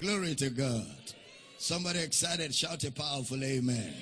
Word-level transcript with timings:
Glory 0.00 0.34
to 0.36 0.48
God. 0.48 1.12
Somebody 1.58 1.98
excited, 1.98 2.54
shout 2.54 2.84
a 2.84 2.90
powerful 2.90 3.44
amen. 3.44 3.92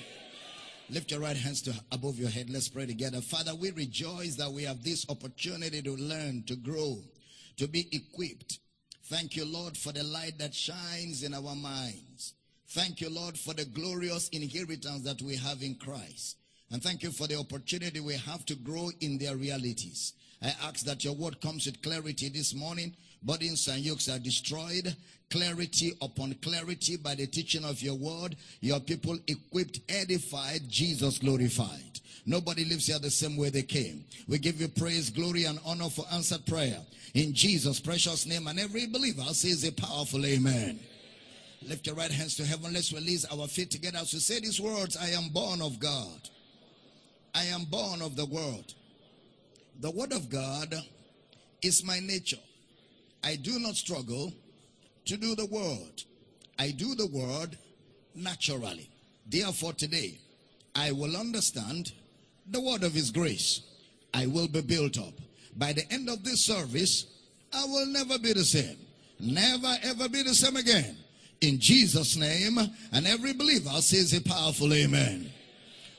Lift 0.90 1.10
your 1.10 1.18
right 1.18 1.36
hands 1.36 1.60
to 1.62 1.74
above 1.90 2.20
your 2.20 2.28
head. 2.28 2.48
Let's 2.48 2.68
pray 2.68 2.86
together. 2.86 3.20
Father, 3.20 3.52
we 3.56 3.72
rejoice 3.72 4.36
that 4.36 4.52
we 4.52 4.62
have 4.62 4.84
this 4.84 5.04
opportunity 5.10 5.82
to 5.82 5.96
learn, 5.96 6.44
to 6.46 6.54
grow, 6.54 6.98
to 7.56 7.66
be 7.66 7.88
equipped. 7.90 8.60
Thank 9.06 9.34
you, 9.34 9.44
Lord, 9.44 9.76
for 9.76 9.90
the 9.92 10.04
light 10.04 10.38
that 10.38 10.54
shines 10.54 11.24
in 11.24 11.34
our 11.34 11.56
minds. 11.56 12.34
Thank 12.68 13.00
you, 13.00 13.10
Lord, 13.10 13.36
for 13.36 13.52
the 13.52 13.64
glorious 13.64 14.28
inheritance 14.28 15.02
that 15.02 15.20
we 15.20 15.34
have 15.34 15.64
in 15.64 15.74
Christ. 15.74 16.36
And 16.70 16.80
thank 16.80 17.02
you 17.02 17.10
for 17.10 17.26
the 17.26 17.40
opportunity 17.40 17.98
we 17.98 18.14
have 18.14 18.46
to 18.46 18.54
grow 18.54 18.90
in 19.00 19.18
their 19.18 19.34
realities. 19.34 20.12
I 20.40 20.54
ask 20.62 20.84
that 20.84 21.02
your 21.02 21.14
word 21.14 21.40
comes 21.40 21.66
with 21.66 21.82
clarity 21.82 22.28
this 22.28 22.54
morning. 22.54 22.94
Burdens 23.22 23.66
and 23.68 23.80
yokes 23.80 24.08
are 24.08 24.18
destroyed. 24.18 24.94
Clarity 25.30 25.92
upon 26.00 26.34
clarity 26.34 26.96
by 26.96 27.14
the 27.14 27.26
teaching 27.26 27.64
of 27.64 27.82
your 27.82 27.94
word. 27.94 28.36
Your 28.60 28.80
people 28.80 29.18
equipped, 29.26 29.80
edified, 29.88 30.62
Jesus 30.68 31.18
glorified. 31.18 32.00
Nobody 32.24 32.64
lives 32.64 32.86
here 32.86 32.98
the 32.98 33.10
same 33.10 33.36
way 33.36 33.50
they 33.50 33.62
came. 33.62 34.04
We 34.26 34.38
give 34.38 34.60
you 34.60 34.68
praise, 34.68 35.10
glory, 35.10 35.44
and 35.44 35.58
honor 35.64 35.88
for 35.88 36.04
answered 36.12 36.44
prayer. 36.46 36.78
In 37.14 37.34
Jesus' 37.34 37.80
precious 37.80 38.26
name. 38.26 38.46
And 38.46 38.58
every 38.58 38.86
believer 38.86 39.22
says 39.32 39.64
a 39.64 39.72
powerful 39.72 40.24
amen. 40.24 40.78
Lift 41.66 41.86
your 41.86 41.96
right 41.96 42.10
hands 42.10 42.36
to 42.36 42.44
heaven. 42.44 42.72
Let's 42.72 42.92
release 42.92 43.24
our 43.32 43.48
feet 43.48 43.70
together 43.70 43.98
as 43.98 44.12
we 44.12 44.20
say 44.20 44.40
these 44.40 44.60
words 44.60 44.96
I 44.96 45.08
am 45.08 45.28
born 45.30 45.60
of 45.60 45.80
God. 45.80 46.28
I 47.34 47.44
am 47.44 47.64
born 47.64 48.02
of 48.02 48.16
the 48.16 48.26
world. 48.26 48.74
The 49.80 49.90
word 49.90 50.12
of 50.12 50.28
God 50.28 50.74
is 51.62 51.84
my 51.84 52.00
nature. 52.00 52.38
I 53.22 53.36
do 53.36 53.58
not 53.58 53.74
struggle 53.76 54.32
to 55.06 55.16
do 55.16 55.34
the 55.34 55.46
word. 55.46 56.02
I 56.58 56.70
do 56.70 56.94
the 56.94 57.06
word 57.06 57.56
naturally. 58.14 58.90
Therefore, 59.26 59.72
today, 59.72 60.18
I 60.74 60.92
will 60.92 61.16
understand 61.16 61.92
the 62.46 62.60
word 62.60 62.82
of 62.82 62.92
his 62.92 63.10
grace. 63.10 63.62
I 64.14 64.26
will 64.26 64.48
be 64.48 64.62
built 64.62 64.98
up. 64.98 65.14
By 65.56 65.72
the 65.72 65.90
end 65.92 66.08
of 66.08 66.24
this 66.24 66.40
service, 66.40 67.06
I 67.52 67.64
will 67.64 67.86
never 67.86 68.18
be 68.18 68.32
the 68.32 68.44
same. 68.44 68.76
Never 69.20 69.76
ever 69.82 70.08
be 70.08 70.22
the 70.22 70.34
same 70.34 70.56
again. 70.56 70.96
In 71.40 71.58
Jesus' 71.58 72.16
name, 72.16 72.58
and 72.92 73.06
every 73.06 73.32
believer 73.32 73.70
says 73.80 74.12
a 74.12 74.20
powerful 74.20 74.72
amen. 74.72 75.30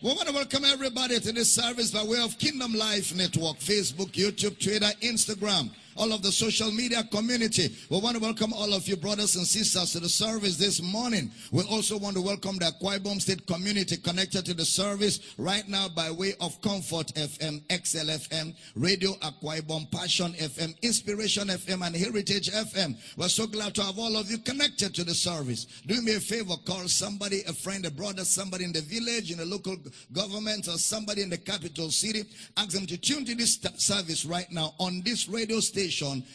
We 0.01 0.09
want 0.09 0.27
to 0.27 0.33
welcome 0.33 0.63
everybody 0.65 1.19
to 1.19 1.31
this 1.33 1.51
service 1.51 1.91
by 1.91 2.03
way 2.03 2.21
of 2.21 2.37
Kingdom 2.39 2.73
Life 2.73 3.13
Network, 3.13 3.57
Facebook, 3.57 4.11
YouTube, 4.11 4.57
Twitter, 4.63 4.89
Instagram 5.01 5.71
all 5.99 6.13
of 6.13 6.21
the 6.23 6.31
social 6.31 6.71
media 6.71 7.03
community. 7.11 7.75
We 7.89 7.99
want 7.99 8.15
to 8.15 8.21
welcome 8.21 8.53
all 8.53 8.73
of 8.73 8.87
you 8.87 8.95
brothers 8.95 9.35
and 9.35 9.45
sisters 9.45 9.91
to 9.91 9.99
the 9.99 10.07
service 10.07 10.55
this 10.55 10.81
morning. 10.81 11.29
We 11.51 11.63
also 11.63 11.97
want 11.97 12.15
to 12.15 12.21
welcome 12.21 12.57
the 12.57 12.71
Akwa 12.71 12.99
Ibom 12.99 13.21
State 13.21 13.45
community 13.45 13.97
connected 13.97 14.45
to 14.45 14.53
the 14.53 14.63
service 14.63 15.35
right 15.37 15.67
now 15.67 15.89
by 15.89 16.09
way 16.09 16.35
of 16.39 16.59
Comfort 16.61 17.07
FM, 17.15 17.61
XLFM, 17.67 18.55
Radio 18.75 19.11
Akwa 19.15 19.59
Ibom, 19.59 19.91
Passion 19.91 20.31
FM, 20.33 20.81
Inspiration 20.81 21.49
FM, 21.49 21.85
and 21.85 21.95
Heritage 21.97 22.49
FM. 22.49 22.95
We're 23.17 23.27
so 23.27 23.45
glad 23.45 23.75
to 23.75 23.83
have 23.83 23.99
all 23.99 24.15
of 24.15 24.31
you 24.31 24.37
connected 24.37 24.95
to 24.95 25.03
the 25.03 25.13
service. 25.13 25.65
Do 25.85 26.01
me 26.01 26.15
a 26.15 26.21
favor, 26.21 26.55
call 26.65 26.87
somebody, 26.87 27.41
a 27.45 27.51
friend, 27.51 27.85
a 27.85 27.91
brother, 27.91 28.23
somebody 28.23 28.63
in 28.63 28.71
the 28.71 28.81
village, 28.81 29.31
in 29.31 29.37
the 29.39 29.45
local 29.45 29.75
government, 30.13 30.69
or 30.69 30.77
somebody 30.77 31.23
in 31.23 31.29
the 31.29 31.37
capital 31.37 31.91
city. 31.91 32.23
Ask 32.55 32.69
them 32.69 32.85
to 32.85 32.95
tune 32.97 33.25
to 33.25 33.35
this 33.35 33.59
service 33.75 34.23
right 34.23 34.49
now 34.49 34.73
on 34.79 35.01
this 35.03 35.27
radio 35.27 35.59
station 35.59 35.88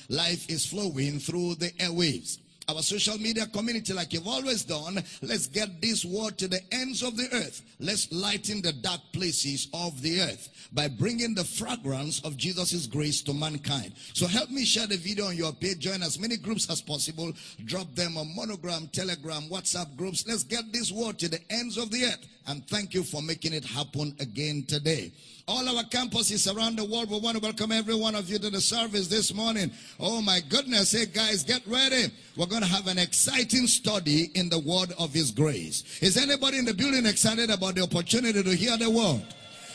life 0.09 0.49
is 0.49 0.67
flowing 0.67 1.19
through 1.19 1.57
the 1.57 1.71
airwaves. 1.73 2.39
Our 2.67 2.83
social 2.83 3.19
media 3.19 3.47
community, 3.47 3.93
like 3.93 4.13
you've 4.13 4.27
always 4.27 4.65
done, 4.65 5.03
let's 5.21 5.47
get 5.47 5.83
this 5.83 6.05
word 6.05 6.39
to 6.39 6.49
the 6.49 6.61
ends 6.73 7.03
of 7.03 7.17
the 7.17 7.29
earth. 7.33 7.63
Let's 7.79 8.11
lighten 8.11 8.63
the 8.63 8.73
dark 8.73 9.01
places 9.13 9.69
of 9.75 10.01
the 10.01 10.23
earth 10.23 10.69
by 10.73 10.89
bringing 10.89 11.35
the 11.35 11.45
fragrance 11.45 12.21
of 12.25 12.39
Jesus' 12.39 12.87
grace 12.87 13.21
to 13.23 13.35
mankind. 13.35 13.93
So 14.15 14.27
help 14.27 14.51
me 14.51 14.65
share 14.65 14.87
the 14.87 14.97
video 14.97 15.27
on 15.27 15.37
your 15.37 15.53
page. 15.53 15.81
Join 15.81 16.03
as 16.03 16.19
many 16.19 16.39
groups 16.39 16.71
as 16.71 16.81
possible. 16.81 17.33
Drop 17.67 17.95
them 17.95 18.17
on 18.17 18.35
Monogram, 18.35 18.89
Telegram, 18.89 19.43
WhatsApp 19.51 19.95
groups. 19.97 20.27
Let's 20.27 20.45
get 20.45 20.73
this 20.73 20.91
word 20.91 21.19
to 21.19 21.29
the 21.29 21.41
ends 21.51 21.77
of 21.77 21.91
the 21.91 22.05
earth. 22.05 22.27
And 22.47 22.67
thank 22.69 22.95
you 22.95 23.03
for 23.03 23.21
making 23.21 23.53
it 23.53 23.65
happen 23.65 24.17
again 24.21 24.65
today 24.67 25.13
all 25.47 25.77
our 25.77 25.85
campuses 25.85 26.55
around 26.55 26.77
the 26.77 26.85
world. 26.85 27.11
We 27.11 27.19
want 27.19 27.37
to 27.37 27.43
welcome 27.43 27.71
every 27.71 27.95
one 27.95 28.15
of 28.15 28.31
you 28.31 28.39
to 28.39 28.51
the 28.51 28.61
service 28.61 29.09
this 29.09 29.35
morning. 29.35 29.71
Oh 30.01 30.23
my 30.23 30.41
goodness. 30.49 30.93
Hey 30.93 31.07
guys, 31.07 31.45
get 31.45 31.67
ready. 31.67 32.11
We're 32.37 32.47
going 32.47 32.63
to 32.63 32.69
have 32.69 32.87
an 32.87 32.99
exciting 32.99 33.67
study 33.67 34.31
in 34.35 34.49
the 34.49 34.59
word 34.59 34.93
of 34.99 35.13
his 35.13 35.31
grace. 35.31 35.85
Is 36.01 36.17
anybody 36.17 36.59
in 36.59 36.65
the 36.65 36.75
building 36.75 37.07
excited 37.07 37.51
about 37.51 37.75
the 37.75 37.83
opportunity 37.83 38.43
to 38.43 38.55
hear 38.57 38.77
the 38.79 38.89
word? 38.89 39.23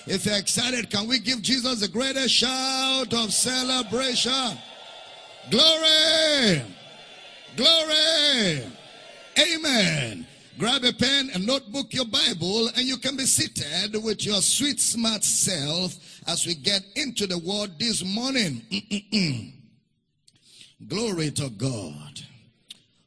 If 0.07 0.25
you're 0.25 0.37
excited, 0.37 0.89
can 0.89 1.07
we 1.07 1.19
give 1.19 1.41
Jesus 1.41 1.83
a 1.83 1.87
greater 1.87 2.27
shout 2.27 3.13
of 3.13 3.31
celebration? 3.31 4.57
Glory! 5.51 6.63
Glory! 7.55 8.63
Amen. 9.37 10.25
Grab 10.59 10.83
a 10.83 10.91
pen, 10.91 11.29
a 11.33 11.39
notebook, 11.39 11.93
your 11.93 12.03
Bible, 12.03 12.67
and 12.75 12.79
you 12.79 12.97
can 12.97 13.15
be 13.15 13.25
seated 13.25 13.95
with 14.03 14.25
your 14.25 14.41
sweet, 14.41 14.77
smart 14.77 15.23
self 15.23 15.95
as 16.27 16.45
we 16.45 16.53
get 16.53 16.81
into 16.97 17.25
the 17.25 17.37
word 17.37 17.79
this 17.79 18.03
morning. 18.03 18.61
Glory 20.89 21.31
to 21.31 21.49
God. 21.51 22.19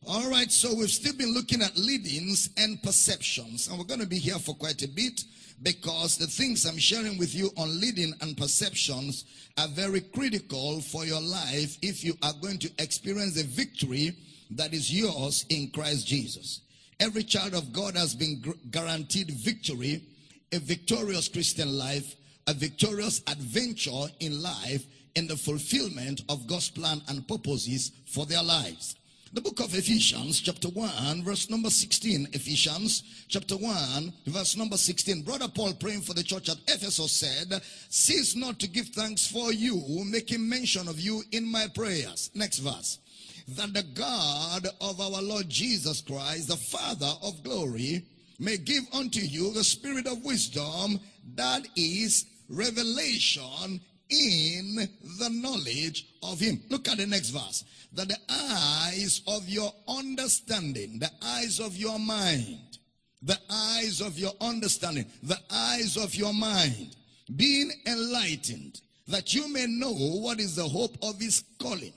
All 0.08 0.30
right, 0.30 0.50
so 0.50 0.74
we've 0.74 0.88
still 0.88 1.14
been 1.14 1.34
looking 1.34 1.60
at 1.60 1.76
leadings 1.76 2.48
and 2.56 2.82
perceptions, 2.82 3.68
and 3.68 3.78
we're 3.78 3.84
going 3.84 4.00
to 4.00 4.06
be 4.06 4.18
here 4.18 4.38
for 4.38 4.54
quite 4.54 4.80
a 4.80 4.88
bit 4.88 5.22
because 5.62 6.16
the 6.16 6.26
things 6.26 6.64
I'm 6.64 6.78
sharing 6.78 7.18
with 7.18 7.34
you 7.34 7.50
on 7.58 7.78
leading 7.78 8.14
and 8.22 8.34
perceptions 8.34 9.26
are 9.58 9.68
very 9.68 10.00
critical 10.00 10.80
for 10.80 11.04
your 11.04 11.20
life 11.20 11.76
if 11.82 12.02
you 12.02 12.14
are 12.22 12.32
going 12.40 12.58
to 12.60 12.70
experience 12.78 13.34
the 13.34 13.44
victory 13.44 14.16
that 14.52 14.72
is 14.72 14.90
yours 14.90 15.44
in 15.50 15.68
Christ 15.68 16.06
Jesus. 16.06 16.62
Every 17.02 17.24
child 17.24 17.54
of 17.54 17.72
God 17.72 17.96
has 17.96 18.14
been 18.14 18.40
guaranteed 18.70 19.28
victory, 19.32 20.04
a 20.52 20.60
victorious 20.60 21.26
Christian 21.26 21.76
life, 21.76 22.14
a 22.46 22.54
victorious 22.54 23.22
adventure 23.26 24.06
in 24.20 24.40
life 24.40 24.86
in 25.16 25.26
the 25.26 25.36
fulfillment 25.36 26.22
of 26.28 26.46
God's 26.46 26.70
plan 26.70 27.02
and 27.08 27.26
purposes 27.26 27.90
for 28.06 28.24
their 28.24 28.44
lives. 28.44 28.94
The 29.32 29.40
book 29.40 29.58
of 29.58 29.74
Ephesians, 29.74 30.40
chapter 30.40 30.68
1, 30.68 31.24
verse 31.24 31.50
number 31.50 31.70
16. 31.70 32.28
Ephesians, 32.34 33.24
chapter 33.26 33.56
1, 33.56 34.12
verse 34.26 34.56
number 34.56 34.76
16. 34.76 35.22
Brother 35.22 35.48
Paul, 35.48 35.74
praying 35.74 36.02
for 36.02 36.14
the 36.14 36.22
church 36.22 36.50
at 36.50 36.58
Ephesus, 36.68 37.10
said, 37.10 37.60
Cease 37.88 38.36
not 38.36 38.60
to 38.60 38.68
give 38.68 38.86
thanks 38.90 39.26
for 39.26 39.52
you, 39.52 39.82
making 40.04 40.48
mention 40.48 40.86
of 40.86 41.00
you 41.00 41.24
in 41.32 41.50
my 41.50 41.66
prayers. 41.74 42.30
Next 42.32 42.58
verse 42.58 43.00
that 43.48 43.74
the 43.74 43.82
God 43.94 44.66
of 44.80 45.00
our 45.00 45.22
Lord 45.22 45.48
Jesus 45.48 46.00
Christ, 46.00 46.48
the 46.48 46.56
Father 46.56 47.12
of 47.22 47.42
glory, 47.42 48.04
may 48.38 48.56
give 48.56 48.84
unto 48.92 49.20
you 49.20 49.52
the 49.52 49.64
spirit 49.64 50.06
of 50.06 50.24
wisdom 50.24 50.98
that 51.34 51.66
is 51.76 52.26
revelation 52.48 53.80
in 54.10 54.88
the 55.18 55.30
knowledge 55.30 56.06
of 56.22 56.38
him. 56.38 56.60
Look 56.68 56.88
at 56.88 56.98
the 56.98 57.06
next 57.06 57.30
verse. 57.30 57.64
That 57.92 58.08
the 58.08 58.18
eyes 58.28 59.22
of 59.26 59.48
your 59.48 59.72
understanding, 59.86 60.98
the 60.98 61.10
eyes 61.22 61.60
of 61.60 61.76
your 61.76 61.98
mind, 61.98 62.78
the 63.22 63.38
eyes 63.50 64.00
of 64.00 64.18
your 64.18 64.32
understanding, 64.40 65.06
the 65.22 65.38
eyes 65.50 65.96
of 65.96 66.14
your 66.14 66.34
mind, 66.34 66.96
being 67.36 67.70
enlightened, 67.86 68.80
that 69.08 69.34
you 69.34 69.52
may 69.52 69.66
know 69.66 69.92
what 69.92 70.40
is 70.40 70.56
the 70.56 70.68
hope 70.68 70.96
of 71.02 71.20
his 71.20 71.44
calling 71.60 71.92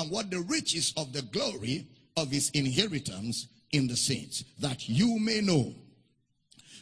and 0.00 0.10
what 0.10 0.30
the 0.30 0.40
riches 0.40 0.92
of 0.96 1.12
the 1.12 1.22
glory 1.22 1.86
of 2.16 2.30
his 2.30 2.50
inheritance 2.50 3.46
in 3.72 3.86
the 3.86 3.96
saints, 3.96 4.44
that 4.58 4.88
you 4.88 5.18
may 5.18 5.40
know. 5.40 5.74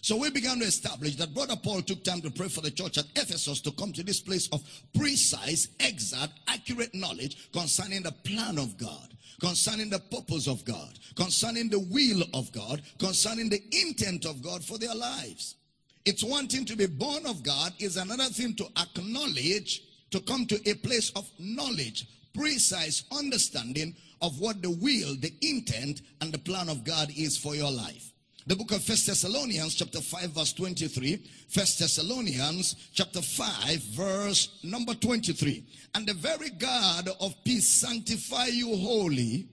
So 0.01 0.17
we 0.17 0.31
began 0.31 0.61
to 0.61 0.65
establish 0.65 1.17
that 1.17 1.35
Brother 1.35 1.57
Paul 1.57 1.83
took 1.83 2.05
time 2.05 2.21
to 2.23 2.31
pray 2.31 2.49
for 2.49 2.61
the 2.61 2.71
church 2.71 2.99
at 2.99 3.07
Ephesus 3.17 3.61
to 3.63 3.73
come 3.73 3.93
to 3.93 4.05
this 4.05 4.21
place 4.21 4.49
of 4.53 4.63
precise, 4.95 5.69
exact, 5.81 6.33
accurate 6.47 6.95
knowledge 6.95 7.51
concerning 7.53 8.05
the 8.05 8.13
plan 8.13 8.59
of 8.59 8.79
God, 8.79 9.13
concerning 9.41 9.91
the 9.91 9.99
purpose 9.99 10.47
of 10.47 10.65
God, 10.65 10.99
concerning 11.17 11.69
the 11.69 11.81
will 11.81 12.23
of 12.33 12.53
God, 12.53 12.81
concerning 12.99 13.49
the 13.49 13.61
intent 13.73 14.25
of 14.25 14.41
God 14.41 14.65
for 14.65 14.79
their 14.79 14.95
lives. 14.95 15.57
It's 16.05 16.25
one 16.25 16.47
thing 16.47 16.65
to 16.67 16.77
be 16.77 16.87
born 16.87 17.27
of 17.27 17.43
God, 17.43 17.73
is 17.81 17.97
another 17.97 18.25
thing 18.25 18.55
to 18.55 18.67
acknowledge, 18.81 19.83
to 20.13 20.21
come 20.21 20.47
to 20.47 20.71
a 20.71 20.75
place 20.75 21.11
of 21.17 21.29
knowledge, 21.39 22.07
precise 22.35 23.05
understanding 23.17 23.95
of 24.21 24.41
what 24.41 24.63
the 24.63 24.71
will, 24.71 25.15
the 25.17 25.33
intent, 25.43 26.03
and 26.21 26.33
the 26.33 26.39
plan 26.39 26.69
of 26.69 26.85
God 26.85 27.11
is 27.17 27.37
for 27.37 27.55
your 27.55 27.71
life. 27.71 28.13
The 28.47 28.57
book 28.57 28.73
of 28.73 28.83
First 28.83 29.07
Thessalonians, 29.07 29.75
chapter 29.75 30.01
5, 30.01 30.31
verse 30.31 30.55
23. 30.55 31.17
First 31.51 31.81
Thessalonians, 31.81 32.91
chapter 32.95 33.21
5, 33.21 33.79
verse 33.93 34.59
number 34.65 34.95
23. 34.95 35.65
And 35.95 36.07
the 36.07 36.15
very 36.15 36.49
God 36.51 37.11
of 37.21 37.35
peace 37.45 37.69
sanctify 37.69 38.47
you 38.47 38.75
wholly, 38.75 39.49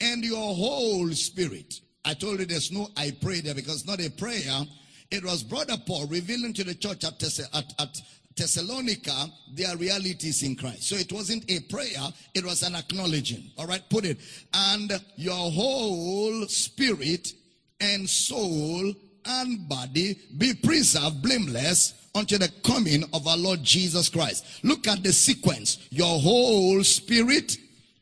and 0.00 0.24
your 0.24 0.54
whole 0.54 1.10
spirit. 1.10 1.80
I 2.04 2.14
told 2.14 2.38
you 2.38 2.46
there's 2.46 2.72
no 2.72 2.88
I 2.96 3.10
pray 3.20 3.40
there 3.40 3.54
because 3.54 3.84
not 3.84 4.00
a 4.00 4.10
prayer. 4.10 4.62
It 5.10 5.24
was 5.24 5.42
Brother 5.42 5.76
Paul 5.84 6.06
revealing 6.06 6.52
to 6.54 6.64
the 6.64 6.74
church 6.74 7.04
at, 7.04 7.20
at, 7.22 7.74
at 7.80 8.00
Thessalonica 8.36 9.30
their 9.52 9.76
realities 9.76 10.42
in 10.42 10.56
Christ. 10.56 10.84
So 10.84 10.96
it 10.96 11.12
wasn't 11.12 11.50
a 11.50 11.60
prayer, 11.60 12.08
it 12.34 12.44
was 12.44 12.62
an 12.62 12.74
acknowledging. 12.74 13.50
All 13.58 13.66
right, 13.66 13.82
put 13.90 14.04
it. 14.04 14.18
And 14.54 14.92
your 15.16 15.50
whole 15.50 16.46
spirit 16.46 17.32
and 17.80 18.08
soul 18.08 18.94
and 19.24 19.68
body 19.68 20.18
be 20.38 20.54
preserved 20.54 21.22
blameless 21.22 21.94
unto 22.14 22.38
the 22.38 22.50
coming 22.64 23.04
of 23.12 23.26
our 23.26 23.36
Lord 23.36 23.62
Jesus 23.62 24.08
Christ. 24.08 24.44
Look 24.64 24.86
at 24.88 25.02
the 25.02 25.12
sequence. 25.12 25.86
Your 25.90 26.18
whole 26.18 26.82
spirit 26.82 27.56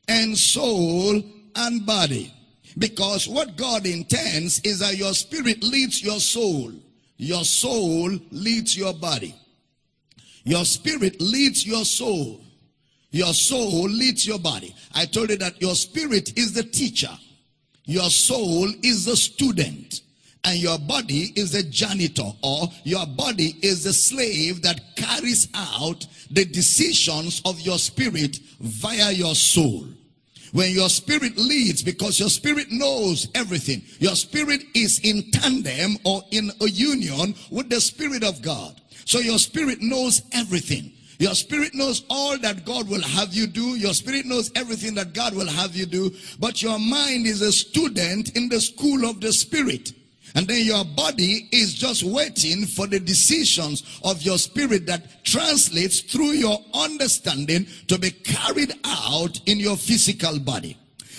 and 0.08 0.36
soul 0.36 1.22
and 1.56 1.86
body. 1.86 2.32
Because 2.76 3.26
what 3.28 3.56
God 3.56 3.86
intends 3.86 4.60
is 4.60 4.78
that 4.78 4.96
your 4.96 5.14
spirit 5.14 5.62
leads 5.62 6.02
your 6.02 6.20
soul. 6.20 6.72
Your 7.16 7.44
soul 7.44 8.16
leads 8.30 8.76
your 8.76 8.94
body. 8.94 9.34
Your 10.49 10.65
spirit 10.65 11.21
leads 11.21 11.67
your 11.67 11.85
soul. 11.85 12.41
Your 13.11 13.35
soul 13.35 13.83
leads 13.83 14.27
your 14.27 14.39
body. 14.39 14.75
I 14.95 15.05
told 15.05 15.29
you 15.29 15.37
that 15.37 15.61
your 15.61 15.75
spirit 15.75 16.39
is 16.39 16.55
the 16.55 16.62
teacher. 16.62 17.15
Your 17.85 18.09
soul 18.09 18.73
is 18.83 19.05
the 19.05 19.15
student. 19.15 20.00
And 20.45 20.59
your 20.59 20.79
body 20.79 21.35
is 21.37 21.53
the 21.53 21.65
janitor 21.65 22.33
or 22.43 22.69
your 22.85 23.05
body 23.05 23.56
is 23.61 23.85
the 23.85 23.93
slave 23.93 24.62
that 24.62 24.81
carries 24.97 25.49
out 25.55 26.06
the 26.31 26.47
decisions 26.47 27.43
of 27.45 27.61
your 27.61 27.79
spirit 27.79 28.39
via 28.59 29.12
your 29.12 29.35
soul. 29.35 29.87
When 30.53 30.73
your 30.73 30.89
spirit 30.89 31.37
leads, 31.37 31.83
because 31.83 32.19
your 32.19 32.31
spirit 32.31 32.69
knows 32.71 33.29
everything, 33.35 33.83
your 33.99 34.15
spirit 34.17 34.62
is 34.75 34.99
in 35.00 35.31
tandem 35.31 35.99
or 36.05 36.23
in 36.31 36.50
a 36.62 36.69
union 36.71 37.35
with 37.50 37.69
the 37.69 37.83
spirit 37.83 38.25
of 38.25 38.41
God. 38.41 38.81
So 39.08 39.20
your 39.20 39.38
spirit 39.38 39.81
knows 39.81 40.20
everything. 40.32 40.93
Your 41.19 41.34
spirit 41.34 41.75
knows 41.75 42.05
all 42.10 42.37
that 42.40 42.66
God 42.66 42.90
will 42.90 43.00
have 43.00 43.32
you 43.32 43.46
do. 43.46 43.75
Your 43.78 43.94
spirit 43.94 44.26
knows 44.26 44.52
everything 44.55 44.94
that 44.96 45.14
God 45.14 45.34
will 45.34 45.49
have 45.49 45.75
you 45.75 45.87
do. 45.87 46.14
But 46.38 46.62
your 46.62 46.78
mind 46.78 47.26
is 47.26 47.40
a 47.40 47.50
student 47.50 48.37
in 48.37 48.50
the 48.50 48.60
school 48.60 49.08
of 49.08 49.22
the 49.22 49.32
spirit. 49.32 49.94
And 50.34 50.46
then 50.46 50.62
your 50.62 50.84
body 50.84 51.49
is 51.52 51.72
just 51.72 52.02
waiting 52.02 52.66
for 52.66 52.87
the 52.87 53.00
decisions 53.00 53.82
of 54.05 54.20
your 54.20 54.37
spirit 54.37 54.84
that 54.88 55.25
translates 55.25 56.00
through 56.00 56.32
your 56.32 56.58
understanding 56.75 57.66
to 57.87 57.99
be 57.99 58.11
carried 58.11 58.75
out 58.84 59.40
in 59.46 59.58
your 59.58 59.78
physical 59.78 60.38
body. 60.38 60.76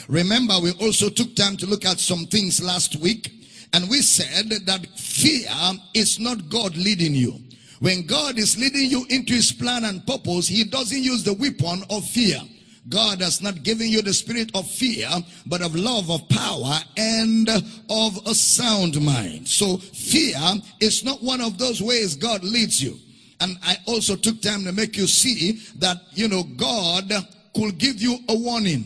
Remember, 0.07 0.59
we 0.61 0.73
also 0.73 1.09
took 1.09 1.35
time 1.35 1.57
to 1.57 1.65
look 1.65 1.85
at 1.85 1.99
some 1.99 2.27
things 2.27 2.61
last 2.61 2.97
week. 2.97 3.31
And 3.73 3.89
we 3.89 4.03
said 4.03 4.51
that 4.67 4.85
fear 4.95 5.49
is 5.95 6.19
not 6.19 6.49
God 6.49 6.77
leading 6.77 7.15
you. 7.15 7.48
When 7.79 8.05
God 8.05 8.37
is 8.37 8.57
leading 8.57 8.89
you 8.89 9.05
into 9.09 9.33
his 9.33 9.51
plan 9.51 9.85
and 9.85 10.05
purpose, 10.05 10.47
he 10.47 10.65
doesn't 10.65 11.01
use 11.01 11.23
the 11.23 11.33
weapon 11.33 11.83
of 11.89 12.05
fear. 12.05 12.39
God 12.89 13.21
has 13.21 13.41
not 13.41 13.63
given 13.63 13.87
you 13.87 14.01
the 14.01 14.13
spirit 14.13 14.51
of 14.55 14.69
fear, 14.69 15.07
but 15.45 15.61
of 15.61 15.75
love, 15.75 16.09
of 16.09 16.27
power, 16.29 16.79
and 16.97 17.47
of 17.89 18.17
a 18.25 18.33
sound 18.33 18.99
mind. 19.01 19.47
So 19.47 19.77
fear 19.77 20.39
is 20.79 21.03
not 21.03 21.21
one 21.21 21.39
of 21.39 21.57
those 21.57 21.81
ways 21.81 22.15
God 22.15 22.43
leads 22.43 22.81
you. 22.81 22.97
And 23.41 23.57
I 23.63 23.77
also 23.85 24.15
took 24.15 24.41
time 24.41 24.63
to 24.65 24.71
make 24.71 24.97
you 24.97 25.07
see 25.07 25.61
that, 25.77 25.97
you 26.11 26.27
know, 26.27 26.43
God 26.57 27.11
could 27.55 27.77
give 27.77 28.01
you 28.01 28.17
a 28.27 28.35
warning. 28.37 28.85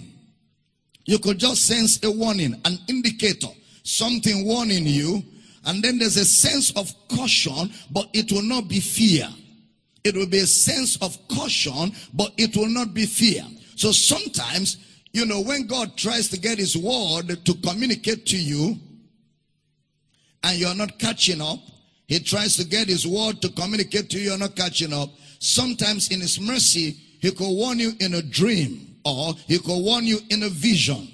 You 1.05 1.19
could 1.19 1.39
just 1.39 1.63
sense 1.63 2.03
a 2.03 2.11
warning, 2.11 2.61
an 2.65 2.77
indicator, 2.87 3.47
something 3.83 4.45
warning 4.45 4.85
you. 4.85 5.23
And 5.65 5.81
then 5.83 5.97
there's 5.97 6.17
a 6.17 6.25
sense 6.25 6.71
of 6.71 6.93
caution, 7.07 7.71
but 7.91 8.09
it 8.13 8.31
will 8.31 8.43
not 8.43 8.67
be 8.67 8.79
fear. 8.79 9.27
It 10.03 10.15
will 10.15 10.27
be 10.27 10.39
a 10.39 10.47
sense 10.47 10.97
of 10.97 11.17
caution, 11.29 11.93
but 12.13 12.33
it 12.37 12.55
will 12.57 12.67
not 12.67 12.93
be 12.93 13.05
fear. 13.05 13.43
So 13.75 13.91
sometimes, 13.91 14.77
you 15.13 15.25
know, 15.25 15.41
when 15.41 15.67
God 15.67 15.95
tries 15.95 16.27
to 16.29 16.39
get 16.39 16.57
his 16.57 16.75
word 16.75 17.45
to 17.45 17.53
communicate 17.65 18.25
to 18.27 18.37
you 18.37 18.77
and 20.43 20.57
you're 20.57 20.75
not 20.75 20.99
catching 20.99 21.41
up, 21.41 21.59
he 22.07 22.19
tries 22.19 22.57
to 22.57 22.65
get 22.65 22.89
his 22.89 23.07
word 23.07 23.41
to 23.41 23.49
communicate 23.49 24.09
to 24.09 24.19
you, 24.19 24.31
you're 24.31 24.37
not 24.37 24.55
catching 24.55 24.91
up. 24.91 25.09
Sometimes 25.39 26.11
in 26.11 26.19
his 26.19 26.39
mercy, 26.39 26.97
he 27.21 27.31
could 27.31 27.47
warn 27.47 27.79
you 27.79 27.93
in 28.01 28.15
a 28.15 28.21
dream 28.21 28.97
or 29.05 29.33
he 29.47 29.57
could 29.57 29.81
warn 29.81 30.05
you 30.05 30.19
in 30.29 30.43
a 30.43 30.49
vision. 30.49 31.07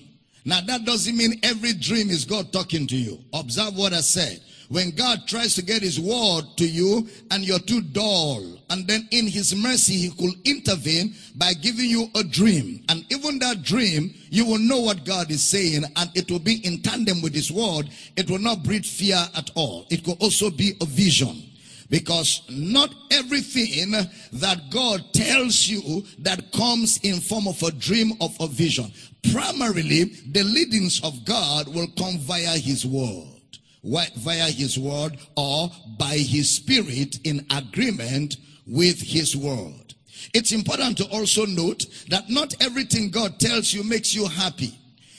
Now 0.49 0.61
that 0.61 0.83
doesn't 0.83 1.15
mean 1.15 1.39
every 1.43 1.73
dream 1.73 2.09
is 2.09 2.25
God 2.25 2.51
talking 2.51 2.87
to 2.87 2.95
you. 2.95 3.19
Observe 3.35 3.77
what 3.77 3.93
I 3.93 4.01
said. 4.01 4.41
When 4.69 4.89
God 4.89 5.27
tries 5.27 5.53
to 5.55 5.61
get 5.61 5.83
his 5.83 5.99
word 5.99 6.41
to 6.57 6.67
you 6.67 7.07
and 7.29 7.45
you're 7.45 7.59
too 7.59 7.81
dull, 7.81 8.57
and 8.71 8.87
then 8.87 9.07
in 9.11 9.27
his 9.27 9.55
mercy, 9.55 9.93
he 9.93 10.09
could 10.09 10.33
intervene 10.45 11.13
by 11.35 11.53
giving 11.53 11.87
you 11.87 12.07
a 12.15 12.23
dream. 12.23 12.83
And 12.89 13.05
even 13.11 13.37
that 13.39 13.61
dream, 13.61 14.11
you 14.31 14.43
will 14.43 14.57
know 14.57 14.79
what 14.79 15.05
God 15.05 15.29
is 15.29 15.43
saying 15.43 15.83
and 15.95 16.09
it 16.15 16.31
will 16.31 16.39
be 16.39 16.65
in 16.65 16.81
tandem 16.81 17.21
with 17.21 17.35
his 17.35 17.51
word. 17.51 17.87
It 18.15 18.27
will 18.27 18.39
not 18.39 18.63
breed 18.63 18.87
fear 18.87 19.23
at 19.35 19.51
all. 19.53 19.85
It 19.91 20.03
could 20.03 20.17
also 20.19 20.49
be 20.49 20.73
a 20.81 20.85
vision. 20.85 21.43
Because 21.89 22.43
not 22.49 22.93
everything 23.11 23.91
that 24.33 24.69
God 24.69 25.11
tells 25.11 25.67
you 25.67 26.05
that 26.19 26.51
comes 26.51 26.99
in 27.01 27.19
form 27.19 27.47
of 27.47 27.61
a 27.63 27.71
dream 27.71 28.13
of 28.21 28.35
a 28.39 28.47
vision. 28.47 28.91
Primarily, 29.31 30.05
the 30.31 30.43
leadings 30.43 31.01
of 31.03 31.25
God 31.25 31.67
will 31.67 31.87
come 31.97 32.17
via 32.19 32.57
his 32.57 32.85
word 32.85 33.39
via 33.83 34.51
his 34.51 34.77
word 34.77 35.17
or 35.35 35.71
by 35.97 36.17
his 36.17 36.49
spirit 36.49 37.19
in 37.23 37.45
agreement 37.51 38.37
with 38.67 39.01
his 39.01 39.35
word. 39.35 39.93
It's 40.33 40.51
important 40.51 40.97
to 40.97 41.05
also 41.05 41.45
note 41.45 41.85
that 42.09 42.29
not 42.29 42.53
everything 42.61 43.09
God 43.09 43.39
tells 43.39 43.73
you 43.73 43.83
makes 43.83 44.13
you 44.13 44.27
happy 44.27 44.77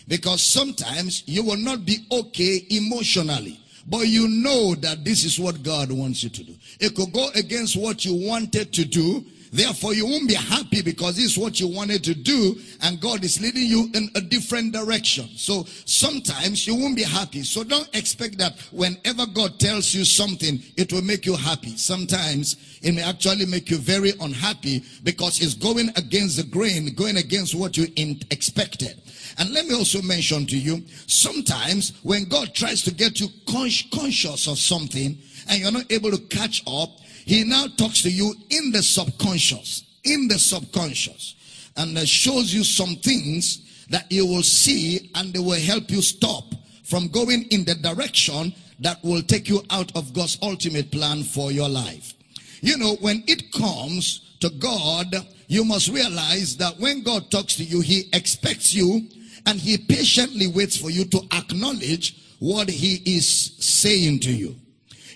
because 0.08 0.42
sometimes 0.42 1.22
you 1.26 1.42
will 1.42 1.56
not 1.56 1.84
be 1.86 2.06
okay 2.12 2.66
emotionally. 2.70 3.58
But 3.86 4.06
you 4.06 4.28
know 4.28 4.74
that 4.76 5.04
this 5.04 5.24
is 5.24 5.40
what 5.40 5.62
God 5.62 5.90
wants 5.90 6.22
you 6.22 6.28
to 6.28 6.44
do. 6.44 6.54
It 6.78 6.94
could 6.94 7.12
go 7.12 7.30
against 7.34 7.76
what 7.76 8.04
you 8.04 8.28
wanted 8.28 8.72
to 8.74 8.84
do, 8.84 9.24
Therefore, 9.52 9.94
you 9.94 10.06
won't 10.06 10.28
be 10.28 10.34
happy 10.34 10.80
because 10.80 11.16
this 11.16 11.32
is 11.32 11.38
what 11.38 11.58
you 11.58 11.66
wanted 11.66 12.04
to 12.04 12.14
do, 12.14 12.56
and 12.82 13.00
God 13.00 13.24
is 13.24 13.40
leading 13.40 13.66
you 13.66 13.90
in 13.94 14.08
a 14.14 14.20
different 14.20 14.72
direction. 14.72 15.28
So 15.36 15.64
sometimes 15.86 16.66
you 16.66 16.76
won't 16.76 16.96
be 16.96 17.02
happy. 17.02 17.42
So 17.42 17.64
don't 17.64 17.88
expect 17.94 18.38
that 18.38 18.56
whenever 18.70 19.26
God 19.26 19.58
tells 19.58 19.92
you 19.92 20.04
something, 20.04 20.62
it 20.76 20.92
will 20.92 21.02
make 21.02 21.26
you 21.26 21.34
happy. 21.34 21.76
Sometimes 21.76 22.78
it 22.82 22.94
may 22.94 23.02
actually 23.02 23.46
make 23.46 23.70
you 23.70 23.78
very 23.78 24.12
unhappy 24.20 24.84
because 25.02 25.40
it's 25.40 25.54
going 25.54 25.88
against 25.96 26.36
the 26.36 26.44
grain, 26.44 26.94
going 26.94 27.16
against 27.16 27.54
what 27.54 27.76
you 27.76 27.88
expected. 28.30 29.02
And 29.38 29.52
let 29.52 29.66
me 29.66 29.74
also 29.74 30.00
mention 30.02 30.46
to 30.46 30.58
you, 30.58 30.84
sometimes 31.06 31.92
when 32.02 32.24
God 32.24 32.54
tries 32.54 32.82
to 32.82 32.94
get 32.94 33.20
you 33.20 33.28
conscious 33.48 34.46
of 34.46 34.58
something 34.58 35.18
and 35.48 35.60
you're 35.60 35.72
not 35.72 35.90
able 35.90 36.10
to 36.10 36.18
catch 36.26 36.62
up, 36.66 36.90
he 37.24 37.44
now 37.44 37.66
talks 37.76 38.02
to 38.02 38.10
you 38.10 38.34
in 38.50 38.72
the 38.72 38.82
subconscious, 38.82 39.84
in 40.04 40.28
the 40.28 40.38
subconscious, 40.38 41.34
and 41.76 41.96
shows 42.08 42.52
you 42.52 42.64
some 42.64 42.96
things 42.96 43.86
that 43.90 44.10
you 44.10 44.26
will 44.26 44.42
see 44.42 45.10
and 45.14 45.32
they 45.32 45.38
will 45.38 45.60
help 45.60 45.90
you 45.90 46.00
stop 46.02 46.44
from 46.84 47.08
going 47.08 47.44
in 47.50 47.64
the 47.64 47.74
direction 47.76 48.52
that 48.80 49.02
will 49.04 49.22
take 49.22 49.48
you 49.48 49.62
out 49.70 49.94
of 49.96 50.12
God's 50.12 50.38
ultimate 50.42 50.90
plan 50.90 51.22
for 51.22 51.52
your 51.52 51.68
life. 51.68 52.14
You 52.60 52.76
know, 52.76 52.96
when 53.00 53.22
it 53.26 53.52
comes 53.52 54.36
to 54.40 54.50
God, 54.50 55.14
you 55.48 55.64
must 55.64 55.88
realize 55.88 56.56
that 56.56 56.78
when 56.78 57.02
God 57.02 57.30
talks 57.30 57.56
to 57.56 57.64
you, 57.64 57.80
He 57.80 58.08
expects 58.12 58.74
you 58.74 59.08
and 59.46 59.60
He 59.60 59.76
patiently 59.78 60.46
waits 60.46 60.76
for 60.76 60.90
you 60.90 61.04
to 61.06 61.20
acknowledge 61.32 62.16
what 62.38 62.68
He 62.68 63.02
is 63.16 63.56
saying 63.58 64.20
to 64.20 64.32
you. 64.32 64.56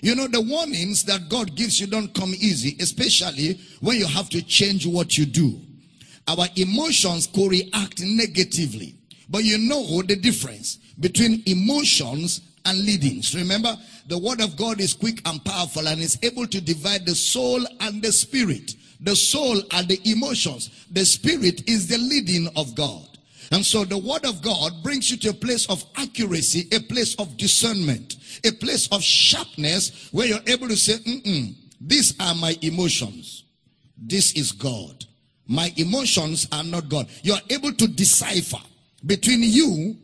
You 0.01 0.15
know, 0.15 0.27
the 0.27 0.41
warnings 0.41 1.03
that 1.03 1.29
God 1.29 1.55
gives 1.55 1.79
you 1.79 1.87
don't 1.87 2.13
come 2.13 2.33
easy, 2.35 2.75
especially 2.79 3.59
when 3.81 3.97
you 3.97 4.05
have 4.05 4.29
to 4.29 4.41
change 4.41 4.85
what 4.85 5.17
you 5.17 5.25
do. 5.25 5.59
Our 6.27 6.47
emotions 6.55 7.27
co 7.27 7.47
react 7.47 8.01
negatively. 8.01 8.95
But 9.29 9.43
you 9.43 9.57
know 9.57 10.01
the 10.01 10.15
difference 10.15 10.77
between 10.99 11.43
emotions 11.45 12.41
and 12.65 12.79
leadings. 12.79 13.35
Remember, 13.35 13.75
the 14.07 14.17
word 14.17 14.41
of 14.41 14.55
God 14.55 14.79
is 14.79 14.93
quick 14.93 15.21
and 15.25 15.43
powerful 15.43 15.87
and 15.87 15.99
is 16.01 16.17
able 16.23 16.47
to 16.47 16.61
divide 16.61 17.05
the 17.05 17.15
soul 17.15 17.65
and 17.81 18.01
the 18.01 18.11
spirit. 18.11 18.75
The 19.01 19.15
soul 19.15 19.61
are 19.73 19.83
the 19.83 19.99
emotions. 20.05 20.85
The 20.91 21.05
spirit 21.05 21.67
is 21.69 21.87
the 21.87 21.97
leading 21.97 22.47
of 22.55 22.75
God. 22.75 23.14
And 23.51 23.65
so 23.65 23.85
the 23.85 23.97
word 23.97 24.25
of 24.25 24.41
God 24.41 24.71
brings 24.83 25.11
you 25.11 25.17
to 25.17 25.29
a 25.29 25.33
place 25.33 25.65
of 25.69 25.83
accuracy, 25.95 26.67
a 26.71 26.79
place 26.79 27.15
of 27.15 27.37
discernment, 27.37 28.17
a 28.45 28.51
place 28.51 28.87
of 28.91 29.03
sharpness 29.03 30.09
where 30.11 30.27
you're 30.27 30.39
able 30.47 30.67
to 30.67 30.75
say, 30.75 30.95
these 31.79 32.13
are 32.19 32.35
my 32.35 32.57
emotions. 32.61 33.43
This 33.97 34.33
is 34.33 34.51
God. 34.51 35.05
My 35.47 35.71
emotions 35.77 36.47
are 36.51 36.63
not 36.63 36.89
God. 36.89 37.07
You're 37.21 37.37
able 37.49 37.71
to 37.73 37.87
decipher 37.87 38.61
between 39.05 39.43
you 39.43 39.95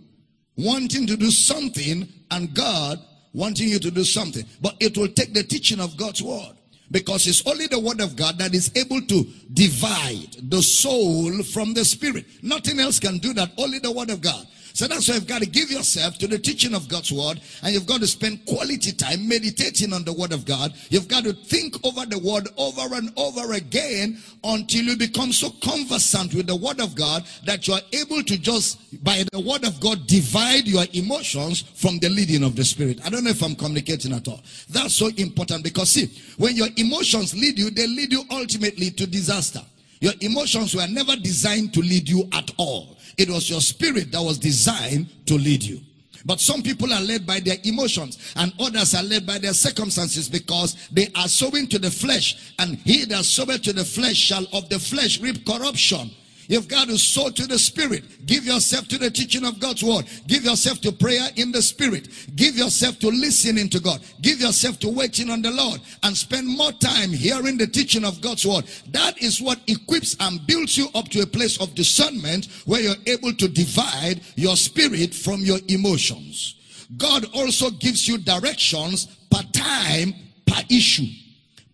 wanting 0.56 1.08
to 1.08 1.18
do 1.18 1.32
something 1.32 2.08
and 2.30 2.54
God 2.54 3.00
wanting 3.34 3.70
you 3.70 3.80
to 3.80 3.92
do 3.92 4.04
something. 4.04 4.46
But 4.62 4.76
it 4.80 4.98
will 4.98 5.08
take 5.08 5.34
the 5.34 5.44
teaching 5.44 5.80
of 5.80 5.98
God's 5.98 6.22
word. 6.22 6.58
Because 6.92 7.26
it's 7.26 7.46
only 7.48 7.68
the 7.68 7.80
word 7.80 8.02
of 8.02 8.16
God 8.16 8.38
that 8.38 8.54
is 8.54 8.70
able 8.76 9.02
to 9.02 9.24
divide 9.54 10.36
the 10.50 10.62
soul 10.62 11.42
from 11.44 11.74
the 11.74 11.86
spirit. 11.86 12.26
Nothing 12.44 12.80
else 12.80 13.00
can 13.00 13.18
do 13.18 13.34
that. 13.34 13.52
Only 13.58 13.80
the 13.80 13.92
word 13.92 14.10
of 14.10 14.22
God. 14.22 14.46
So 14.74 14.88
that's 14.88 15.08
why 15.08 15.16
you've 15.16 15.28
got 15.28 15.42
to 15.42 15.48
give 15.50 15.70
yourself 15.70 16.18
to 16.20 16.28
the 16.28 16.40
teaching 16.40 16.74
of 16.74 16.88
God's 16.88 17.12
word 17.12 17.42
and 17.64 17.74
you've 17.74 17.86
got 17.86 18.00
to 18.02 18.08
spend 18.08 18.46
quality 18.46 18.92
time 18.92 19.28
meditating 19.28 19.94
on 19.94 20.04
the 20.04 20.14
word 20.14 20.32
of 20.32 20.46
God. 20.46 20.74
You've 20.90 21.08
got 21.08 21.24
to 21.26 21.34
think 21.34 21.76
over 21.86 22.06
the 22.06 22.20
word 22.20 22.48
over 22.58 22.96
and 22.96 23.12
over 23.18 23.54
again 23.54 24.18
until 24.44 24.84
you 24.84 24.98
become 24.98 25.32
so 25.32 25.50
conversant 25.62 26.34
with 26.34 26.48
the 26.48 26.56
word 26.56 26.80
of 26.80 26.96
God 26.96 27.26
that 27.46 27.68
you 27.68 27.74
are 27.74 27.82
able 27.94 28.24
to 28.24 28.38
just, 28.38 29.04
by 29.04 29.24
the 29.32 29.40
word 29.40 29.66
of 29.66 29.80
God, 29.80 30.08
divide 30.08 30.68
your 30.68 30.86
emotions 30.94 31.62
from 31.76 32.00
the 32.00 32.10
leading 32.10 32.44
of 32.44 32.56
the 32.56 32.64
spirit. 32.64 33.00
I 33.06 33.10
don't 33.10 33.24
know 33.24 33.30
if 33.30 33.44
I'm 33.44 33.56
communicating 33.56 34.14
at 34.14 34.28
all. 34.28 34.42
That's 34.70 34.96
so 34.96 35.08
important 35.18 35.64
because 35.64 35.92
see, 35.92 36.08
when 36.38 36.56
your 36.56 36.68
emotions 36.78 37.34
lead 37.34 37.60
you, 37.60 37.70
they 37.70 37.88
lead 37.88 38.12
you 38.12 38.24
ultimately 38.32 38.92
to 38.92 39.06
disaster. 39.06 39.62
Your 40.00 40.14
emotions 40.22 40.76
were 40.76 40.88
never 40.88 41.16
designed 41.16 41.74
to 41.76 41.82
lead 41.82 42.10
you 42.10 42.28
at 42.34 42.50
all. 42.58 42.98
It 43.18 43.30
was 43.30 43.50
your 43.50 43.62
spirit 43.62 44.12
that 44.12 44.22
was 44.22 44.38
designed 44.38 45.08
to 45.28 45.36
lead 45.36 45.64
you. 45.64 45.82
But 46.26 46.40
some 46.40 46.62
people 46.62 46.94
are 46.94 47.02
led 47.02 47.26
by 47.26 47.40
their 47.40 47.58
emotions 47.64 48.34
and 48.36 48.54
others 48.60 48.94
are 48.94 49.04
led 49.04 49.26
by 49.26 49.40
their 49.40 49.54
circumstances 49.54 50.30
because 50.30 50.76
they 50.92 51.08
are 51.16 51.28
sowing 51.28 51.68
to 51.68 51.80
the 51.80 51.90
flesh 51.90 52.54
and 52.60 52.78
he 52.78 53.06
that 53.06 53.26
soweth 53.26 53.64
to 53.64 53.74
the 53.74 53.86
flesh 53.86 54.18
shall 54.18 54.46
of 54.54 54.70
the 54.70 54.80
flesh 54.80 55.20
reap 55.20 55.46
corruption. 55.46 56.12
You've 56.52 56.68
got 56.68 56.90
to 56.90 56.98
sow 56.98 57.30
to 57.30 57.48
the 57.48 57.58
Spirit. 57.58 58.26
Give 58.26 58.44
yourself 58.44 58.86
to 58.90 58.98
the 58.98 59.10
teaching 59.10 59.46
of 59.46 59.58
God's 59.62 59.86
word. 59.86 60.06
Give 60.28 60.44
yourself 60.44 60.82
to 60.82 60.92
prayer 60.92 61.30
in 61.38 61.54
the 61.54 61.62
Spirit. 61.62 62.10
Give 62.36 62.58
yourself 62.58 63.00
to 63.00 63.08
listening 63.08 63.70
to 63.70 63.80
God. 63.80 64.02
Give 64.22 64.42
yourself 64.42 64.78
to 64.80 64.90
waiting 64.90 65.30
on 65.30 65.42
the 65.42 65.50
Lord 65.50 65.80
and 66.04 66.16
spend 66.16 66.46
more 66.50 66.74
time 66.74 67.12
hearing 67.12 67.58
the 67.58 67.68
teaching 67.68 68.04
of 68.04 68.20
God's 68.20 68.46
word. 68.46 68.66
That 68.90 69.18
is 69.22 69.42
what 69.42 69.62
equips 69.68 70.18
and 70.20 70.46
builds 70.46 70.78
you 70.78 70.90
up 70.94 71.08
to 71.12 71.22
a 71.22 71.26
place 71.26 71.58
of 71.62 71.74
discernment 71.74 72.50
where 72.66 72.82
you're 72.82 72.96
able 73.08 73.32
to 73.32 73.48
divide 73.48 74.20
your 74.36 74.58
spirit 74.58 75.14
from 75.14 75.40
your 75.40 75.60
emotions. 75.70 76.56
God 76.98 77.28
also 77.34 77.70
gives 77.70 78.10
you 78.10 78.18
directions 78.18 79.06
per 79.32 79.44
time, 79.54 80.14
per 80.46 80.62
issue. 80.70 81.08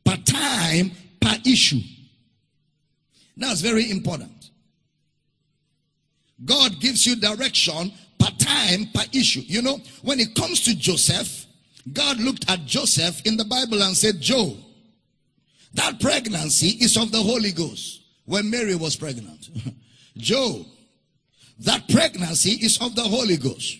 Per 0.06 0.18
time, 0.18 0.92
per 1.20 1.36
issue. 1.48 1.82
That's 3.38 3.62
very 3.62 3.90
important. 3.90 4.37
God 6.46 6.80
gives 6.80 7.06
you 7.06 7.16
direction 7.16 7.92
per 8.20 8.30
time, 8.38 8.90
per 8.94 9.04
issue. 9.14 9.42
You 9.46 9.62
know, 9.62 9.80
when 10.02 10.20
it 10.20 10.36
comes 10.36 10.62
to 10.66 10.76
Joseph, 10.76 11.46
God 11.94 12.20
looked 12.20 12.50
at 12.50 12.66
Joseph 12.66 13.22
in 13.26 13.38
the 13.38 13.46
Bible 13.46 13.82
and 13.82 13.96
said, 13.96 14.20
Joe, 14.20 14.58
that 15.74 16.00
pregnancy 16.00 16.70
is 16.82 16.98
of 16.98 17.12
the 17.12 17.22
Holy 17.22 17.52
Ghost. 17.52 18.02
When 18.26 18.50
Mary 18.50 18.76
was 18.76 18.96
pregnant. 18.96 19.50
Joe, 20.18 20.66
that 21.60 21.88
pregnancy 21.88 22.52
is 22.52 22.78
of 22.82 22.96
the 22.96 23.04
Holy 23.04 23.38
Ghost. 23.38 23.78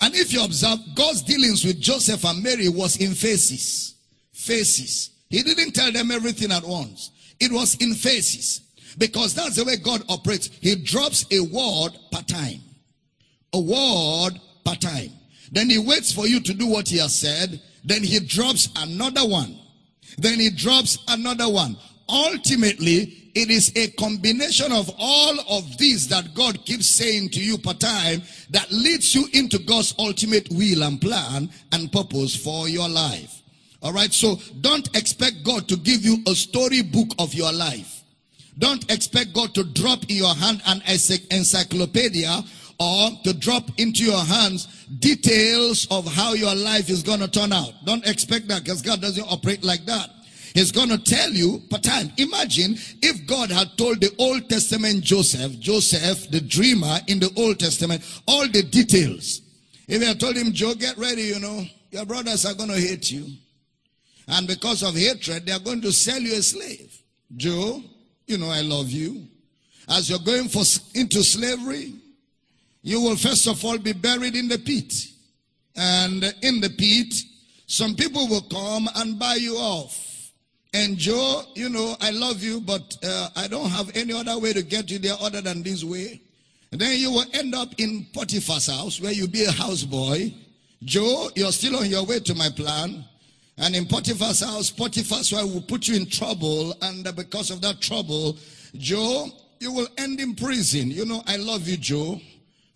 And 0.00 0.14
if 0.14 0.32
you 0.32 0.44
observe, 0.44 0.78
God's 0.94 1.22
dealings 1.22 1.64
with 1.64 1.80
Joseph 1.80 2.24
and 2.24 2.42
Mary 2.42 2.68
was 2.68 2.96
in 2.96 3.14
phases. 3.14 3.94
Phases. 4.32 5.10
He 5.30 5.42
didn't 5.42 5.72
tell 5.72 5.90
them 5.90 6.10
everything 6.10 6.52
at 6.52 6.64
once. 6.64 7.10
It 7.40 7.50
was 7.50 7.76
in 7.76 7.94
phases. 7.94 8.60
Because 8.98 9.34
that's 9.34 9.56
the 9.56 9.64
way 9.64 9.76
God 9.76 10.02
operates. 10.08 10.50
He 10.60 10.76
drops 10.76 11.26
a 11.30 11.40
word 11.40 11.90
per 12.12 12.22
time. 12.22 12.60
A 13.52 13.60
word 13.60 14.40
per 14.64 14.74
time. 14.74 15.10
Then 15.52 15.70
he 15.70 15.78
waits 15.78 16.12
for 16.12 16.26
you 16.26 16.40
to 16.40 16.54
do 16.54 16.66
what 16.66 16.88
he 16.88 16.98
has 16.98 17.14
said. 17.18 17.60
Then 17.84 18.02
he 18.02 18.20
drops 18.20 18.68
another 18.76 19.26
one. 19.26 19.58
Then 20.18 20.38
he 20.40 20.50
drops 20.50 20.98
another 21.08 21.48
one. 21.48 21.76
Ultimately, 22.08 23.30
it 23.34 23.50
is 23.50 23.72
a 23.74 23.88
combination 23.92 24.70
of 24.70 24.90
all 24.98 25.40
of 25.50 25.76
these 25.78 26.08
that 26.08 26.34
God 26.34 26.64
keeps 26.64 26.86
saying 26.86 27.30
to 27.30 27.40
you 27.42 27.58
per 27.58 27.72
time 27.72 28.22
that 28.50 28.70
leads 28.70 29.14
you 29.14 29.26
into 29.32 29.58
God's 29.58 29.94
ultimate 29.98 30.48
will 30.50 30.84
and 30.84 31.00
plan 31.00 31.50
and 31.72 31.90
purpose 31.90 32.36
for 32.36 32.68
your 32.68 32.88
life. 32.88 33.42
All 33.82 33.92
right. 33.92 34.12
So 34.12 34.36
don't 34.60 34.88
expect 34.96 35.42
God 35.44 35.68
to 35.68 35.76
give 35.76 36.04
you 36.04 36.18
a 36.26 36.34
storybook 36.34 37.08
of 37.18 37.34
your 37.34 37.52
life. 37.52 38.03
Don't 38.58 38.90
expect 38.90 39.34
God 39.34 39.54
to 39.54 39.64
drop 39.64 40.04
in 40.08 40.16
your 40.16 40.34
hand 40.34 40.62
an 40.66 40.82
encyclopedia 41.30 42.42
or 42.78 43.10
to 43.24 43.32
drop 43.32 43.68
into 43.78 44.04
your 44.04 44.24
hands 44.24 44.86
details 44.98 45.86
of 45.90 46.06
how 46.06 46.34
your 46.34 46.54
life 46.54 46.90
is 46.90 47.02
going 47.02 47.20
to 47.20 47.28
turn 47.28 47.52
out. 47.52 47.72
Don't 47.84 48.06
expect 48.06 48.48
that 48.48 48.64
because 48.64 48.82
God 48.82 49.00
doesn't 49.00 49.26
operate 49.30 49.64
like 49.64 49.84
that. 49.86 50.10
He's 50.54 50.70
going 50.70 50.88
to 50.88 50.98
tell 50.98 51.30
you 51.30 51.62
time. 51.82 52.10
Imagine 52.16 52.76
if 53.02 53.26
God 53.26 53.50
had 53.50 53.76
told 53.76 54.00
the 54.00 54.14
Old 54.18 54.48
Testament 54.48 55.02
Joseph, 55.02 55.58
Joseph, 55.58 56.30
the 56.30 56.40
dreamer 56.40 56.98
in 57.08 57.18
the 57.18 57.30
Old 57.36 57.58
Testament, 57.58 58.02
all 58.26 58.48
the 58.48 58.62
details. 58.62 59.42
If 59.86 60.00
he 60.00 60.06
had 60.06 60.18
told 60.18 60.36
him, 60.36 60.52
Joe, 60.52 60.74
get 60.74 60.96
ready, 60.96 61.22
you 61.22 61.40
know, 61.40 61.64
your 61.90 62.06
brothers 62.06 62.46
are 62.46 62.54
going 62.54 62.70
to 62.70 62.80
hate 62.80 63.10
you. 63.10 63.26
And 64.28 64.46
because 64.46 64.82
of 64.82 64.94
hatred, 64.94 65.44
they 65.44 65.52
are 65.52 65.58
going 65.58 65.82
to 65.82 65.92
sell 65.92 66.20
you 66.20 66.34
a 66.34 66.42
slave. 66.42 67.02
Joe, 67.36 67.82
you 68.26 68.38
know, 68.38 68.48
I 68.48 68.60
love 68.60 68.90
you. 68.90 69.26
As 69.88 70.08
you're 70.08 70.18
going 70.18 70.48
for, 70.48 70.62
into 70.94 71.22
slavery, 71.22 71.94
you 72.82 73.00
will 73.00 73.16
first 73.16 73.46
of 73.46 73.64
all 73.64 73.78
be 73.78 73.92
buried 73.92 74.36
in 74.36 74.48
the 74.48 74.58
pit. 74.58 74.92
And 75.76 76.22
in 76.42 76.60
the 76.60 76.70
pit, 76.70 77.14
some 77.66 77.94
people 77.94 78.28
will 78.28 78.42
come 78.42 78.88
and 78.94 79.18
buy 79.18 79.34
you 79.34 79.56
off. 79.56 80.32
And 80.72 80.96
Joe, 80.96 81.44
you 81.54 81.68
know, 81.68 81.96
I 82.00 82.10
love 82.10 82.42
you, 82.42 82.60
but 82.60 82.96
uh, 83.04 83.28
I 83.36 83.46
don't 83.46 83.70
have 83.70 83.90
any 83.96 84.12
other 84.12 84.38
way 84.38 84.52
to 84.52 84.62
get 84.62 84.90
you 84.90 84.98
there 84.98 85.14
other 85.20 85.40
than 85.40 85.62
this 85.62 85.84
way. 85.84 86.20
And 86.72 86.80
then 86.80 86.98
you 86.98 87.12
will 87.12 87.24
end 87.32 87.54
up 87.54 87.68
in 87.78 88.06
Potiphar's 88.12 88.66
house 88.66 89.00
where 89.00 89.12
you'll 89.12 89.28
be 89.28 89.44
a 89.44 89.50
houseboy. 89.50 90.34
Joe, 90.82 91.30
you're 91.36 91.52
still 91.52 91.76
on 91.76 91.86
your 91.88 92.04
way 92.04 92.18
to 92.20 92.34
my 92.34 92.48
plan. 92.50 93.04
And 93.56 93.76
in 93.76 93.86
Potiphar's 93.86 94.40
house, 94.40 94.70
Potiphar's 94.70 95.32
wife 95.32 95.44
will 95.44 95.62
put 95.62 95.86
you 95.86 95.96
in 95.96 96.06
trouble. 96.06 96.74
And 96.82 97.04
because 97.14 97.50
of 97.50 97.60
that 97.60 97.80
trouble, 97.80 98.36
Joe, 98.76 99.28
you 99.60 99.72
will 99.72 99.88
end 99.96 100.20
in 100.20 100.34
prison. 100.34 100.90
You 100.90 101.04
know, 101.04 101.22
I 101.26 101.36
love 101.36 101.68
you, 101.68 101.76
Joe. 101.76 102.20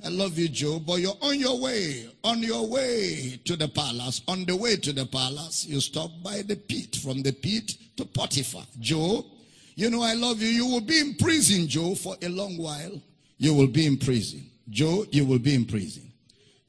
I 0.04 0.10
love 0.10 0.38
you, 0.38 0.48
Joe, 0.48 0.78
but 0.78 1.00
you're 1.00 1.18
on 1.20 1.40
your 1.40 1.58
way, 1.58 2.08
on 2.22 2.40
your 2.40 2.68
way 2.68 3.40
to 3.44 3.56
the 3.56 3.66
palace. 3.66 4.22
On 4.28 4.44
the 4.44 4.54
way 4.54 4.76
to 4.76 4.92
the 4.92 5.04
palace, 5.06 5.66
you 5.66 5.80
stop 5.80 6.12
by 6.22 6.42
the 6.42 6.54
pit. 6.54 6.94
From 6.96 7.22
the 7.22 7.32
pit 7.32 7.74
to 7.96 8.04
Potiphar. 8.04 8.62
Joe, 8.78 9.26
you 9.74 9.90
know, 9.90 10.02
I 10.02 10.14
love 10.14 10.40
you. 10.40 10.48
You 10.48 10.66
will 10.66 10.80
be 10.80 11.00
in 11.00 11.16
prison, 11.16 11.66
Joe, 11.66 11.96
for 11.96 12.16
a 12.22 12.28
long 12.28 12.56
while. 12.56 13.02
You 13.38 13.54
will 13.54 13.66
be 13.66 13.86
in 13.86 13.96
prison. 13.96 14.48
Joe, 14.70 15.04
you 15.10 15.24
will 15.24 15.40
be 15.40 15.54
in 15.54 15.64
prison. 15.64 16.12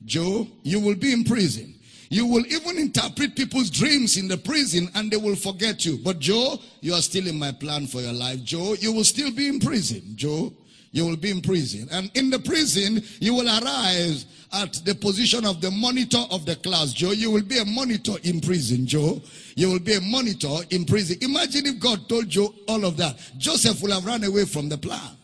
Joe, 0.03 0.47
you 0.63 0.79
will 0.79 0.95
be 0.95 1.13
in 1.13 1.23
prison. 1.23 1.75
You 2.09 2.25
will 2.25 2.45
even 2.47 2.79
interpret 2.79 3.35
people's 3.35 3.69
dreams 3.69 4.17
in 4.17 4.27
the 4.27 4.37
prison 4.37 4.89
and 4.95 5.11
they 5.11 5.17
will 5.17 5.35
forget 5.35 5.85
you. 5.85 5.97
But 6.03 6.17
Joe, 6.17 6.59
you 6.81 6.95
are 6.95 7.01
still 7.01 7.27
in 7.27 7.37
my 7.37 7.51
plan 7.51 7.85
for 7.85 8.01
your 8.01 8.13
life. 8.13 8.43
Joe, 8.43 8.75
you 8.79 8.91
will 8.91 9.03
still 9.03 9.31
be 9.31 9.47
in 9.47 9.59
prison. 9.59 10.01
Joe, 10.15 10.51
you 10.91 11.05
will 11.05 11.17
be 11.17 11.29
in 11.29 11.41
prison. 11.41 11.87
And 11.91 12.09
in 12.15 12.31
the 12.31 12.39
prison, 12.39 13.03
you 13.19 13.35
will 13.35 13.47
arrive 13.47 14.25
at 14.53 14.73
the 14.85 14.95
position 14.95 15.45
of 15.45 15.61
the 15.61 15.69
monitor 15.69 16.23
of 16.31 16.47
the 16.47 16.55
class. 16.55 16.93
Joe, 16.93 17.11
you 17.11 17.29
will 17.29 17.43
be 17.43 17.59
a 17.59 17.65
monitor 17.65 18.15
in 18.23 18.41
prison, 18.41 18.87
Joe. 18.87 19.21
You 19.55 19.69
will 19.69 19.79
be 19.79 19.93
a 19.93 20.01
monitor 20.01 20.55
in 20.71 20.85
prison. 20.85 21.17
Imagine 21.21 21.67
if 21.67 21.79
God 21.79 22.09
told 22.09 22.27
Joe 22.27 22.55
all 22.67 22.85
of 22.85 22.97
that. 22.97 23.19
Joseph 23.37 23.83
will 23.83 23.91
have 23.91 24.05
run 24.05 24.23
away 24.23 24.45
from 24.45 24.67
the 24.67 24.79
plan. 24.79 25.15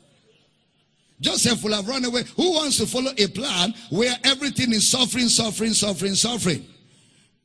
Joseph 1.19 1.63
will 1.63 1.73
have 1.73 1.87
run 1.87 2.05
away. 2.05 2.25
Who 2.35 2.51
wants 2.51 2.77
to 2.77 2.85
follow 2.85 3.11
a 3.17 3.27
plan 3.27 3.73
where 3.89 4.15
everything 4.23 4.71
is 4.71 4.87
suffering, 4.87 5.29
suffering, 5.29 5.73
suffering, 5.73 6.13
suffering? 6.13 6.63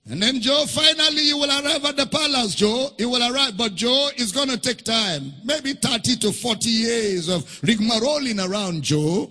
And 0.09 0.23
then 0.23 0.41
Joe, 0.41 0.65
finally 0.67 1.29
you 1.29 1.37
will 1.37 1.51
arrive 1.51 1.85
at 1.85 1.97
the 1.97 2.07
palace, 2.07 2.55
Joe. 2.55 2.91
You 2.99 3.11
will 3.11 3.33
arrive, 3.33 3.57
but 3.57 3.75
Joe 3.75 4.09
going 4.33 4.49
to 4.49 4.59
take 4.59 4.83
time. 4.85 5.33
Maybe 5.45 5.75
30 5.75 6.17
to 6.17 6.33
40 6.33 6.69
years 6.69 7.29
of 7.29 7.43
rigmaroling 7.63 8.45
around 8.49 8.83
Joe. 8.83 9.31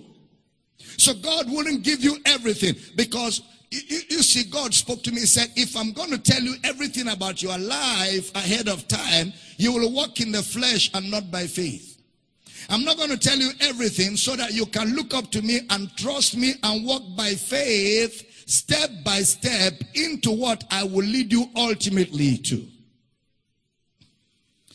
So 0.96 1.14
God 1.14 1.50
wouldn't 1.50 1.82
give 1.82 2.00
you 2.00 2.16
everything 2.26 2.74
because 2.94 3.42
you, 3.70 4.00
you, 4.08 4.22
see, 4.22 4.44
God 4.50 4.74
spoke 4.74 5.02
to 5.04 5.12
me, 5.12 5.18
and 5.18 5.28
said, 5.28 5.48
if 5.54 5.76
I'm 5.76 5.92
going 5.92 6.10
to 6.10 6.18
tell 6.18 6.42
you 6.42 6.54
everything 6.64 7.08
about 7.08 7.42
your 7.42 7.56
life 7.56 8.34
ahead 8.34 8.68
of 8.68 8.88
time, 8.88 9.32
you 9.58 9.72
will 9.72 9.92
walk 9.92 10.20
in 10.20 10.32
the 10.32 10.42
flesh 10.42 10.90
and 10.92 11.10
not 11.10 11.30
by 11.30 11.46
faith. 11.46 12.02
I'm 12.68 12.84
not 12.84 12.96
going 12.96 13.10
to 13.10 13.18
tell 13.18 13.38
you 13.38 13.50
everything 13.60 14.16
so 14.16 14.36
that 14.36 14.52
you 14.52 14.66
can 14.66 14.94
look 14.94 15.14
up 15.14 15.30
to 15.32 15.42
me 15.42 15.60
and 15.70 15.90
trust 15.96 16.36
me 16.36 16.54
and 16.62 16.86
walk 16.86 17.02
by 17.16 17.30
faith 17.34 18.26
step 18.50 18.90
by 19.04 19.22
step 19.22 19.74
into 19.94 20.30
what 20.30 20.64
I 20.70 20.82
will 20.84 21.04
lead 21.04 21.32
you 21.32 21.48
ultimately 21.56 22.36
to. 22.38 22.66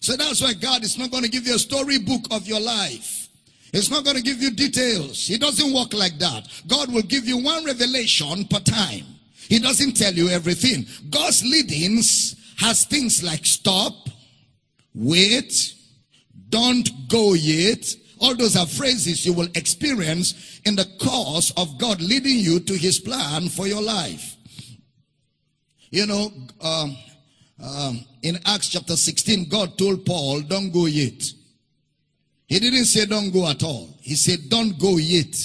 So 0.01 0.15
that's 0.15 0.41
why 0.41 0.53
God 0.53 0.83
is 0.83 0.97
not 0.97 1.11
going 1.11 1.23
to 1.23 1.29
give 1.29 1.47
you 1.47 1.55
a 1.55 1.59
storybook 1.59 2.21
of 2.31 2.47
your 2.47 2.59
life. 2.59 3.27
He's 3.71 3.91
not 3.91 4.05
going 4.05 4.15
to 4.15 4.21
give 4.21 4.41
you 4.41 4.51
details. 4.51 5.27
He 5.27 5.37
doesn't 5.37 5.73
work 5.73 5.93
like 5.93 6.17
that. 6.19 6.47
God 6.67 6.93
will 6.93 7.01
give 7.01 7.27
you 7.27 7.37
one 7.43 7.65
revelation 7.65 8.45
per 8.45 8.59
time. 8.59 9.03
He 9.33 9.59
doesn't 9.59 9.97
tell 9.97 10.13
you 10.13 10.29
everything. 10.29 10.85
God's 11.09 11.43
leadings 11.43 12.35
has 12.57 12.85
things 12.85 13.23
like 13.23 13.45
stop, 13.45 13.93
wait, 14.93 15.73
don't 16.49 16.87
go 17.09 17.33
yet. 17.33 17.85
All 18.19 18.35
those 18.35 18.55
are 18.55 18.65
phrases 18.65 19.25
you 19.25 19.33
will 19.33 19.47
experience 19.55 20.61
in 20.65 20.75
the 20.75 20.85
course 20.99 21.51
of 21.57 21.77
God 21.77 22.01
leading 22.01 22.37
you 22.37 22.59
to 22.59 22.73
his 22.73 22.99
plan 22.99 23.49
for 23.49 23.67
your 23.67 23.81
life. 23.81 24.35
You 25.89 26.05
know, 26.05 26.31
um, 26.61 26.97
um, 27.63 28.05
in 28.21 28.37
Acts 28.45 28.69
chapter 28.69 28.95
16, 28.95 29.49
God 29.49 29.77
told 29.77 30.05
Paul, 30.05 30.41
don't 30.41 30.71
go 30.71 30.85
yet. 30.87 31.23
He 32.47 32.59
didn't 32.59 32.85
say 32.85 33.05
don't 33.05 33.31
go 33.31 33.47
at 33.47 33.63
all. 33.63 33.97
He 34.01 34.15
said 34.15 34.49
don't 34.49 34.77
go 34.79 34.97
yet. 34.97 35.35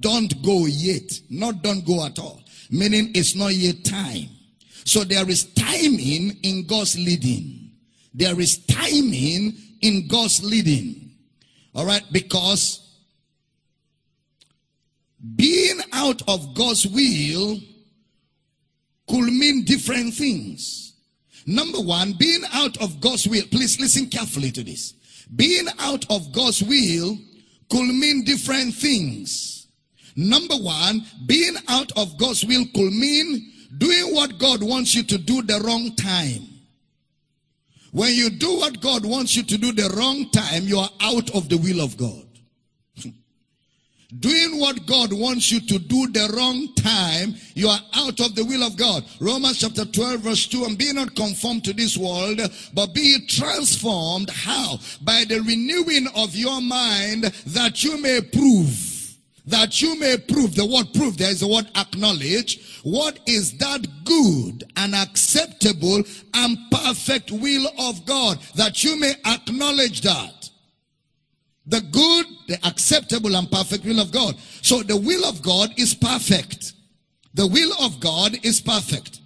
Don't 0.00 0.42
go 0.42 0.66
yet. 0.66 1.10
Not 1.30 1.62
don't 1.62 1.84
go 1.86 2.04
at 2.04 2.18
all. 2.18 2.42
Meaning 2.70 3.12
it's 3.14 3.34
not 3.34 3.54
yet 3.54 3.84
time. 3.84 4.28
So 4.84 5.04
there 5.04 5.28
is 5.28 5.52
timing 5.54 6.38
in 6.42 6.66
God's 6.66 6.98
leading. 6.98 7.70
There 8.12 8.38
is 8.40 8.64
timing 8.66 9.56
in 9.80 10.08
God's 10.08 10.42
leading. 10.42 11.07
All 11.74 11.86
right, 11.86 12.02
because 12.12 12.84
being 15.36 15.80
out 15.92 16.22
of 16.28 16.54
God's 16.54 16.86
will 16.86 17.58
could 19.08 19.32
mean 19.32 19.64
different 19.64 20.14
things. 20.14 20.94
Number 21.46 21.78
one, 21.78 22.14
being 22.18 22.42
out 22.52 22.76
of 22.82 23.00
God's 23.00 23.26
will, 23.26 23.44
please 23.50 23.80
listen 23.80 24.06
carefully 24.06 24.50
to 24.52 24.62
this. 24.62 24.92
Being 25.34 25.66
out 25.78 26.04
of 26.10 26.32
God's 26.32 26.62
will 26.62 27.16
could 27.70 27.94
mean 27.94 28.24
different 28.24 28.74
things. 28.74 29.66
Number 30.16 30.56
one, 30.56 31.04
being 31.26 31.54
out 31.68 31.90
of 31.96 32.18
God's 32.18 32.44
will 32.44 32.64
could 32.74 32.92
mean 32.92 33.52
doing 33.78 34.14
what 34.14 34.38
God 34.38 34.62
wants 34.62 34.94
you 34.94 35.02
to 35.04 35.18
do 35.18 35.42
the 35.42 35.60
wrong 35.60 35.94
time. 35.96 36.47
When 37.92 38.12
you 38.12 38.30
do 38.30 38.58
what 38.58 38.80
God 38.80 39.04
wants 39.04 39.34
you 39.36 39.42
to 39.44 39.58
do 39.58 39.72
the 39.72 39.94
wrong 39.96 40.28
time, 40.30 40.64
you 40.64 40.78
are 40.78 40.90
out 41.00 41.34
of 41.34 41.48
the 41.48 41.56
will 41.56 41.80
of 41.80 41.96
God. 41.96 42.26
Doing 44.20 44.60
what 44.60 44.86
God 44.86 45.12
wants 45.12 45.50
you 45.50 45.60
to 45.60 45.78
do 45.78 46.08
the 46.08 46.32
wrong 46.36 46.74
time, 46.74 47.34
you 47.54 47.68
are 47.68 47.80
out 47.94 48.20
of 48.20 48.34
the 48.34 48.44
will 48.44 48.62
of 48.62 48.76
God. 48.76 49.04
Romans 49.20 49.60
chapter 49.60 49.84
12 49.84 50.20
verse 50.20 50.46
2, 50.46 50.64
and 50.64 50.76
be 50.76 50.92
not 50.92 51.14
conformed 51.14 51.64
to 51.64 51.72
this 51.72 51.96
world, 51.96 52.40
but 52.74 52.94
be 52.94 53.26
transformed. 53.26 54.30
How? 54.30 54.78
By 55.02 55.24
the 55.26 55.40
renewing 55.40 56.08
of 56.14 56.34
your 56.34 56.60
mind 56.60 57.24
that 57.24 57.84
you 57.84 58.00
may 58.00 58.20
prove 58.20 58.87
that 59.50 59.80
you 59.80 59.98
may 59.98 60.16
prove 60.16 60.54
the 60.54 60.64
word 60.64 60.86
prove 60.94 61.16
there 61.16 61.30
is 61.30 61.40
the 61.40 61.48
word 61.48 61.70
acknowledge. 61.76 62.80
What 62.82 63.18
is 63.26 63.56
that 63.58 63.86
good 64.04 64.64
and 64.76 64.94
acceptable 64.94 66.02
and 66.34 66.58
perfect 66.70 67.30
will 67.30 67.66
of 67.78 68.04
God 68.06 68.38
that 68.54 68.84
you 68.84 68.98
may 68.98 69.14
acknowledge 69.26 70.02
that? 70.02 70.50
The 71.66 71.80
good 71.80 72.26
the 72.46 72.58
acceptable 72.66 73.36
and 73.36 73.50
perfect 73.50 73.84
will 73.84 74.00
of 74.00 74.10
God. 74.10 74.36
So 74.62 74.82
the 74.82 74.96
will 74.96 75.24
of 75.24 75.42
God 75.42 75.70
is 75.76 75.94
perfect. 75.94 76.72
The 77.34 77.46
will 77.46 77.72
of 77.84 78.00
God 78.00 78.38
is 78.42 78.60
perfect. 78.60 79.20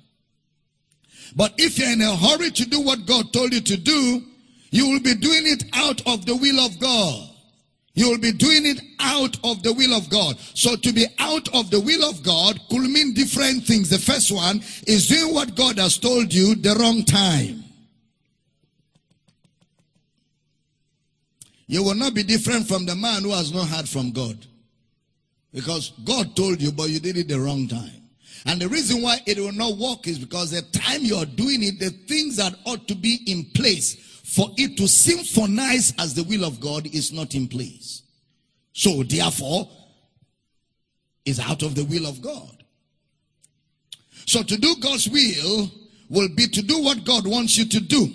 But 1.36 1.54
if 1.56 1.78
you're 1.78 1.92
in 1.92 2.02
a 2.02 2.16
hurry 2.16 2.50
to 2.50 2.64
do 2.64 2.80
what 2.80 3.06
God 3.06 3.32
told 3.32 3.52
you 3.54 3.60
to 3.60 3.76
do 3.76 4.22
you 4.72 4.88
will 4.88 5.00
be 5.00 5.14
doing 5.14 5.46
it 5.46 5.64
out 5.74 6.00
of 6.06 6.24
the 6.26 6.34
will 6.34 6.58
of 6.58 6.80
God 6.80 7.28
you 7.94 8.08
will 8.08 8.18
be 8.18 8.32
doing 8.32 8.64
it 8.64 8.80
out 9.00 9.36
of 9.44 9.62
the 9.62 9.72
will 9.72 9.94
of 9.94 10.08
God. 10.08 10.38
So 10.54 10.76
to 10.76 10.92
be 10.92 11.06
out 11.18 11.48
of 11.54 11.70
the 11.70 11.80
will 11.80 12.08
of 12.08 12.22
God 12.22 12.58
could 12.70 12.88
mean 12.90 13.12
different 13.12 13.64
things. 13.64 13.90
The 13.90 13.98
first 13.98 14.32
one 14.32 14.62
is 14.86 15.08
doing 15.08 15.34
what 15.34 15.54
God 15.54 15.78
has 15.78 15.98
told 15.98 16.32
you 16.32 16.54
the 16.54 16.74
wrong 16.74 17.04
time. 17.04 17.64
You 21.66 21.82
will 21.82 21.94
not 21.94 22.14
be 22.14 22.22
different 22.22 22.66
from 22.66 22.86
the 22.86 22.94
man 22.94 23.22
who 23.22 23.30
has 23.30 23.52
not 23.52 23.68
heard 23.68 23.88
from 23.88 24.12
God. 24.12 24.38
Because 25.52 25.92
God 26.04 26.34
told 26.34 26.62
you, 26.62 26.72
but 26.72 26.88
you 26.88 26.98
did 26.98 27.18
it 27.18 27.28
the 27.28 27.40
wrong 27.40 27.68
time. 27.68 28.02
And 28.46 28.60
the 28.60 28.68
reason 28.68 29.02
why 29.02 29.20
it 29.26 29.38
will 29.38 29.52
not 29.52 29.76
work 29.76 30.08
is 30.08 30.18
because 30.18 30.50
the 30.50 30.62
time 30.78 31.02
you 31.02 31.16
are 31.16 31.26
doing 31.26 31.62
it, 31.62 31.78
the 31.78 31.90
things 31.90 32.36
that 32.36 32.54
ought 32.64 32.88
to 32.88 32.94
be 32.94 33.20
in 33.26 33.44
place 33.54 34.11
for 34.32 34.48
it 34.56 34.78
to 34.78 34.84
symphonize 34.84 35.92
as 35.98 36.14
the 36.14 36.22
will 36.22 36.42
of 36.42 36.58
God 36.58 36.86
is 36.86 37.12
not 37.12 37.34
in 37.34 37.46
place. 37.46 38.02
So 38.72 39.02
therefore, 39.02 39.68
is 41.26 41.38
out 41.38 41.62
of 41.62 41.74
the 41.74 41.84
will 41.84 42.06
of 42.06 42.22
God. 42.22 42.64
So 44.26 44.42
to 44.42 44.56
do 44.56 44.74
God's 44.80 45.06
will 45.10 45.70
will 46.08 46.30
be 46.34 46.46
to 46.46 46.62
do 46.62 46.82
what 46.82 47.04
God 47.04 47.26
wants 47.26 47.58
you 47.58 47.66
to 47.66 47.80
do 47.80 48.08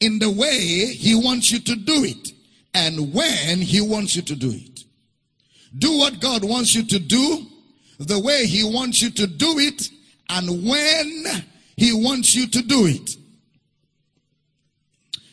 in 0.00 0.18
the 0.18 0.30
way 0.30 0.94
he 0.94 1.14
wants 1.14 1.50
you 1.52 1.60
to 1.60 1.76
do 1.76 2.04
it 2.04 2.32
and 2.72 3.12
when 3.12 3.60
he 3.60 3.82
wants 3.82 4.16
you 4.16 4.22
to 4.22 4.34
do 4.34 4.50
it. 4.50 4.84
Do 5.76 5.98
what 5.98 6.20
God 6.20 6.42
wants 6.42 6.74
you 6.74 6.86
to 6.86 6.98
do 6.98 7.46
the 7.98 8.18
way 8.18 8.46
he 8.46 8.64
wants 8.64 9.02
you 9.02 9.10
to 9.10 9.26
do 9.26 9.58
it 9.58 9.90
and 10.30 10.48
when 10.66 11.44
he 11.76 11.92
wants 11.92 12.34
you 12.34 12.46
to 12.46 12.62
do 12.62 12.86
it. 12.86 13.16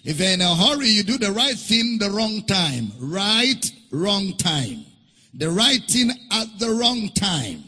If 0.05 0.19
you're 0.19 0.29
in 0.29 0.41
a 0.41 0.55
hurry, 0.55 0.89
you 0.89 1.01
do 1.01 1.17
the 1.17 1.31
right 1.31 1.57
thing 1.57 1.97
the 1.97 2.11
wrong 2.11 2.43
time. 2.43 2.91
Right, 2.99 3.71
wrong 3.89 4.37
time. 4.37 4.85
The 5.33 5.49
right 5.49 5.81
thing 5.89 6.11
at 6.31 6.59
the 6.59 6.69
wrong 6.69 7.09
time. 7.09 7.63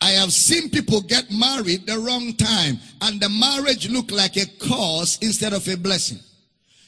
I 0.00 0.12
have 0.12 0.32
seen 0.32 0.70
people 0.70 1.02
get 1.02 1.30
married 1.30 1.86
the 1.86 1.98
wrong 1.98 2.32
time 2.34 2.78
and 3.02 3.20
the 3.20 3.28
marriage 3.28 3.90
look 3.90 4.10
like 4.10 4.38
a 4.38 4.46
curse 4.58 5.18
instead 5.20 5.52
of 5.52 5.68
a 5.68 5.76
blessing. 5.76 6.18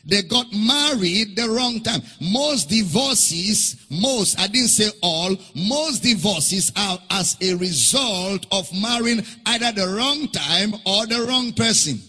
They 0.07 0.23
got 0.23 0.47
married 0.53 1.37
the 1.37 1.51
wrong 1.51 1.81
time. 1.83 2.01
Most 2.21 2.71
divorces, 2.71 3.77
most, 3.91 4.41
I 4.41 4.47
didn't 4.47 4.69
say 4.69 4.89
all, 5.03 5.37
most 5.55 6.03
divorces 6.03 6.73
are 6.77 6.99
as 7.11 7.37
a 7.43 7.55
result 7.57 8.47
of 8.53 8.73
marrying 8.73 9.23
either 9.45 9.73
the 9.73 9.89
wrong 9.89 10.29
time 10.29 10.75
or 10.87 11.07
the 11.07 11.27
wrong 11.29 11.53
person. 11.53 12.01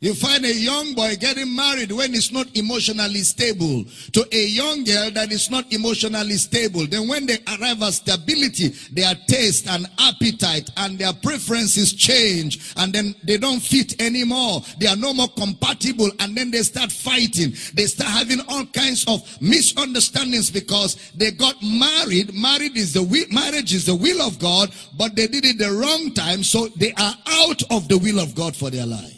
You 0.00 0.14
find 0.14 0.44
a 0.44 0.54
young 0.54 0.94
boy 0.94 1.16
getting 1.16 1.52
married 1.56 1.90
when 1.90 2.14
he's 2.14 2.30
not 2.30 2.56
emotionally 2.56 3.22
stable 3.22 3.84
to 4.12 4.24
a 4.30 4.46
young 4.46 4.84
girl 4.84 5.10
that 5.10 5.32
is 5.32 5.50
not 5.50 5.72
emotionally 5.72 6.36
stable. 6.36 6.86
Then 6.86 7.08
when 7.08 7.26
they 7.26 7.38
arrive 7.48 7.82
at 7.82 7.94
stability, 7.94 8.68
their 8.92 9.16
taste 9.26 9.66
and 9.66 9.90
appetite 9.98 10.70
and 10.76 11.00
their 11.00 11.12
preferences 11.14 11.92
change 11.92 12.72
and 12.76 12.92
then 12.92 13.12
they 13.24 13.38
don't 13.38 13.58
fit 13.58 14.00
anymore. 14.00 14.62
They 14.78 14.86
are 14.86 14.94
no 14.94 15.12
more 15.12 15.30
compatible 15.36 16.10
and 16.20 16.36
then 16.36 16.52
they 16.52 16.62
start 16.62 16.92
fighting. 16.92 17.54
They 17.74 17.86
start 17.86 18.10
having 18.10 18.40
all 18.48 18.66
kinds 18.66 19.04
of 19.08 19.20
misunderstandings 19.42 20.48
because 20.48 20.94
they 21.16 21.32
got 21.32 21.56
married. 21.60 22.32
Married 22.34 22.76
is 22.76 22.92
the 22.92 23.02
will, 23.02 23.26
marriage 23.32 23.74
is 23.74 23.86
the 23.86 23.96
will 23.96 24.22
of 24.22 24.38
God, 24.38 24.70
but 24.96 25.16
they 25.16 25.26
did 25.26 25.44
it 25.44 25.58
the 25.58 25.72
wrong 25.72 26.14
time. 26.14 26.44
So 26.44 26.68
they 26.76 26.92
are 26.92 27.16
out 27.26 27.64
of 27.72 27.88
the 27.88 27.98
will 27.98 28.20
of 28.20 28.36
God 28.36 28.54
for 28.54 28.70
their 28.70 28.86
life. 28.86 29.17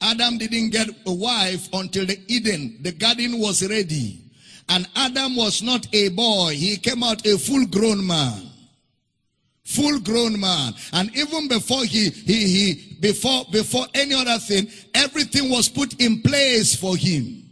Adam 0.00 0.38
didn't 0.38 0.70
get 0.70 0.88
a 1.06 1.12
wife 1.12 1.68
until 1.72 2.06
the 2.06 2.20
Eden. 2.28 2.78
The 2.82 2.92
garden 2.92 3.38
was 3.38 3.66
ready. 3.68 4.22
And 4.68 4.86
Adam 4.96 5.36
was 5.36 5.62
not 5.62 5.86
a 5.94 6.08
boy. 6.08 6.54
He 6.54 6.76
came 6.76 7.02
out 7.02 7.24
a 7.26 7.38
full 7.38 7.66
grown 7.66 8.06
man. 8.06 8.50
Full 9.64 10.00
grown 10.00 10.38
man. 10.38 10.74
And 10.92 11.16
even 11.16 11.48
before 11.48 11.84
he, 11.84 12.10
he, 12.10 12.48
he, 12.48 12.96
before, 13.00 13.44
before 13.50 13.86
any 13.94 14.14
other 14.14 14.38
thing, 14.38 14.68
everything 14.94 15.50
was 15.50 15.68
put 15.68 16.00
in 16.00 16.22
place 16.22 16.74
for 16.76 16.96
him. 16.96 17.44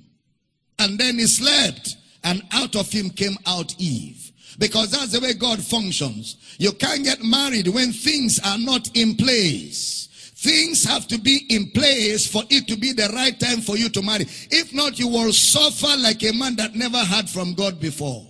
And 0.78 0.98
then 0.98 1.18
he 1.18 1.26
slept. 1.26 1.96
And 2.24 2.42
out 2.52 2.74
of 2.76 2.90
him 2.90 3.10
came 3.10 3.36
out 3.46 3.74
Eve. 3.78 4.32
Because 4.58 4.90
that's 4.90 5.12
the 5.12 5.20
way 5.20 5.34
God 5.34 5.62
functions. 5.62 6.36
You 6.58 6.72
can't 6.72 7.04
get 7.04 7.22
married 7.22 7.68
when 7.68 7.92
things 7.92 8.40
are 8.44 8.58
not 8.58 8.88
in 8.96 9.16
place. 9.16 10.08
Things 10.44 10.84
have 10.84 11.08
to 11.08 11.18
be 11.18 11.46
in 11.48 11.70
place 11.70 12.30
for 12.30 12.42
it 12.50 12.68
to 12.68 12.76
be 12.76 12.92
the 12.92 13.08
right 13.14 13.40
time 13.40 13.62
for 13.62 13.78
you 13.78 13.88
to 13.88 14.02
marry. 14.02 14.26
If 14.50 14.74
not, 14.74 14.98
you 14.98 15.08
will 15.08 15.32
suffer 15.32 15.96
like 15.96 16.22
a 16.22 16.34
man 16.34 16.54
that 16.56 16.74
never 16.74 16.98
heard 16.98 17.30
from 17.30 17.54
God 17.54 17.80
before. 17.80 18.26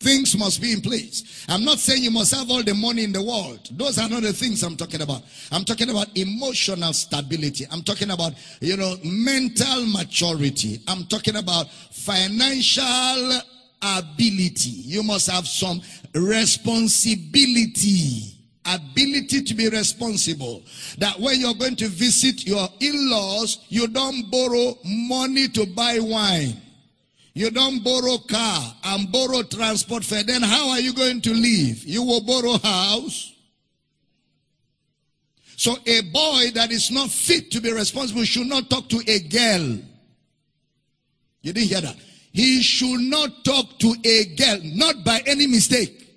Things 0.00 0.36
must 0.36 0.60
be 0.60 0.72
in 0.72 0.80
place. 0.80 1.46
I'm 1.48 1.64
not 1.64 1.78
saying 1.78 2.02
you 2.02 2.10
must 2.10 2.34
have 2.34 2.50
all 2.50 2.64
the 2.64 2.74
money 2.74 3.04
in 3.04 3.12
the 3.12 3.22
world. 3.22 3.68
Those 3.70 4.00
are 4.00 4.08
not 4.08 4.22
the 4.22 4.32
things 4.32 4.64
I'm 4.64 4.76
talking 4.76 5.00
about. 5.00 5.22
I'm 5.52 5.64
talking 5.64 5.90
about 5.90 6.08
emotional 6.16 6.92
stability. 6.92 7.64
I'm 7.70 7.84
talking 7.84 8.10
about, 8.10 8.32
you 8.60 8.76
know, 8.76 8.96
mental 9.04 9.86
maturity. 9.86 10.80
I'm 10.88 11.04
talking 11.04 11.36
about 11.36 11.70
financial 11.92 13.42
ability. 13.80 14.70
You 14.70 15.04
must 15.04 15.30
have 15.30 15.46
some 15.46 15.80
responsibility 16.16 18.37
ability 18.74 19.42
to 19.42 19.54
be 19.54 19.68
responsible. 19.68 20.62
That 20.98 21.18
when 21.18 21.40
you're 21.40 21.54
going 21.54 21.76
to 21.76 21.88
visit 21.88 22.46
your 22.46 22.68
in-laws, 22.80 23.64
you 23.68 23.88
don't 23.88 24.30
borrow 24.30 24.78
money 24.84 25.48
to 25.48 25.66
buy 25.66 25.98
wine. 26.00 26.60
You 27.34 27.50
don't 27.50 27.84
borrow 27.84 28.18
car 28.18 28.74
and 28.84 29.12
borrow 29.12 29.42
transport 29.44 30.04
fare. 30.04 30.24
Then 30.24 30.42
how 30.42 30.70
are 30.70 30.80
you 30.80 30.92
going 30.92 31.20
to 31.20 31.32
live? 31.32 31.84
You 31.84 32.02
will 32.02 32.22
borrow 32.22 32.58
house. 32.58 33.32
So 35.56 35.76
a 35.86 36.00
boy 36.12 36.50
that 36.54 36.70
is 36.70 36.90
not 36.90 37.10
fit 37.10 37.50
to 37.52 37.60
be 37.60 37.72
responsible 37.72 38.24
should 38.24 38.46
not 38.46 38.70
talk 38.70 38.88
to 38.88 39.02
a 39.06 39.20
girl. 39.20 39.78
You 41.42 41.52
didn't 41.52 41.68
hear 41.68 41.80
that. 41.80 41.96
He 42.32 42.62
should 42.62 43.00
not 43.00 43.44
talk 43.44 43.78
to 43.80 43.94
a 44.04 44.24
girl, 44.36 44.58
not 44.62 45.04
by 45.04 45.22
any 45.26 45.46
mistake. 45.46 46.07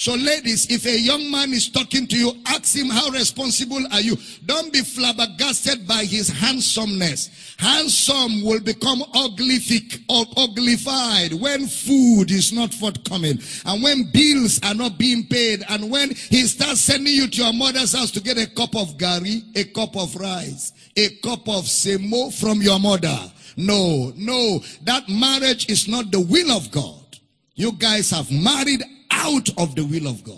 So, 0.00 0.14
ladies, 0.14 0.66
if 0.70 0.86
a 0.86 0.98
young 0.98 1.30
man 1.30 1.52
is 1.52 1.68
talking 1.68 2.06
to 2.06 2.16
you, 2.16 2.32
ask 2.46 2.74
him, 2.74 2.88
How 2.88 3.10
responsible 3.10 3.82
are 3.92 4.00
you? 4.00 4.16
Don't 4.46 4.72
be 4.72 4.80
flabbergasted 4.80 5.86
by 5.86 6.06
his 6.06 6.30
handsomeness. 6.30 7.54
Handsome 7.58 8.42
will 8.42 8.60
become 8.60 9.00
uglific 9.12 10.02
or 10.08 10.24
uglified 10.36 11.38
when 11.38 11.66
food 11.66 12.30
is 12.30 12.50
not 12.50 12.72
forthcoming, 12.72 13.40
and 13.66 13.82
when 13.82 14.10
bills 14.10 14.58
are 14.62 14.72
not 14.72 14.96
being 14.96 15.26
paid, 15.26 15.64
and 15.68 15.90
when 15.90 16.08
he 16.14 16.44
starts 16.46 16.80
sending 16.80 17.12
you 17.12 17.28
to 17.28 17.42
your 17.42 17.52
mother's 17.52 17.92
house 17.92 18.10
to 18.12 18.22
get 18.22 18.38
a 18.38 18.46
cup 18.46 18.74
of 18.76 18.96
gari, 18.96 19.42
a 19.54 19.64
cup 19.64 19.94
of 19.98 20.16
rice, 20.16 20.72
a 20.96 21.10
cup 21.16 21.46
of 21.46 21.64
semo 21.66 22.32
from 22.40 22.62
your 22.62 22.80
mother. 22.80 23.18
No, 23.58 24.14
no, 24.16 24.60
that 24.84 25.10
marriage 25.10 25.68
is 25.68 25.88
not 25.88 26.10
the 26.10 26.20
will 26.20 26.52
of 26.52 26.70
God. 26.70 27.18
You 27.54 27.72
guys 27.72 28.10
have 28.12 28.32
married 28.32 28.82
out 29.20 29.48
of 29.58 29.74
the 29.74 29.84
will 29.84 30.08
of 30.08 30.24
God. 30.24 30.36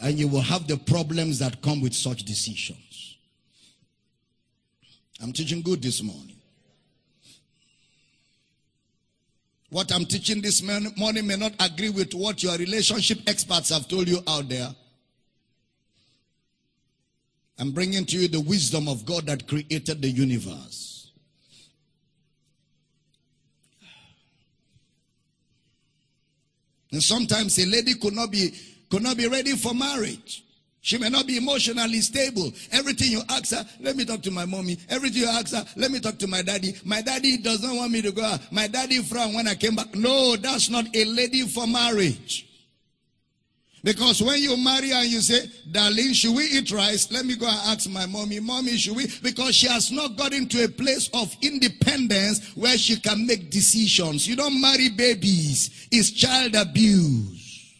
And 0.00 0.18
you 0.18 0.28
will 0.28 0.40
have 0.40 0.66
the 0.66 0.76
problems 0.76 1.38
that 1.38 1.62
come 1.62 1.80
with 1.80 1.94
such 1.94 2.24
decisions. 2.24 3.16
I'm 5.22 5.32
teaching 5.32 5.62
good 5.62 5.82
this 5.82 6.02
morning. 6.02 6.36
What 9.70 9.92
I'm 9.92 10.04
teaching 10.04 10.40
this 10.40 10.62
morning 10.62 11.26
may 11.26 11.36
not 11.36 11.52
agree 11.58 11.90
with 11.90 12.14
what 12.14 12.42
your 12.42 12.56
relationship 12.56 13.18
experts 13.26 13.70
have 13.70 13.88
told 13.88 14.08
you 14.08 14.20
out 14.28 14.48
there. 14.48 14.68
I'm 17.58 17.72
bringing 17.72 18.04
to 18.06 18.18
you 18.18 18.28
the 18.28 18.40
wisdom 18.40 18.88
of 18.88 19.04
God 19.06 19.26
that 19.26 19.48
created 19.48 20.02
the 20.02 20.10
universe. 20.10 20.83
And 26.94 27.02
sometimes 27.02 27.58
a 27.58 27.66
lady 27.66 27.94
could 27.94 28.14
not 28.14 28.30
be 28.30 28.54
could 28.88 29.02
not 29.02 29.16
be 29.16 29.26
ready 29.26 29.56
for 29.56 29.74
marriage. 29.74 30.44
She 30.80 30.96
may 30.96 31.08
not 31.08 31.26
be 31.26 31.38
emotionally 31.38 32.00
stable. 32.00 32.52
Everything 32.70 33.10
you 33.10 33.22
ask 33.28 33.50
her, 33.50 33.66
let 33.80 33.96
me 33.96 34.04
talk 34.04 34.22
to 34.22 34.30
my 34.30 34.44
mommy. 34.44 34.78
Everything 34.88 35.22
you 35.22 35.28
ask 35.28 35.52
her, 35.52 35.64
let 35.74 35.90
me 35.90 35.98
talk 35.98 36.18
to 36.18 36.28
my 36.28 36.40
daddy. 36.40 36.76
My 36.84 37.02
daddy 37.02 37.38
does 37.38 37.64
not 37.64 37.74
want 37.74 37.90
me 37.90 38.00
to 38.02 38.12
go 38.12 38.22
out. 38.22 38.52
My 38.52 38.68
daddy 38.68 39.02
frowned 39.02 39.34
when 39.34 39.48
I 39.48 39.56
came 39.56 39.74
back. 39.74 39.92
No, 39.96 40.36
that's 40.36 40.70
not 40.70 40.84
a 40.94 41.04
lady 41.06 41.42
for 41.48 41.66
marriage. 41.66 42.46
Because 43.84 44.22
when 44.22 44.40
you 44.40 44.56
marry 44.56 44.92
and 44.92 45.06
you 45.10 45.20
say, 45.20 45.46
darling, 45.70 46.14
should 46.14 46.34
we 46.34 46.44
eat 46.44 46.70
rice? 46.70 47.12
Let 47.12 47.26
me 47.26 47.36
go 47.36 47.46
and 47.46 47.60
ask 47.66 47.86
my 47.90 48.06
mommy, 48.06 48.40
mommy, 48.40 48.78
should 48.78 48.96
we? 48.96 49.08
Because 49.22 49.54
she 49.54 49.66
has 49.66 49.92
not 49.92 50.16
got 50.16 50.32
into 50.32 50.64
a 50.64 50.68
place 50.68 51.10
of 51.12 51.36
independence 51.42 52.56
where 52.56 52.78
she 52.78 52.98
can 52.98 53.26
make 53.26 53.50
decisions. 53.50 54.26
You 54.26 54.36
don't 54.36 54.58
marry 54.58 54.88
babies. 54.88 55.86
It's 55.92 56.10
child 56.12 56.54
abuse. 56.54 57.74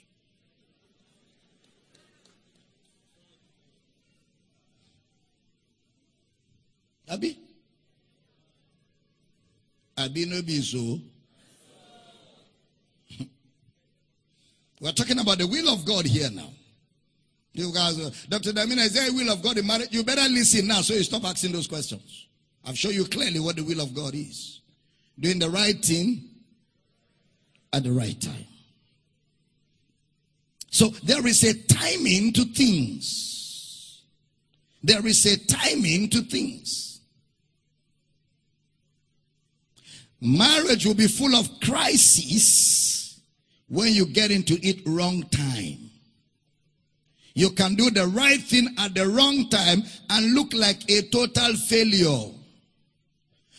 Abi? 7.11 7.39
Abi 9.97 10.27
no 10.27 10.43
be 10.43 10.61
so. 10.61 11.01
We're 14.85 14.93
talking 14.93 15.19
about 15.19 15.39
the 15.39 15.47
will 15.47 15.73
of 15.73 15.87
God 15.87 16.05
here 16.05 16.29
now. 16.31 16.51
You 17.55 17.73
guys, 17.73 17.99
uh, 17.99 18.11
Dr. 18.29 18.53
Damina, 18.53 18.85
is 18.85 18.93
there 18.93 19.09
a 19.09 19.13
will 19.15 19.31
of 19.33 19.41
God 19.41 19.57
in 19.57 19.67
marriage? 19.67 19.89
You 19.93 20.05
better 20.05 20.29
listen 20.29 20.67
now 20.67 20.83
so 20.83 20.93
you 20.93 21.03
stop 21.03 21.25
asking 21.25 21.53
those 21.53 21.67
questions. 21.67 22.27
I've 22.67 22.77
shown 22.77 22.93
you 22.93 23.07
clearly 23.07 23.41
what 23.41 23.57
the 23.57 23.63
will 23.63 23.81
of 23.81 23.95
God 23.95 24.15
is. 24.15 24.61
Doing 25.19 25.39
the 25.39 25.49
right 25.49 25.83
thing 25.83 26.29
at 27.73 27.85
the 27.85 27.93
right 27.93 28.21
time. 28.21 28.45
So 30.71 30.89
there 31.03 31.27
is 31.27 31.43
a 31.45 31.55
timing 31.63 32.35
to 32.35 32.45
things. 32.45 34.03
There 34.83 35.07
is 35.07 35.25
a 35.25 35.39
timing 35.47 36.11
to 36.11 36.21
things. 36.21 37.01
Marriage 40.21 40.85
will 40.85 40.93
be 40.93 41.09
full 41.09 41.35
of 41.35 41.49
crises 41.61 43.04
when 43.75 43.93
you 43.93 44.07
get 44.07 44.31
into 44.31 44.55
it 44.67 44.81
wrong 44.87 45.25
time. 45.25 45.91
You 47.35 47.51
can 47.51 47.75
do 47.75 47.91
the 47.91 48.07
right 48.07 48.41
thing 48.41 48.69
at 48.79 48.95
the 48.95 49.09
wrong 49.09 49.49
time 49.49 49.83
and 50.11 50.33
look 50.35 50.55
like 50.55 50.89
a 50.89 51.03
total 51.09 51.57
failure. 51.57 52.31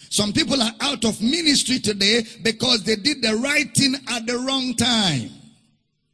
Some 0.09 0.31
people 0.31 0.61
are 0.61 0.71
out 0.79 1.03
of 1.03 1.21
ministry 1.21 1.79
today 1.79 2.23
because 2.41 2.83
they 2.83 2.95
did 2.95 3.21
the 3.21 3.35
right 3.35 3.69
thing 3.75 3.95
at 4.07 4.25
the 4.25 4.37
wrong 4.39 4.73
time. 4.75 5.31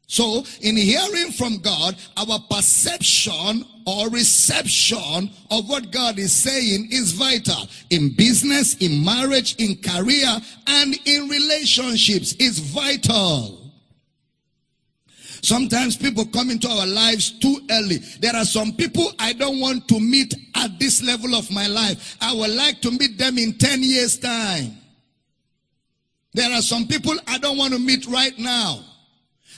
So, 0.08 0.44
in 0.62 0.76
hearing 0.76 1.32
from 1.32 1.60
God, 1.60 1.96
our 2.18 2.40
perception 2.50 3.64
or 3.86 4.10
reception 4.10 5.30
of 5.52 5.70
what 5.70 5.92
God 5.92 6.18
is 6.18 6.34
saying 6.34 6.90
is 6.92 7.14
vital. 7.14 7.70
In 7.92 8.16
business, 8.16 8.76
in 8.78 9.06
marriage, 9.06 9.56
in 9.58 9.78
career, 9.78 10.28
and 10.68 11.00
in 11.06 11.30
relationships, 11.30 12.34
is 12.40 12.60
vital. 12.60 13.61
Sometimes 15.42 15.98
people 15.98 16.26
come 16.26 16.52
into 16.52 16.70
our 16.70 16.86
lives 16.86 17.32
too 17.40 17.62
early. 17.72 17.98
There 18.20 18.36
are 18.36 18.46
some 18.46 18.74
people 18.74 19.12
I 19.18 19.34
don't 19.34 19.60
want 19.60 19.88
to 19.88 20.00
meet 20.00 20.34
at 20.56 20.80
this 20.80 21.02
level 21.02 21.36
of 21.36 21.50
my 21.52 21.68
life. 21.68 22.18
I 22.22 22.34
would 22.34 22.52
like 22.52 22.82
to 22.82 22.92
meet 22.92 23.18
them 23.18 23.38
in 23.38 23.58
10 23.58 23.82
years 23.82 24.18
time. 24.20 24.78
There 26.34 26.52
are 26.52 26.62
some 26.62 26.88
people 26.88 27.14
I 27.28 27.40
don't 27.40 27.58
want 27.58 27.74
to 27.74 27.80
meet 27.80 28.06
right 28.08 28.38
now. 28.38 28.84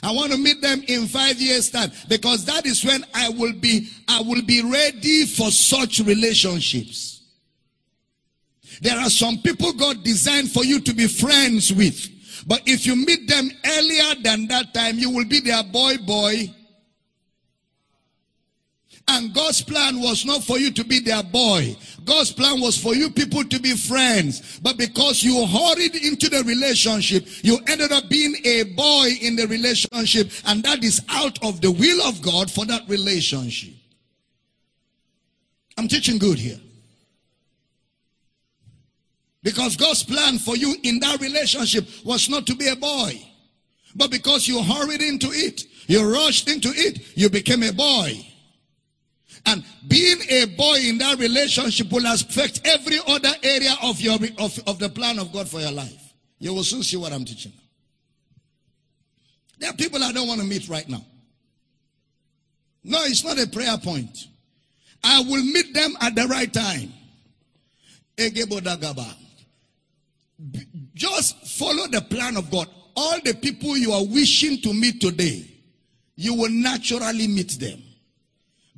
I 0.02 0.12
want 0.12 0.32
to 0.32 0.38
meet 0.38 0.60
them 0.60 0.82
in 0.88 1.06
five 1.06 1.40
years 1.40 1.70
time 1.70 1.90
because 2.08 2.44
that 2.46 2.66
is 2.66 2.84
when 2.84 3.04
I 3.14 3.28
will 3.28 3.52
be, 3.52 3.88
I 4.08 4.20
will 4.22 4.42
be 4.42 4.62
ready 4.62 5.24
for 5.26 5.50
such 5.50 6.00
relationships. 6.00 7.22
There 8.80 8.98
are 8.98 9.10
some 9.10 9.38
people 9.38 9.72
God 9.72 10.02
designed 10.02 10.50
for 10.50 10.64
you 10.64 10.80
to 10.80 10.94
be 10.94 11.06
friends 11.06 11.72
with. 11.72 12.13
But 12.46 12.62
if 12.66 12.86
you 12.86 12.96
meet 12.96 13.28
them 13.28 13.50
earlier 13.64 14.14
than 14.22 14.46
that 14.48 14.74
time, 14.74 14.98
you 14.98 15.10
will 15.10 15.24
be 15.24 15.40
their 15.40 15.64
boy 15.64 15.96
boy. 15.98 16.54
And 19.06 19.34
God's 19.34 19.60
plan 19.60 20.00
was 20.00 20.24
not 20.24 20.44
for 20.44 20.58
you 20.58 20.70
to 20.72 20.84
be 20.84 20.98
their 20.98 21.22
boy. 21.22 21.76
God's 22.04 22.32
plan 22.32 22.60
was 22.60 22.76
for 22.76 22.94
you 22.94 23.10
people 23.10 23.44
to 23.44 23.60
be 23.60 23.76
friends. 23.76 24.58
But 24.60 24.78
because 24.78 25.22
you 25.22 25.46
hurried 25.46 25.94
into 25.94 26.30
the 26.30 26.42
relationship, 26.44 27.26
you 27.44 27.58
ended 27.68 27.92
up 27.92 28.08
being 28.08 28.34
a 28.44 28.62
boy 28.62 29.10
in 29.20 29.36
the 29.36 29.46
relationship. 29.46 30.30
And 30.46 30.62
that 30.64 30.82
is 30.82 31.02
out 31.10 31.42
of 31.44 31.60
the 31.60 31.70
will 31.70 32.02
of 32.02 32.22
God 32.22 32.50
for 32.50 32.64
that 32.64 32.88
relationship. 32.88 33.74
I'm 35.76 35.88
teaching 35.88 36.18
good 36.18 36.38
here. 36.38 36.60
Because 39.44 39.76
God's 39.76 40.02
plan 40.02 40.38
for 40.38 40.56
you 40.56 40.74
in 40.82 40.98
that 41.00 41.20
relationship 41.20 41.86
was 42.02 42.30
not 42.30 42.46
to 42.46 42.56
be 42.56 42.66
a 42.68 42.74
boy. 42.74 43.20
But 43.94 44.10
because 44.10 44.48
you 44.48 44.60
hurried 44.60 45.02
into 45.02 45.28
it, 45.30 45.64
you 45.86 46.02
rushed 46.10 46.48
into 46.48 46.70
it, 46.70 47.16
you 47.16 47.28
became 47.28 47.62
a 47.62 47.72
boy. 47.72 48.26
And 49.44 49.62
being 49.86 50.18
a 50.30 50.46
boy 50.46 50.78
in 50.78 50.96
that 50.98 51.18
relationship 51.18 51.92
will 51.92 52.06
affect 52.06 52.62
every 52.64 52.98
other 53.06 53.32
area 53.42 53.74
of 53.82 54.00
your 54.00 54.18
of, 54.38 54.58
of 54.66 54.78
the 54.78 54.88
plan 54.88 55.18
of 55.18 55.30
God 55.30 55.46
for 55.46 55.60
your 55.60 55.72
life. 55.72 56.14
You 56.38 56.54
will 56.54 56.64
soon 56.64 56.82
see 56.82 56.96
what 56.96 57.12
I'm 57.12 57.26
teaching. 57.26 57.52
There 59.58 59.68
are 59.68 59.74
people 59.74 60.02
I 60.02 60.12
don't 60.12 60.26
want 60.26 60.40
to 60.40 60.46
meet 60.46 60.70
right 60.70 60.88
now. 60.88 61.04
No, 62.82 63.04
it's 63.04 63.22
not 63.22 63.38
a 63.38 63.46
prayer 63.46 63.76
point. 63.76 64.26
I 65.02 65.20
will 65.20 65.44
meet 65.44 65.74
them 65.74 65.94
at 66.00 66.14
the 66.14 66.26
right 66.28 66.52
time. 66.52 66.94
Egebodagaba. 68.16 69.23
Just 70.94 71.46
follow 71.46 71.86
the 71.88 72.00
plan 72.00 72.36
of 72.36 72.50
God. 72.50 72.68
All 72.96 73.18
the 73.24 73.34
people 73.34 73.76
you 73.76 73.92
are 73.92 74.04
wishing 74.04 74.60
to 74.62 74.72
meet 74.72 75.00
today, 75.00 75.50
you 76.16 76.34
will 76.34 76.50
naturally 76.50 77.26
meet 77.26 77.58
them. 77.58 77.82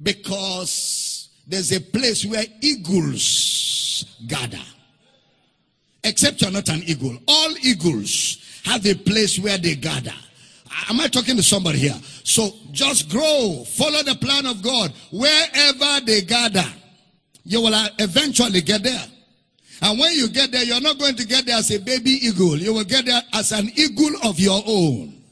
Because 0.03 1.29
there's 1.47 1.73
a 1.73 1.81
place 1.81 2.25
where 2.25 2.45
eagles 2.61 4.05
gather. 4.27 4.63
Except 6.05 6.41
you're 6.41 6.51
not 6.51 6.69
an 6.69 6.83
eagle. 6.85 7.17
All 7.27 7.55
eagles 7.63 8.61
have 8.65 8.87
a 8.87 8.95
place 8.95 9.39
where 9.39 9.59
they 9.59 9.75
gather. 9.75 10.15
Am 10.89 11.01
I 11.01 11.09
talking 11.09 11.37
to 11.37 11.43
somebody 11.43 11.79
here? 11.79 11.99
So 12.25 12.51
just 12.71 13.09
grow, 13.09 13.65
follow 13.67 14.03
the 14.03 14.15
plan 14.17 14.47
of 14.47 14.63
God. 14.63 14.93
Wherever 15.11 16.05
they 16.05 16.21
gather, 16.23 16.65
you 17.45 17.61
will 17.61 17.75
eventually 17.99 18.61
get 18.61 18.83
there. 18.83 19.05
And 19.83 19.99
when 19.99 20.15
you 20.15 20.29
get 20.29 20.53
there, 20.53 20.65
you're 20.65 20.81
not 20.81 20.99
going 20.99 21.17
to 21.17 21.27
get 21.27 21.47
there 21.47 21.59
as 21.59 21.71
a 21.71 21.79
baby 21.79 22.11
eagle. 22.11 22.57
You 22.57 22.73
will 22.75 22.85
get 22.85 23.05
there 23.05 23.21
as 23.35 23.53
an 23.53 23.71
eagle 23.77 24.13
of 24.25 24.41
your 24.41 24.63
own. 24.67 25.23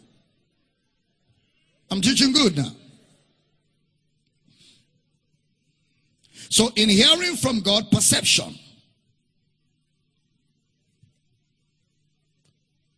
I'm 1.90 2.00
teaching 2.00 2.32
good 2.32 2.56
now. 2.56 2.70
So, 6.50 6.70
in 6.76 6.88
hearing 6.88 7.36
from 7.36 7.60
God, 7.60 7.90
perception. 7.90 8.54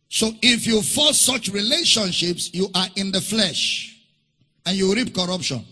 So, 0.09 0.31
if 0.41 0.67
you 0.67 0.81
force 0.81 1.19
such 1.19 1.49
relationships, 1.49 2.53
you 2.53 2.69
are 2.75 2.87
in 2.95 3.11
the 3.11 3.21
flesh 3.21 3.97
and 4.65 4.75
you 4.77 4.93
reap 4.93 5.15
corruption. 5.15 5.65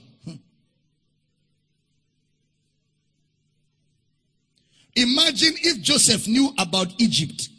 Imagine 4.96 5.54
if 5.62 5.82
Joseph 5.82 6.28
knew 6.28 6.54
about 6.58 6.94
Egypt 7.00 7.50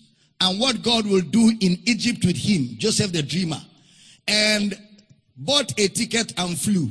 and 0.40 0.58
what 0.58 0.82
God 0.82 1.06
will 1.06 1.20
do 1.20 1.52
in 1.60 1.78
Egypt 1.84 2.24
with 2.24 2.36
him, 2.36 2.76
Joseph 2.78 3.12
the 3.12 3.22
dreamer, 3.22 3.60
and 4.26 4.78
bought 5.36 5.78
a 5.78 5.88
ticket 5.88 6.32
and 6.38 6.58
flew. 6.58 6.90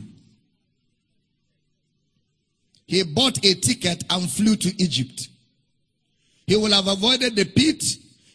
He 2.87 3.03
bought 3.03 3.43
a 3.43 3.55
ticket 3.55 4.03
and 4.09 4.29
flew 4.29 4.55
to 4.55 4.81
Egypt. 4.81 5.29
He 6.45 6.55
will 6.55 6.71
have 6.71 6.87
avoided 6.87 7.35
the 7.35 7.45
pit. 7.45 7.83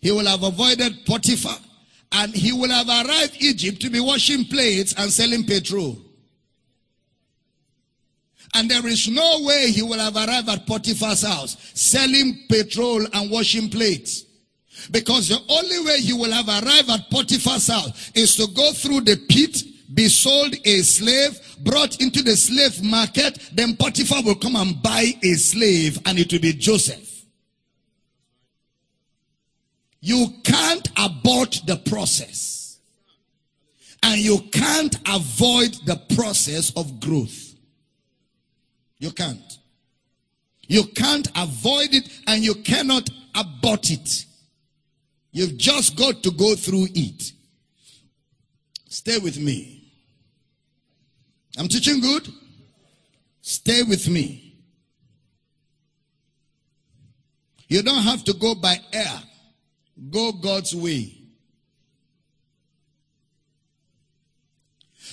He 0.01 0.11
will 0.11 0.27
have 0.27 0.42
avoided 0.42 1.07
Potiphar. 1.07 1.57
And 2.12 2.35
he 2.35 2.51
will 2.53 2.70
have 2.70 2.88
arrived 2.88 3.37
Egypt 3.38 3.81
to 3.83 3.90
be 3.90 4.01
washing 4.01 4.44
plates 4.46 4.94
and 4.99 5.12
selling 5.12 5.44
petrol. 5.44 5.96
And 8.55 8.71
there 8.71 8.87
is 8.87 9.09
no 9.09 9.43
way 9.43 9.71
he 9.71 9.83
will 9.83 9.99
have 9.99 10.17
arrived 10.17 10.49
at 10.49 10.67
Potiphar's 10.67 11.23
house 11.23 11.57
selling 11.75 12.47
petrol 12.49 13.07
and 13.13 13.31
washing 13.31 13.71
plates. 13.71 14.25
Because 14.91 15.29
the 15.29 15.39
only 15.49 15.85
way 15.85 16.01
he 16.01 16.13
will 16.13 16.33
have 16.33 16.49
arrived 16.49 16.91
at 16.91 17.11
Potiphar's 17.11 17.69
house 17.69 18.11
is 18.15 18.35
to 18.37 18.47
go 18.55 18.73
through 18.73 19.03
the 19.03 19.17
pit 19.29 19.63
be 19.93 20.09
sold 20.09 20.55
a 20.65 20.83
slave, 20.83 21.39
brought 21.65 22.01
into 22.01 22.23
the 22.23 22.37
slave 22.37 22.83
market, 22.83 23.51
then 23.53 23.77
Potiphar 23.77 24.23
will 24.23 24.37
come 24.37 24.57
and 24.57 24.81
buy 24.83 25.13
a 25.23 25.35
slave 25.35 25.99
and 26.07 26.19
it 26.19 26.33
will 26.33 26.41
be 26.41 26.53
Joseph. 26.53 27.25
You 30.01 30.29
can't 30.45 30.89
abort 30.97 31.61
the 31.67 31.77
process. 31.77 32.79
And 34.03 34.19
you 34.21 34.39
can't 34.53 34.97
avoid 35.07 35.75
the 35.85 36.01
process 36.15 36.73
of 36.75 37.01
growth. 37.01 37.50
You 39.01 39.11
can't. 39.11 39.59
You 40.69 40.85
can't 40.85 41.27
avoid 41.35 41.95
it 41.95 42.09
and 42.29 42.45
you 42.45 42.55
cannot 42.55 43.11
abort 43.35 43.91
it. 43.91 44.27
You've 45.33 45.57
just 45.57 45.97
got 45.97 46.23
to 46.23 46.31
go 46.31 46.55
through 46.55 46.87
it. 46.95 47.33
Stay 48.89 49.19
with 49.19 49.39
me. 49.39 49.91
I'm 51.59 51.67
teaching 51.67 52.01
good? 52.01 52.29
Stay 53.41 53.83
with 53.83 54.09
me. 54.09 54.55
You 57.69 57.83
don't 57.83 58.03
have 58.03 58.23
to 58.25 58.35
go 58.35 58.55
by 58.55 58.77
air. 58.93 59.23
Go 60.11 60.33
God's 60.33 60.75
way. 60.77 61.17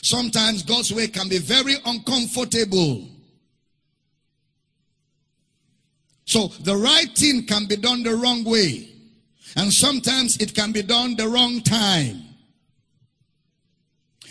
Sometimes 0.02 0.63
God's 0.63 0.93
way 0.93 1.08
can 1.08 1.30
be 1.30 1.38
very 1.38 1.76
uncomfortable. 1.86 3.16
So 6.27 6.49
the 6.59 6.75
right 6.75 7.09
thing 7.15 7.45
can 7.45 7.65
be 7.65 7.77
done 7.77 8.03
the 8.03 8.13
wrong 8.15 8.43
way. 8.43 8.89
And 9.55 9.73
sometimes 9.73 10.37
it 10.37 10.53
can 10.53 10.73
be 10.73 10.83
done 10.83 11.15
the 11.15 11.27
wrong 11.27 11.61
time. 11.61 12.21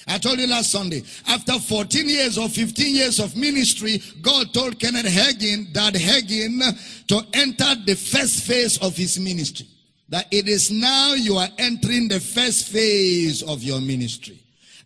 I 0.07 0.19
told 0.19 0.39
you 0.39 0.47
last 0.47 0.71
Sunday, 0.71 1.03
after 1.27 1.59
14 1.59 2.09
years 2.09 2.39
or 2.39 2.49
15 2.49 2.95
years 2.95 3.19
of 3.19 3.35
ministry, 3.35 4.01
God 4.23 4.53
told 4.55 4.79
Kenneth 4.79 5.07
Hagin, 5.07 5.73
that 5.73 5.95
Hagin, 5.95 6.61
to 7.09 7.23
enter 7.33 7.75
the 7.85 7.97
first 7.97 8.45
phase 8.45 8.79
of 8.79 8.95
his 8.97 9.19
ministry. 9.19 9.67
That 10.11 10.27
it 10.31 10.49
is 10.49 10.71
now 10.71 11.15
you 11.15 11.37
are 11.39 11.49
entering 11.59 12.09
the 12.09 12.21
first 12.21 12.69
phase 12.69 13.43
of 13.43 13.63
your 13.65 13.81
ministry. 13.81 14.39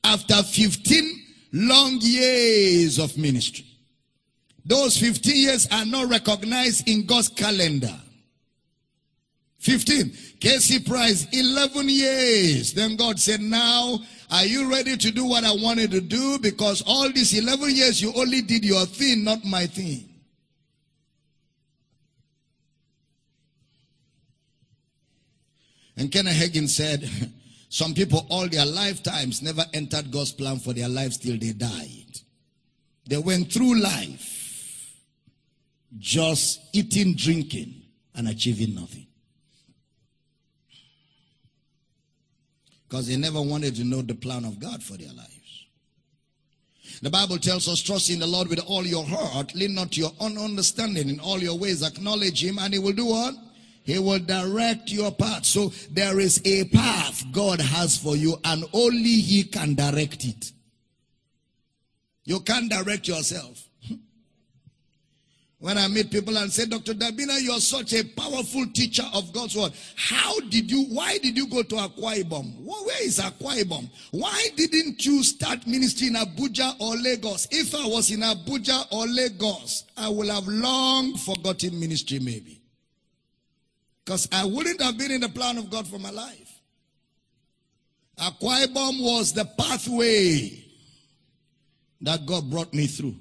After 0.03 0.43
15 0.43 1.25
long 1.53 1.99
years 2.01 2.99
of 2.99 3.19
ministry. 3.19 3.67
Those 4.65 4.99
15 4.99 5.37
years 5.37 5.69
are 5.71 5.85
not 5.85 6.09
recognized 6.09 6.89
in 6.89 7.07
God's 7.07 7.29
calendar. 7.29 7.95
15. 9.59 10.11
KC 10.41 10.87
Price, 10.87 11.27
11 11.33 11.89
years. 11.89 12.73
Then 12.73 12.97
God 12.97 13.19
said, 13.21 13.41
now 13.41 13.99
are 14.31 14.45
you 14.45 14.71
ready 14.71 14.97
to 14.97 15.11
do 15.11 15.27
what 15.27 15.45
I 15.45 15.53
wanted 15.53 15.91
to 15.91 16.01
do? 16.01 16.39
Because 16.39 16.83
all 16.87 17.11
these 17.11 17.37
11 17.37 17.71
years 17.75 18.01
you 18.01 18.13
only 18.15 18.41
did 18.43 18.65
your 18.65 18.87
thing, 18.87 19.25
not 19.25 19.45
my 19.45 19.67
thing. 19.67 20.09
And 25.97 26.11
Kenneth 26.11 26.37
Hagin 26.37 26.69
said, 26.69 27.11
some 27.69 27.93
people 27.93 28.27
all 28.31 28.49
their 28.49 28.65
lifetimes 28.65 29.43
never 29.43 29.65
entered 29.75 30.11
God's 30.11 30.33
plan 30.33 30.59
for 30.59 30.73
their 30.73 30.89
lives 30.89 31.19
till 31.19 31.37
they 31.37 31.53
died. 31.53 32.07
They 33.07 33.19
went 33.19 33.53
through 33.53 33.81
life 33.81 34.40
just 35.99 36.61
eating, 36.73 37.15
drinking, 37.15 37.83
and 38.15 38.29
achieving 38.29 38.75
nothing. 38.75 39.07
because 42.91 43.07
they 43.07 43.17
never 43.17 43.41
wanted 43.41 43.77
to 43.77 43.85
know 43.85 44.03
the 44.03 44.15
plan 44.15 44.45
of 44.45 44.59
God 44.59 44.83
for 44.83 44.97
their 44.97 45.13
lives. 45.13 45.67
The 47.03 47.09
Bible 47.09 47.39
tells 47.39 47.69
us, 47.69 47.81
trust 47.81 48.11
in 48.11 48.19
the 48.19 48.27
Lord 48.27 48.49
with 48.49 48.59
all 48.67 48.85
your 48.85 49.07
heart, 49.07 49.55
lean 49.55 49.77
not 49.77 49.93
to 49.93 50.01
your 50.01 50.11
own 50.19 50.37
understanding, 50.37 51.09
in 51.09 51.21
all 51.21 51.39
your 51.39 51.57
ways 51.57 51.85
acknowledge 51.85 52.45
Him, 52.45 52.59
and 52.59 52.75
He 52.75 52.81
will 52.81 52.93
do 52.93 53.07
what? 53.07 53.35
He 53.85 53.99
will 54.01 54.19
direct 54.19 54.91
your 54.91 55.13
path. 55.13 55.47
So 55.47 55.69
there 55.93 56.19
is 56.19 56.43
a 56.45 56.65
path 56.65 57.25
God 57.31 57.61
has 57.61 57.97
for 57.97 58.17
you, 58.17 58.37
and 58.45 58.65
only 58.73 59.21
He 59.21 59.45
can 59.45 59.77
direct 59.77 60.25
it. 60.25 60.51
You 62.25 62.41
can't 62.41 62.69
direct 62.69 63.07
yourself. 63.07 63.69
When 65.61 65.77
I 65.77 65.89
meet 65.89 66.11
people 66.11 66.39
and 66.39 66.51
say, 66.51 66.65
Dr. 66.65 66.95
Damina, 66.95 67.39
you're 67.43 67.61
such 67.61 67.93
a 67.93 68.03
powerful 68.03 68.65
teacher 68.73 69.05
of 69.13 69.31
God's 69.31 69.55
word. 69.55 69.73
How 69.95 70.41
did 70.49 70.71
you, 70.71 70.85
why 70.85 71.19
did 71.19 71.37
you 71.37 71.47
go 71.47 71.63
to 71.63 71.75
Akwa 71.75 72.23
Ibom? 72.25 72.65
Where 72.65 73.03
is 73.03 73.19
Akwa 73.19 73.63
Ibom? 73.63 73.91
Why 74.11 74.49
didn't 74.57 75.05
you 75.05 75.23
start 75.23 75.67
ministry 75.67 76.07
in 76.09 76.15
Abuja 76.15 76.81
or 76.81 76.97
Lagos? 76.97 77.47
If 77.51 77.75
I 77.75 77.87
was 77.87 78.11
in 78.11 78.21
Abuja 78.21 78.91
or 78.91 79.07
Lagos, 79.07 79.85
I 79.99 80.09
would 80.09 80.29
have 80.29 80.49
long 80.49 81.19
forgotten 81.19 81.79
ministry 81.79 82.21
maybe. 82.21 82.63
Because 84.03 84.29
I 84.33 84.47
wouldn't 84.47 84.81
have 84.81 84.97
been 84.97 85.11
in 85.11 85.21
the 85.21 85.29
plan 85.29 85.59
of 85.59 85.69
God 85.69 85.87
for 85.87 85.99
my 85.99 86.11
life. 86.11 86.59
Akwa 88.19 88.65
Ibom 88.65 89.03
was 89.03 89.35
the 89.35 89.45
pathway 89.45 90.65
that 92.01 92.25
God 92.25 92.49
brought 92.49 92.73
me 92.73 92.87
through. 92.87 93.15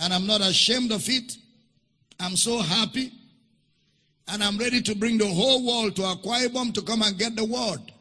And 0.00 0.14
I'm 0.14 0.26
not 0.26 0.40
ashamed 0.40 0.92
of 0.92 1.08
it. 1.08 1.36
I'm 2.18 2.34
so 2.36 2.58
happy. 2.58 3.12
And 4.28 4.42
I'm 4.42 4.56
ready 4.56 4.80
to 4.82 4.94
bring 4.94 5.18
the 5.18 5.26
whole 5.26 5.66
world 5.66 5.96
to 5.96 6.02
Akwa 6.02 6.74
to 6.74 6.82
come 6.82 7.02
and 7.02 7.18
get 7.18 7.36
the 7.36 7.44
word. 7.44 7.92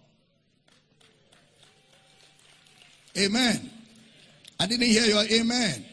Amen. 3.18 3.70
I 4.60 4.66
didn't 4.66 4.88
hear 4.88 5.06
your 5.06 5.24
amen. 5.24 5.86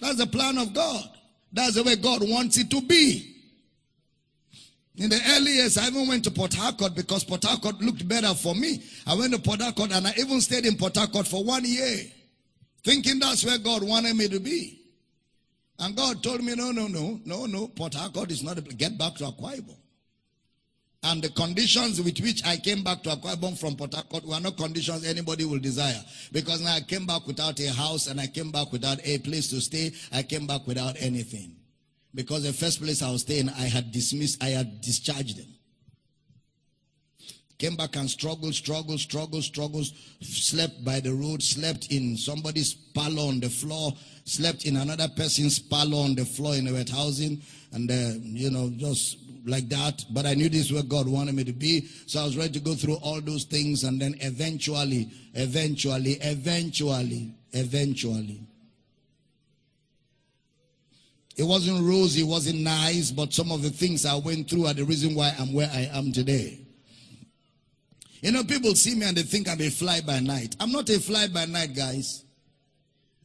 That's 0.00 0.16
the 0.16 0.26
plan 0.26 0.58
of 0.58 0.72
God. 0.72 1.08
That's 1.52 1.74
the 1.74 1.82
way 1.82 1.96
God 1.96 2.22
wants 2.28 2.56
it 2.58 2.70
to 2.70 2.80
be. 2.80 3.26
In 4.96 5.08
the 5.08 5.20
early 5.30 5.52
years, 5.52 5.78
I 5.78 5.88
even 5.88 6.06
went 6.06 6.24
to 6.24 6.30
Port 6.30 6.52
Harcourt 6.54 6.94
because 6.94 7.24
Port 7.24 7.44
Harcourt 7.44 7.80
looked 7.80 8.06
better 8.06 8.34
for 8.34 8.54
me. 8.54 8.82
I 9.06 9.14
went 9.14 9.32
to 9.32 9.40
Port 9.40 9.62
Harcourt 9.62 9.92
and 9.92 10.06
I 10.06 10.12
even 10.18 10.40
stayed 10.40 10.66
in 10.66 10.76
Port 10.76 10.96
Harcourt 10.96 11.26
for 11.26 11.42
one 11.42 11.64
year, 11.64 12.04
thinking 12.84 13.18
that's 13.18 13.44
where 13.44 13.58
God 13.58 13.82
wanted 13.82 14.14
me 14.16 14.28
to 14.28 14.38
be. 14.38 14.79
And 15.80 15.96
God 15.96 16.22
told 16.22 16.44
me, 16.44 16.54
no, 16.54 16.72
no, 16.72 16.86
no, 16.86 17.18
no, 17.24 17.46
no, 17.46 17.68
Port 17.68 17.94
Harcourt 17.94 18.30
is 18.30 18.42
not 18.42 18.58
a 18.58 18.60
Get 18.60 18.98
back 18.98 19.14
to 19.16 19.24
Akwa. 19.24 19.76
And 21.02 21.22
the 21.22 21.30
conditions 21.30 22.02
with 22.02 22.20
which 22.20 22.44
I 22.44 22.58
came 22.58 22.84
back 22.84 23.02
to 23.04 23.10
Akwa 23.10 23.58
from 23.58 23.76
Port 23.76 23.94
Harcourt 23.94 24.26
were 24.26 24.38
not 24.38 24.58
conditions 24.58 25.06
anybody 25.06 25.46
will 25.46 25.58
desire. 25.58 25.98
Because 26.32 26.60
now 26.60 26.74
I 26.74 26.82
came 26.82 27.06
back 27.06 27.26
without 27.26 27.58
a 27.58 27.72
house 27.72 28.08
and 28.08 28.20
I 28.20 28.26
came 28.26 28.50
back 28.50 28.70
without 28.72 28.98
a 29.02 29.18
place 29.18 29.48
to 29.48 29.60
stay. 29.62 29.92
I 30.12 30.22
came 30.22 30.46
back 30.46 30.66
without 30.66 30.96
anything. 30.98 31.56
Because 32.14 32.42
the 32.42 32.52
first 32.52 32.82
place 32.82 33.02
I 33.02 33.10
was 33.10 33.22
staying, 33.22 33.48
I 33.48 33.62
had 33.62 33.90
dismissed, 33.90 34.42
I 34.42 34.48
had 34.48 34.82
discharged 34.82 35.38
them. 35.38 35.48
Came 37.60 37.76
back 37.76 37.94
and 37.96 38.08
struggled, 38.08 38.54
struggled, 38.54 38.98
struggled, 39.00 39.44
struggled. 39.44 39.84
Slept 40.22 40.82
by 40.82 40.98
the 40.98 41.12
road, 41.12 41.42
slept 41.42 41.92
in 41.92 42.16
somebody's 42.16 42.72
parlor 42.72 43.24
on 43.24 43.38
the 43.38 43.50
floor, 43.50 43.92
slept 44.24 44.64
in 44.64 44.78
another 44.78 45.08
person's 45.08 45.58
parlor 45.58 45.98
on 45.98 46.14
the 46.14 46.24
floor 46.24 46.54
in 46.54 46.66
a 46.68 46.72
wet 46.72 46.88
housing, 46.88 47.42
and 47.72 47.90
uh, 47.90 48.12
you 48.22 48.50
know, 48.50 48.70
just 48.78 49.18
like 49.44 49.68
that. 49.68 50.02
But 50.08 50.24
I 50.24 50.32
knew 50.32 50.48
this 50.48 50.62
is 50.62 50.72
where 50.72 50.82
God 50.82 51.06
wanted 51.06 51.34
me 51.34 51.44
to 51.44 51.52
be, 51.52 51.86
so 52.06 52.22
I 52.22 52.24
was 52.24 52.34
ready 52.34 52.52
to 52.54 52.60
go 52.60 52.74
through 52.74 52.94
all 53.02 53.20
those 53.20 53.44
things, 53.44 53.84
and 53.84 54.00
then 54.00 54.14
eventually, 54.22 55.10
eventually, 55.34 56.12
eventually, 56.12 57.34
eventually. 57.52 58.40
It 61.36 61.42
wasn't 61.42 61.86
rosy, 61.86 62.22
it 62.22 62.26
wasn't 62.26 62.60
nice, 62.60 63.10
but 63.10 63.34
some 63.34 63.52
of 63.52 63.60
the 63.60 63.70
things 63.70 64.06
I 64.06 64.14
went 64.14 64.48
through 64.48 64.64
are 64.64 64.72
the 64.72 64.84
reason 64.84 65.14
why 65.14 65.34
I'm 65.38 65.52
where 65.52 65.70
I 65.70 65.90
am 65.92 66.10
today. 66.10 66.59
You 68.22 68.32
know, 68.32 68.44
people 68.44 68.74
see 68.74 68.94
me 68.94 69.06
and 69.06 69.16
they 69.16 69.22
think 69.22 69.48
I'm 69.48 69.60
a 69.60 69.70
fly 69.70 70.00
by 70.02 70.20
night. 70.20 70.56
I'm 70.60 70.72
not 70.72 70.88
a 70.90 71.00
fly 71.00 71.26
by 71.28 71.46
night, 71.46 71.74
guys. 71.74 72.24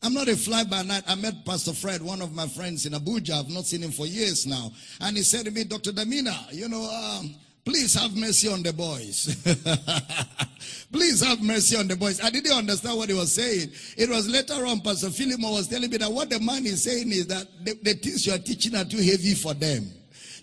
I'm 0.02 0.14
not 0.14 0.28
a 0.28 0.36
fly 0.36 0.64
by 0.64 0.84
night. 0.84 1.04
I 1.08 1.16
met 1.16 1.46
Pastor 1.46 1.74
Fred, 1.74 2.02
one 2.02 2.22
of 2.22 2.34
my 2.34 2.48
friends 2.48 2.86
in 2.86 2.94
Abuja. 2.94 3.40
I've 3.40 3.50
not 3.50 3.66
seen 3.66 3.82
him 3.82 3.92
for 3.92 4.06
years 4.06 4.46
now. 4.46 4.72
And 5.02 5.18
he 5.18 5.24
said 5.24 5.46
to 5.46 5.52
me, 5.52 5.64
Dr. 5.64 5.92
Damina, 5.92 6.54
you 6.54 6.70
know, 6.70 6.84
um, 6.84 7.34
please 7.66 7.96
have 7.96 8.16
mercy 8.16 8.48
on 8.48 8.62
the 8.62 8.72
boys. 8.72 9.36
please 10.92 11.26
have 11.26 11.42
mercy 11.42 11.76
on 11.76 11.88
the 11.88 11.96
boys. 11.96 12.22
I 12.22 12.30
didn't 12.30 12.52
understand 12.56 12.98
what 12.98 13.10
he 13.10 13.16
was 13.16 13.34
saying. 13.34 13.72
It 13.98 14.10
was 14.10 14.30
later 14.30 14.66
on, 14.66 14.82
Pastor 14.82 15.10
Philemon 15.10 15.52
was 15.52 15.68
telling 15.68 15.90
me 15.90 15.98
that 15.98 16.12
what 16.12 16.30
the 16.30 16.40
man 16.40 16.66
is 16.66 16.84
saying 16.84 17.12
is 17.12 17.28
that 17.28 17.48
the, 17.66 17.74
the 17.82 17.94
things 17.96 18.28
you 18.28 18.34
are 18.34 18.38
teaching 18.38 18.76
are 18.76 18.86
too 18.86 18.98
heavy 19.02 19.34
for 19.34 19.56
them. 19.56 19.90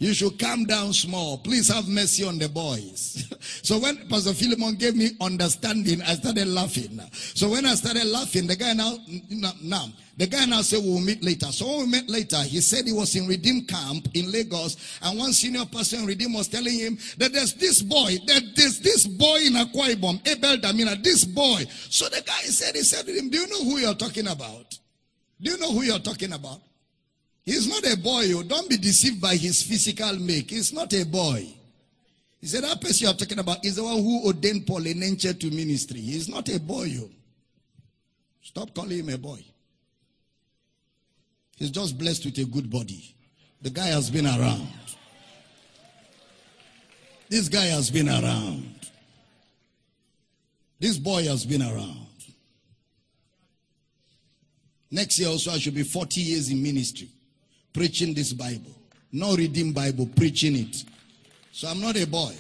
You 0.03 0.13
should 0.15 0.37
calm 0.37 0.65
down 0.65 0.93
small. 0.93 1.39
Please 1.39 1.69
have 1.69 1.87
mercy 1.87 2.25
on 2.25 2.37
the 2.37 2.49
boys. 2.49 3.33
so 3.63 3.79
when 3.79 4.09
Pastor 4.09 4.35
Philemon 4.35 4.75
gave 4.75 4.97
me 4.97 5.11
understanding, 5.21 6.03
I 6.03 6.15
started 6.15 6.49
laughing. 6.49 7.01
So 7.13 7.49
when 7.51 7.65
I 7.65 7.77
started 7.77 8.07
laughing, 8.07 8.49
the 8.49 8.57
guy 8.57 8.73
now, 8.73 8.97
now, 9.63 9.87
the 10.17 10.27
guy 10.27 10.45
now 10.47 10.63
said 10.63 10.81
we'll 10.83 10.99
meet 10.99 11.23
later. 11.23 11.47
So 11.53 11.69
when 11.69 11.79
we 11.79 11.87
met 11.87 12.11
later, 12.11 12.43
he 12.43 12.61
said 12.61 12.85
he 12.85 12.93
was 12.93 13.15
in 13.15 13.29
Redeem 13.29 13.65
Camp 13.65 14.09
in 14.15 14.33
Lagos, 14.33 14.99
and 15.03 15.17
one 15.17 15.33
senior 15.33 15.67
pastor 15.67 15.99
in 15.99 16.07
Redeem 16.07 16.33
was 16.33 16.49
telling 16.49 16.77
him 16.77 16.99
that 17.19 17.33
there's 17.33 17.55
this 17.55 17.81
boy, 17.81 18.19
that 18.27 18.43
there's 18.57 18.81
this 18.81 19.07
boy 19.07 19.37
in 19.47 19.53
Akwa 19.53 19.95
Ibom, 19.95 20.27
Abel 20.27 20.57
Damina, 20.57 21.01
this 21.01 21.25
boy. 21.25 21.65
So 21.91 22.09
the 22.09 22.23
guy 22.27 22.43
said, 22.51 22.75
he 22.75 22.83
said 22.83 23.07
to 23.07 23.13
him, 23.13 23.31
do 23.31 23.39
you 23.39 23.47
know 23.47 23.63
who 23.63 23.79
you're 23.79 23.95
talking 23.95 24.27
about? 24.27 24.77
Do 25.41 25.53
you 25.53 25.59
know 25.59 25.71
who 25.71 25.83
you're 25.83 26.01
talking 26.01 26.33
about? 26.33 26.61
He's 27.45 27.67
not 27.69 27.85
a 27.93 27.97
boy. 27.97 28.33
Oh. 28.35 28.43
don't 28.43 28.69
be 28.69 28.77
deceived 28.77 29.21
by 29.21 29.35
his 29.35 29.63
physical 29.63 30.17
make. 30.19 30.51
He's 30.51 30.73
not 30.73 30.93
a 30.93 31.05
boy. 31.05 31.47
He 32.41 32.47
said, 32.47 32.65
that 32.65 32.81
person 32.81 33.07
you're 33.07 33.15
talking 33.15 33.39
about 33.39 33.65
is 33.65 33.77
the 33.77 33.85
one 33.85 33.97
who 33.97 34.27
ordained 34.27 34.67
Paul 34.67 34.81
Enenche 34.81 35.39
to 35.39 35.51
ministry. 35.51 36.01
He's 36.01 36.29
not 36.29 36.49
a 36.49 36.59
boy. 36.59 36.91
Oh. 37.01 37.11
Stop 38.43 38.75
calling 38.75 38.99
him 38.99 39.09
a 39.09 39.19
boy. 39.19 39.45
He's 41.57 41.71
just 41.71 41.97
blessed 41.97 42.25
with 42.25 42.39
a 42.39 42.45
good 42.45 42.69
body. 42.69 43.15
The 43.61 43.71
guy 43.71 43.87
has 43.87 44.11
been 44.11 44.27
around. 44.27 44.69
This 47.29 47.49
guy 47.49 47.67
has 47.67 47.91
been 47.91 48.09
around. 48.09 48.75
This 50.81 50.99
boy 50.99 51.25
has 51.25 51.47
been 51.47 51.63
around. 51.63 52.07
Next 54.91 55.19
year 55.19 55.29
also 55.29 55.53
I 55.53 55.59
should 55.59 55.75
be 55.75 55.85
40 55.85 56.21
years 56.21 56.51
in 56.51 56.63
ministry 56.63 57.09
preaching 57.73 58.15
this 58.15 58.33
Bible. 58.33 58.73
Not 59.13 59.39
reading 59.39 59.73
Bible, 59.73 60.09
preaching 60.17 60.57
it. 60.57 60.85
So 61.53 61.69
I'm 61.69 61.81
not 61.81 61.97
a 61.97 62.07
boy. 62.07 62.35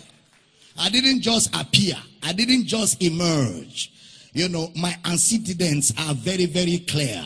I 0.79 0.88
didn't 0.88 1.21
just 1.21 1.55
appear. 1.55 1.97
I 2.23 2.33
didn't 2.33 2.64
just 2.64 3.03
emerge. 3.03 3.92
You 4.33 4.49
know, 4.49 4.71
my 4.75 4.97
antecedents 5.05 5.92
are 5.99 6.14
very, 6.14 6.47
very 6.47 6.79
clear. 6.79 7.23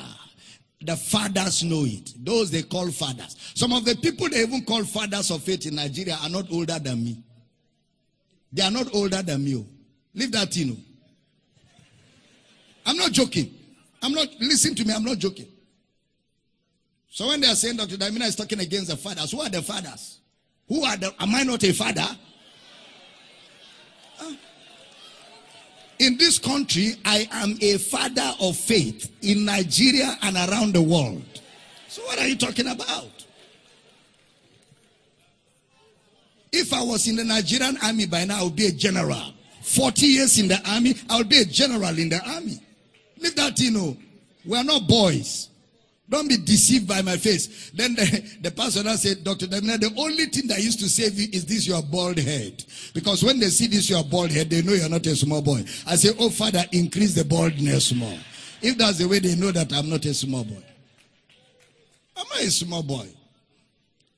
The 0.83 0.97
fathers 0.97 1.63
know 1.63 1.85
it. 1.85 2.13
Those 2.25 2.51
they 2.51 2.63
call 2.63 2.91
fathers. 2.91 3.37
Some 3.55 3.73
of 3.73 3.85
the 3.85 3.95
people 3.97 4.29
they 4.29 4.43
even 4.43 4.65
call 4.65 4.85
fathers 4.85 5.31
of 5.31 5.43
faith 5.43 5.67
in 5.67 5.77
Nigeria 5.77 6.19
are 6.23 6.29
not 6.29 6.51
older 6.51 6.79
than 6.79 7.05
me. 7.05 7.23
They 8.53 8.63
are 8.63 8.71
not 8.71 8.93
older 8.95 9.23
than 9.23 9.45
me. 9.45 9.57
Oh. 9.57 9.67
Leave 10.15 10.33
that 10.33 10.57
in. 10.57 10.73
Oh. 10.73 11.73
I'm 12.87 12.97
not 12.97 13.13
joking. 13.13 13.53
I'm 14.03 14.13
not, 14.13 14.29
listen 14.41 14.75
to 14.75 14.85
me, 14.85 14.95
I'm 14.95 15.05
not 15.05 15.19
joking. 15.19 15.49
So 17.17 17.29
when 17.29 17.41
they 17.41 17.47
are 17.47 17.55
saying 17.55 17.79
Dr. 17.79 17.97
Damina 17.97 18.27
is 18.27 18.37
talking 18.37 18.61
against 18.61 18.89
the 18.91 18.97
fathers, 18.99 19.31
who 19.33 19.41
are 19.41 19.49
the 19.49 19.63
fathers? 19.63 20.19
Who 20.69 20.85
are 20.85 20.99
the, 20.99 21.15
am 21.19 21.35
I 21.35 21.45
not 21.45 21.65
a 21.65 21.73
father? 21.73 22.05
In 25.99 26.19
this 26.19 26.39
country, 26.39 26.97
I 27.07 27.27
am 27.33 27.57
a 27.63 27.79
father 27.79 28.35
of 28.39 28.55
faith 28.55 29.11
in 29.23 29.47
Nigeria 29.47 30.19
and 30.21 30.37
around 30.37 30.75
the 30.75 30.83
world. 30.83 31.25
So 31.89 32.03
what 32.03 32.19
are 32.19 32.29
you 32.29 32.37
talking 32.37 32.67
about? 32.67 33.25
If 36.53 36.75
I 36.75 36.83
was 36.83 37.09
in 37.09 37.17
the 37.17 37.25
Nigerian 37.25 37.79
army 37.83 38.05
by 38.05 38.27
now, 38.27 38.41
I 38.41 38.43
would 38.43 38.57
be 38.57 38.67
a 38.67 38.73
general. 38.73 39.33
40 39.63 40.05
years 40.07 40.39
in 40.39 40.49
the 40.49 40.61
army, 40.71 40.95
I 41.09 41.17
would 41.17 41.31
be 41.31 41.39
a 41.39 41.47
general 41.47 41.99
in 41.99 42.11
the 42.11 42.21
army. 42.29 42.61
Leave 43.19 43.37
that, 43.37 43.59
you 43.59 43.71
know. 43.71 43.97
We 44.45 44.59
are 44.59 44.65
not 44.65 44.87
boys. 44.87 45.49
Don't 46.09 46.29
be 46.29 46.37
deceived 46.37 46.87
by 46.87 47.03
my 47.03 47.17
face. 47.17 47.71
Then 47.71 47.95
the, 47.95 48.39
the 48.43 48.51
pastor 48.51 48.83
said, 48.97 49.25
Dr. 49.25 49.47
The 49.47 49.93
only 49.97 50.27
thing 50.27 50.47
that 50.49 50.63
used 50.63 50.79
to 50.81 50.89
save 50.89 51.19
you 51.19 51.29
is 51.33 51.45
this 51.47 51.67
your 51.67 51.83
bald 51.83 52.19
head. 52.19 52.65
Because 52.95 53.25
when 53.25 53.41
they 53.41 53.49
see 53.49 53.67
this 53.67 53.91
your 53.91 54.05
bald 54.05 54.31
head, 54.31 54.49
they 54.49 54.63
know 54.63 54.73
you're 54.73 54.89
not 54.89 55.05
a 55.07 55.17
small 55.17 55.43
boy. 55.43 55.65
I 55.87 55.97
say, 55.97 56.11
Oh, 56.19 56.31
Father, 56.31 56.65
increase 56.73 57.15
the 57.15 57.25
baldness 57.25 57.93
more. 57.95 58.19
If 58.63 58.79
that's 58.79 58.99
the 58.99 59.09
way 59.09 59.19
they 59.19 59.35
know 59.35 59.51
that 59.51 59.73
I'm 59.73 59.91
not 59.91 60.05
a 60.05 60.15
small 60.15 60.45
boy. 60.45 60.63
I'm 62.17 62.27
not 62.29 62.41
a 62.41 62.51
small 62.51 62.83
boy. 62.83 63.09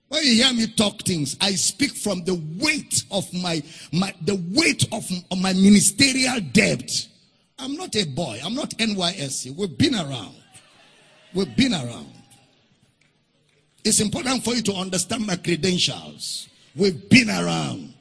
When 0.08 0.24
you 0.24 0.42
hear 0.44 0.52
me 0.54 0.66
talk 0.68 1.02
things, 1.02 1.36
I 1.40 1.52
speak 1.52 1.92
from 1.92 2.24
the 2.24 2.40
weight 2.58 3.04
of 3.10 3.30
my, 3.34 3.62
my 3.92 4.14
the 4.22 4.42
weight 4.52 4.84
of, 4.92 5.04
of 5.30 5.38
my 5.38 5.52
ministerial 5.52 6.40
debt. 6.52 6.90
I'm 7.58 7.74
not 7.74 7.94
a 7.96 8.04
boy. 8.04 8.40
I'm 8.42 8.54
not 8.54 8.70
NYSC. 8.70 9.54
We've 9.56 9.76
been 9.76 9.94
around. 9.94 10.37
We've 11.34 11.56
been 11.56 11.74
around. 11.74 12.12
It's 13.84 14.00
important 14.00 14.44
for 14.44 14.54
you 14.54 14.62
to 14.62 14.74
understand 14.74 15.26
my 15.26 15.36
credentials. 15.36 16.48
We've 16.74 17.08
been 17.08 17.30
around. 17.30 17.94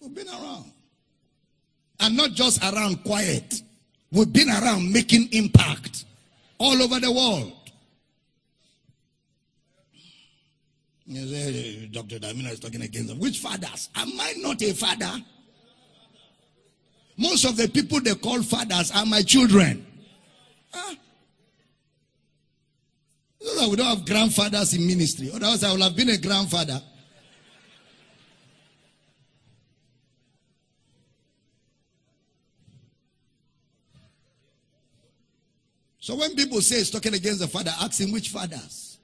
We've 0.00 0.14
been 0.14 0.28
around. 0.28 0.70
And 2.00 2.16
not 2.16 2.32
just 2.32 2.62
around 2.62 3.02
quiet. 3.04 3.62
We've 4.12 4.32
been 4.32 4.48
around 4.48 4.92
making 4.92 5.32
impact 5.32 6.04
all 6.58 6.80
over 6.82 7.00
the 7.00 7.10
world. 7.10 7.52
You 11.06 11.26
say, 11.28 11.86
Dr. 11.92 12.18
Damina 12.18 12.52
is 12.52 12.60
talking 12.60 12.82
against 12.82 13.08
them. 13.08 13.18
Which 13.18 13.38
fathers? 13.38 13.90
Am 13.94 14.08
I 14.20 14.34
not 14.38 14.62
a 14.62 14.72
father? 14.72 15.22
Most 17.16 17.44
of 17.44 17.56
the 17.56 17.68
people 17.68 18.00
they 18.00 18.14
call 18.14 18.42
fathers 18.42 18.90
are 18.90 19.04
my 19.04 19.22
children. 19.22 19.86
Ah. 20.74 20.94
we 23.68 23.76
don't 23.76 23.86
have 23.86 24.04
grandfathers 24.04 24.74
in 24.74 24.86
ministry. 24.86 25.30
Otherwise, 25.32 25.64
I 25.64 25.72
would 25.72 25.82
have 25.82 25.96
been 25.96 26.10
a 26.10 26.18
grandfather. 26.18 26.80
So 36.04 36.16
when 36.16 36.34
people 36.34 36.60
say 36.60 36.76
he's 36.76 36.90
talking 36.90 37.14
against 37.14 37.40
the 37.40 37.48
father, 37.48 37.72
ask 37.80 37.98
him 37.98 38.12
which 38.12 38.28
fathers. 38.28 38.98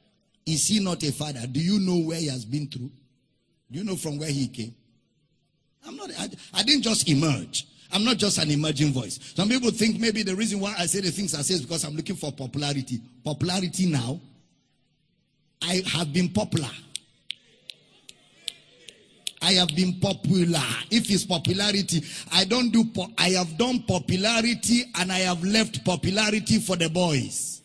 Is 0.45 0.67
he 0.67 0.81
not 0.81 1.03
a 1.03 1.11
father? 1.13 1.47
Do 1.47 1.59
you 1.59 1.81
know 1.81 2.07
where 2.07 2.19
he 2.19 2.27
has 2.27 2.45
been 2.45 2.67
through? 2.69 2.91
Do 3.71 3.79
you 3.79 3.85
know 3.85 3.97
from 3.97 4.19
where 4.19 4.29
he 4.29 4.49
came? 4.49 4.75
I'm 5.87 5.97
not, 5.97 6.11
I, 6.19 6.29
I 6.53 6.63
didn't 6.63 6.83
just 6.83 7.09
emerge. 7.09 7.67
I'm 7.93 8.05
not 8.05 8.19
just 8.19 8.39
an 8.39 8.51
emerging 8.51 8.93
voice. 8.93 9.19
Some 9.35 9.49
people 9.49 9.71
think 9.71 9.99
maybe 9.99 10.23
the 10.23 10.35
reason 10.35 10.61
why 10.61 10.75
I 10.79 10.87
say 10.87 11.01
the 11.01 11.11
things 11.11 11.35
I 11.35 11.43
say 11.43 11.55
is 11.55 11.63
because 11.63 11.85
I'm 11.85 11.97
looking 11.97 12.17
for 12.17 12.33
popularity. 12.33 13.01
Popularity 13.25 13.87
now. 13.87 14.21
I 15.63 15.83
have 15.87 16.13
been 16.13 16.29
popular. 16.31 16.71
I 19.43 19.53
have 19.53 19.69
been 19.75 19.99
popular. 20.01 20.61
If 20.91 21.11
it's 21.11 21.25
popularity, 21.25 22.03
I 22.33 22.45
don't 22.45 22.71
do, 22.71 22.85
po- 22.85 23.11
I 23.17 23.31
have 23.31 23.57
done 23.57 23.83
popularity 23.89 24.85
and 24.97 25.11
I 25.11 25.21
have 25.21 25.43
left 25.43 25.85
popularity 25.85 26.59
for 26.59 26.77
the 26.77 26.89
boys. 26.91 27.60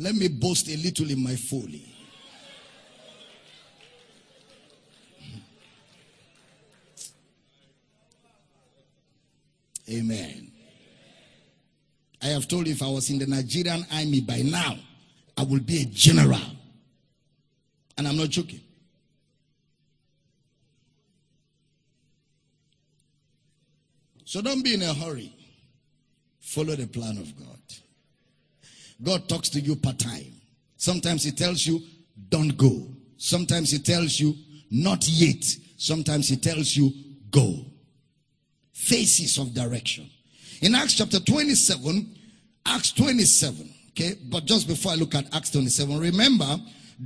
Let 0.00 0.14
me 0.14 0.28
boast 0.28 0.66
a 0.70 0.76
little 0.78 1.10
in 1.10 1.22
my 1.22 1.36
folly. 1.36 1.84
Amen. 9.90 10.50
I 12.22 12.28
have 12.28 12.48
told 12.48 12.66
you 12.66 12.72
if 12.72 12.82
I 12.82 12.88
was 12.88 13.10
in 13.10 13.18
the 13.18 13.26
Nigerian 13.26 13.84
army 13.92 14.22
by 14.22 14.40
now, 14.40 14.78
I 15.36 15.42
would 15.42 15.66
be 15.66 15.82
a 15.82 15.84
general. 15.84 16.40
And 17.98 18.08
I'm 18.08 18.16
not 18.16 18.30
joking. 18.30 18.60
So 24.24 24.40
don't 24.40 24.62
be 24.64 24.72
in 24.72 24.82
a 24.82 24.94
hurry. 24.94 25.30
Follow 26.40 26.74
the 26.74 26.86
plan 26.86 27.18
of 27.18 27.36
God. 27.36 27.58
God 29.02 29.28
talks 29.28 29.48
to 29.50 29.60
you 29.60 29.76
part 29.76 29.98
time. 29.98 30.32
Sometimes 30.76 31.24
He 31.24 31.30
tells 31.30 31.66
you, 31.66 31.80
don't 32.28 32.56
go. 32.56 32.86
Sometimes 33.16 33.70
He 33.70 33.78
tells 33.78 34.18
you, 34.20 34.34
not 34.70 35.08
yet. 35.08 35.44
Sometimes 35.76 36.28
He 36.28 36.36
tells 36.36 36.76
you, 36.76 36.92
go. 37.30 37.64
Faces 38.72 39.38
of 39.38 39.54
direction. 39.54 40.08
In 40.62 40.74
Acts 40.74 40.94
chapter 40.94 41.20
27, 41.20 42.16
Acts 42.66 42.92
27, 42.92 43.70
okay, 43.90 44.14
but 44.30 44.44
just 44.44 44.68
before 44.68 44.92
I 44.92 44.96
look 44.96 45.14
at 45.14 45.34
Acts 45.34 45.50
27, 45.50 45.98
remember, 45.98 46.58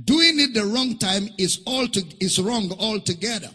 doing 0.03 0.39
it 0.39 0.53
the 0.53 0.65
wrong 0.65 0.97
time 0.97 1.29
is 1.37 1.61
all 1.65 1.87
to, 1.87 2.03
is 2.19 2.39
wrong 2.39 2.71
altogether. 2.79 3.49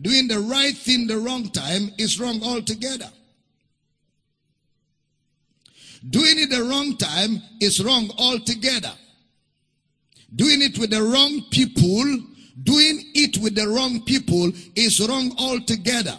Doing 0.00 0.28
the 0.28 0.40
right 0.40 0.76
thing 0.76 1.06
the 1.06 1.16
wrong 1.16 1.48
time 1.48 1.90
is 1.96 2.20
wrong 2.20 2.42
altogether. 2.42 3.08
Doing 6.10 6.38
it 6.38 6.50
the 6.50 6.62
wrong 6.62 6.96
time 6.96 7.42
is 7.60 7.82
wrong 7.82 8.10
altogether. 8.18 8.92
Doing 10.34 10.62
it 10.62 10.78
with 10.78 10.90
the 10.90 11.02
wrong 11.02 11.42
people, 11.50 12.04
doing 12.62 13.10
it 13.14 13.38
with 13.38 13.54
the 13.54 13.66
wrong 13.66 14.02
people 14.02 14.52
is 14.74 15.00
wrong 15.00 15.34
altogether. 15.38 16.18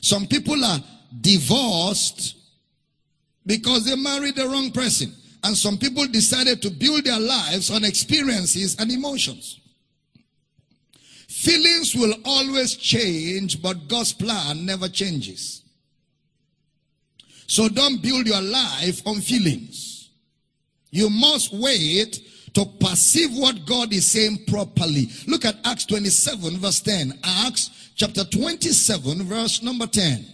Some 0.00 0.26
people 0.26 0.64
are 0.64 0.80
divorced 1.20 2.34
because 3.46 3.84
they 3.84 3.96
married 3.96 4.34
the 4.34 4.48
wrong 4.48 4.70
person. 4.72 5.14
And 5.44 5.56
some 5.56 5.78
people 5.78 6.06
decided 6.06 6.62
to 6.62 6.70
build 6.70 7.04
their 7.04 7.18
lives 7.18 7.70
on 7.70 7.84
experiences 7.84 8.76
and 8.78 8.90
emotions. 8.90 9.60
Feelings 11.28 11.94
will 11.94 12.14
always 12.24 12.76
change, 12.76 13.60
but 13.62 13.88
God's 13.88 14.12
plan 14.12 14.64
never 14.64 14.88
changes. 14.88 15.61
So 17.52 17.68
don't 17.68 18.00
build 18.00 18.26
your 18.26 18.40
life 18.40 19.06
on 19.06 19.20
feelings. 19.20 20.08
You 20.90 21.10
must 21.10 21.52
wait 21.52 22.18
to 22.54 22.64
perceive 22.64 23.36
what 23.36 23.66
God 23.66 23.92
is 23.92 24.06
saying 24.06 24.46
properly. 24.46 25.10
Look 25.26 25.44
at 25.44 25.58
Acts 25.62 25.84
27 25.84 26.56
verse 26.56 26.80
10. 26.80 27.12
Acts 27.22 27.92
chapter 27.94 28.24
27 28.24 29.24
verse 29.24 29.62
number 29.62 29.86
10. 29.86 30.24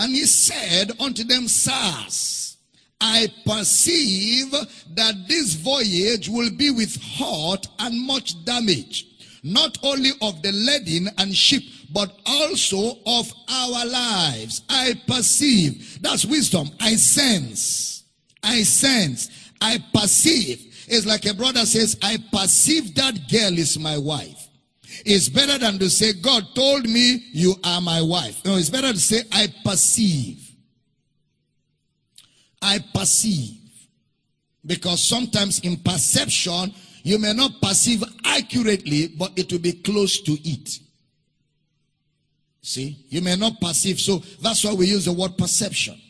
And 0.00 0.12
he 0.12 0.26
said 0.26 0.90
unto 1.00 1.24
them, 1.24 1.48
Sirs, 1.48 2.58
I 3.00 3.32
perceive 3.46 4.50
that 4.50 5.14
this 5.28 5.54
voyage 5.54 6.28
will 6.28 6.50
be 6.50 6.70
with 6.70 7.02
hurt 7.02 7.68
and 7.78 8.06
much 8.06 8.44
damage, 8.44 9.06
not 9.42 9.78
only 9.82 10.10
of 10.20 10.42
the 10.42 10.52
leading 10.52 11.08
and 11.16 11.34
ship, 11.34 11.62
but 11.92 12.12
also 12.26 12.98
of 13.06 13.32
our 13.48 13.86
lives. 13.86 14.62
I 14.68 14.94
perceive. 15.06 16.00
That's 16.02 16.24
wisdom. 16.24 16.70
I 16.80 16.96
sense. 16.96 18.04
I 18.42 18.62
sense. 18.62 19.30
I 19.60 19.82
perceive. 19.94 20.66
It's 20.88 21.06
like 21.06 21.26
a 21.26 21.34
brother 21.34 21.66
says, 21.66 21.96
I 22.02 22.18
perceive 22.32 22.94
that 22.96 23.30
girl 23.30 23.58
is 23.58 23.78
my 23.78 23.98
wife. 23.98 24.48
It's 25.04 25.28
better 25.28 25.56
than 25.58 25.78
to 25.78 25.88
say, 25.88 26.12
God 26.14 26.44
told 26.54 26.88
me 26.88 27.24
you 27.32 27.54
are 27.64 27.80
my 27.80 28.02
wife. 28.02 28.44
No, 28.44 28.56
it's 28.56 28.70
better 28.70 28.92
to 28.92 28.98
say, 28.98 29.22
I 29.32 29.52
perceive. 29.64 30.50
I 32.60 32.84
perceive. 32.94 33.58
Because 34.66 35.02
sometimes 35.02 35.60
in 35.60 35.78
perception, 35.78 36.74
you 37.02 37.18
may 37.18 37.32
not 37.32 37.60
perceive 37.62 38.04
accurately, 38.24 39.08
but 39.08 39.32
it 39.36 39.50
will 39.50 39.60
be 39.60 39.72
close 39.72 40.20
to 40.22 40.32
it. 40.32 40.80
See, 42.62 43.04
you 43.08 43.22
may 43.22 43.36
not 43.36 43.60
perceive. 43.60 44.00
So 44.00 44.18
that's 44.42 44.64
why 44.64 44.74
we 44.74 44.86
use 44.86 45.06
the 45.06 45.12
word 45.12 45.36
perception. 45.38 46.00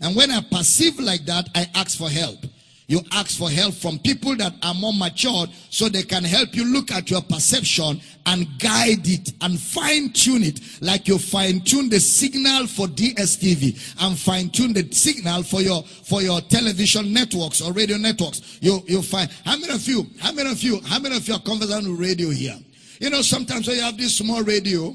And 0.00 0.16
when 0.16 0.30
I 0.30 0.40
perceive 0.50 0.98
like 0.98 1.24
that, 1.26 1.48
I 1.54 1.66
ask 1.74 1.96
for 1.96 2.10
help. 2.10 2.44
You 2.86 3.00
ask 3.12 3.38
for 3.38 3.50
help 3.50 3.74
from 3.74 3.98
people 4.00 4.36
that 4.36 4.52
are 4.62 4.74
more 4.74 4.92
matured 4.92 5.48
so 5.70 5.88
they 5.88 6.02
can 6.02 6.22
help 6.22 6.54
you 6.54 6.66
look 6.66 6.92
at 6.92 7.10
your 7.10 7.22
perception 7.22 7.98
and 8.26 8.46
guide 8.58 9.06
it 9.08 9.32
and 9.40 9.58
fine 9.58 10.12
tune 10.12 10.42
it 10.42 10.60
like 10.82 11.08
you 11.08 11.18
fine 11.18 11.60
tune 11.60 11.88
the 11.88 11.98
signal 11.98 12.66
for 12.66 12.86
DSTV 12.86 13.96
and 14.02 14.18
fine 14.18 14.50
tune 14.50 14.74
the 14.74 14.86
signal 14.92 15.42
for 15.42 15.62
your 15.62 15.82
for 15.82 16.20
your 16.20 16.42
television 16.42 17.10
networks 17.10 17.62
or 17.62 17.72
radio 17.72 17.96
networks. 17.96 18.58
You 18.60 18.82
you 18.86 19.00
find 19.00 19.30
how 19.46 19.56
many 19.56 19.72
of 19.72 19.86
you 19.88 20.06
how 20.20 20.32
many 20.32 20.50
of 20.50 20.62
you 20.62 20.80
how 20.82 20.98
many 20.98 21.16
of 21.16 21.26
you 21.26 21.34
are 21.34 21.40
conversant 21.40 21.88
with 21.88 21.98
radio 21.98 22.28
here? 22.28 22.58
You 23.00 23.08
know 23.08 23.22
sometimes 23.22 23.66
when 23.66 23.76
you 23.76 23.82
have 23.82 23.96
this 23.96 24.14
small 24.18 24.42
radio 24.42 24.94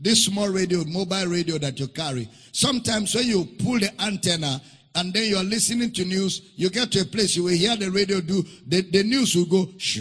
this 0.00 0.24
small 0.24 0.48
radio, 0.48 0.82
mobile 0.84 1.26
radio 1.26 1.58
that 1.58 1.78
you 1.78 1.86
carry. 1.88 2.28
Sometimes 2.52 3.14
when 3.14 3.26
you 3.26 3.44
pull 3.58 3.78
the 3.78 3.90
antenna 4.00 4.60
and 4.94 5.12
then 5.12 5.28
you're 5.28 5.44
listening 5.44 5.92
to 5.92 6.04
news, 6.04 6.52
you 6.56 6.70
get 6.70 6.90
to 6.92 7.00
a 7.00 7.04
place 7.04 7.36
you 7.36 7.44
will 7.44 7.50
hear 7.50 7.76
the 7.76 7.90
radio 7.90 8.20
do, 8.20 8.42
the, 8.66 8.80
the 8.80 9.02
news 9.02 9.36
will 9.36 9.44
go, 9.44 9.68
shh. 9.76 9.98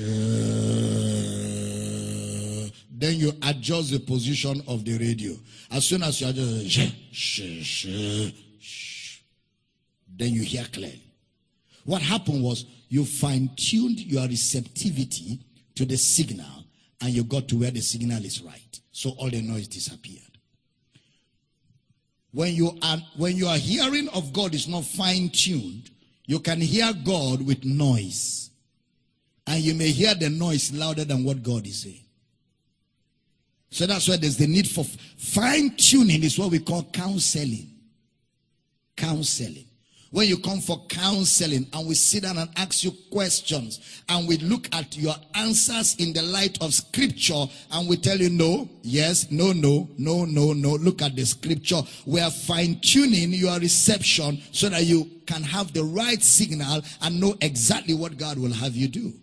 Then 2.91 3.16
you 3.16 3.34
adjust 3.43 3.91
the 3.91 4.00
position 4.00 4.62
of 4.68 4.84
the 4.86 4.97
radio. 4.97 5.34
As 5.72 5.86
soon 5.86 6.04
as 6.04 6.22
you 6.22 6.28
adjust, 6.28 6.95
shh, 7.12 7.41
shh, 7.64 8.32
shh, 8.60 9.20
then 10.18 10.34
you 10.34 10.41
hear 10.41 10.66
clearly. 10.66 11.04
What 11.86 12.02
happened 12.02 12.43
was 12.43 12.66
you 12.88 13.06
fine 13.06 13.50
tuned 13.56 14.00
your 14.00 14.28
receptivity 14.28 15.39
to 15.76 15.86
the 15.86 15.97
signal 15.97 16.59
and 17.02 17.12
you 17.12 17.24
got 17.24 17.47
to 17.47 17.60
where 17.60 17.72
the 17.72 17.82
signal 17.82 18.24
is 18.24 18.41
right. 18.41 18.80
So 18.91 19.12
all 19.12 19.30
the 19.30 19.41
noise 19.41 19.68
disappeared. 19.68 20.24
When 22.32 22.54
you 22.54 22.78
are 22.82 22.97
when 23.18 23.38
your 23.38 23.56
hearing 23.56 24.10
of 24.10 24.34
God 24.34 24.54
is 24.54 24.68
not 24.68 24.86
fine-tuned, 24.86 25.89
you 26.26 26.39
can 26.39 26.62
hear 26.62 26.91
God 27.04 27.41
with 27.41 27.64
noise. 27.64 28.52
And 29.47 29.64
you 29.64 29.74
may 29.74 29.89
hear 29.89 30.14
the 30.14 30.30
noise 30.30 30.72
louder 30.72 31.06
than 31.06 31.24
what 31.24 31.41
God 31.41 31.66
is 31.66 31.82
saying. 31.82 32.06
So 33.72 33.88
that's 33.88 34.08
why 34.08 34.18
there's 34.18 34.38
the 34.38 34.45
need 34.45 34.68
for 34.68 34.84
fine-tuning 34.84 36.24
is 36.24 36.38
what 36.38 36.52
we 36.52 36.60
call 36.60 36.84
counseling. 36.84 37.72
Counseling. 38.95 39.68
When 40.12 40.28
you 40.28 40.39
come 40.39 40.60
for 40.60 40.84
counseling 40.88 41.68
and 41.72 41.88
we 41.88 41.93
sit 41.93 42.24
down 42.24 42.39
and 42.39 42.49
ask 42.55 42.84
you 42.84 42.91
questions 43.12 44.01
and 44.10 44.28
we 44.28 44.38
look 44.38 44.68
at 44.74 44.97
your 44.97 45.14
answers 45.36 45.95
in 45.99 46.14
the 46.14 46.24
light 46.24 46.60
of 46.64 46.74
scripture 46.74 47.45
and 47.72 47.88
we 47.88 47.95
tell 47.95 48.18
you 48.18 48.30
no, 48.30 48.68
yes, 48.82 49.30
no, 49.30 49.51
no, 49.51 49.88
no, 49.99 50.26
no, 50.26 50.53
no. 50.53 50.72
Look 50.72 51.03
at 51.03 51.16
the 51.16 51.26
scripture. 51.26 51.82
We 52.07 52.22
are 52.22 52.32
fine 52.32 52.80
tuning 52.82 53.34
your 53.34 53.60
reception 53.60 54.41
so 54.51 54.70
that 54.70 54.84
you 54.84 55.12
can 55.28 55.43
have 55.43 55.74
the 55.74 55.84
right 55.84 56.24
signal 56.24 56.82
and 57.03 57.22
know 57.22 57.36
exactly 57.41 57.93
what 57.93 58.18
God 58.18 58.39
will 58.39 58.53
have 58.53 58.76
you 58.76 58.88
do. 58.88 59.14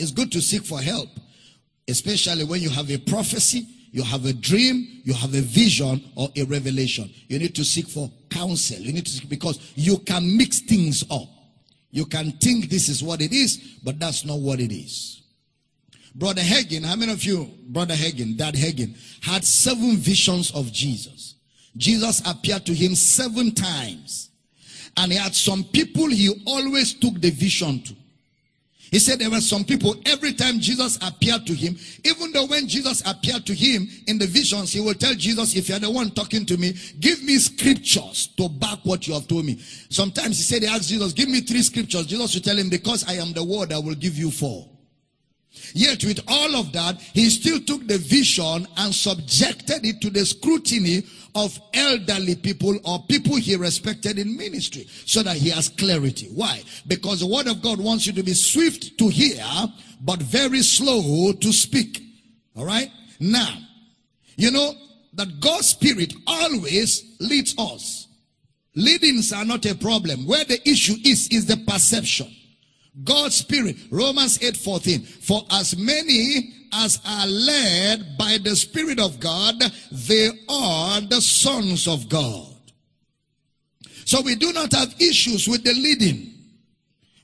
It's 0.00 0.10
good 0.10 0.32
to 0.32 0.40
seek 0.40 0.64
for 0.64 0.80
help, 0.80 1.08
especially 1.86 2.42
when 2.42 2.60
you 2.60 2.70
have 2.70 2.90
a 2.90 2.98
prophecy 2.98 3.68
you 3.94 4.02
have 4.02 4.24
a 4.26 4.32
dream, 4.32 5.02
you 5.04 5.14
have 5.14 5.32
a 5.34 5.40
vision 5.40 6.02
or 6.16 6.28
a 6.36 6.42
revelation. 6.46 7.08
You 7.28 7.38
need 7.38 7.54
to 7.54 7.64
seek 7.64 7.86
for 7.86 8.10
counsel. 8.28 8.78
You 8.78 8.92
need 8.92 9.06
to 9.06 9.12
seek 9.12 9.28
because 9.28 9.72
you 9.76 9.98
can 9.98 10.36
mix 10.36 10.58
things 10.58 11.04
up. 11.12 11.28
You 11.92 12.04
can 12.04 12.32
think 12.32 12.70
this 12.70 12.88
is 12.88 13.04
what 13.04 13.20
it 13.20 13.32
is, 13.32 13.78
but 13.84 14.00
that's 14.00 14.24
not 14.24 14.40
what 14.40 14.58
it 14.58 14.74
is. 14.74 15.22
Brother 16.12 16.42
Hagin, 16.42 16.84
how 16.84 16.96
many 16.96 17.12
of 17.12 17.22
you, 17.22 17.48
Brother 17.68 17.94
Hagin, 17.94 18.36
Dad 18.36 18.54
Hagin, 18.56 18.96
had 19.22 19.44
seven 19.44 19.96
visions 19.96 20.50
of 20.56 20.72
Jesus? 20.72 21.36
Jesus 21.76 22.20
appeared 22.26 22.66
to 22.66 22.74
him 22.74 22.96
seven 22.96 23.52
times. 23.52 24.30
And 24.96 25.12
he 25.12 25.18
had 25.18 25.36
some 25.36 25.62
people 25.62 26.08
he 26.08 26.42
always 26.48 26.94
took 26.94 27.20
the 27.20 27.30
vision 27.30 27.80
to. 27.84 27.94
He 28.94 29.00
said 29.00 29.18
there 29.18 29.28
were 29.28 29.40
some 29.40 29.64
people, 29.64 29.96
every 30.06 30.32
time 30.34 30.60
Jesus 30.60 31.00
appeared 31.02 31.48
to 31.48 31.52
him, 31.52 31.76
even 32.04 32.30
though 32.30 32.46
when 32.46 32.68
Jesus 32.68 33.02
appeared 33.04 33.44
to 33.46 33.52
him 33.52 33.88
in 34.06 34.18
the 34.18 34.26
visions, 34.28 34.72
he 34.72 34.80
will 34.80 34.94
tell 34.94 35.14
Jesus, 35.14 35.56
if 35.56 35.68
you're 35.68 35.80
the 35.80 35.90
one 35.90 36.12
talking 36.12 36.46
to 36.46 36.56
me, 36.56 36.76
give 37.00 37.20
me 37.24 37.38
scriptures 37.38 38.28
to 38.36 38.48
back 38.48 38.78
what 38.84 39.08
you 39.08 39.14
have 39.14 39.26
told 39.26 39.46
me. 39.46 39.58
Sometimes 39.90 40.36
he 40.36 40.44
said, 40.44 40.62
he 40.62 40.68
asked 40.68 40.88
Jesus, 40.88 41.12
give 41.12 41.28
me 41.28 41.40
three 41.40 41.62
scriptures. 41.62 42.06
Jesus 42.06 42.36
will 42.36 42.42
tell 42.42 42.56
him, 42.56 42.70
because 42.70 43.02
I 43.08 43.14
am 43.14 43.32
the 43.32 43.42
word, 43.42 43.72
I 43.72 43.78
will 43.78 43.96
give 43.96 44.16
you 44.16 44.30
four. 44.30 44.68
Yet 45.74 46.04
with 46.04 46.20
all 46.28 46.56
of 46.56 46.72
that, 46.72 47.00
he 47.00 47.28
still 47.28 47.60
took 47.60 47.86
the 47.86 47.98
vision 47.98 48.66
and 48.76 48.94
subjected 48.94 49.84
it 49.84 50.00
to 50.00 50.08
the 50.08 50.24
scrutiny 50.24 51.02
of 51.34 51.60
elderly 51.74 52.36
people 52.36 52.78
or 52.84 53.02
people 53.08 53.36
he 53.36 53.56
respected 53.56 54.18
in 54.18 54.36
ministry 54.36 54.86
so 55.04 55.22
that 55.24 55.36
he 55.36 55.50
has 55.50 55.68
clarity. 55.68 56.28
Why? 56.32 56.62
Because 56.86 57.20
the 57.20 57.26
word 57.26 57.48
of 57.48 57.60
God 57.60 57.80
wants 57.80 58.06
you 58.06 58.12
to 58.12 58.22
be 58.22 58.34
swift 58.34 58.96
to 58.98 59.08
hear, 59.08 59.44
but 60.00 60.20
very 60.22 60.62
slow 60.62 61.32
to 61.32 61.52
speak. 61.52 62.00
All 62.56 62.64
right? 62.64 62.90
Now, 63.18 63.58
You 64.36 64.50
know 64.50 64.74
that 65.14 65.40
God's 65.40 65.68
Spirit 65.68 66.12
always 66.26 67.16
leads 67.20 67.54
us. 67.58 68.08
Leadings 68.74 69.32
are 69.32 69.44
not 69.44 69.64
a 69.66 69.74
problem. 69.74 70.26
Where 70.26 70.44
the 70.44 70.60
issue 70.68 70.96
is, 71.04 71.28
is 71.28 71.46
the 71.46 71.56
perception. 71.56 72.34
God's 73.02 73.36
Spirit, 73.36 73.76
Romans 73.90 74.42
8 74.42 74.56
14. 74.56 75.02
For 75.02 75.42
as 75.50 75.76
many 75.76 76.52
as 76.72 77.00
are 77.04 77.26
led 77.26 78.16
by 78.18 78.38
the 78.42 78.54
Spirit 78.54 79.00
of 79.00 79.18
God, 79.18 79.56
they 79.90 80.30
are 80.48 81.00
the 81.00 81.20
sons 81.20 81.88
of 81.88 82.08
God. 82.08 82.54
So 84.04 84.20
we 84.20 84.34
do 84.34 84.52
not 84.52 84.72
have 84.72 84.94
issues 85.00 85.48
with 85.48 85.64
the 85.64 85.72
leading. 85.72 86.32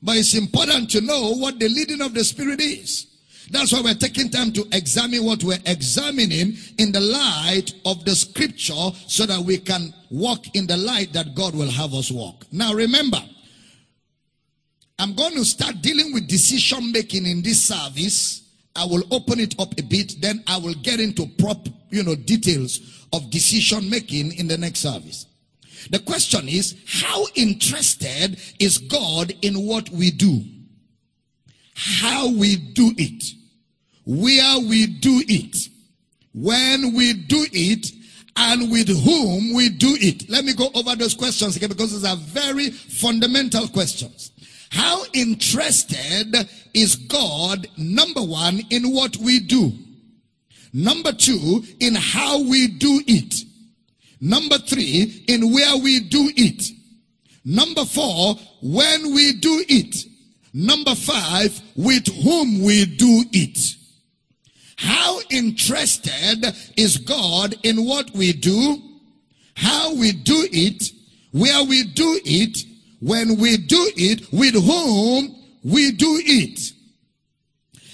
But 0.02 0.16
it's 0.16 0.34
important 0.34 0.90
to 0.92 1.00
know 1.02 1.34
what 1.34 1.58
the 1.58 1.68
leading 1.68 2.00
of 2.00 2.14
the 2.14 2.24
Spirit 2.24 2.60
is. 2.60 3.06
That's 3.50 3.72
why 3.72 3.80
we're 3.82 3.94
taking 3.94 4.30
time 4.30 4.52
to 4.52 4.64
examine 4.72 5.24
what 5.24 5.42
we're 5.42 5.58
examining 5.66 6.56
in 6.78 6.92
the 6.92 7.00
light 7.00 7.74
of 7.84 8.04
the 8.04 8.14
scripture 8.14 8.90
so 9.08 9.26
that 9.26 9.40
we 9.40 9.58
can 9.58 9.92
walk 10.10 10.54
in 10.54 10.68
the 10.68 10.76
light 10.76 11.12
that 11.14 11.34
God 11.34 11.54
will 11.56 11.70
have 11.70 11.92
us 11.92 12.12
walk. 12.12 12.46
Now 12.52 12.72
remember, 12.72 13.18
I'm 15.00 15.14
going 15.14 15.34
to 15.34 15.44
start 15.44 15.82
dealing 15.82 16.12
with 16.12 16.28
decision 16.28 16.92
making 16.92 17.26
in 17.26 17.42
this 17.42 17.64
service. 17.64 18.42
I 18.76 18.84
will 18.84 19.02
open 19.10 19.40
it 19.40 19.58
up 19.58 19.72
a 19.78 19.82
bit, 19.82 20.20
then 20.20 20.44
I 20.46 20.58
will 20.58 20.74
get 20.74 21.00
into 21.00 21.26
prop, 21.38 21.66
you 21.90 22.02
know, 22.02 22.14
details 22.14 23.06
of 23.12 23.30
decision 23.30 23.90
making 23.90 24.32
in 24.34 24.46
the 24.46 24.56
next 24.56 24.80
service. 24.80 25.26
The 25.90 25.98
question 25.98 26.48
is, 26.48 26.76
how 26.86 27.24
interested 27.34 28.38
is 28.58 28.78
God 28.78 29.32
in 29.42 29.66
what 29.66 29.88
we 29.90 30.10
do? 30.10 30.44
How 31.74 32.30
we 32.30 32.56
do 32.56 32.92
it 32.96 33.24
where 34.10 34.58
we 34.58 34.86
do 34.86 35.22
it, 35.28 35.56
when 36.34 36.94
we 36.94 37.14
do 37.14 37.46
it, 37.52 37.92
and 38.36 38.70
with 38.70 38.88
whom 38.88 39.54
we 39.54 39.68
do 39.68 39.96
it. 40.00 40.28
Let 40.28 40.44
me 40.44 40.54
go 40.54 40.68
over 40.74 40.96
those 40.96 41.14
questions 41.14 41.56
again 41.56 41.68
because 41.68 41.92
these 41.92 42.04
are 42.04 42.16
very 42.16 42.70
fundamental 42.70 43.68
questions. 43.68 44.32
How 44.70 45.04
interested 45.12 46.48
is 46.72 46.96
God, 46.96 47.66
number 47.76 48.22
one, 48.22 48.60
in 48.70 48.94
what 48.94 49.16
we 49.16 49.40
do? 49.40 49.72
Number 50.72 51.12
two, 51.12 51.64
in 51.80 51.94
how 51.96 52.42
we 52.42 52.68
do 52.68 53.02
it. 53.06 53.34
Number 54.20 54.58
three, 54.58 55.24
in 55.26 55.52
where 55.52 55.76
we 55.76 56.00
do 56.00 56.30
it. 56.36 56.70
Number 57.44 57.84
four, 57.84 58.36
when 58.62 59.12
we 59.14 59.32
do 59.32 59.64
it. 59.68 60.04
Number 60.52 60.94
five, 60.94 61.60
with 61.76 62.06
whom 62.22 62.62
we 62.62 62.84
do 62.84 63.24
it. 63.32 63.76
How 64.76 65.20
interested 65.30 66.54
is 66.76 66.96
God 66.96 67.54
in 67.62 67.84
what 67.84 68.10
we 68.12 68.32
do, 68.32 68.80
how 69.54 69.94
we 69.94 70.12
do 70.12 70.48
it, 70.50 70.90
where 71.32 71.64
we 71.64 71.84
do 71.84 72.20
it, 72.24 72.64
when 73.00 73.38
we 73.38 73.56
do 73.56 73.90
it, 73.96 74.32
with 74.32 74.54
whom 74.54 75.34
we 75.64 75.92
do 75.92 76.20
it? 76.24 76.72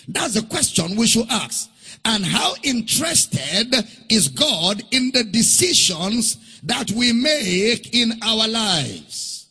That's 0.09 0.35
the 0.35 0.43
question 0.43 0.97
we 0.97 1.07
should 1.07 1.29
ask. 1.31 1.71
And 2.05 2.25
how 2.25 2.55
interested 2.63 3.75
is 4.09 4.29
God 4.29 4.83
in 4.93 5.11
the 5.13 5.25
decisions 5.25 6.61
that 6.63 6.91
we 6.93 7.13
make 7.13 7.95
in 7.95 8.13
our 8.23 8.47
lives? 8.47 9.49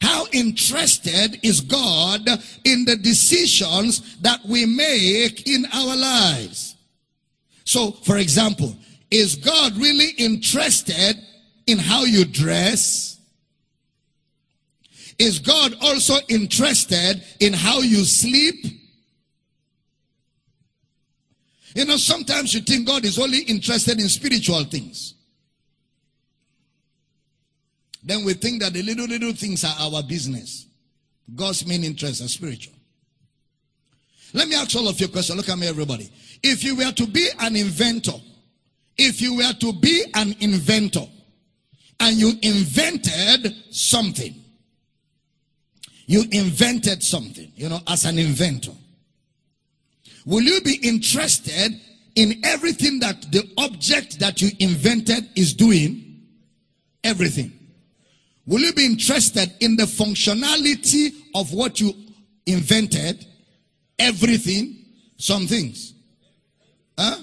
How 0.00 0.26
interested 0.32 1.38
is 1.44 1.60
God 1.60 2.28
in 2.64 2.84
the 2.84 2.96
decisions 2.96 4.18
that 4.20 4.40
we 4.44 4.66
make 4.66 5.48
in 5.48 5.64
our 5.72 5.96
lives? 5.96 6.74
So, 7.64 7.92
for 7.92 8.16
example, 8.16 8.76
is 9.12 9.36
God 9.36 9.76
really 9.76 10.10
interested 10.18 11.16
in 11.68 11.78
how 11.78 12.04
you 12.04 12.24
dress? 12.24 13.11
Is 15.18 15.38
God 15.38 15.74
also 15.80 16.16
interested 16.28 17.22
in 17.40 17.52
how 17.52 17.80
you 17.80 18.04
sleep? 18.04 18.64
You 21.74 21.86
know, 21.86 21.96
sometimes 21.96 22.54
you 22.54 22.60
think 22.60 22.86
God 22.86 23.04
is 23.04 23.18
only 23.18 23.40
interested 23.40 24.00
in 24.00 24.08
spiritual 24.08 24.64
things. 24.64 25.14
Then 28.02 28.24
we 28.24 28.34
think 28.34 28.62
that 28.62 28.72
the 28.72 28.82
little, 28.82 29.06
little 29.06 29.32
things 29.32 29.64
are 29.64 29.74
our 29.78 30.02
business. 30.02 30.66
God's 31.34 31.66
main 31.66 31.84
interests 31.84 32.22
are 32.22 32.28
spiritual. 32.28 32.74
Let 34.34 34.48
me 34.48 34.56
ask 34.56 34.74
all 34.76 34.88
of 34.88 34.98
you 35.00 35.06
a 35.06 35.08
question. 35.08 35.36
Look 35.36 35.48
at 35.48 35.58
me, 35.58 35.68
everybody. 35.68 36.10
If 36.42 36.64
you 36.64 36.76
were 36.76 36.90
to 36.90 37.06
be 37.06 37.28
an 37.38 37.54
inventor, 37.54 38.18
if 38.98 39.20
you 39.20 39.36
were 39.36 39.52
to 39.52 39.72
be 39.74 40.04
an 40.14 40.34
inventor, 40.40 41.06
and 42.00 42.16
you 42.16 42.32
invented 42.42 43.54
something, 43.70 44.41
you 46.12 46.24
invented 46.30 47.02
something, 47.02 47.50
you 47.56 47.68
know, 47.68 47.80
as 47.88 48.04
an 48.04 48.18
inventor, 48.18 48.72
will 50.26 50.42
you 50.42 50.60
be 50.60 50.76
interested 50.82 51.72
in 52.14 52.40
everything 52.44 53.00
that 53.00 53.22
the 53.32 53.48
object 53.58 54.18
that 54.20 54.40
you 54.42 54.50
invented 54.58 55.28
is 55.36 55.54
doing? 55.54 56.20
Everything. 57.04 57.52
Will 58.46 58.60
you 58.60 58.72
be 58.72 58.84
interested 58.84 59.52
in 59.60 59.76
the 59.76 59.84
functionality 59.84 61.12
of 61.34 61.52
what 61.52 61.80
you 61.80 61.94
invented? 62.46 63.26
everything, 64.02 64.84
some 65.16 65.46
things. 65.46 65.94
Huh? 66.98 67.16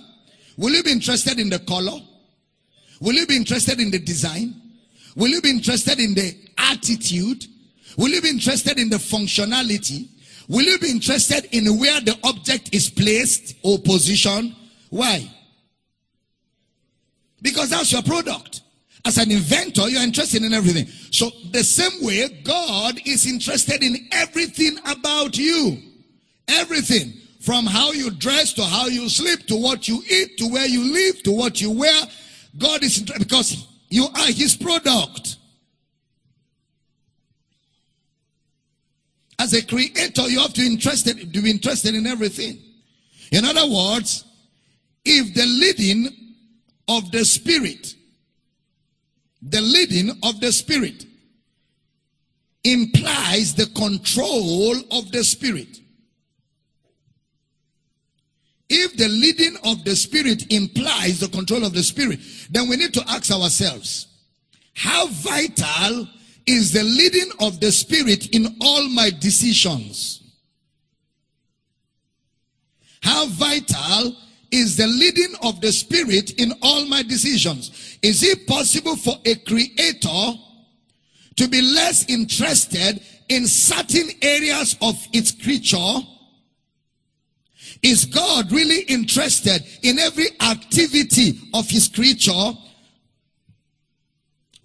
Will 0.58 0.74
you 0.74 0.84
be 0.84 0.92
interested 0.92 1.40
in 1.40 1.50
the 1.50 1.60
color? 1.60 2.00
Will 3.02 3.14
you 3.14 3.28
be 3.28 3.36
interested 3.36 3.80
in 3.80 3.92
the 3.92 4.00
design? 4.00 4.56
Will 5.16 5.30
you 5.30 5.42
be 5.42 5.50
interested 5.50 6.00
in 6.00 6.14
the 6.14 6.36
attitude? 6.58 7.46
Will 7.98 8.10
you 8.10 8.22
be 8.22 8.30
interested 8.30 8.80
in 8.80 8.90
the 8.90 8.98
functionality? 8.98 10.08
Will 10.48 10.66
you 10.66 10.80
be 10.80 10.90
interested 10.90 11.48
in 11.56 11.78
where 11.80 12.02
the 12.02 12.18
object 12.24 12.70
is 12.74 12.90
placed 12.90 13.56
or 13.64 13.78
positioned? 13.80 14.56
Why? 14.90 15.30
Because 17.42 17.70
that's 17.70 17.92
your 17.92 18.02
product. 18.02 18.62
As 19.06 19.18
an 19.18 19.32
inventor, 19.32 19.88
you're 19.90 20.02
interested 20.02 20.44
in 20.44 20.54
everything. 20.54 20.88
So, 21.12 21.30
the 21.52 21.64
same 21.64 22.06
way, 22.06 22.42
God 22.44 23.00
is 23.06 23.26
interested 23.26 23.82
in 23.82 23.96
everything 24.12 24.78
about 24.86 25.38
you. 25.38 25.78
Everything 26.48 27.14
from 27.40 27.66
how 27.66 27.92
you 27.92 28.12
dress 28.12 28.54
to 28.54 28.64
how 28.64 28.88
you 28.88 29.08
sleep 29.08 29.48
to 29.48 29.56
what 29.56 29.88
you 29.88 30.04
eat 30.10 30.38
to 30.38 30.48
where 30.52 30.66
you 30.66 30.94
live 30.94 31.24
to 31.24 31.32
what 31.32 31.62
you 31.62 31.72
wear. 31.72 32.02
God 32.58 32.84
is 32.84 33.00
because 33.00 33.66
you 33.90 34.06
are 34.06 34.28
his 34.28 34.56
product. 34.56 35.38
As 39.40 39.54
a 39.54 39.66
creator, 39.66 40.30
you 40.30 40.40
have 40.40 40.54
to 40.54 40.62
interested 40.62 41.34
to 41.34 41.42
be 41.42 41.50
interested 41.50 41.96
in 41.96 42.06
everything. 42.06 42.60
In 43.32 43.46
other 43.46 43.66
words, 43.68 44.26
if 45.06 45.34
the 45.34 45.46
leading 45.46 46.10
of 46.88 47.10
the 47.12 47.24
spirit, 47.24 47.96
the 49.42 49.62
leading 49.62 50.12
of 50.24 50.42
the 50.42 50.52
spirit 50.52 51.06
implies 52.66 53.56
the 53.56 53.68
control 53.68 54.76
of 54.92 55.12
the 55.12 55.24
spirit. 55.24 55.80
If 58.70 58.98
the 58.98 59.08
leading 59.08 59.58
of 59.64 59.84
the 59.84 59.96
Spirit 59.96 60.52
implies 60.52 61.20
the 61.20 61.28
control 61.28 61.66
of 61.66 61.74
the 61.74 61.82
Spirit, 61.82 62.20
then 62.52 62.70
we 62.70 62.76
need 62.76 62.94
to 62.94 63.04
ask 63.10 63.32
ourselves, 63.32 64.06
how 64.76 65.08
vital 65.08 66.08
is 66.50 66.72
the 66.72 66.84
leading 66.84 67.32
of 67.42 67.60
the 67.60 67.72
Spirit 67.72 68.36
in 68.36 68.56
all 68.60 68.90
my 68.90 69.12
decisions? 69.12 70.24
How 73.04 73.28
vital 73.28 74.16
is 74.52 74.76
the 74.76 74.88
leading 74.88 75.36
of 75.44 75.62
the 75.62 75.72
Spirit 75.72 76.32
in 76.42 76.54
all 76.64 76.86
my 76.88 77.04
decisions? 77.04 78.00
Is 78.02 78.24
it 78.24 78.48
possible 78.48 78.96
for 78.96 79.14
a 79.26 79.36
creator 79.36 80.34
to 81.36 81.48
be 81.48 81.62
less 81.62 82.10
interested 82.10 83.00
in 83.30 83.46
certain 83.46 84.10
areas 84.24 84.76
of 84.82 84.96
its 85.14 85.32
creature 85.32 86.00
is 87.84 88.06
God 88.06 88.52
really 88.52 88.82
interested 88.82 89.64
in 89.84 90.00
every 90.00 90.28
activity 90.42 91.40
of 91.54 91.70
his 91.70 91.88
creature? 91.88 92.54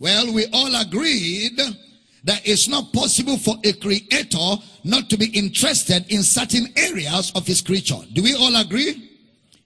Well, 0.04 0.34
we 0.34 0.44
all 0.52 0.82
agreed 0.82 1.56
that 2.24 2.46
it's 2.46 2.68
not 2.68 2.92
possible 2.92 3.38
for 3.38 3.56
a 3.64 3.72
creator 3.72 4.56
not 4.84 5.08
to 5.08 5.16
be 5.16 5.28
interested 5.28 6.04
in 6.10 6.22
certain 6.22 6.68
areas 6.76 7.32
of 7.34 7.46
his 7.46 7.62
creature. 7.62 7.96
Do 8.12 8.22
we 8.22 8.34
all 8.34 8.54
agree? 8.56 9.10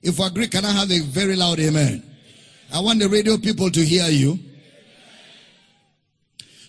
If 0.00 0.20
we 0.20 0.24
agree, 0.24 0.46
can 0.46 0.64
I 0.64 0.70
have 0.70 0.92
a 0.92 1.00
very 1.00 1.34
loud 1.34 1.58
amen? 1.58 2.04
I 2.72 2.78
want 2.78 3.00
the 3.00 3.08
radio 3.08 3.36
people 3.36 3.68
to 3.68 3.84
hear 3.84 4.06
you. 4.06 4.38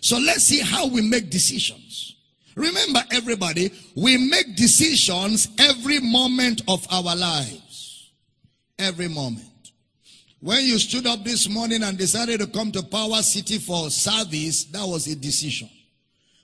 So 0.00 0.18
let's 0.18 0.42
see 0.42 0.58
how 0.58 0.88
we 0.88 1.00
make 1.02 1.30
decisions. 1.30 2.16
Remember, 2.56 3.04
everybody, 3.12 3.70
we 3.94 4.16
make 4.16 4.56
decisions 4.56 5.46
every 5.60 6.00
moment 6.00 6.62
of 6.66 6.84
our 6.90 7.14
lives. 7.14 8.10
Every 8.80 9.06
moment. 9.06 9.49
When 10.40 10.64
you 10.64 10.78
stood 10.78 11.06
up 11.06 11.22
this 11.22 11.48
morning 11.50 11.82
and 11.82 11.98
decided 11.98 12.40
to 12.40 12.46
come 12.46 12.72
to 12.72 12.82
Power 12.82 13.22
City 13.22 13.58
for 13.58 13.90
service, 13.90 14.64
that 14.64 14.86
was 14.86 15.06
a 15.06 15.14
decision. 15.14 15.68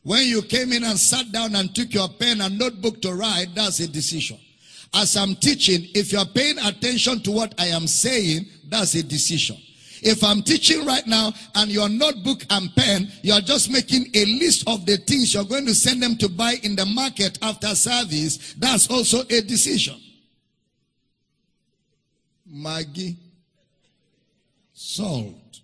When 0.03 0.27
you 0.27 0.43
came 0.43 0.73
in 0.73 0.85
and 0.85 0.99
sat 0.99 1.33
down 1.33 1.57
and 1.57 1.75
took 1.75 1.93
your 1.95 2.09
pen 2.09 2.43
and 2.43 2.59
notebook 2.59 3.01
to 3.03 3.15
write, 3.15 3.55
that's 3.55 3.81
a 3.81 3.89
decision. 3.89 4.39
As 4.95 5.17
I'm 5.17 5.35
teaching, 5.35 5.89
if 5.95 6.13
you're 6.13 6.27
paying 6.27 6.59
attention 6.59 7.21
to 7.23 7.33
what 7.33 7.55
I 7.59 7.69
am 7.69 7.87
saying, 7.87 8.47
that's 8.69 8.95
a 8.95 9.03
decision. 9.03 9.57
If 10.03 10.23
I'm 10.23 10.43
teaching 10.43 10.85
right 10.85 11.07
now 11.07 11.33
and 11.55 11.71
your 11.71 11.89
notebook 11.89 12.45
and 12.51 12.73
pen, 12.77 13.11
you're 13.23 13.41
just 13.41 13.71
making 13.71 14.11
a 14.15 14.27
list 14.27 14.69
of 14.69 14.85
the 14.85 14.99
things 14.99 15.33
you're 15.33 15.45
going 15.45 15.67
to 15.67 15.75
send 15.75 16.03
them 16.03 16.17
to 16.19 16.29
buy 16.29 16.57
in 16.63 16.77
the 16.77 16.85
market 16.85 17.39
after 17.41 17.75
service, 17.75 18.55
that's 18.59 18.89
also 18.91 19.23
a 19.23 19.41
decision. 19.41 19.99
Maggi, 22.49 23.17
salt, 24.77 25.61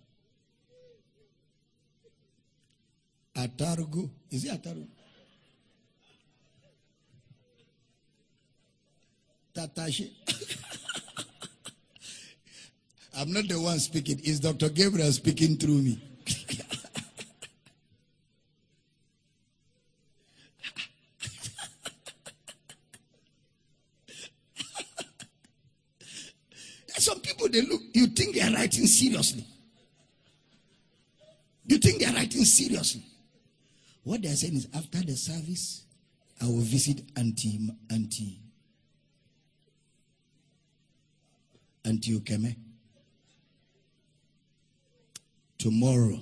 atarugu. 3.36 4.08
Is 4.30 4.44
it 4.46 4.62
atarugu? 4.62 4.88
Tatashi. 9.54 10.10
I'm 13.14 13.30
not 13.30 13.46
the 13.46 13.60
one 13.60 13.78
speaking. 13.78 14.18
It's 14.24 14.40
Dr. 14.40 14.70
Gabriel 14.70 15.12
speaking 15.12 15.56
through 15.56 15.82
me. 15.82 16.00
Some 27.02 27.18
people 27.18 27.48
they 27.48 27.62
look, 27.62 27.80
you 27.94 28.06
think 28.06 28.36
they 28.36 28.42
are 28.42 28.52
writing 28.52 28.86
seriously. 28.86 29.44
You 31.66 31.78
think 31.78 31.98
they 31.98 32.06
are 32.06 32.14
writing 32.14 32.44
seriously. 32.44 33.02
What 34.04 34.22
they 34.22 34.28
are 34.28 34.36
saying 34.36 34.54
is 34.54 34.68
after 34.72 35.00
the 35.00 35.16
service, 35.16 35.82
I 36.40 36.46
will 36.46 36.60
visit 36.60 37.02
Auntie 37.16 37.58
Auntie 37.90 38.38
Auntie 41.84 42.16
Ukeme 42.20 42.54
tomorrow 45.58 46.20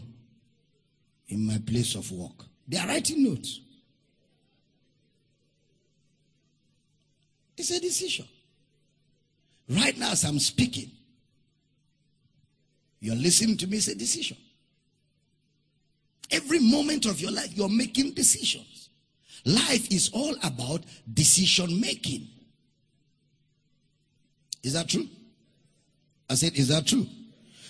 in 1.28 1.46
my 1.46 1.58
place 1.58 1.94
of 1.94 2.10
work. 2.10 2.46
They 2.66 2.78
are 2.78 2.86
writing 2.86 3.22
notes. 3.22 3.60
It's 7.58 7.70
a 7.70 7.78
decision. 7.78 8.24
Right 9.70 9.96
now, 9.96 10.10
as 10.10 10.24
I'm 10.24 10.40
speaking, 10.40 10.90
you're 12.98 13.14
listening 13.14 13.56
to 13.58 13.68
me, 13.68 13.76
it's 13.76 13.86
a 13.86 13.94
decision. 13.94 14.36
Every 16.32 16.58
moment 16.58 17.06
of 17.06 17.20
your 17.20 17.30
life, 17.30 17.56
you're 17.56 17.68
making 17.68 18.14
decisions. 18.14 18.88
Life 19.44 19.90
is 19.92 20.10
all 20.12 20.34
about 20.42 20.82
decision 21.14 21.80
making. 21.80 22.26
Is 24.64 24.72
that 24.72 24.88
true? 24.88 25.06
I 26.28 26.34
said, 26.34 26.54
is 26.56 26.68
that 26.68 26.86
true? 26.86 27.06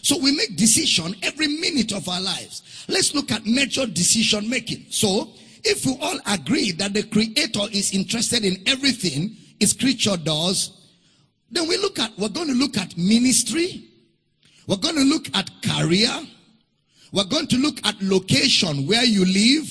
So 0.03 0.19
we 0.19 0.35
make 0.35 0.57
decision 0.57 1.15
every 1.23 1.49
minute 1.49 1.93
of 1.93 2.09
our 2.09 2.21
lives. 2.21 2.87
Let's 2.89 3.15
look 3.15 3.31
at 3.31 3.45
major 3.45 3.85
decision 3.85 4.49
making. 4.49 4.87
So 4.89 5.29
if 5.63 5.85
we 5.85 5.99
all 6.01 6.19
agree 6.27 6.73
that 6.73 6.95
the 6.95 7.03
creator 7.03 7.67
is 7.71 7.93
interested 7.93 8.45
in 8.45 8.57
everything 8.67 9.37
his 9.61 9.75
creature 9.75 10.17
does, 10.17 10.80
then 11.51 11.69
we 11.69 11.77
look 11.79 11.99
at, 11.99 12.17
we're 12.19 12.29
going 12.29 12.49
to 12.49 12.55
look 12.55 12.77
at 12.77 12.97
ministry. 12.97 13.85
We're 14.67 14.77
going 14.77 14.97
to 14.97 15.05
look 15.05 15.27
at 15.35 15.51
career. 15.63 16.11
We're 17.13 17.25
going 17.25 17.49
to 17.49 17.57
look 17.57 17.85
at 17.85 18.01
location 18.01 18.87
where 18.87 19.05
you 19.05 19.25
live. 19.25 19.69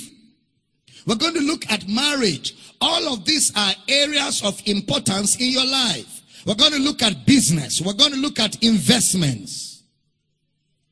We're 1.06 1.16
going 1.16 1.36
to 1.36 1.42
look 1.42 1.70
at 1.72 1.88
marriage. 1.88 2.56
All 2.82 3.14
of 3.14 3.26
these 3.26 3.56
are 3.56 3.74
areas 3.88 4.44
of 4.44 4.62
importance 4.66 5.38
in 5.38 5.52
your 5.52 5.66
life. 5.66 6.22
We're 6.46 6.56
going 6.56 6.74
to 6.74 6.80
look 6.80 7.02
at 7.02 7.26
business. 7.26 7.82
We're 7.82 7.94
going 7.94 8.12
to 8.12 8.20
look 8.20 8.40
at 8.40 8.62
investments. 8.64 9.84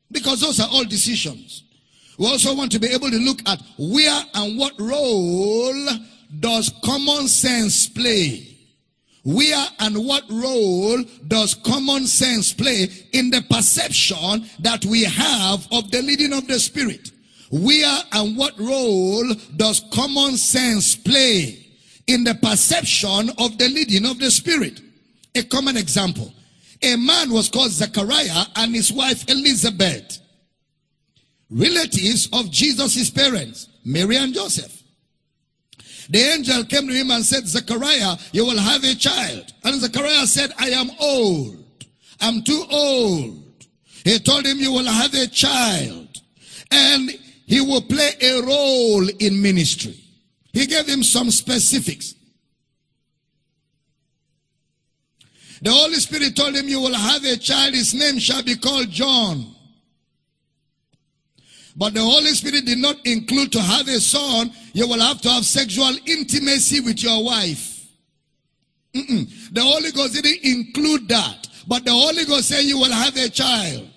Because 0.10 0.40
those 0.40 0.60
are 0.60 0.70
all 0.72 0.86
decisions. 0.86 1.64
We 2.18 2.28
also 2.28 2.56
want 2.56 2.72
to 2.72 2.80
be 2.80 2.88
able 2.88 3.12
to 3.12 3.18
look 3.18 3.42
at 3.48 3.62
where 3.78 4.24
and 4.34 4.58
what 4.58 4.80
role 4.80 5.88
does 6.40 6.74
common 6.84 7.28
sense 7.28 7.88
play? 7.88 8.57
Where 9.28 9.66
and 9.80 10.06
what 10.06 10.24
role 10.32 11.04
does 11.28 11.54
common 11.54 12.08
sense 12.08 12.54
play 12.54 12.88
in 13.12 13.30
the 13.30 13.42
perception 13.50 14.46
that 14.60 14.86
we 14.86 15.04
have 15.04 15.68
of 15.70 15.92
the 15.92 16.02
leading 16.02 16.32
of 16.32 16.48
the 16.48 16.58
Spirit? 16.58 17.12
Where 17.52 18.00
and 18.14 18.38
what 18.38 18.58
role 18.58 19.26
does 19.58 19.84
common 19.92 20.38
sense 20.38 20.96
play 20.96 21.60
in 22.08 22.24
the 22.24 22.36
perception 22.36 23.30
of 23.38 23.58
the 23.58 23.68
leading 23.68 24.06
of 24.06 24.18
the 24.18 24.32
Spirit? 24.32 24.80
A 25.36 25.44
common 25.44 25.76
example. 25.76 26.34
A 26.82 26.96
man 26.96 27.30
was 27.30 27.50
called 27.50 27.72
Zechariah 27.72 28.46
and 28.56 28.74
his 28.74 28.94
wife 28.94 29.30
Elizabeth, 29.30 30.20
relatives 31.50 32.30
of 32.32 32.50
Jesus' 32.50 33.10
parents, 33.10 33.68
Mary 33.84 34.16
and 34.16 34.34
Joseph. 34.34 34.77
The 36.10 36.20
angel 36.20 36.64
came 36.66 36.88
to 36.88 36.94
him 36.94 37.12
and 37.12 37.24
said, 37.26 37.48
Zechariah, 37.48 38.16
you 38.32 38.46
will 38.46 38.58
have 38.58 38.84
a 38.84 38.96
child. 38.96 39.54
And 39.64 39.80
Zechariah 39.82 40.28
said, 40.28 40.52
I 40.58 40.70
am 40.70 40.90
old. 41.00 41.86
I'm 42.22 42.44
too 42.44 42.64
old. 42.70 43.44
He 44.04 44.20
told 44.20 44.46
him, 44.46 44.58
you 44.58 44.72
will 44.72 44.86
have 44.86 45.14
a 45.14 45.28
child. 45.28 46.08
And 46.72 47.12
he 47.46 47.62
will 47.62 47.82
play 47.82 48.12
a 48.22 48.42
role 48.42 49.08
in 49.20 49.42
ministry. 49.42 50.00
He 50.54 50.66
gave 50.66 50.88
him 50.88 51.04
some 51.04 51.30
specifics. 51.30 52.16
The 55.62 55.72
Holy 55.72 55.96
Spirit 55.96 56.36
told 56.36 56.56
him, 56.56 56.68
You 56.68 56.80
will 56.80 56.94
have 56.94 57.24
a 57.26 57.36
child, 57.38 57.74
his 57.74 57.94
name 57.94 58.20
shall 58.20 58.44
be 58.44 58.56
called 58.56 58.92
John. 58.92 59.56
But 61.78 61.94
the 61.94 62.02
Holy 62.02 62.32
Spirit 62.32 62.66
did 62.66 62.80
not 62.80 62.98
include 63.06 63.52
to 63.52 63.62
have 63.62 63.88
a 63.88 64.00
son, 64.00 64.52
you 64.74 64.88
will 64.88 65.00
have 65.00 65.22
to 65.22 65.30
have 65.30 65.46
sexual 65.46 65.96
intimacy 66.08 66.80
with 66.82 67.04
your 67.04 67.24
wife. 67.24 67.86
Mm-mm. 68.96 69.54
The 69.54 69.62
Holy 69.62 69.92
Ghost 69.92 70.16
didn't 70.16 70.44
include 70.44 71.08
that. 71.10 71.48
But 71.68 71.86
the 71.86 71.92
Holy 71.92 72.26
Ghost 72.26 72.48
said, 72.48 72.64
You 72.64 72.80
will 72.80 72.92
have 72.92 73.16
a 73.16 73.30
child. 73.30 73.90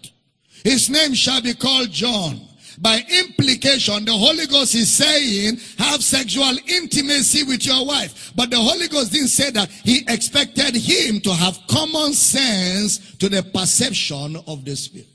His 0.62 0.90
name 0.90 1.14
shall 1.14 1.40
be 1.40 1.54
called 1.54 1.90
John. 1.90 2.40
By 2.80 3.04
implication, 3.08 4.04
the 4.04 4.12
Holy 4.12 4.46
Ghost 4.46 4.74
is 4.74 4.90
saying, 4.90 5.58
have 5.76 6.02
sexual 6.02 6.56
intimacy 6.66 7.42
with 7.42 7.66
your 7.66 7.86
wife. 7.86 8.32
But 8.34 8.50
the 8.50 8.56
Holy 8.56 8.88
Ghost 8.88 9.12
didn't 9.12 9.28
say 9.28 9.50
that. 9.50 9.70
He 9.70 10.02
expected 10.08 10.74
him 10.76 11.20
to 11.20 11.34
have 11.34 11.58
common 11.68 12.14
sense 12.14 13.16
to 13.16 13.28
the 13.28 13.42
perception 13.42 14.36
of 14.46 14.64
the 14.64 14.76
Spirit. 14.76 15.08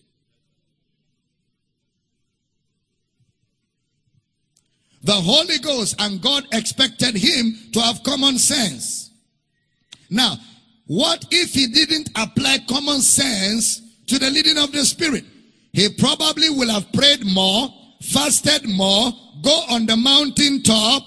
The 5.05 5.13
Holy 5.13 5.59
Ghost 5.59 5.95
and 5.99 6.21
God 6.21 6.43
expected 6.51 7.15
him 7.15 7.57
to 7.71 7.79
have 7.79 8.03
common 8.03 8.37
sense. 8.37 9.11
Now, 10.09 10.37
what 10.87 11.25
if 11.31 11.53
he 11.53 11.67
didn't 11.67 12.09
apply 12.15 12.59
common 12.67 13.01
sense 13.01 13.81
to 14.07 14.19
the 14.19 14.29
leading 14.29 14.57
of 14.57 14.71
the 14.71 14.83
Spirit? 14.85 15.25
he 15.75 15.89
probably 15.89 16.49
will 16.49 16.69
have 16.69 16.89
prayed 16.93 17.25
more, 17.25 17.67
fasted 18.01 18.65
more, 18.65 19.11
go 19.41 19.63
on 19.69 19.85
the 19.85 19.97
mountain 19.97 20.63
top, 20.63 21.03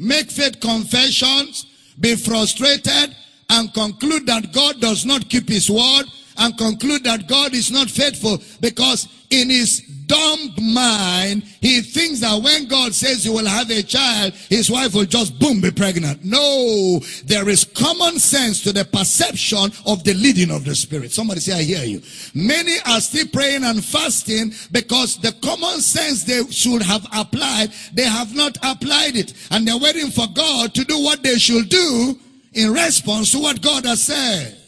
make 0.00 0.28
faith 0.32 0.58
confessions, 0.60 1.64
be 2.00 2.16
frustrated, 2.16 3.14
and 3.50 3.72
conclude 3.72 4.26
that 4.26 4.52
God 4.52 4.80
does 4.80 5.06
not 5.06 5.30
keep 5.30 5.48
his 5.48 5.70
word, 5.70 6.06
and 6.44 6.58
conclude 6.58 7.04
that 7.04 7.26
God 7.26 7.54
is 7.54 7.70
not 7.70 7.88
faithful 7.88 8.38
because 8.60 9.08
in 9.30 9.48
his 9.48 9.80
dumb 10.06 10.54
mind, 10.60 11.42
he 11.62 11.80
thinks 11.80 12.20
that 12.20 12.42
when 12.42 12.66
God 12.66 12.94
says 12.94 13.24
you 13.24 13.32
will 13.32 13.46
have 13.46 13.70
a 13.70 13.82
child, 13.82 14.34
his 14.50 14.70
wife 14.70 14.94
will 14.94 15.06
just 15.06 15.38
boom 15.38 15.62
be 15.62 15.70
pregnant. 15.70 16.22
No, 16.22 17.00
there 17.24 17.48
is 17.48 17.64
common 17.64 18.18
sense 18.18 18.62
to 18.64 18.72
the 18.72 18.84
perception 18.84 19.72
of 19.86 20.04
the 20.04 20.12
leading 20.12 20.50
of 20.50 20.66
the 20.66 20.74
Spirit. 20.74 21.12
Somebody 21.12 21.40
say, 21.40 21.58
I 21.58 21.62
hear 21.62 21.84
you. 21.84 22.02
Many 22.34 22.76
are 22.86 23.00
still 23.00 23.26
praying 23.32 23.64
and 23.64 23.82
fasting 23.82 24.52
because 24.70 25.16
the 25.18 25.32
common 25.42 25.80
sense 25.80 26.24
they 26.24 26.44
should 26.50 26.82
have 26.82 27.06
applied, 27.14 27.72
they 27.94 28.04
have 28.04 28.36
not 28.36 28.58
applied 28.62 29.16
it. 29.16 29.32
And 29.50 29.66
they're 29.66 29.78
waiting 29.78 30.10
for 30.10 30.26
God 30.34 30.74
to 30.74 30.84
do 30.84 31.02
what 31.02 31.22
they 31.22 31.38
should 31.38 31.70
do 31.70 32.18
in 32.52 32.72
response 32.72 33.32
to 33.32 33.38
what 33.38 33.62
God 33.62 33.86
has 33.86 34.02
said. 34.02 34.58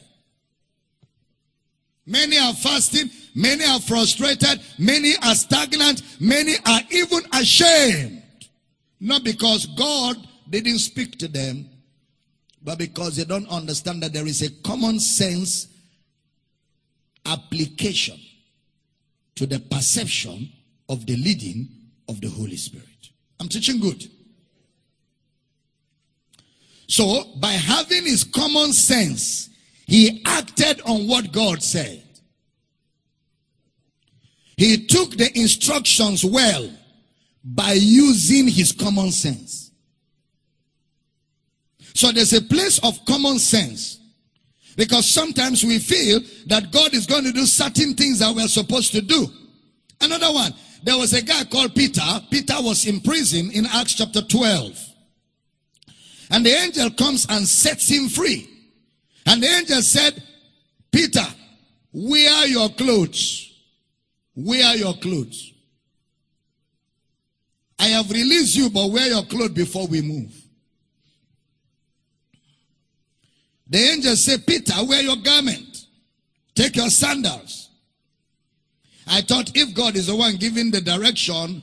Many 2.07 2.39
are 2.39 2.55
fasting 2.55 3.11
Many 3.37 3.67
are 3.67 3.81
frustrated. 3.81 4.63
Many 4.79 5.13
are 5.23 5.35
stagnant. 5.35 6.03
Many 6.19 6.55
are 6.65 6.81
even 6.91 7.21
ashamed. 7.35 8.23
Not 8.99 9.25
because 9.25 9.67
God 9.67 10.17
didn't 10.49 10.79
speak 10.79 11.19
to 11.19 11.29
them, 11.29 11.69
but 12.65 12.79
because 12.79 13.17
they 13.17 13.25
don't 13.25 13.47
understand 13.51 14.03
that 14.03 14.15
there 14.15 14.27
is 14.27 14.41
a 14.41 14.51
common 14.63 14.99
sense 14.99 15.69
application 17.27 18.19
to 19.35 19.45
the 19.45 19.61
perception 19.61 20.51
of 20.89 21.05
the 21.05 21.17
leading 21.17 21.69
of 22.09 22.23
the 22.23 22.31
Holy 22.31 22.57
Spirit. 22.57 22.87
I'm 23.39 23.51
teaching 23.51 23.81
good. 23.81 24.03
So, 26.89 27.35
by 27.39 27.53
having 27.53 28.05
his 28.05 28.25
common 28.25 28.73
sense, 28.73 29.51
he 29.87 30.21
acted 30.27 30.83
on 30.83 31.07
what 31.07 31.31
God 31.33 31.63
said. 31.63 32.03
He 34.57 34.87
took 34.87 35.17
the 35.17 35.31
instructions 35.39 36.25
well 36.25 36.69
by 37.45 37.73
using 37.73 38.49
his 38.49 38.73
common 38.73 39.13
sense. 39.13 39.71
So 41.95 42.11
there's 42.11 42.33
a 42.33 42.43
place 42.43 42.79
of 42.81 42.99
common 43.07 43.39
sense. 43.39 44.01
Because 44.77 45.09
sometimes 45.09 45.65
we 45.65 45.79
feel 45.79 46.21
that 46.49 46.71
God 46.71 46.93
is 46.93 47.07
going 47.07 47.25
to 47.25 47.33
do 47.33 47.47
certain 47.47 47.95
things 47.95 48.19
that 48.19 48.35
we're 48.35 48.49
supposed 48.49 48.93
to 48.93 49.01
do. 49.01 49.29
Another 50.01 50.33
one, 50.33 50.53
there 50.83 50.99
was 50.99 51.15
a 51.15 51.23
guy 51.23 51.45
called 51.45 51.75
Peter. 51.75 52.03
Peter 52.31 52.57
was 52.59 52.87
in 52.87 53.01
prison 53.01 53.51
in 53.53 53.67
Acts 53.67 53.95
chapter 53.95 54.21
12. 54.21 54.79
And 56.31 56.45
the 56.45 56.51
angel 56.51 56.91
comes 56.91 57.27
and 57.31 57.47
sets 57.47 57.89
him 57.89 58.09
free. 58.09 58.56
And 59.27 59.43
the 59.43 59.49
angel 59.49 59.83
said, 59.83 60.23
Peter, 60.91 61.27
wear 61.93 62.47
your 62.47 62.69
clothes. 62.71 63.53
Wear 64.35 64.77
your 64.77 64.95
clothes. 64.95 65.53
I 67.79 67.89
have 67.89 68.11
released 68.11 68.57
you, 68.57 68.71
but 68.71 68.91
wear 68.91 69.09
your 69.09 69.25
clothes 69.25 69.51
before 69.51 69.87
we 69.89 70.01
move. 70.01 70.33
The 73.69 73.79
angel 73.79 74.17
said, 74.17 74.47
Peter, 74.47 74.75
wear 74.85 75.03
your 75.03 75.17
garment. 75.17 75.87
Take 76.55 76.77
your 76.77 76.89
sandals. 76.89 77.71
I 79.09 79.21
thought 79.23 79.57
if 79.57 79.75
God 79.75 79.97
is 79.97 80.07
the 80.07 80.17
one 80.17 80.37
giving 80.37 80.71
the 80.71 80.81
direction, 80.81 81.63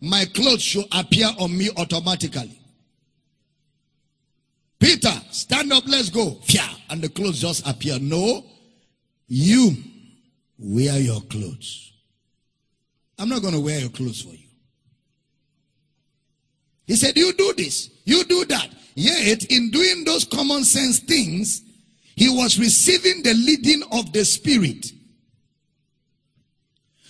my 0.00 0.24
clothes 0.26 0.62
should 0.62 0.86
appear 0.92 1.28
on 1.38 1.56
me 1.56 1.70
automatically. 1.76 2.59
Peter, 4.80 5.12
stand 5.30 5.72
up, 5.72 5.84
let's 5.86 6.08
go. 6.08 6.40
Fia, 6.42 6.66
and 6.88 7.02
the 7.02 7.08
clothes 7.10 7.40
just 7.40 7.66
appear. 7.68 7.98
No, 8.00 8.44
you 9.28 9.76
wear 10.58 10.98
your 10.98 11.20
clothes. 11.20 11.92
I'm 13.18 13.28
not 13.28 13.42
going 13.42 13.54
to 13.54 13.60
wear 13.60 13.78
your 13.78 13.90
clothes 13.90 14.22
for 14.22 14.30
you. 14.30 14.48
He 16.86 16.96
said, 16.96 17.16
You 17.16 17.32
do 17.34 17.52
this, 17.56 17.90
you 18.04 18.24
do 18.24 18.46
that. 18.46 18.68
Yet, 18.94 19.44
in 19.44 19.70
doing 19.70 20.04
those 20.04 20.24
common 20.24 20.64
sense 20.64 20.98
things, 20.98 21.62
he 22.16 22.28
was 22.28 22.58
receiving 22.58 23.22
the 23.22 23.34
leading 23.34 23.82
of 23.92 24.12
the 24.12 24.24
Spirit. 24.24 24.90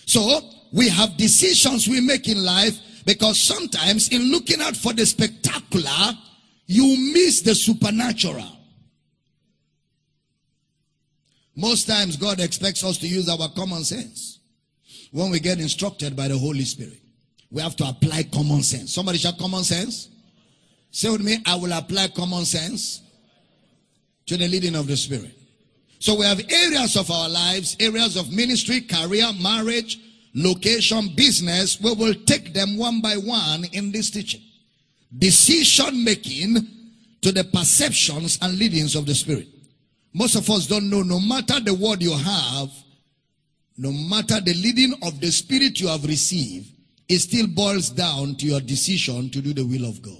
So, 0.05 0.41
we 0.73 0.89
have 0.89 1.17
decisions 1.17 1.87
we 1.87 2.01
make 2.01 2.27
in 2.27 2.43
life 2.43 2.77
because 3.05 3.39
sometimes, 3.39 4.09
in 4.09 4.29
looking 4.29 4.61
out 4.61 4.75
for 4.75 4.93
the 4.93 5.05
spectacular, 5.05 6.17
you 6.71 7.13
miss 7.13 7.41
the 7.41 7.53
supernatural. 7.53 8.57
Most 11.53 11.85
times, 11.85 12.15
God 12.15 12.39
expects 12.39 12.81
us 12.83 12.97
to 12.99 13.07
use 13.07 13.27
our 13.27 13.49
common 13.49 13.83
sense 13.83 14.39
when 15.11 15.31
we 15.31 15.41
get 15.41 15.59
instructed 15.59 16.15
by 16.15 16.29
the 16.29 16.37
Holy 16.37 16.63
Spirit. 16.63 16.99
We 17.51 17.61
have 17.61 17.75
to 17.75 17.83
apply 17.83 18.23
common 18.33 18.63
sense. 18.63 18.93
Somebody 18.93 19.17
shout 19.17 19.37
common 19.37 19.65
sense. 19.65 20.07
Say 20.91 21.09
with 21.09 21.21
me, 21.21 21.39
I 21.45 21.55
will 21.55 21.73
apply 21.73 22.07
common 22.15 22.45
sense 22.45 23.01
to 24.27 24.37
the 24.37 24.47
leading 24.47 24.75
of 24.75 24.87
the 24.87 24.95
Spirit. 24.95 25.37
So 25.99 26.15
we 26.15 26.25
have 26.25 26.39
areas 26.49 26.95
of 26.95 27.11
our 27.11 27.27
lives, 27.27 27.75
areas 27.81 28.15
of 28.15 28.31
ministry, 28.31 28.79
career, 28.79 29.27
marriage, 29.41 29.99
location, 30.33 31.09
business. 31.15 31.81
We 31.81 31.93
will 31.93 32.15
take 32.25 32.53
them 32.53 32.77
one 32.77 33.01
by 33.01 33.15
one 33.15 33.65
in 33.73 33.91
this 33.91 34.09
teaching 34.09 34.41
decision 35.17 36.03
making 36.03 36.67
to 37.21 37.31
the 37.31 37.43
perceptions 37.43 38.39
and 38.41 38.57
leadings 38.57 38.95
of 38.95 39.05
the 39.05 39.15
Spirit. 39.15 39.47
Most 40.13 40.35
of 40.35 40.49
us 40.49 40.67
don't 40.67 40.89
know, 40.89 41.03
no 41.03 41.19
matter 41.19 41.59
the 41.59 41.73
word 41.73 42.01
you 42.01 42.11
have, 42.11 42.69
no 43.77 43.91
matter 43.91 44.39
the 44.41 44.53
leading 44.53 44.93
of 45.03 45.19
the 45.21 45.31
Spirit 45.31 45.79
you 45.79 45.87
have 45.87 46.03
received, 46.05 46.67
it 47.07 47.19
still 47.19 47.47
boils 47.47 47.89
down 47.89 48.35
to 48.35 48.45
your 48.45 48.61
decision 48.61 49.29
to 49.29 49.41
do 49.41 49.53
the 49.53 49.65
will 49.65 49.87
of 49.89 50.01
God. 50.01 50.15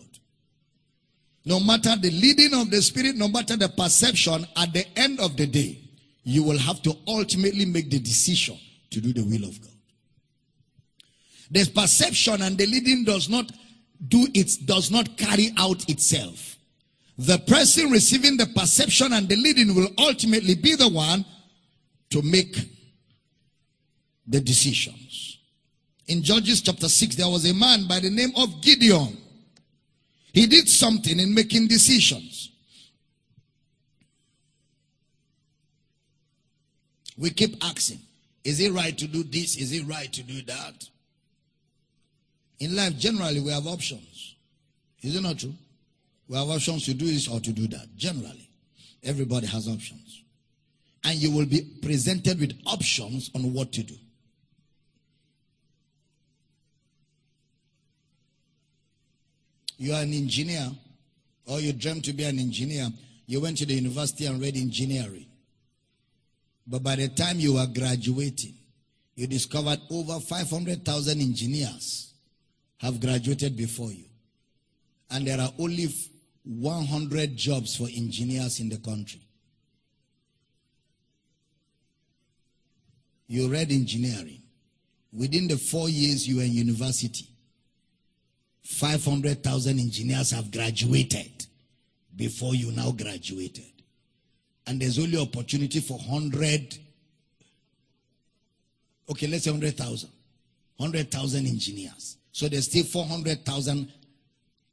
No 1.46 1.60
matter 1.60 1.96
the 1.96 2.12
leading 2.12 2.54
of 2.54 2.70
the 2.70 2.82
Spirit, 2.82 3.16
no 3.16 3.28
matter 3.28 3.58
the 3.58 3.70
perception, 3.70 4.46
at 4.56 4.74
the 4.74 4.86
end 4.98 5.20
of 5.20 5.38
the 5.38 5.48
day, 5.48 5.80
you 6.24 6.44
will 6.44 6.58
have 6.58 6.82
to 6.84 6.96
ultimately 7.08 7.66
make 7.66 7.90
the 7.90 8.00
decision 8.00 8.58
to 8.92 9.02
do 9.02 9.12
the 9.12 9.24
will 9.24 9.48
of 9.48 9.60
God. 9.60 9.72
The 11.50 11.66
perception 11.74 12.42
and 12.44 12.58
the 12.58 12.66
leading 12.66 13.04
does 13.04 13.28
not 13.28 13.52
do 14.08 14.28
it 14.34 14.66
does 14.66 14.92
not 14.92 15.18
carry 15.18 15.52
out 15.58 15.88
itself. 15.90 16.58
The 17.18 17.38
person 17.40 17.92
receiving 17.92 18.38
the 18.38 18.48
perception 18.48 19.14
and 19.14 19.30
the 19.30 19.36
leading 19.36 19.76
will 19.76 19.90
ultimately 19.98 20.56
be 20.56 20.76
the 20.76 20.90
one 20.90 21.24
to 22.10 22.22
make 22.22 22.56
the 24.28 24.40
decisions. 24.40 25.38
In 26.08 26.24
Judges 26.24 26.62
chapter 26.62 26.90
6, 26.90 27.16
there 27.16 27.30
was 27.30 27.50
a 27.50 27.54
man 27.54 27.88
by 27.88 28.00
the 28.00 28.10
name 28.10 28.32
of 28.36 28.62
Gideon. 28.62 29.18
He 30.34 30.48
did 30.48 30.68
something 30.68 31.20
in 31.20 31.34
making 31.34 31.68
decisions. 31.68 32.50
We 37.18 37.30
keep 37.30 37.64
asking, 37.64 38.00
is 38.44 38.60
it 38.60 38.72
right 38.72 38.98
to 38.98 39.08
do 39.08 39.24
this? 39.24 39.58
Is 39.58 39.72
it 39.74 39.86
right 39.86 40.12
to 40.12 40.24
do 40.24 40.42
that? 40.44 40.90
In 42.62 42.76
life, 42.76 42.96
generally, 42.96 43.40
we 43.40 43.50
have 43.52 43.66
options. 43.66 44.36
Is 45.02 45.16
it 45.16 45.22
not 45.22 45.40
true? 45.40 45.56
We 46.28 46.38
have 46.38 46.48
options 46.48 46.86
to 46.86 46.94
do 46.94 47.08
this 47.08 47.28
or 47.28 47.40
to 47.40 47.52
do 47.52 47.66
that. 47.66 47.88
Generally, 47.98 48.48
everybody 49.04 49.48
has 49.48 49.68
options. 49.68 50.22
And 51.04 51.16
you 51.16 51.32
will 51.32 51.48
be 51.48 51.62
presented 51.82 52.40
with 52.40 52.54
options 52.68 53.32
on 53.34 53.52
what 53.52 53.72
to 53.74 53.82
do. 53.82 53.96
You 59.80 59.94
are 59.94 60.04
an 60.04 60.14
engineer, 60.14 60.70
or 61.48 61.60
you 61.60 61.74
dream 61.74 62.00
to 62.04 62.14
be 62.14 62.26
an 62.26 62.38
engineer. 62.38 62.90
You 63.26 63.42
went 63.42 63.58
to 63.58 63.66
the 63.66 63.74
university 63.74 64.28
and 64.28 64.40
read 64.40 64.56
engineering. 64.56 65.26
But 66.68 66.84
by 66.84 66.98
the 66.98 67.08
time 67.08 67.40
you 67.40 67.56
were 67.56 67.66
graduating, 67.66 68.54
you 69.16 69.26
discovered 69.26 69.80
over 69.90 70.20
500,000 70.20 71.20
engineers 71.20 72.11
have 72.82 73.00
graduated 73.00 73.56
before 73.56 73.92
you. 73.92 74.06
And 75.12 75.28
there 75.28 75.40
are 75.40 75.52
only 75.60 75.88
100 76.44 77.36
jobs 77.36 77.76
for 77.76 77.88
engineers 77.96 78.60
in 78.60 78.70
the 78.70 78.78
country. 78.78 79.22
You 83.28 83.50
read 83.50 83.72
engineering. 83.72 84.42
Within 85.14 85.48
the 85.48 85.58
four 85.58 85.90
years 85.90 86.28
you 86.28 86.38
were 86.38 86.44
in 86.44 86.54
university, 86.54 87.28
500,000 88.64 89.80
engineers 89.80 90.32
have 90.32 90.52
graduated 90.52 91.46
before 92.16 92.56
you 92.56 92.72
now 92.72 92.92
graduated. 92.92 93.66
And 94.66 94.82
there's 94.82 94.98
only 94.98 95.20
opportunity 95.20 95.82
for 95.82 95.98
100, 95.98 96.78
okay, 99.10 99.28
let's 99.28 99.44
say 99.44 99.52
100,000. 99.52 100.10
100,000 100.78 101.46
engineers. 101.46 102.18
So 102.32 102.48
there's 102.48 102.66
still 102.66 102.84
400,000 102.84 103.92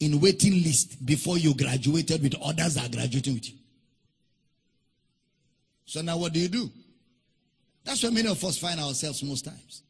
in 0.01 0.21
waiting 0.21 0.63
list 0.63 1.05
before 1.05 1.39
you 1.39 1.55
graduated 1.55 2.23
with 2.23 2.35
others 2.43 2.77
are 2.77 2.89
graduating 2.89 3.35
with 3.35 3.49
you. 3.49 3.57
So 5.87 6.03
now 6.03 6.19
what 6.19 6.33
do 6.33 6.41
you 6.41 6.49
do? 6.49 6.71
That's 7.85 8.03
where 8.03 8.13
many 8.13 8.29
of 8.29 8.43
us 8.45 8.59
find 8.59 8.79
ourselves 8.79 9.23
most 9.23 9.45
times. 9.45 9.83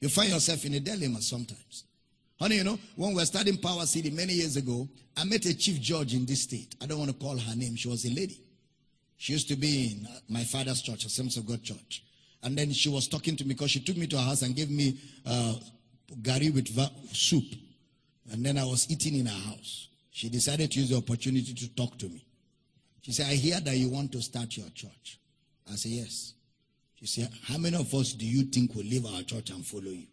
You 0.00 0.08
find 0.08 0.30
yourself 0.30 0.64
in 0.66 0.74
a 0.74 0.80
dilemma 0.80 1.22
sometimes. 1.22 1.84
Honey, 2.38 2.56
you 2.56 2.64
know, 2.64 2.78
when 2.96 3.10
we 3.10 3.16
were 3.16 3.24
studying 3.24 3.56
Power 3.56 3.86
City 3.86 4.10
many 4.10 4.34
years 4.34 4.56
ago, 4.56 4.86
I 5.16 5.24
met 5.24 5.46
a 5.46 5.56
chief 5.56 5.80
judge 5.80 6.12
in 6.12 6.26
this 6.26 6.42
state. 6.42 6.76
I 6.82 6.86
don't 6.86 6.98
want 6.98 7.10
to 7.10 7.16
call 7.16 7.38
her 7.38 7.56
name. 7.56 7.76
She 7.76 7.88
was 7.88 8.04
a 8.04 8.10
lady. 8.10 8.38
She 9.16 9.32
used 9.32 9.48
to 9.48 9.56
be 9.56 9.92
in 9.92 10.08
my 10.28 10.44
father's 10.44 10.82
church, 10.82 11.06
Assemblies 11.06 11.38
of 11.38 11.46
God 11.46 11.62
Church. 11.62 12.04
And 12.42 12.56
then 12.56 12.70
she 12.72 12.90
was 12.90 13.08
talking 13.08 13.34
to 13.36 13.44
me 13.44 13.54
because 13.54 13.70
she 13.70 13.80
took 13.80 13.96
me 13.96 14.06
to 14.08 14.18
her 14.18 14.22
house 14.22 14.42
and 14.42 14.54
gave 14.54 14.70
me 14.70 14.98
uh, 15.24 15.54
gari 16.22 16.52
with 16.52 16.68
soup. 17.14 17.44
And 18.32 18.44
then 18.44 18.58
I 18.58 18.64
was 18.64 18.90
eating 18.90 19.18
in 19.18 19.26
her 19.26 19.48
house. 19.50 19.88
She 20.10 20.28
decided 20.28 20.72
to 20.72 20.80
use 20.80 20.90
the 20.90 20.96
opportunity 20.96 21.54
to 21.54 21.74
talk 21.74 21.98
to 21.98 22.08
me. 22.08 22.24
She 23.02 23.12
said, 23.12 23.26
I 23.26 23.34
hear 23.34 23.60
that 23.60 23.76
you 23.76 23.88
want 23.88 24.12
to 24.12 24.22
start 24.22 24.56
your 24.56 24.68
church. 24.70 25.18
I 25.70 25.76
said, 25.76 25.92
Yes. 25.92 26.32
She 26.96 27.06
said, 27.06 27.30
How 27.44 27.58
many 27.58 27.76
of 27.76 27.92
us 27.94 28.14
do 28.14 28.26
you 28.26 28.44
think 28.44 28.74
will 28.74 28.82
leave 28.82 29.06
our 29.06 29.22
church 29.22 29.50
and 29.50 29.64
follow 29.64 29.84
you? 29.84 30.06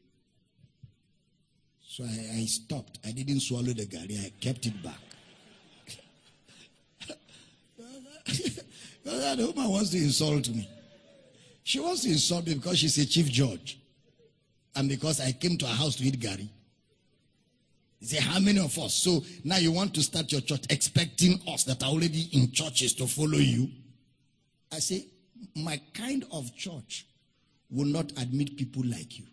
So 1.88 2.04
I, 2.04 2.40
I 2.42 2.46
stopped. 2.46 3.00
I 3.06 3.12
didn't 3.12 3.40
swallow 3.40 3.64
the 3.64 3.86
gari, 3.86 4.24
I 4.26 4.32
kept 4.42 4.66
it 4.66 4.84
back. 4.84 5.00
that 9.06 9.38
woman 9.38 9.70
wants 9.70 9.90
to 9.92 9.98
insult 9.98 10.50
me. 10.50 10.70
She 11.64 11.80
wants 11.80 12.02
to 12.02 12.10
insult 12.10 12.48
me 12.48 12.56
because 12.56 12.80
she's 12.80 12.98
a 12.98 13.06
chief 13.06 13.30
judge. 13.32 13.80
And 14.76 14.90
because 14.90 15.20
I 15.20 15.32
came 15.32 15.58
to 15.58 15.66
a 15.66 15.70
house 15.70 15.96
to 15.98 16.04
eat 16.04 16.20
gari. 16.20 16.50
Say, 18.02 18.18
how 18.18 18.40
many 18.40 18.60
of 18.60 18.78
us? 18.80 18.94
So 18.96 19.24
now 19.46 19.58
you 19.58 19.72
want 19.72 19.94
to 19.94 20.02
start 20.02 20.32
your 20.32 20.42
church 20.42 20.66
expecting 20.70 21.40
us 21.48 21.64
that 21.64 21.82
are 21.84 21.90
already 21.90 22.28
in 22.34 22.52
churches 22.52 22.94
to 22.96 23.08
follow 23.08 23.38
you? 23.38 23.70
I 24.72 24.80
say, 24.80 25.06
my 25.56 25.80
kind 25.94 26.26
of 26.32 26.54
church 26.58 27.06
will 27.70 27.86
not 27.86 28.12
admit 28.18 28.58
people 28.58 28.84
like 28.86 29.18
you. 29.18 29.26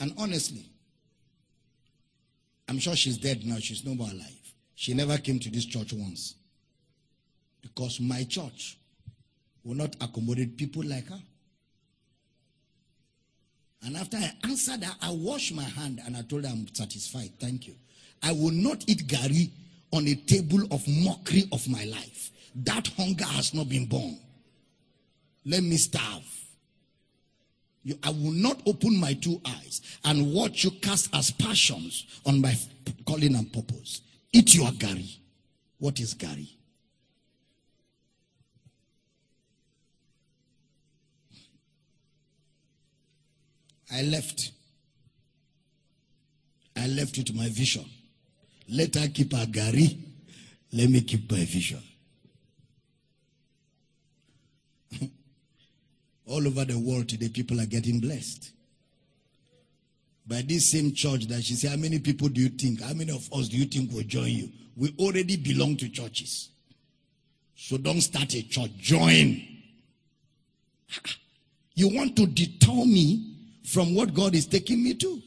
And 0.00 0.12
honestly, 0.18 0.64
I'm 2.68 2.78
sure 2.78 2.96
she's 2.96 3.18
dead 3.18 3.44
now. 3.44 3.58
She's 3.58 3.84
no 3.84 3.94
more 3.94 4.08
alive. 4.08 4.54
She 4.74 4.94
never 4.94 5.18
came 5.18 5.38
to 5.40 5.50
this 5.50 5.66
church 5.66 5.92
once. 5.92 6.34
Because 7.60 8.00
my 8.00 8.24
church 8.24 8.78
will 9.62 9.76
not 9.76 9.94
accommodate 10.00 10.56
people 10.56 10.82
like 10.84 11.08
her. 11.08 11.20
And 13.82 13.96
after 13.96 14.18
I 14.18 14.32
answered 14.44 14.84
her, 14.84 14.94
I 15.00 15.10
washed 15.10 15.54
my 15.54 15.64
hand 15.64 16.00
and 16.04 16.16
I 16.16 16.22
told 16.22 16.44
her 16.44 16.50
I'm 16.50 16.66
satisfied. 16.74 17.32
Thank 17.38 17.66
you. 17.66 17.74
I 18.22 18.32
will 18.32 18.50
not 18.50 18.84
eat 18.86 19.06
gari 19.06 19.50
on 19.92 20.06
a 20.06 20.14
table 20.14 20.62
of 20.70 20.86
mockery 20.86 21.48
of 21.52 21.66
my 21.68 21.84
life. 21.84 22.30
That 22.54 22.88
hunger 22.88 23.24
has 23.24 23.54
not 23.54 23.68
been 23.68 23.86
born. 23.86 24.18
Let 25.46 25.62
me 25.62 25.76
starve. 25.76 26.24
You, 27.82 27.98
I 28.02 28.10
will 28.10 28.32
not 28.32 28.60
open 28.66 29.00
my 29.00 29.14
two 29.14 29.40
eyes 29.46 29.80
and 30.04 30.34
watch 30.34 30.64
you 30.64 30.70
cast 30.82 31.14
aspersions 31.14 32.20
on 32.26 32.40
my 32.42 32.54
calling 33.06 33.34
and 33.34 33.50
purpose. 33.50 34.02
Eat 34.32 34.54
your 34.54 34.68
gari. 34.72 35.16
What 35.78 35.98
is 35.98 36.14
gari? 36.14 36.48
I 43.92 44.02
left. 44.02 44.52
I 46.76 46.86
left 46.86 47.18
with 47.18 47.34
my 47.34 47.48
vision. 47.48 47.84
Let 48.68 48.94
her 48.94 49.08
keep 49.08 49.32
her 49.32 49.46
gari. 49.46 49.98
Let 50.72 50.88
me 50.88 51.00
keep 51.00 51.30
my 51.30 51.44
vision. 51.44 51.82
All 56.26 56.46
over 56.46 56.64
the 56.64 56.78
world 56.78 57.08
today, 57.08 57.28
people 57.28 57.60
are 57.60 57.66
getting 57.66 57.98
blessed. 57.98 58.52
By 60.26 60.42
this 60.42 60.70
same 60.70 60.92
church 60.92 61.26
that 61.26 61.42
she 61.42 61.54
said, 61.54 61.70
How 61.70 61.76
many 61.76 61.98
people 61.98 62.28
do 62.28 62.40
you 62.40 62.50
think? 62.50 62.80
How 62.82 62.94
many 62.94 63.10
of 63.10 63.28
us 63.32 63.48
do 63.48 63.56
you 63.56 63.64
think 63.64 63.90
will 63.92 64.04
join 64.04 64.30
you? 64.30 64.48
We 64.76 64.94
already 64.98 65.36
belong 65.36 65.76
to 65.78 65.88
churches. 65.88 66.50
So 67.56 67.76
don't 67.76 68.00
start 68.00 68.32
a 68.34 68.42
church, 68.42 68.70
join. 68.78 69.42
You 71.72 71.88
want 71.96 72.14
to 72.16 72.26
deter 72.26 72.84
me 72.84 73.30
from 73.70 73.94
what 73.94 74.12
God 74.14 74.34
is 74.34 74.46
taking 74.46 74.82
me 74.82 74.94
to? 74.94 75.22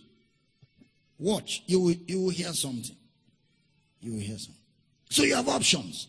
Watch, 1.18 1.64
you 1.66 1.80
will, 1.80 1.96
you 2.08 2.22
will 2.22 2.30
hear 2.30 2.52
something. 2.54 2.96
You 4.02 4.14
will 4.14 4.20
hear 4.20 4.38
something. 4.38 4.62
So 5.10 5.24
you 5.24 5.36
have 5.36 5.48
options. 5.48 6.08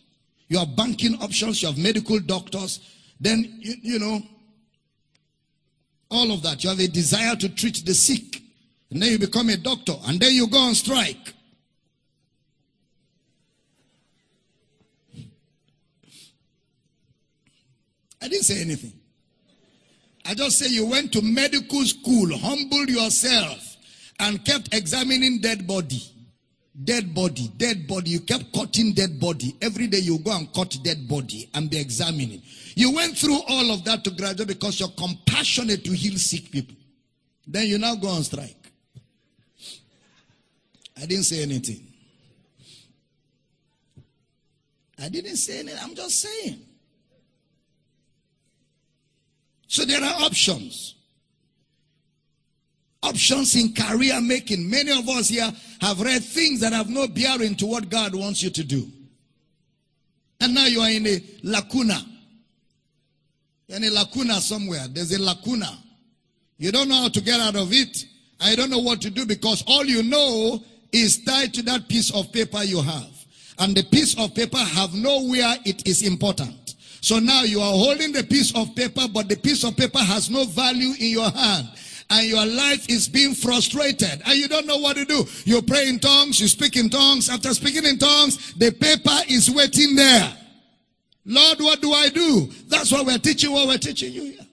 You 0.49 0.59
have 0.59 0.75
banking 0.75 1.15
options, 1.21 1.61
you 1.61 1.69
have 1.69 1.77
medical 1.77 2.19
doctors. 2.19 2.79
Then, 3.19 3.57
you, 3.59 3.75
you 3.81 3.99
know, 3.99 4.21
all 6.11 6.31
of 6.31 6.43
that. 6.43 6.63
You 6.63 6.69
have 6.69 6.79
a 6.79 6.87
desire 6.87 7.35
to 7.37 7.49
treat 7.49 7.85
the 7.85 7.93
sick. 7.93 8.41
And 8.91 9.01
then 9.01 9.11
you 9.11 9.19
become 9.19 9.49
a 9.49 9.57
doctor. 9.57 9.95
And 10.05 10.19
then 10.19 10.33
you 10.33 10.47
go 10.47 10.57
on 10.57 10.75
strike. 10.75 11.33
I 18.21 18.27
didn't 18.27 18.43
say 18.43 18.59
anything. 18.61 18.93
I 20.27 20.33
just 20.33 20.57
say 20.57 20.67
you 20.67 20.87
went 20.87 21.13
to 21.13 21.21
medical 21.21 21.83
school, 21.85 22.35
humbled 22.37 22.89
yourself, 22.89 23.77
and 24.19 24.43
kept 24.43 24.73
examining 24.73 25.39
dead 25.39 25.67
body. 25.67 26.01
Dead 26.83 27.13
body, 27.13 27.49
dead 27.55 27.87
body. 27.87 28.09
You 28.09 28.19
kept 28.21 28.51
cutting 28.53 28.93
dead 28.93 29.19
body. 29.19 29.55
Every 29.61 29.87
day 29.87 29.99
you 29.99 30.17
go 30.19 30.35
and 30.35 30.51
cut 30.53 30.75
dead 30.83 31.07
body 31.07 31.49
and 31.53 31.69
be 31.69 31.79
examining. 31.79 32.41
You 32.75 32.91
went 32.93 33.17
through 33.17 33.39
all 33.47 33.71
of 33.71 33.85
that 33.85 34.03
to 34.03 34.11
graduate 34.11 34.49
because 34.49 34.79
you're 34.79 34.89
compassionate 34.89 35.85
to 35.85 35.91
heal 35.91 36.17
sick 36.17 36.51
people. 36.51 36.75
Then 37.47 37.67
you 37.67 37.77
now 37.77 37.95
go 37.95 38.09
on 38.09 38.23
strike. 38.23 38.57
I 40.97 41.05
didn't 41.05 41.23
say 41.25 41.43
anything. 41.43 41.81
I 44.99 45.07
didn't 45.07 45.37
say 45.37 45.59
anything. 45.59 45.79
I'm 45.81 45.95
just 45.95 46.19
saying. 46.19 46.64
So 49.75 49.83
there 49.83 50.01
are 50.01 50.21
options. 50.21 50.95
Options 53.03 53.57
in 53.57 53.73
career 53.73 54.21
making. 54.21 54.69
Many 54.69 54.97
of 54.97 55.09
us 55.09 55.27
here 55.27 55.51
have 55.81 55.99
read 55.99 56.23
things 56.23 56.61
that 56.61 56.71
have 56.71 56.87
no 56.87 57.09
bearing 57.09 57.55
to 57.55 57.65
what 57.65 57.89
God 57.89 58.15
wants 58.15 58.41
you 58.41 58.49
to 58.51 58.63
do. 58.63 58.87
And 60.39 60.55
now 60.55 60.67
you 60.67 60.79
are 60.79 60.89
in 60.89 61.05
a 61.05 61.21
lacuna. 61.43 62.01
In 63.67 63.83
a 63.83 63.89
lacuna 63.89 64.35
somewhere. 64.35 64.87
There's 64.87 65.11
a 65.11 65.21
lacuna. 65.21 65.77
You 66.57 66.71
don't 66.71 66.87
know 66.87 67.01
how 67.01 67.09
to 67.09 67.19
get 67.19 67.41
out 67.41 67.57
of 67.57 67.73
it. 67.73 68.05
I 68.39 68.55
don't 68.55 68.69
know 68.69 68.79
what 68.79 69.01
to 69.01 69.09
do 69.09 69.25
because 69.25 69.61
all 69.67 69.83
you 69.83 70.03
know 70.03 70.63
is 70.93 71.21
tied 71.25 71.53
to 71.53 71.61
that 71.63 71.89
piece 71.89 72.15
of 72.15 72.31
paper 72.31 72.63
you 72.63 72.81
have. 72.81 73.11
And 73.59 73.75
the 73.75 73.83
piece 73.83 74.17
of 74.17 74.33
paper 74.33 74.57
have 74.57 74.93
nowhere 74.93 75.57
it 75.65 75.85
is 75.85 76.01
important. 76.01 76.64
So 77.05 77.19
now 77.19 77.43
you 77.43 77.61
are 77.61 77.71
holding 77.71 78.13
the 78.13 78.23
piece 78.23 78.51
of 78.55 78.75
paper, 78.75 79.07
but 79.13 79.29
the 79.29 79.35
piece 79.35 79.63
of 79.63 79.77
paper 79.77 79.99
has 79.99 80.31
no 80.31 80.43
value 80.43 80.91
in 80.99 81.11
your 81.11 81.29
hand. 81.29 81.69
And 82.09 82.27
your 82.27 82.43
life 82.47 82.89
is 82.89 83.07
being 83.07 83.35
frustrated 83.35 84.23
and 84.25 84.33
you 84.33 84.47
don't 84.47 84.65
know 84.65 84.77
what 84.77 84.97
to 84.97 85.05
do. 85.05 85.23
You 85.43 85.61
pray 85.61 85.87
in 85.87 85.99
tongues, 85.99 86.41
you 86.41 86.47
speak 86.47 86.77
in 86.77 86.89
tongues. 86.89 87.29
After 87.29 87.53
speaking 87.53 87.85
in 87.85 87.99
tongues, 87.99 88.55
the 88.55 88.71
paper 88.71 89.17
is 89.29 89.51
waiting 89.51 89.95
there. 89.95 90.35
Lord, 91.25 91.59
what 91.59 91.79
do 91.79 91.93
I 91.93 92.09
do? 92.09 92.49
That's 92.69 92.91
what 92.91 93.05
we're 93.05 93.19
teaching 93.19 93.51
what 93.51 93.67
we're 93.67 93.77
teaching 93.77 94.11
you 94.11 94.23
here. 94.23 94.44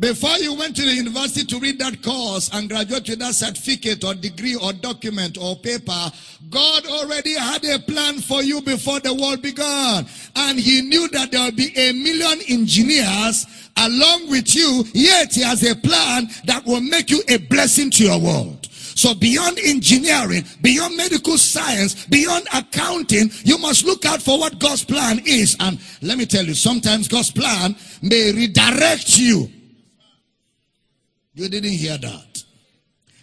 Before 0.00 0.38
you 0.38 0.54
went 0.54 0.74
to 0.76 0.82
the 0.82 0.94
university 0.94 1.44
to 1.44 1.60
read 1.60 1.78
that 1.80 2.02
course 2.02 2.48
and 2.54 2.70
graduate 2.70 3.06
with 3.06 3.18
that 3.18 3.34
certificate 3.34 4.02
or 4.02 4.14
degree 4.14 4.56
or 4.56 4.72
document 4.72 5.36
or 5.36 5.56
paper, 5.56 6.10
God 6.48 6.86
already 6.86 7.34
had 7.34 7.62
a 7.66 7.78
plan 7.80 8.18
for 8.20 8.42
you 8.42 8.62
before 8.62 9.00
the 9.00 9.12
world 9.12 9.42
began. 9.42 10.06
And 10.36 10.58
He 10.58 10.80
knew 10.80 11.06
that 11.08 11.32
there 11.32 11.44
will 11.44 11.52
be 11.52 11.76
a 11.76 11.92
million 11.92 12.40
engineers 12.48 13.46
along 13.76 14.30
with 14.30 14.56
you, 14.56 14.84
yet 14.94 15.34
He 15.34 15.42
has 15.42 15.62
a 15.70 15.76
plan 15.76 16.28
that 16.46 16.64
will 16.64 16.80
make 16.80 17.10
you 17.10 17.22
a 17.28 17.36
blessing 17.36 17.90
to 17.90 18.04
your 18.04 18.18
world. 18.18 18.68
So 18.70 19.12
beyond 19.12 19.58
engineering, 19.58 20.44
beyond 20.62 20.96
medical 20.96 21.36
science, 21.36 22.06
beyond 22.06 22.48
accounting, 22.54 23.30
you 23.44 23.58
must 23.58 23.84
look 23.84 24.06
out 24.06 24.22
for 24.22 24.38
what 24.38 24.58
God's 24.58 24.82
plan 24.82 25.20
is. 25.26 25.58
And 25.60 25.78
let 26.00 26.16
me 26.16 26.24
tell 26.24 26.46
you, 26.46 26.54
sometimes 26.54 27.06
God's 27.06 27.30
plan 27.30 27.76
may 28.00 28.32
redirect 28.32 29.18
you. 29.18 29.50
You 31.40 31.48
didn't 31.48 31.72
hear 31.72 31.96
that. 31.96 32.44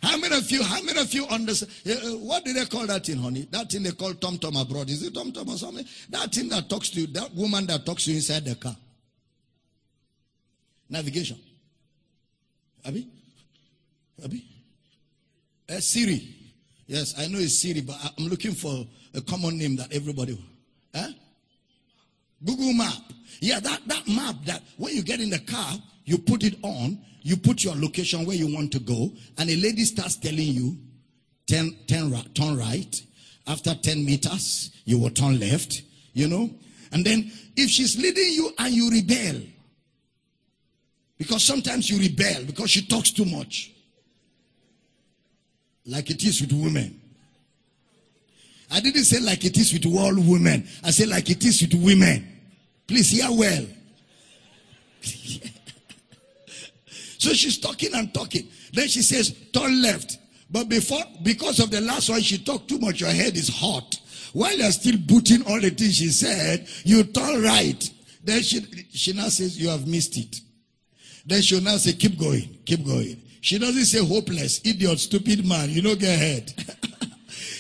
How 0.02 0.18
many 0.18 0.36
of 0.36 0.50
you, 0.50 0.64
how 0.64 0.82
many 0.82 1.00
of 1.00 1.14
you 1.14 1.28
understand? 1.28 1.72
Uh, 1.86 1.92
uh, 1.92 2.18
what 2.18 2.44
do 2.44 2.52
they 2.52 2.66
call 2.66 2.88
that 2.88 3.06
thing, 3.06 3.18
honey? 3.18 3.48
That 3.52 3.70
thing 3.70 3.84
they 3.84 3.92
call 3.92 4.16
Tom 4.16 4.40
Tom 4.40 4.56
abroad. 4.56 4.90
Is 4.90 5.04
it 5.04 5.14
Tom 5.14 5.32
Tom 5.32 5.48
or 5.50 5.58
something? 5.58 5.86
That 6.10 6.34
thing 6.34 6.50
that 6.50 6.68
talks 6.68 6.90
to 6.90 7.02
you, 7.02 7.08
that 7.14 7.32
woman 7.36 7.68
that 7.68 7.86
talks 7.86 8.06
to 8.06 8.10
you 8.10 8.16
inside 8.16 8.44
the 8.46 8.56
car. 8.56 8.76
Navigation. 10.90 11.38
Abby? 12.84 13.08
Abby? 14.24 14.44
Uh, 15.70 15.80
Siri. 15.80 16.28
Yes, 16.88 17.14
I 17.20 17.28
know 17.28 17.38
it's 17.38 17.60
Siri, 17.60 17.82
but 17.82 17.98
I'm 18.18 18.30
looking 18.30 18.54
for 18.54 18.88
a 19.14 19.22
common 19.22 19.60
name 19.60 19.76
that 19.76 19.94
everybody. 19.94 20.44
Eh? 20.96 21.12
Google 22.44 22.74
Map. 22.74 22.94
Yeah, 23.42 23.60
that, 23.60 23.82
that 23.86 24.08
map 24.08 24.38
that 24.46 24.64
when 24.78 24.96
you 24.96 25.04
get 25.04 25.20
in 25.20 25.30
the 25.30 25.40
car, 25.40 25.74
you 26.06 26.18
put 26.18 26.44
it 26.44 26.56
on, 26.64 26.98
you 27.28 27.36
put 27.36 27.62
your 27.62 27.76
location 27.76 28.26
where 28.26 28.38
you 28.38 28.56
want 28.56 28.72
to 28.72 28.80
go, 28.80 29.12
and 29.38 29.50
a 29.50 29.56
lady 29.58 29.84
starts 29.84 30.16
telling 30.16 30.48
you, 30.48 30.78
turn, 31.46 31.76
turn, 31.86 32.14
turn 32.34 32.58
right. 32.58 33.02
After 33.46 33.76
10 33.76 34.06
meters, 34.06 34.72
you 34.86 34.98
will 34.98 35.10
turn 35.10 35.38
left, 35.38 35.82
you 36.14 36.30
know. 36.30 36.50
And 36.94 37.06
then 37.06 37.30
if 37.58 37.70
she's 37.70 37.98
leading 37.98 38.32
you 38.32 38.52
and 38.58 38.74
you 38.74 38.90
rebel, 38.90 39.42
because 41.18 41.44
sometimes 41.44 41.90
you 41.90 42.00
rebel 42.00 42.46
because 42.46 42.70
she 42.70 42.88
talks 42.88 43.12
too 43.12 43.26
much 43.26 43.74
like 45.86 46.10
it 46.10 46.24
is 46.24 46.40
with 46.40 46.54
women. 46.54 46.98
I 48.72 48.80
didn't 48.80 49.04
say 49.04 49.20
like 49.20 49.44
it 49.44 49.58
is 49.58 49.74
with 49.74 49.86
all 49.86 50.16
women. 50.16 50.66
I 50.82 50.92
said 50.92 51.10
like 51.10 51.30
it 51.30 51.44
is 51.44 51.62
with 51.62 51.74
women. 51.74 52.26
Please 52.88 53.10
hear 53.10 53.28
well. 53.30 53.66
so 57.28 57.34
she's 57.34 57.58
talking 57.58 57.94
and 57.94 58.14
talking. 58.14 58.48
Then 58.72 58.88
she 58.88 59.02
says, 59.02 59.36
turn 59.52 59.82
left. 59.82 60.18
But 60.50 60.70
before, 60.70 61.04
because 61.24 61.60
of 61.60 61.72
the 61.72 61.82
last 61.82 62.10
one, 62.10 62.22
she 62.22 62.38
talked 62.38 62.70
too 62.70 62.80
much. 62.80 63.02
Your 63.02 63.10
head 63.10 63.36
is 63.36 63.50
hot. 63.50 63.96
while 64.32 64.58
you're 64.58 64.72
still 64.72 64.98
booting 64.98 65.46
all 65.46 65.60
the 65.60 65.70
things 65.70 65.98
she 65.98 66.08
said, 66.08 66.66
you 66.86 67.04
turn 67.04 67.44
right. 67.44 67.92
Then 68.24 68.42
she, 68.44 68.62
she 68.94 69.12
now 69.12 69.28
says, 69.28 69.60
You 69.60 69.70
have 69.70 69.88
missed 69.88 70.18
it. 70.18 70.40
Then 71.26 71.42
she'll 71.42 71.62
now 71.62 71.76
say, 71.76 71.94
Keep 71.94 72.18
going, 72.18 72.60
keep 72.66 72.86
going. 72.86 73.22
She 73.42 73.60
doesn't 73.60 73.86
say 73.86 74.06
hopeless, 74.06 74.62
idiot, 74.64 75.00
stupid 75.00 75.46
man, 75.46 75.70
you 75.70 75.82
know, 75.82 75.96
get 75.96 76.16
ahead. 76.16 76.54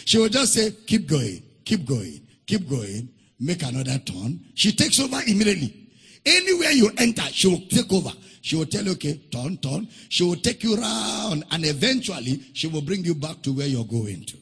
she 0.05 0.17
will 0.17 0.29
just 0.29 0.53
say, 0.53 0.71
Keep 0.85 1.07
going, 1.07 1.43
keep 1.65 1.85
going, 1.85 2.25
keep 2.45 2.69
going, 2.69 3.09
make 3.39 3.63
another 3.63 3.99
turn. 3.99 4.39
She 4.55 4.71
takes 4.71 4.99
over 5.01 5.19
immediately. 5.27 5.73
Anywhere 6.25 6.71
you 6.71 6.89
enter, 6.97 7.23
she 7.31 7.47
will 7.47 7.61
take 7.69 7.91
over. 7.91 8.11
She 8.47 8.55
will 8.55 8.65
tell 8.65 8.85
you, 8.85 8.91
okay, 8.91 9.19
turn, 9.29 9.57
turn. 9.57 9.89
She 10.07 10.23
will 10.23 10.37
take 10.37 10.63
you 10.63 10.79
around 10.79 11.43
and 11.51 11.65
eventually 11.65 12.39
she 12.53 12.67
will 12.67 12.81
bring 12.81 13.03
you 13.03 13.13
back 13.13 13.41
to 13.41 13.51
where 13.51 13.67
you're 13.67 13.83
going 13.83 14.23
to. 14.23 14.37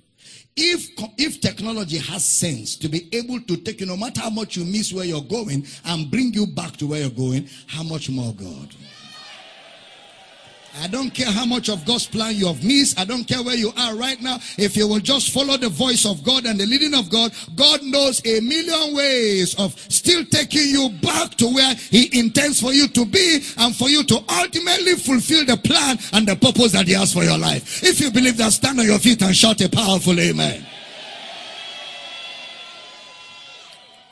If, 0.55 0.91
if 1.17 1.41
technology 1.41 1.97
has 1.97 2.23
sense 2.23 2.75
to 2.77 2.87
be 2.87 3.09
able 3.11 3.41
to 3.41 3.57
take 3.57 3.79
you, 3.79 3.87
no 3.87 3.97
matter 3.97 4.21
how 4.21 4.29
much 4.29 4.57
you 4.57 4.63
miss 4.63 4.93
where 4.93 5.05
you're 5.05 5.23
going 5.23 5.65
and 5.85 6.11
bring 6.11 6.31
you 6.35 6.45
back 6.45 6.77
to 6.77 6.85
where 6.85 7.01
you're 7.01 7.09
going, 7.09 7.49
how 7.65 7.81
much 7.81 8.11
more 8.11 8.31
God? 8.35 8.75
I 10.77 10.87
don't 10.87 11.11
care 11.11 11.31
how 11.31 11.45
much 11.45 11.69
of 11.69 11.85
God's 11.85 12.05
plan 12.05 12.35
you 12.35 12.47
have 12.47 12.63
missed. 12.63 12.99
I 12.99 13.05
don't 13.05 13.23
care 13.23 13.41
where 13.41 13.55
you 13.55 13.71
are 13.77 13.95
right 13.95 14.21
now. 14.21 14.39
If 14.57 14.75
you 14.75 14.87
will 14.87 14.99
just 14.99 15.31
follow 15.31 15.55
the 15.55 15.69
voice 15.69 16.05
of 16.05 16.21
God 16.23 16.45
and 16.45 16.59
the 16.59 16.65
leading 16.65 16.93
of 16.93 17.09
God, 17.09 17.31
God 17.55 17.81
knows 17.83 18.21
a 18.25 18.41
million 18.41 18.93
ways 18.93 19.55
of 19.57 19.73
still 19.89 20.25
taking 20.25 20.67
you 20.67 20.89
back 21.01 21.31
to 21.35 21.47
where 21.47 21.75
He 21.75 22.19
intends 22.19 22.59
for 22.59 22.73
you 22.73 22.89
to 22.89 23.05
be 23.05 23.41
and 23.57 23.75
for 23.75 23.89
you 23.89 24.03
to 24.03 24.15
ultimately 24.27 24.95
fulfill 24.95 25.45
the 25.45 25.55
plan 25.55 25.97
and 26.11 26.27
the 26.27 26.35
purpose 26.35 26.73
that 26.73 26.87
He 26.87 26.93
has 26.93 27.13
for 27.13 27.23
your 27.23 27.37
life. 27.37 27.81
If 27.81 28.01
you 28.01 28.11
believe 28.11 28.35
that, 28.37 28.51
stand 28.51 28.79
on 28.79 28.85
your 28.85 28.99
feet 28.99 29.21
and 29.21 29.35
shout 29.35 29.61
a 29.61 29.69
powerful 29.69 30.19
amen. 30.19 30.65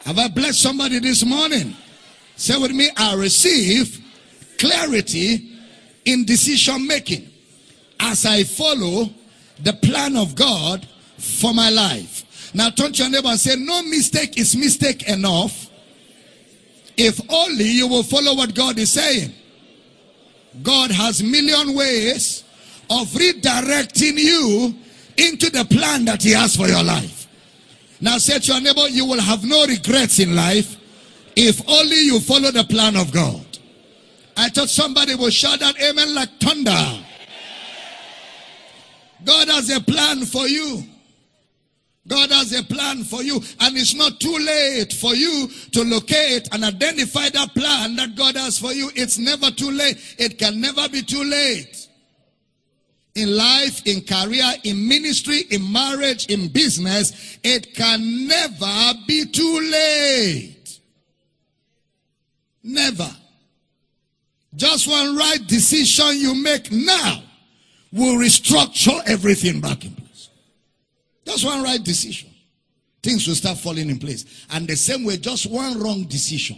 Have 0.05 0.17
I 0.17 0.27
blessed 0.29 0.61
somebody 0.61 0.99
this 0.99 1.25
morning? 1.25 1.75
Say 2.37 2.57
with 2.57 2.71
me, 2.71 2.89
I 2.95 3.15
receive 3.15 4.01
clarity 4.57 5.52
in 6.05 6.25
decision 6.25 6.85
making 6.87 7.29
as 7.99 8.25
I 8.25 8.43
follow 8.43 9.09
the 9.59 9.73
plan 9.73 10.17
of 10.17 10.35
God 10.35 10.87
for 11.17 11.53
my 11.53 11.69
life. 11.69 12.51
Now 12.53 12.69
turn 12.69 12.91
to 12.93 13.03
your 13.03 13.11
neighbor 13.11 13.29
and 13.29 13.39
say, 13.39 13.55
no 13.55 13.81
mistake 13.83 14.37
is 14.37 14.55
mistake 14.55 15.07
enough 15.09 15.69
if 16.97 17.19
only 17.29 17.65
you 17.65 17.87
will 17.87 18.03
follow 18.03 18.35
what 18.35 18.53
God 18.53 18.77
is 18.77 18.91
saying. 18.91 19.33
God 20.61 20.91
has 20.91 21.23
million 21.23 21.75
ways 21.75 22.43
of 22.89 23.07
redirecting 23.07 24.17
you 24.17 24.75
into 25.17 25.49
the 25.49 25.65
plan 25.65 26.05
that 26.05 26.21
he 26.21 26.31
has 26.31 26.55
for 26.55 26.67
your 26.67 26.83
life. 26.83 27.27
Now 27.99 28.17
say 28.17 28.37
to 28.37 28.51
your 28.51 28.61
neighbor, 28.61 28.87
you 28.89 29.05
will 29.05 29.21
have 29.21 29.43
no 29.43 29.65
regrets 29.65 30.19
in 30.19 30.35
life 30.35 30.77
if 31.35 31.67
only 31.67 32.01
you 32.01 32.19
follow 32.19 32.51
the 32.51 32.63
plan 32.65 32.95
of 32.95 33.11
God. 33.11 33.52
I 34.35 34.49
thought 34.49 34.69
somebody 34.69 35.15
would 35.15 35.33
shout 35.33 35.59
that 35.59 35.79
amen 35.81 36.15
like 36.15 36.29
thunder. 36.39 37.05
God 39.23 39.47
has 39.47 39.69
a 39.69 39.79
plan 39.81 40.25
for 40.25 40.47
you. 40.47 40.83
God 42.05 42.31
has 42.31 42.51
a 42.51 42.63
plan 42.63 43.05
for 43.05 43.23
you, 43.23 43.35
and 43.61 43.77
it's 43.77 43.95
not 43.95 44.19
too 44.19 44.37
late 44.37 44.91
for 44.91 45.15
you 45.15 45.47
to 45.71 45.83
locate 45.83 46.49
and 46.51 46.65
identify 46.65 47.29
that 47.29 47.53
plan 47.55 47.95
that 47.95 48.15
God 48.15 48.35
has 48.35 48.59
for 48.59 48.73
you. 48.73 48.91
It's 48.93 49.17
never 49.17 49.49
too 49.51 49.71
late. 49.71 50.15
It 50.17 50.37
can 50.37 50.59
never 50.59 50.89
be 50.89 51.01
too 51.01 51.23
late. 51.23 51.87
In 53.15 53.37
life, 53.37 53.85
in 53.85 54.01
career, 54.01 54.51
in 54.63 54.85
ministry, 54.87 55.41
in 55.51 55.71
marriage, 55.71 56.25
in 56.25 56.49
business, 56.49 57.37
it 57.43 57.73
can 57.73 58.27
never 58.27 58.93
be 59.07 59.25
too 59.25 59.59
late. 59.71 60.79
Never. 62.63 63.09
Just 64.55 64.87
one 64.87 65.15
right 65.15 65.45
decision 65.47 66.17
you 66.17 66.35
make 66.35 66.71
now 66.71 67.23
will 67.91 68.15
restructure 68.15 69.01
everything 69.07 69.59
back 69.59 69.85
in 69.85 69.95
place. 69.95 70.29
Just 71.25 71.45
one 71.45 71.63
right 71.63 71.83
decision. 71.83 72.29
Things 73.01 73.27
will 73.27 73.35
start 73.35 73.57
falling 73.57 73.89
in 73.89 73.99
place. 73.99 74.45
And 74.51 74.67
the 74.67 74.75
same 74.75 75.03
way, 75.03 75.17
just 75.17 75.49
one 75.49 75.79
wrong 75.79 76.03
decision, 76.05 76.57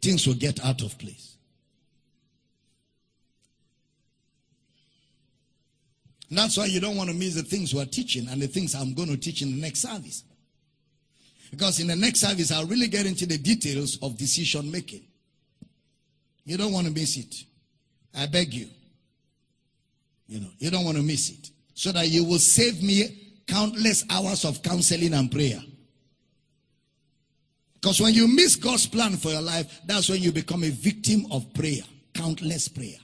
things 0.00 0.26
will 0.26 0.34
get 0.34 0.64
out 0.64 0.82
of 0.82 0.98
place. 0.98 1.36
And 6.30 6.38
that's 6.38 6.56
why 6.56 6.64
you 6.64 6.80
don't 6.80 6.96
want 6.96 7.10
to 7.10 7.16
miss 7.16 7.34
the 7.34 7.42
things 7.42 7.74
we're 7.74 7.84
teaching 7.84 8.26
and 8.28 8.42
the 8.42 8.48
things 8.48 8.74
I'm 8.74 8.94
going 8.94 9.08
to 9.08 9.16
teach 9.16 9.42
in 9.42 9.52
the 9.52 9.60
next 9.60 9.80
service. 9.80 10.24
Because 11.50 11.78
in 11.78 11.86
the 11.86 11.94
next 11.94 12.20
service, 12.20 12.50
I'll 12.50 12.66
really 12.66 12.88
get 12.88 13.06
into 13.06 13.26
the 13.26 13.38
details 13.38 13.98
of 14.02 14.16
decision 14.18 14.70
making. 14.70 15.02
You 16.44 16.56
don't 16.56 16.72
want 16.72 16.86
to 16.86 16.92
miss 16.92 17.16
it. 17.16 17.44
I 18.16 18.26
beg 18.26 18.52
you. 18.52 18.68
You 20.26 20.40
know, 20.40 20.50
you 20.58 20.70
don't 20.70 20.84
want 20.84 20.96
to 20.96 21.02
miss 21.02 21.30
it. 21.30 21.50
So 21.74 21.92
that 21.92 22.08
you 22.08 22.24
will 22.24 22.38
save 22.38 22.82
me 22.82 23.32
countless 23.46 24.04
hours 24.10 24.44
of 24.44 24.62
counseling 24.62 25.14
and 25.14 25.30
prayer. 25.30 25.60
Because 27.74 28.00
when 28.00 28.14
you 28.14 28.26
miss 28.26 28.56
God's 28.56 28.86
plan 28.86 29.16
for 29.16 29.28
your 29.28 29.42
life, 29.42 29.80
that's 29.84 30.08
when 30.08 30.22
you 30.22 30.32
become 30.32 30.64
a 30.64 30.70
victim 30.70 31.26
of 31.30 31.52
prayer. 31.52 31.82
Countless 32.14 32.68
prayer. 32.68 32.96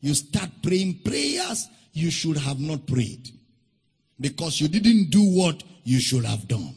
You 0.00 0.14
start 0.14 0.50
praying 0.62 1.00
prayers 1.04 1.68
you 1.92 2.10
should 2.10 2.36
have 2.36 2.58
not 2.58 2.86
prayed. 2.86 3.30
Because 4.18 4.60
you 4.60 4.68
didn't 4.68 5.10
do 5.10 5.22
what 5.22 5.62
you 5.84 6.00
should 6.00 6.24
have 6.24 6.48
done. 6.48 6.74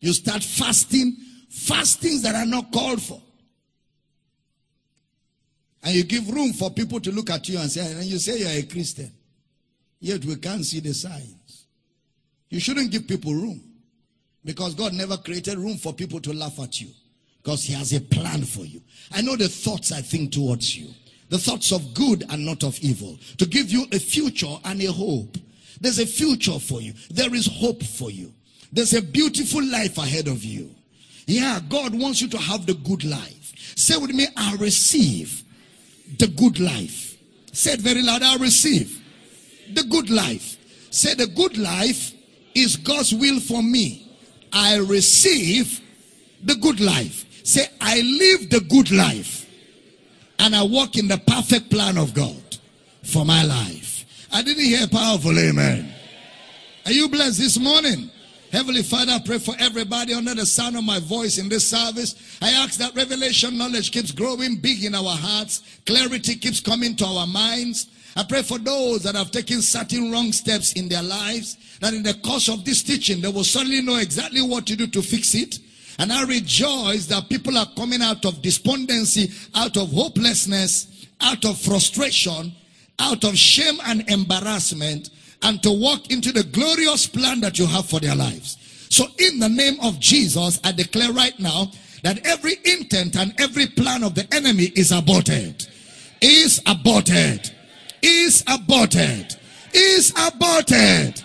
You 0.00 0.12
start 0.12 0.42
fasting, 0.42 1.16
fastings 1.48 2.22
that 2.22 2.34
are 2.34 2.46
not 2.46 2.72
called 2.72 3.02
for. 3.02 3.20
And 5.82 5.94
you 5.94 6.04
give 6.04 6.28
room 6.28 6.52
for 6.52 6.70
people 6.70 7.00
to 7.00 7.10
look 7.10 7.30
at 7.30 7.48
you 7.48 7.58
and 7.58 7.70
say, 7.70 7.92
and 7.92 8.04
you 8.04 8.18
say 8.18 8.38
you're 8.38 8.50
a 8.50 8.62
Christian. 8.62 9.10
Yet 9.98 10.24
we 10.24 10.36
can't 10.36 10.64
see 10.64 10.80
the 10.80 10.92
signs. 10.94 11.66
You 12.48 12.60
shouldn't 12.60 12.90
give 12.90 13.06
people 13.06 13.32
room. 13.32 13.62
Because 14.44 14.74
God 14.74 14.94
never 14.94 15.16
created 15.16 15.58
room 15.58 15.76
for 15.76 15.92
people 15.92 16.20
to 16.20 16.32
laugh 16.32 16.58
at 16.60 16.80
you. 16.80 16.88
Because 17.42 17.64
He 17.64 17.72
has 17.74 17.92
a 17.92 18.00
plan 18.00 18.42
for 18.42 18.64
you. 18.64 18.80
I 19.12 19.22
know 19.22 19.36
the 19.36 19.48
thoughts 19.48 19.92
I 19.92 20.00
think 20.00 20.32
towards 20.32 20.76
you. 20.76 20.88
The 21.28 21.38
thoughts 21.38 21.72
of 21.72 21.94
good 21.94 22.24
and 22.30 22.44
not 22.44 22.64
of 22.64 22.78
evil. 22.80 23.18
To 23.38 23.46
give 23.46 23.70
you 23.70 23.86
a 23.92 23.98
future 23.98 24.56
and 24.64 24.82
a 24.82 24.92
hope. 24.92 25.36
There's 25.80 25.98
a 25.98 26.06
future 26.06 26.58
for 26.58 26.80
you. 26.80 26.92
There 27.10 27.34
is 27.34 27.46
hope 27.46 27.82
for 27.82 28.10
you. 28.10 28.32
There's 28.72 28.94
a 28.94 29.02
beautiful 29.02 29.64
life 29.64 29.96
ahead 29.98 30.28
of 30.28 30.44
you. 30.44 30.70
Yeah, 31.26 31.60
God 31.68 31.94
wants 31.98 32.20
you 32.20 32.28
to 32.28 32.38
have 32.38 32.66
the 32.66 32.74
good 32.74 33.04
life. 33.04 33.52
Say 33.76 33.96
with 33.96 34.12
me, 34.12 34.26
I 34.36 34.56
receive 34.56 35.42
the 36.18 36.28
good 36.28 36.58
life. 36.58 37.16
Say 37.52 37.72
it 37.72 37.80
very 37.80 38.02
loud. 38.02 38.22
I 38.22 38.36
receive 38.36 39.00
the 39.72 39.84
good 39.84 40.10
life. 40.10 40.56
Say 40.90 41.14
the 41.14 41.26
good 41.26 41.56
life 41.56 42.12
is 42.54 42.76
God's 42.76 43.14
will 43.14 43.40
for 43.40 43.62
me. 43.62 44.10
I 44.52 44.78
receive 44.78 45.80
the 46.42 46.56
good 46.56 46.80
life. 46.80 47.26
Say 47.44 47.66
I 47.80 48.00
live 48.00 48.50
the 48.50 48.60
good 48.60 48.90
life. 48.90 49.46
And 50.38 50.54
I 50.54 50.62
walk 50.62 50.96
in 50.96 51.08
the 51.08 51.18
perfect 51.18 51.70
plan 51.70 51.98
of 51.98 52.14
God 52.14 52.58
for 53.04 53.24
my 53.24 53.44
life. 53.44 54.04
I 54.32 54.42
didn't 54.42 54.64
hear 54.64 54.86
powerful 54.88 55.38
amen. 55.38 55.92
Are 56.86 56.92
you 56.92 57.08
blessed 57.08 57.38
this 57.38 57.58
morning? 57.58 58.10
Heavenly 58.52 58.82
Father, 58.82 59.12
I 59.12 59.20
pray 59.20 59.38
for 59.38 59.54
everybody 59.60 60.12
under 60.12 60.34
the 60.34 60.44
sound 60.44 60.76
of 60.76 60.82
my 60.82 60.98
voice 60.98 61.38
in 61.38 61.48
this 61.48 61.68
service. 61.68 62.36
I 62.42 62.50
ask 62.50 62.78
that 62.80 62.96
revelation 62.96 63.56
knowledge 63.56 63.92
keeps 63.92 64.10
growing 64.10 64.56
big 64.56 64.82
in 64.82 64.94
our 64.94 65.16
hearts. 65.16 65.62
Clarity 65.86 66.34
keeps 66.34 66.58
coming 66.58 66.96
to 66.96 67.04
our 67.06 67.28
minds. 67.28 67.86
I 68.16 68.24
pray 68.24 68.42
for 68.42 68.58
those 68.58 69.04
that 69.04 69.14
have 69.14 69.30
taken 69.30 69.62
certain 69.62 70.10
wrong 70.10 70.32
steps 70.32 70.72
in 70.72 70.88
their 70.88 71.02
lives, 71.02 71.58
that 71.80 71.94
in 71.94 72.02
the 72.02 72.14
course 72.14 72.48
of 72.48 72.64
this 72.64 72.82
teaching, 72.82 73.20
they 73.20 73.28
will 73.28 73.44
suddenly 73.44 73.82
know 73.82 73.96
exactly 73.96 74.42
what 74.42 74.66
to 74.66 74.74
do 74.74 74.88
to 74.88 75.00
fix 75.00 75.36
it. 75.36 75.60
And 76.00 76.12
I 76.12 76.24
rejoice 76.24 77.06
that 77.06 77.28
people 77.28 77.56
are 77.56 77.68
coming 77.76 78.02
out 78.02 78.24
of 78.24 78.42
despondency, 78.42 79.30
out 79.54 79.76
of 79.76 79.92
hopelessness, 79.92 81.06
out 81.20 81.44
of 81.44 81.56
frustration, 81.60 82.52
out 82.98 83.22
of 83.22 83.38
shame 83.38 83.78
and 83.86 84.10
embarrassment, 84.10 85.10
and 85.42 85.62
to 85.62 85.70
walk 85.70 86.10
into 86.10 86.32
the 86.32 86.44
glorious 86.44 87.06
plan 87.06 87.40
that 87.40 87.58
you 87.58 87.66
have 87.66 87.86
for 87.86 88.00
their 88.00 88.14
lives. 88.14 88.56
So 88.90 89.06
in 89.18 89.38
the 89.38 89.48
name 89.48 89.78
of 89.82 89.98
Jesus, 90.00 90.60
I 90.64 90.72
declare 90.72 91.12
right 91.12 91.38
now 91.38 91.70
that 92.02 92.26
every 92.26 92.56
intent 92.64 93.16
and 93.16 93.34
every 93.38 93.66
plan 93.66 94.02
of 94.02 94.14
the 94.14 94.26
enemy 94.34 94.72
is 94.74 94.92
aborted. 94.92 95.66
Is 96.20 96.60
aborted. 96.66 97.50
Is 98.02 98.44
aborted. 98.46 99.36
Is 99.72 100.12
aborted. 100.16 101.22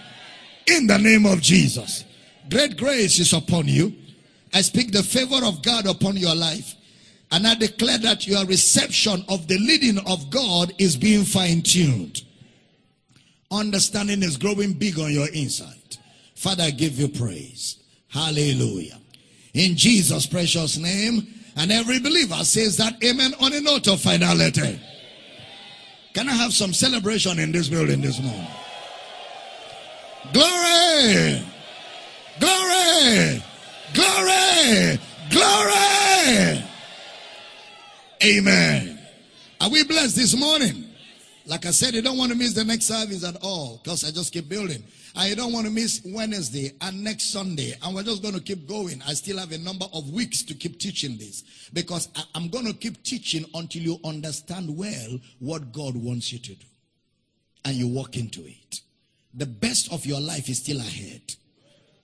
In 0.68 0.88
the 0.88 0.98
name 0.98 1.26
of 1.26 1.42
Jesus. 1.42 2.06
Great 2.50 2.78
grace 2.78 3.20
is 3.20 3.34
upon 3.34 3.68
you. 3.68 3.94
I 4.54 4.62
speak 4.62 4.92
the 4.92 5.04
favor 5.04 5.44
of 5.44 5.62
God 5.62 5.86
upon 5.86 6.16
your 6.18 6.36
life. 6.36 6.76
And 7.32 7.48
I 7.48 7.56
declare 7.56 7.98
that 8.00 8.28
your 8.28 8.46
reception 8.46 9.26
of 9.28 9.48
the 9.48 9.58
leading 9.58 9.98
of 10.08 10.30
God 10.30 10.74
is 10.78 10.96
being 10.96 11.26
fine 11.26 11.62
tuned. 11.62 12.25
Understanding 13.56 14.22
is 14.22 14.36
growing 14.36 14.74
big 14.74 15.00
on 15.00 15.14
your 15.14 15.30
inside. 15.30 15.98
Father, 16.36 16.64
I 16.64 16.72
give 16.72 17.00
you 17.00 17.08
praise. 17.08 17.78
Hallelujah. 18.10 18.98
In 19.54 19.78
Jesus' 19.78 20.26
precious 20.26 20.78
name. 20.78 21.26
And 21.56 21.72
every 21.72 22.00
believer 22.00 22.44
says 22.44 22.76
that 22.78 23.02
amen 23.02 23.34
on 23.40 23.54
a 23.54 23.62
note 23.62 23.88
of 23.88 24.02
finality. 24.02 24.78
Can 26.14 26.28
I 26.28 26.34
have 26.34 26.54
some 26.54 26.74
celebration 26.74 27.40
in 27.40 27.54
this 27.54 27.70
building 27.70 28.02
this 28.02 28.20
morning? 28.20 28.48
Glory! 30.34 31.42
Glory! 32.42 33.42
Glory! 33.94 35.00
Glory! 35.32 36.64
Amen. 38.22 39.00
Are 39.62 39.70
we 39.70 39.86
blessed 39.86 40.18
this 40.18 40.36
morning? 40.38 40.85
Like 41.48 41.68
I 41.68 41.72
said, 41.72 41.94
you 41.94 42.02
don't 42.02 42.18
want 42.18 42.32
to 42.32 42.38
miss 42.38 42.54
the 42.54 42.64
next 42.64 42.86
service 42.86 43.24
at 43.24 43.36
all 43.42 43.80
because 43.84 44.04
I 44.04 44.12
just 44.12 44.34
keep 44.34 44.50
building. 44.50 44.84
And 45.16 45.30
you 45.30 45.36
don't 45.36 45.54
want 45.54 45.66
to 45.68 45.72
miss 45.72 46.02
Wednesday 46.04 46.72
and 46.82 47.04
next 47.04 47.26
Sunday. 47.32 47.74
And 47.84 47.94
we're 47.96 48.04
just 48.04 48.24
going 48.24 48.34
to 48.34 48.42
keep 48.42 48.68
going. 48.68 49.02
I 49.08 49.14
still 49.14 49.38
have 49.38 49.52
a 49.52 49.58
number 49.60 49.86
of 49.94 50.10
weeks 50.10 50.42
to 50.44 50.56
keep 50.56 50.80
teaching 50.80 51.18
this 51.18 51.70
because 51.72 52.10
I'm 52.34 52.50
going 52.50 52.66
to 52.66 52.74
keep 52.74 53.04
teaching 53.04 53.46
until 53.54 53.84
you 53.84 54.00
understand 54.04 54.76
well 54.76 55.20
what 55.40 55.72
God 55.72 55.96
wants 55.96 56.34
you 56.34 56.40
to 56.40 56.56
do. 56.56 56.66
And 57.64 57.76
you 57.76 57.88
walk 57.88 58.18
into 58.18 58.46
it. 58.46 58.82
The 59.36 59.46
best 59.46 59.92
of 59.94 60.06
your 60.06 60.20
life 60.20 60.50
is 60.50 60.60
still 60.60 60.80
ahead. 60.80 61.36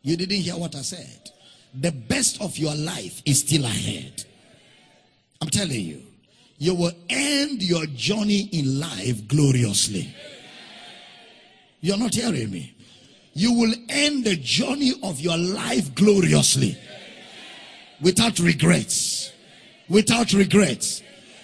You 0.04 0.18
didn't 0.18 0.38
hear 0.38 0.56
what 0.56 0.76
I 0.76 0.82
said. 0.82 1.32
The 1.74 1.92
best 1.92 2.42
of 2.42 2.58
your 2.58 2.76
life 2.76 3.22
is 3.26 3.40
still 3.40 3.66
ahead. 3.66 4.24
I'm 5.42 5.50
telling 5.50 5.82
you 5.82 6.04
you 6.62 6.76
will 6.76 6.92
end 7.10 7.64
your 7.64 7.88
journey 7.88 8.48
in 8.52 8.80
life 8.80 9.28
gloriously. 9.28 10.14
You're 11.80 11.98
not 11.98 12.14
hearing 12.14 12.52
me. 12.52 12.76
You 13.34 13.52
will 13.54 13.74
end 13.90 14.26
the 14.26 14.36
journey 14.36 14.94
of 15.02 15.20
your 15.20 15.40
life 15.40 15.96
gloriously. 15.96 16.78
Without 18.00 18.38
regrets. 18.38 19.32
Without 19.90 20.34
regrets. 20.34 21.02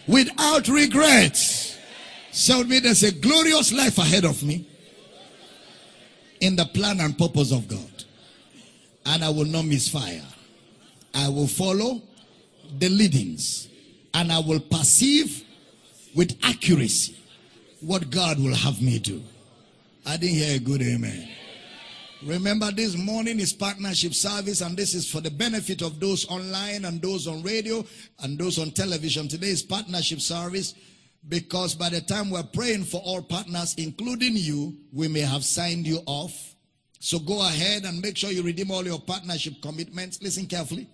Without 0.08 0.68
regrets. 0.68 1.80
So 2.32 2.64
me, 2.66 2.78
there's 2.78 3.02
a 3.02 3.12
glorious 3.12 3.74
life 3.74 3.98
ahead 3.98 4.24
of 4.24 4.44
me. 4.44 4.70
In 6.42 6.56
the 6.56 6.66
plan 6.66 7.00
and 7.00 7.18
purpose 7.18 7.52
of 7.52 7.68
God. 7.68 8.04
And 9.08 9.24
I 9.24 9.30
will 9.30 9.46
not 9.46 9.66
misfire. 9.66 10.22
I 11.16 11.28
will 11.28 11.48
follow 11.48 12.04
the 12.78 12.90
leadings 12.90 13.68
and 14.14 14.32
I 14.32 14.40
will 14.40 14.60
perceive 14.60 15.44
with 16.16 16.38
accuracy 16.44 17.18
what 17.82 18.10
God 18.10 18.40
will 18.40 18.56
have 18.56 18.82
me 18.82 19.00
do. 19.00 19.22
I 20.06 20.18
didn't 20.18 20.36
hear 20.36 20.56
a 20.56 20.60
good 20.60 20.82
amen. 20.82 21.30
Remember, 22.24 22.72
this 22.72 22.98
morning 22.98 23.40
is 23.40 23.54
partnership 23.54 24.14
service, 24.14 24.62
and 24.62 24.76
this 24.76 24.96
is 24.96 25.08
for 25.08 25.22
the 25.22 25.30
benefit 25.30 25.84
of 25.84 26.00
those 26.00 26.28
online 26.30 26.86
and 26.86 27.00
those 27.00 27.28
on 27.28 27.44
radio 27.44 27.86
and 28.20 28.40
those 28.40 28.58
on 28.58 28.72
television. 28.72 29.28
Today 29.28 29.50
is 29.50 29.62
partnership 29.62 30.20
service 30.20 30.74
because 31.30 31.76
by 31.76 31.90
the 31.90 32.02
time 32.02 32.32
we're 32.32 32.42
praying 32.42 32.86
for 32.86 33.02
all 33.06 33.22
partners, 33.22 33.76
including 33.78 34.36
you, 34.36 34.76
we 34.92 35.08
may 35.08 35.20
have 35.20 35.44
signed 35.44 35.86
you 35.86 36.00
off. 36.08 36.56
So 37.00 37.20
go 37.20 37.42
ahead 37.42 37.84
and 37.84 38.02
make 38.02 38.18
sure 38.18 38.32
you 38.32 38.42
redeem 38.42 38.72
all 38.72 38.84
your 38.84 39.00
partnership 39.00 39.62
commitments. 39.62 40.20
Listen 40.22 40.48
carefully. 40.48 40.90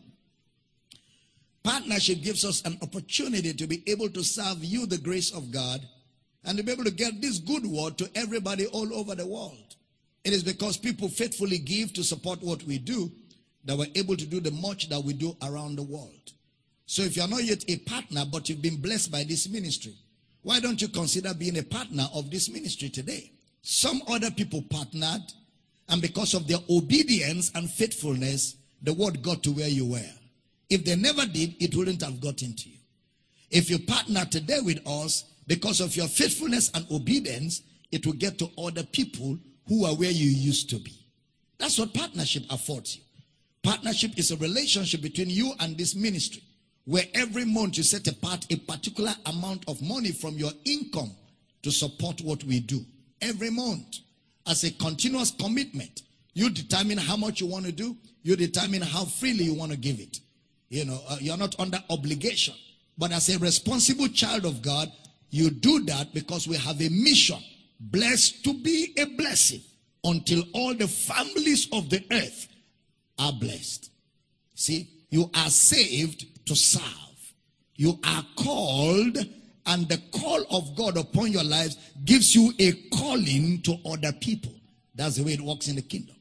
Partnership 1.64 2.22
gives 2.22 2.44
us 2.44 2.62
an 2.66 2.78
opportunity 2.82 3.54
to 3.54 3.68
be 3.68 3.84
able 3.88 4.10
to 4.10 4.24
serve 4.24 4.64
you 4.64 4.86
the 4.86 4.98
grace 4.98 5.32
of 5.32 5.52
God 5.52 5.82
and 6.44 6.58
to 6.58 6.64
be 6.64 6.72
able 6.72 6.84
to 6.84 6.92
get 6.92 7.22
this 7.22 7.40
good 7.40 7.66
word 7.66 7.98
to 7.98 8.10
everybody 8.16 8.68
all 8.68 8.94
over 8.94 9.16
the 9.16 9.26
world. 9.26 9.76
It 10.26 10.34
is 10.34 10.44
because 10.44 10.78
people 10.78 11.08
faithfully 11.08 11.58
give 11.58 11.94
to 11.94 12.04
support 12.04 12.42
what 12.42 12.64
we 12.64 12.80
do 12.80 13.12
that 13.66 13.78
we're 13.78 13.88
able 13.96 14.18
to 14.18 14.26
do 14.26 14.42
the 14.42 14.52
much 14.52 14.90
that 14.90 15.02
we 15.02 15.14
do 15.14 15.36
around 15.42 15.78
the 15.78 15.84
world. 15.84 16.32
So 16.86 17.02
if 17.02 17.16
you're 17.16 17.28
not 17.28 17.44
yet 17.44 17.64
a 17.70 17.78
partner, 17.78 18.26
but 18.30 18.50
you've 18.50 18.62
been 18.62 18.82
blessed 18.82 19.12
by 19.12 19.24
this 19.24 19.50
ministry, 19.50 19.94
why 20.42 20.60
don't 20.60 20.82
you 20.82 20.90
consider 20.90 21.34
being 21.34 21.58
a 21.58 21.64
partner 21.64 22.08
of 22.14 22.30
this 22.30 22.50
ministry 22.50 22.90
today? 22.90 23.32
Some 23.62 24.02
other 24.08 24.30
people 24.32 24.62
partnered, 24.70 25.22
and 25.88 26.02
because 26.02 26.34
of 26.34 26.48
their 26.48 26.60
obedience 26.70 27.52
and 27.56 27.70
faithfulness, 27.70 28.58
the 28.82 28.94
word 28.94 29.22
got 29.22 29.44
to 29.44 29.52
where 29.52 29.70
you 29.70 29.86
were. 29.86 30.12
If 30.70 30.86
they 30.86 30.96
never 30.96 31.26
did, 31.26 31.56
it 31.62 31.76
wouldn't 31.76 32.02
have 32.02 32.20
gotten 32.20 32.56
to 32.56 32.70
you. 32.70 32.78
If 33.52 33.70
you 33.70 33.80
partner 33.80 34.26
today 34.26 34.60
with 34.62 34.80
us, 34.88 35.26
because 35.48 35.82
of 35.82 35.96
your 35.96 36.08
faithfulness 36.08 36.72
and 36.74 36.86
obedience, 36.90 37.62
it 37.92 38.06
will 38.06 38.14
get 38.14 38.40
to 38.40 38.50
other 38.58 38.84
people 38.84 39.38
who 39.68 39.86
are 39.86 39.94
where 39.96 40.12
you 40.12 40.28
used 40.28 40.70
to 40.72 40.78
be. 40.78 40.94
That's 41.58 41.78
what 41.78 41.94
partnership 41.94 42.44
affords 42.50 42.98
you. 42.98 43.04
Partnership 43.62 44.18
is 44.18 44.32
a 44.32 44.38
relationship 44.38 45.02
between 45.02 45.30
you 45.30 45.54
and 45.60 45.78
this 45.78 45.96
ministry, 45.96 46.44
where 46.86 47.06
every 47.14 47.46
month 47.46 47.78
you 47.78 47.84
set 47.84 48.08
apart 48.08 48.46
a 48.50 48.58
particular 48.58 49.14
amount 49.26 49.64
of 49.68 49.82
money 49.82 50.12
from 50.12 50.36
your 50.36 50.52
income 50.66 51.12
to 51.62 51.72
support 51.72 52.20
what 52.22 52.44
we 52.44 52.60
do. 52.60 52.84
Every 53.22 53.50
month, 53.50 54.00
as 54.48 54.64
a 54.66 54.72
continuous 54.72 55.32
commitment, 55.32 56.02
you 56.34 56.50
determine 56.50 56.98
how 56.98 57.16
much 57.16 57.40
you 57.40 57.48
want 57.48 57.66
to 57.66 57.72
do, 57.72 57.96
you 58.24 58.36
determine 58.36 58.82
how 58.82 59.06
freely 59.06 59.46
you 59.46 59.54
want 59.54 59.72
to 59.72 59.78
give 59.78 60.00
it. 60.00 60.20
You 60.74 60.86
know, 60.86 61.00
uh, 61.08 61.18
you're 61.22 61.38
not 61.38 61.60
under 61.60 61.78
obligation. 61.92 62.56
But 62.98 63.12
as 63.12 63.30
a 63.30 63.38
responsible 63.38 64.08
child 64.08 64.44
of 64.44 64.64
God, 64.64 64.92
you 65.30 65.52
do 65.52 65.86
that 65.86 66.16
because 66.16 66.48
we 66.48 66.58
have 66.58 66.82
a 66.82 66.90
mission. 66.90 67.38
Blessed 67.80 68.44
to 68.44 68.56
be 68.56 68.92
a 68.98 69.06
blessing 69.06 69.62
until 70.04 70.44
all 70.52 70.74
the 70.74 70.88
families 70.88 71.68
of 71.72 71.92
the 71.92 72.04
earth 72.12 72.48
are 73.20 73.34
blessed. 73.34 73.92
See, 74.56 74.90
you 75.12 75.30
are 75.36 75.52
saved 75.52 76.48
to 76.48 76.56
serve. 76.56 76.82
You 77.76 78.00
are 78.04 78.26
called, 78.36 79.18
and 79.68 79.88
the 79.88 80.02
call 80.12 80.44
of 80.50 80.76
God 80.76 80.98
upon 80.98 81.32
your 81.32 81.44
lives 81.44 81.78
gives 82.04 82.34
you 82.34 82.52
a 82.58 82.72
calling 82.90 83.62
to 83.62 83.78
other 83.86 84.12
people. 84.12 84.54
That's 84.96 85.18
the 85.18 85.24
way 85.24 85.34
it 85.34 85.42
works 85.42 85.68
in 85.68 85.76
the 85.76 85.84
kingdom. 85.84 86.16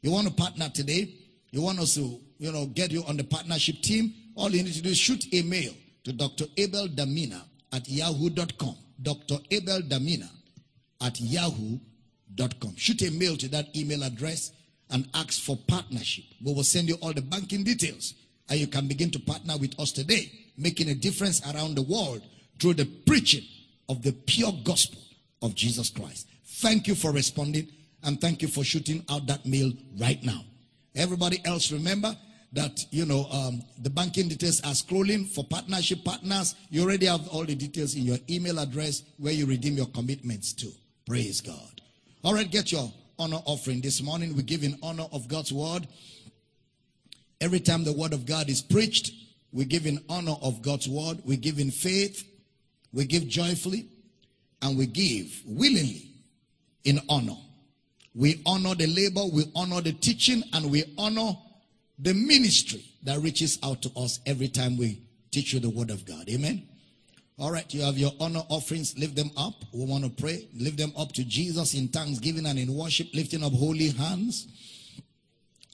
You 0.00 0.12
want 0.12 0.28
to 0.28 0.32
partner 0.32 0.68
today? 0.68 1.12
You 1.50 1.62
want 1.62 1.80
us 1.80 1.96
to 1.96 2.20
you 2.38 2.52
know, 2.52 2.66
get 2.66 2.90
you 2.92 3.02
on 3.04 3.16
the 3.16 3.24
partnership 3.24 3.80
team, 3.82 4.14
all 4.34 4.50
you 4.50 4.62
need 4.62 4.74
to 4.74 4.82
do 4.82 4.90
is 4.90 4.98
shoot 4.98 5.24
a 5.32 5.42
mail 5.42 5.72
to 6.04 6.12
Dr. 6.12 6.44
Abel 6.56 6.88
Damina 6.88 7.42
at 7.72 7.88
yahoo.com. 7.88 8.76
Dr. 9.02 9.36
Abel 9.50 9.80
Damina 9.80 10.28
at 11.00 11.20
yahoo.com. 11.20 12.76
Shoot 12.76 13.02
a 13.02 13.10
mail 13.10 13.36
to 13.36 13.48
that 13.48 13.74
email 13.76 14.02
address 14.02 14.52
and 14.90 15.08
ask 15.14 15.42
for 15.42 15.56
partnership. 15.68 16.24
We 16.44 16.54
will 16.54 16.64
send 16.64 16.88
you 16.88 16.94
all 16.96 17.12
the 17.12 17.22
banking 17.22 17.64
details 17.64 18.14
and 18.48 18.60
you 18.60 18.66
can 18.66 18.86
begin 18.86 19.10
to 19.10 19.18
partner 19.18 19.56
with 19.58 19.78
us 19.80 19.92
today, 19.92 20.30
making 20.56 20.88
a 20.90 20.94
difference 20.94 21.42
around 21.52 21.74
the 21.74 21.82
world 21.82 22.22
through 22.60 22.74
the 22.74 22.86
preaching 23.06 23.44
of 23.88 24.02
the 24.02 24.12
pure 24.12 24.52
gospel 24.64 25.00
of 25.42 25.54
Jesus 25.54 25.90
Christ. 25.90 26.28
Thank 26.44 26.86
you 26.86 26.94
for 26.94 27.12
responding 27.12 27.68
and 28.04 28.20
thank 28.20 28.42
you 28.42 28.48
for 28.48 28.64
shooting 28.64 29.04
out 29.10 29.26
that 29.26 29.44
mail 29.44 29.72
right 29.98 30.22
now. 30.22 30.44
Everybody 30.94 31.40
else, 31.44 31.70
remember, 31.72 32.16
that 32.56 32.84
you 32.90 33.06
know 33.06 33.26
um, 33.30 33.62
the 33.78 33.90
banking 33.90 34.28
details 34.28 34.60
are 34.62 34.72
scrolling 34.72 35.28
for 35.28 35.44
partnership 35.44 36.04
partners. 36.04 36.54
You 36.70 36.82
already 36.82 37.06
have 37.06 37.28
all 37.28 37.44
the 37.44 37.54
details 37.54 37.94
in 37.94 38.02
your 38.02 38.18
email 38.28 38.58
address 38.58 39.02
where 39.18 39.32
you 39.32 39.46
redeem 39.46 39.76
your 39.76 39.86
commitments 39.86 40.52
to. 40.54 40.68
Praise 41.06 41.40
god. 41.40 41.80
All 42.24 42.34
right 42.34 42.50
get 42.50 42.72
your 42.72 42.92
honor 43.18 43.40
offering. 43.44 43.80
This 43.80 44.02
morning 44.02 44.34
we 44.36 44.42
give 44.42 44.64
in 44.64 44.76
honor 44.82 45.06
of 45.12 45.28
god's 45.28 45.52
word. 45.52 45.86
Every 47.40 47.60
time 47.60 47.84
the 47.84 47.92
word 47.92 48.12
of 48.12 48.26
god 48.26 48.48
is 48.48 48.62
preached 48.62 49.12
we 49.56 49.64
give 49.64 49.86
in 49.86 50.04
honor 50.10 50.36
of 50.42 50.60
god's 50.60 50.86
word. 50.86 51.22
We 51.24 51.38
give 51.38 51.58
in 51.58 51.70
faith. 51.70 52.28
We 52.92 53.06
give 53.06 53.26
joyfully. 53.26 53.88
And 54.60 54.76
we 54.76 54.84
give 54.86 55.42
willingly 55.46 56.10
in 56.84 57.00
honor. 57.08 57.38
We 58.14 58.42
honor 58.44 58.74
the 58.74 58.86
labor. 58.86 59.22
We 59.32 59.50
honor 59.54 59.80
the 59.80 59.92
teaching. 59.92 60.42
And 60.52 60.70
we 60.70 60.84
honor 60.98 61.38
the 61.98 62.14
ministry 62.14 62.84
that 63.02 63.20
reaches 63.20 63.58
out 63.62 63.82
to 63.82 63.90
us 63.96 64.20
every 64.26 64.48
time 64.48 64.76
we 64.76 65.02
teach 65.30 65.52
you 65.52 65.60
the 65.60 65.70
word 65.70 65.90
of 65.90 66.04
God. 66.04 66.28
Amen. 66.28 66.66
All 67.38 67.50
right, 67.50 67.72
you 67.72 67.82
have 67.82 67.98
your 67.98 68.12
honor 68.18 68.42
offerings. 68.48 68.98
Lift 68.98 69.14
them 69.14 69.30
up. 69.36 69.54
We 69.72 69.84
want 69.84 70.04
to 70.04 70.10
pray. 70.10 70.48
Lift 70.54 70.78
them 70.78 70.92
up 70.96 71.12
to 71.12 71.24
Jesus 71.24 71.74
in 71.74 71.88
thanksgiving 71.88 72.46
and 72.46 72.58
in 72.58 72.74
worship, 72.74 73.08
lifting 73.12 73.44
up 73.44 73.52
holy 73.52 73.90
hands. 73.90 74.48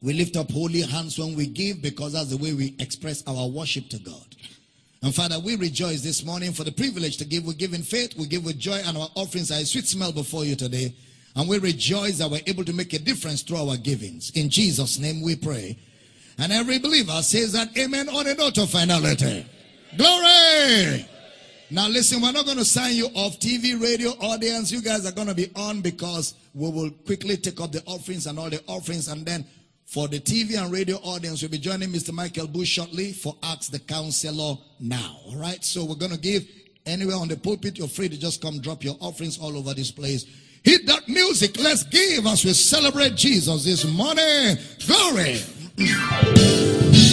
We 0.02 0.12
lift 0.14 0.36
up 0.36 0.50
holy 0.50 0.80
hands 0.80 1.16
when 1.16 1.36
we 1.36 1.46
give 1.46 1.80
because 1.80 2.14
that's 2.14 2.30
the 2.30 2.36
way 2.36 2.52
we 2.52 2.74
express 2.80 3.22
our 3.28 3.46
worship 3.46 3.88
to 3.90 3.98
God. 4.00 4.26
And 5.02 5.14
Father, 5.14 5.38
we 5.38 5.54
rejoice 5.54 6.02
this 6.02 6.24
morning 6.24 6.52
for 6.52 6.64
the 6.64 6.72
privilege 6.72 7.16
to 7.18 7.24
give. 7.24 7.44
We 7.44 7.54
give 7.54 7.74
in 7.74 7.82
faith, 7.82 8.16
we 8.16 8.26
give 8.26 8.44
with 8.44 8.58
joy, 8.58 8.80
and 8.84 8.96
our 8.96 9.08
offerings 9.14 9.52
are 9.52 9.60
a 9.60 9.64
sweet 9.64 9.86
smell 9.86 10.12
before 10.12 10.44
you 10.44 10.56
today. 10.56 10.94
And 11.36 11.48
we 11.48 11.58
rejoice 11.58 12.18
that 12.18 12.30
we're 12.30 12.40
able 12.46 12.64
to 12.64 12.72
make 12.72 12.92
a 12.92 12.98
difference 12.98 13.42
through 13.42 13.68
our 13.68 13.76
givings. 13.76 14.30
In 14.30 14.50
Jesus' 14.50 14.98
name 14.98 15.22
we 15.22 15.36
pray. 15.36 15.78
And 16.38 16.52
every 16.52 16.78
believer 16.78 17.20
says 17.22 17.52
that 17.52 17.76
amen 17.78 18.08
on 18.08 18.26
a 18.26 18.34
note 18.34 18.58
of 18.58 18.70
finality. 18.70 19.46
Glory! 19.96 21.06
Now 21.70 21.88
listen, 21.88 22.20
we're 22.20 22.32
not 22.32 22.44
going 22.44 22.58
to 22.58 22.64
sign 22.64 22.94
you 22.94 23.06
off 23.14 23.38
TV, 23.38 23.80
radio, 23.80 24.10
audience. 24.20 24.70
You 24.70 24.82
guys 24.82 25.06
are 25.06 25.12
going 25.12 25.28
to 25.28 25.34
be 25.34 25.50
on 25.56 25.80
because 25.80 26.34
we 26.54 26.70
will 26.70 26.90
quickly 27.06 27.36
take 27.36 27.60
up 27.60 27.72
the 27.72 27.82
offerings 27.86 28.26
and 28.26 28.38
all 28.38 28.50
the 28.50 28.62
offerings 28.66 29.08
and 29.08 29.24
then 29.24 29.46
For 29.92 30.08
the 30.08 30.20
TV 30.20 30.56
and 30.58 30.72
radio 30.72 30.96
audience, 31.02 31.42
we'll 31.42 31.50
be 31.50 31.58
joining 31.58 31.90
Mr. 31.90 32.14
Michael 32.14 32.46
Bush 32.46 32.68
shortly 32.68 33.12
for 33.12 33.36
Ask 33.42 33.70
the 33.70 33.78
Counselor 33.78 34.56
now. 34.80 35.18
All 35.26 35.36
right, 35.36 35.62
so 35.62 35.84
we're 35.84 35.96
going 35.96 36.12
to 36.12 36.18
give 36.18 36.48
anywhere 36.86 37.16
on 37.16 37.28
the 37.28 37.36
pulpit. 37.36 37.76
You're 37.76 37.88
free 37.88 38.08
to 38.08 38.18
just 38.18 38.40
come 38.40 38.58
drop 38.62 38.82
your 38.82 38.96
offerings 39.00 39.38
all 39.38 39.54
over 39.54 39.74
this 39.74 39.90
place. 39.90 40.24
Hit 40.64 40.86
that 40.86 41.06
music. 41.10 41.58
Let's 41.58 41.82
give 41.82 42.26
as 42.26 42.42
we 42.42 42.54
celebrate 42.54 43.16
Jesus 43.16 43.66
this 43.66 43.84
morning. 43.84 44.56
Glory. 44.86 45.42
Música 45.82 47.11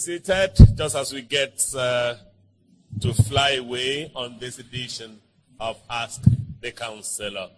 seated 0.00 0.56
just 0.78 0.96
as 0.96 1.12
we 1.12 1.20
get 1.20 1.62
uh, 1.76 2.14
to 3.02 3.12
fly 3.12 3.50
away 3.50 4.10
on 4.14 4.38
this 4.38 4.58
edition 4.58 5.20
of 5.60 5.78
Ask 5.90 6.22
the 6.62 6.72
Counselor. 6.72 7.48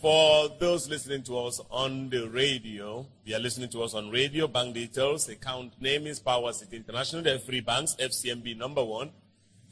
For 0.00 0.48
those 0.60 0.88
listening 0.88 1.24
to 1.24 1.36
us 1.40 1.60
on 1.68 2.10
the 2.10 2.28
radio, 2.28 3.04
you 3.24 3.34
are 3.34 3.40
listening 3.40 3.70
to 3.70 3.82
us 3.82 3.92
on 3.94 4.08
radio. 4.10 4.46
Bank 4.46 4.72
details, 4.74 5.28
account 5.28 5.72
name 5.82 6.06
is 6.06 6.20
Power 6.20 6.52
City 6.52 6.76
International. 6.76 7.22
There 7.22 7.34
are 7.34 7.38
three 7.38 7.60
banks, 7.60 7.96
FCMB 7.96 8.56
number 8.56 8.84
one, 8.84 9.10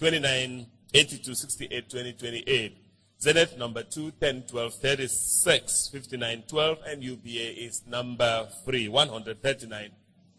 29 0.01 0.67
82 0.93 1.35
68 1.35 1.89
2028. 1.89 2.77
Zenith 3.21 3.57
number 3.57 3.85
2, 3.85 4.11
10 4.21 4.43
12 4.43 4.75
36 4.75 5.89
59 5.93 6.43
12. 6.49 6.79
And 6.89 7.05
UBA 7.05 7.65
is 7.65 7.83
number 7.87 8.49
3, 8.65 8.89
139 8.89 9.91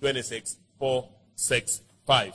26 0.01 0.57
four, 0.79 1.09
six, 1.35 1.81
five. 2.07 2.33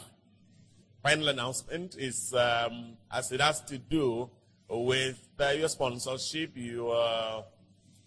Final 1.02 1.28
announcement 1.28 1.96
is 1.98 2.32
um, 2.34 2.96
as 3.10 3.32
it 3.32 3.40
has 3.40 3.60
to 3.62 3.78
do 3.78 4.30
with 4.68 5.28
uh, 5.40 5.50
your 5.50 5.68
sponsorship, 5.68 6.52
your 6.54 7.44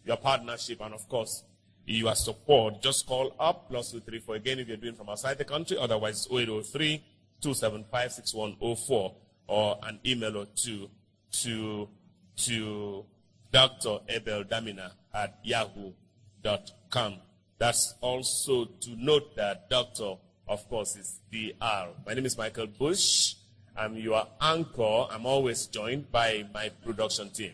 your 0.06 0.18
partnership, 0.18 0.82
and 0.82 0.94
of 0.94 1.08
course 1.10 1.44
your 1.86 2.16
support. 2.16 2.82
Just 2.82 3.06
call 3.06 3.36
up 3.40 3.70
plus 3.70 3.92
two 3.92 4.00
three 4.00 4.20
four 4.20 4.36
again 4.36 4.60
if 4.60 4.68
you're 4.68 4.78
doing 4.78 4.96
from 4.96 5.10
outside 5.10 5.38
the 5.38 5.46
country. 5.46 5.78
Otherwise, 5.78 6.28
0803 6.32 7.04
275 7.42 8.12
6104 8.14 9.16
or 9.48 9.78
an 9.84 10.00
email 10.06 10.38
or 10.38 10.46
two 10.56 10.90
to 11.32 11.88
to 12.36 13.06
Dr. 13.52 14.00
Abel 14.10 14.44
Damina 14.44 14.92
at 15.14 15.40
yahoo.com. 15.44 17.16
That's 17.58 17.96
also 18.02 18.66
to 18.66 18.90
note 18.96 19.36
that 19.36 19.70
Dr 19.70 20.16
of 20.48 20.68
course, 20.70 20.96
is 20.96 21.20
DR. 21.32 21.90
My 22.06 22.14
name 22.14 22.26
is 22.26 22.38
Michael 22.38 22.68
Bush, 22.68 23.36
I'm 23.78 23.96
your 23.96 24.26
anchor. 24.42 25.06
I'm 25.12 25.26
always 25.28 25.68
joined 25.68 26.12
by 26.12 26.46
my 26.52 26.70
production 26.84 27.30
team. 27.30 27.52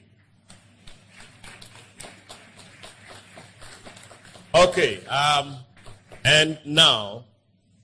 Okay, 4.56 5.04
um, 5.08 5.58
and 6.24 6.58
now 6.66 7.26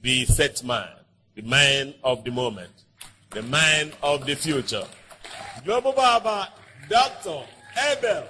the 0.01 0.25
set 0.25 0.63
man, 0.63 0.87
the 1.35 1.41
man 1.41 1.93
of 2.03 2.23
the 2.23 2.31
moment, 2.31 2.71
the 3.31 3.41
man 3.43 3.91
of 4.01 4.25
the 4.25 4.35
future. 4.35 4.85
Global 5.65 5.91
Baba, 5.91 6.49
Dr. 6.87 7.41
Abel 7.91 8.23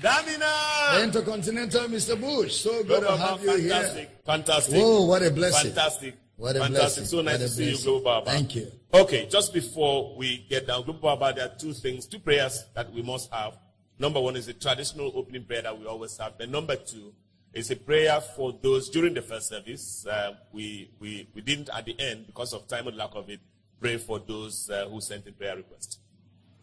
Damina. 0.00 1.02
Intercontinental 1.02 1.88
Mr. 1.88 2.20
Bush. 2.20 2.54
So 2.56 2.84
good 2.84 3.00
Global 3.00 3.06
to 3.06 3.16
have 3.16 3.38
Baba, 3.38 3.42
you 3.60 3.68
fantastic, 3.70 3.98
here. 3.98 4.18
fantastic. 4.26 4.74
Whoa, 4.76 5.06
what 5.06 5.22
a 5.22 5.30
blessing. 5.30 5.72
Fantastic. 5.72 6.14
What 6.36 6.56
a 6.56 6.60
Fantastic. 6.60 6.80
blessing. 6.80 7.04
So 7.06 7.22
nice 7.22 7.38
to 7.38 7.48
see 7.48 7.70
you. 7.70 7.78
Global 7.78 8.00
Baba. 8.02 8.30
Thank 8.30 8.56
you. 8.56 8.70
Okay, 8.92 9.26
just 9.26 9.54
before 9.54 10.14
we 10.16 10.44
get 10.50 10.66
down, 10.66 10.84
Global 10.84 11.16
Baba, 11.16 11.32
there 11.34 11.46
are 11.46 11.54
two 11.56 11.72
things, 11.72 12.06
two 12.06 12.18
prayers 12.18 12.64
that 12.74 12.92
we 12.92 13.02
must 13.02 13.32
have. 13.32 13.56
Number 13.98 14.20
one 14.20 14.36
is 14.36 14.46
the 14.46 14.52
traditional 14.52 15.10
opening 15.14 15.44
prayer 15.44 15.62
that 15.62 15.78
we 15.78 15.86
always 15.86 16.16
have. 16.18 16.34
And 16.38 16.52
number 16.52 16.76
two 16.76 17.14
is 17.54 17.70
a 17.70 17.76
prayer 17.76 18.20
for 18.20 18.52
those 18.60 18.90
during 18.90 19.14
the 19.14 19.22
first 19.22 19.48
service. 19.48 20.06
Uh, 20.06 20.34
we, 20.52 20.90
we, 21.00 21.26
we 21.34 21.40
didn't 21.40 21.70
at 21.72 21.86
the 21.86 21.98
end, 21.98 22.26
because 22.26 22.52
of 22.52 22.68
time 22.68 22.86
and 22.86 22.96
lack 22.98 23.14
of 23.14 23.30
it, 23.30 23.40
pray 23.80 23.96
for 23.96 24.18
those 24.18 24.68
uh, 24.68 24.86
who 24.90 25.00
sent 25.00 25.26
in 25.26 25.32
prayer 25.32 25.56
requests. 25.56 25.98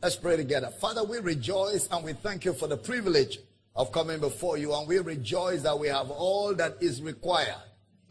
Let's 0.03 0.15
pray 0.17 0.37
together. 0.37 0.67
Father, 0.67 1.03
we 1.03 1.17
rejoice 1.17 1.87
and 1.91 2.03
we 2.05 2.13
thank 2.13 2.45
you 2.45 2.53
for 2.53 2.67
the 2.67 2.77
privilege 2.77 3.39
of 3.75 3.91
coming 3.91 4.19
before 4.19 4.57
you. 4.57 4.73
And 4.75 4.87
we 4.87 4.99
rejoice 4.99 5.63
that 5.63 5.79
we 5.79 5.87
have 5.87 6.11
all 6.11 6.53
that 6.55 6.77
is 6.81 7.01
required. 7.01 7.55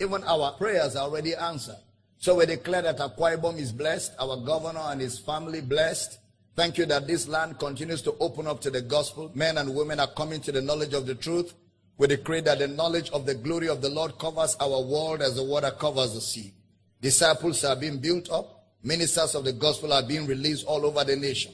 Even 0.03 0.25
our 0.25 0.53
prayers 0.55 0.97
are 0.97 1.05
already 1.05 1.35
answered. 1.37 1.77
So 2.19 2.35
we 2.35 2.47
declare 2.47 2.83
that 2.83 2.99
Akwa 2.99 3.37
Ibom 3.37 3.57
is 3.59 3.71
blessed, 3.71 4.13
our 4.19 4.37
governor 4.37 4.81
and 4.87 5.01
his 5.01 5.19
family 5.21 5.61
blessed. 5.61 6.19
Thank 6.57 6.77
you 6.79 6.87
that 6.87 7.07
this 7.07 7.29
land 7.29 7.61
continues 7.61 8.03
to 8.03 8.17
open 8.19 8.49
up 8.49 8.61
to 8.63 8.71
the 8.71 8.83
gospel. 8.83 9.31
Men 9.35 9.59
and 9.59 9.75
women 9.75 10.01
are 10.01 10.09
coming 10.09 10.41
to 10.41 10.51
the 10.53 10.61
knowledge 10.61 10.93
of 10.93 11.07
the 11.07 11.15
truth. 11.15 11.55
We 11.99 12.09
decree 12.09 12.41
that 12.41 12.59
the 12.59 12.67
knowledge 12.67 13.11
of 13.11 13.27
the 13.27 13.35
glory 13.35 13.69
of 13.69 13.81
the 13.81 13.91
Lord 13.91 14.19
covers 14.19 14.57
our 14.59 14.83
world 14.83 15.23
as 15.23 15.37
the 15.37 15.45
water 15.45 15.71
covers 15.71 16.15
the 16.15 16.21
sea. 16.21 16.53
Disciples 17.01 17.65
are 17.65 17.77
being 17.77 17.99
built 17.99 18.29
up. 18.31 18.65
Ministers 18.83 19.37
of 19.37 19.45
the 19.45 19.53
gospel 19.53 19.93
are 19.93 20.03
being 20.03 20.27
released 20.27 20.67
all 20.67 20.85
over 20.85 21.05
the 21.05 21.15
nation. 21.15 21.53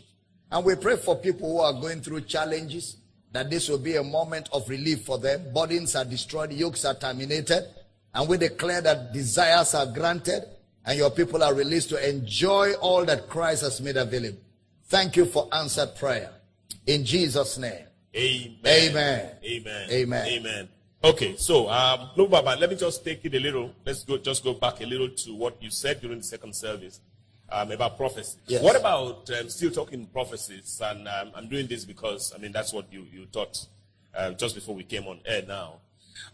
And 0.50 0.64
we 0.64 0.74
pray 0.74 0.96
for 0.96 1.16
people 1.16 1.52
who 1.52 1.60
are 1.60 1.78
going 1.78 2.00
through 2.00 2.22
challenges 2.22 2.96
that 3.32 3.50
this 3.50 3.68
will 3.68 3.78
be 3.78 3.96
a 3.96 4.02
moment 4.02 4.48
of 4.54 4.66
relief 4.70 5.04
for 5.04 5.18
them. 5.18 5.52
Burdens 5.52 5.94
are 5.94 6.04
destroyed, 6.06 6.52
yokes 6.52 6.86
are 6.86 6.94
terminated, 6.94 7.66
and 8.14 8.28
we 8.28 8.36
declare 8.39 8.80
that 8.80 9.12
desires 9.12 9.74
are 9.74 9.86
granted 9.86 10.44
and 10.86 10.98
your 10.98 11.10
people 11.10 11.43
are 11.43 11.55
released 11.55 11.90
to 11.90 12.09
enjoy 12.09 12.72
all 12.74 13.05
that 13.05 13.28
Christ 13.28 13.62
has 13.62 13.80
made 13.80 13.97
available. 13.97 14.39
Thank 14.86 15.16
you 15.16 15.26
for 15.26 15.48
answered 15.52 15.94
prayer. 15.97 16.30
In 16.86 17.05
Jesus' 17.05 17.59
name. 17.59 17.85
Amen. 18.16 18.56
Amen. 18.66 19.30
Amen. 19.44 19.90
Amen. 19.90 20.26
Amen. 20.26 20.68
Okay, 21.05 21.36
so 21.36 21.68
um, 21.68 22.10
Global 22.16 22.43
Baba, 22.43 22.59
let 22.59 22.70
me 22.70 22.76
just 22.76 23.05
take 23.05 23.24
it 23.24 23.35
a 23.35 23.39
little. 23.39 23.72
Let's 23.86 24.02
go, 24.02 24.18
just 24.18 24.43
go 24.43 24.55
back 24.55 24.80
a 24.80 24.86
little 24.86 25.09
to 25.09 25.35
what 25.35 25.62
you 25.62 25.70
said 25.70 26.01
during 26.01 26.18
the 26.18 26.24
second 26.24 26.56
service 26.56 27.01
um, 27.51 27.70
about 27.70 27.97
prophecy. 27.97 28.39
Yes. 28.47 28.62
What 28.62 28.74
about 28.74 29.30
um, 29.30 29.48
still 29.48 29.70
talking 29.70 30.06
prophecies? 30.06 30.80
And 30.82 31.06
um, 31.06 31.30
I'm 31.36 31.48
doing 31.48 31.66
this 31.66 31.85
because 31.85 32.32
I 32.35 32.39
mean 32.39 32.51
that's 32.51 32.72
what 32.72 32.93
you 32.93 33.06
you 33.12 33.26
taught 33.26 33.64
uh, 34.16 34.32
just 34.32 34.55
before 34.55 34.74
we 34.74 34.82
came 34.82 35.06
on 35.06 35.20
air. 35.24 35.43
Now, 35.47 35.74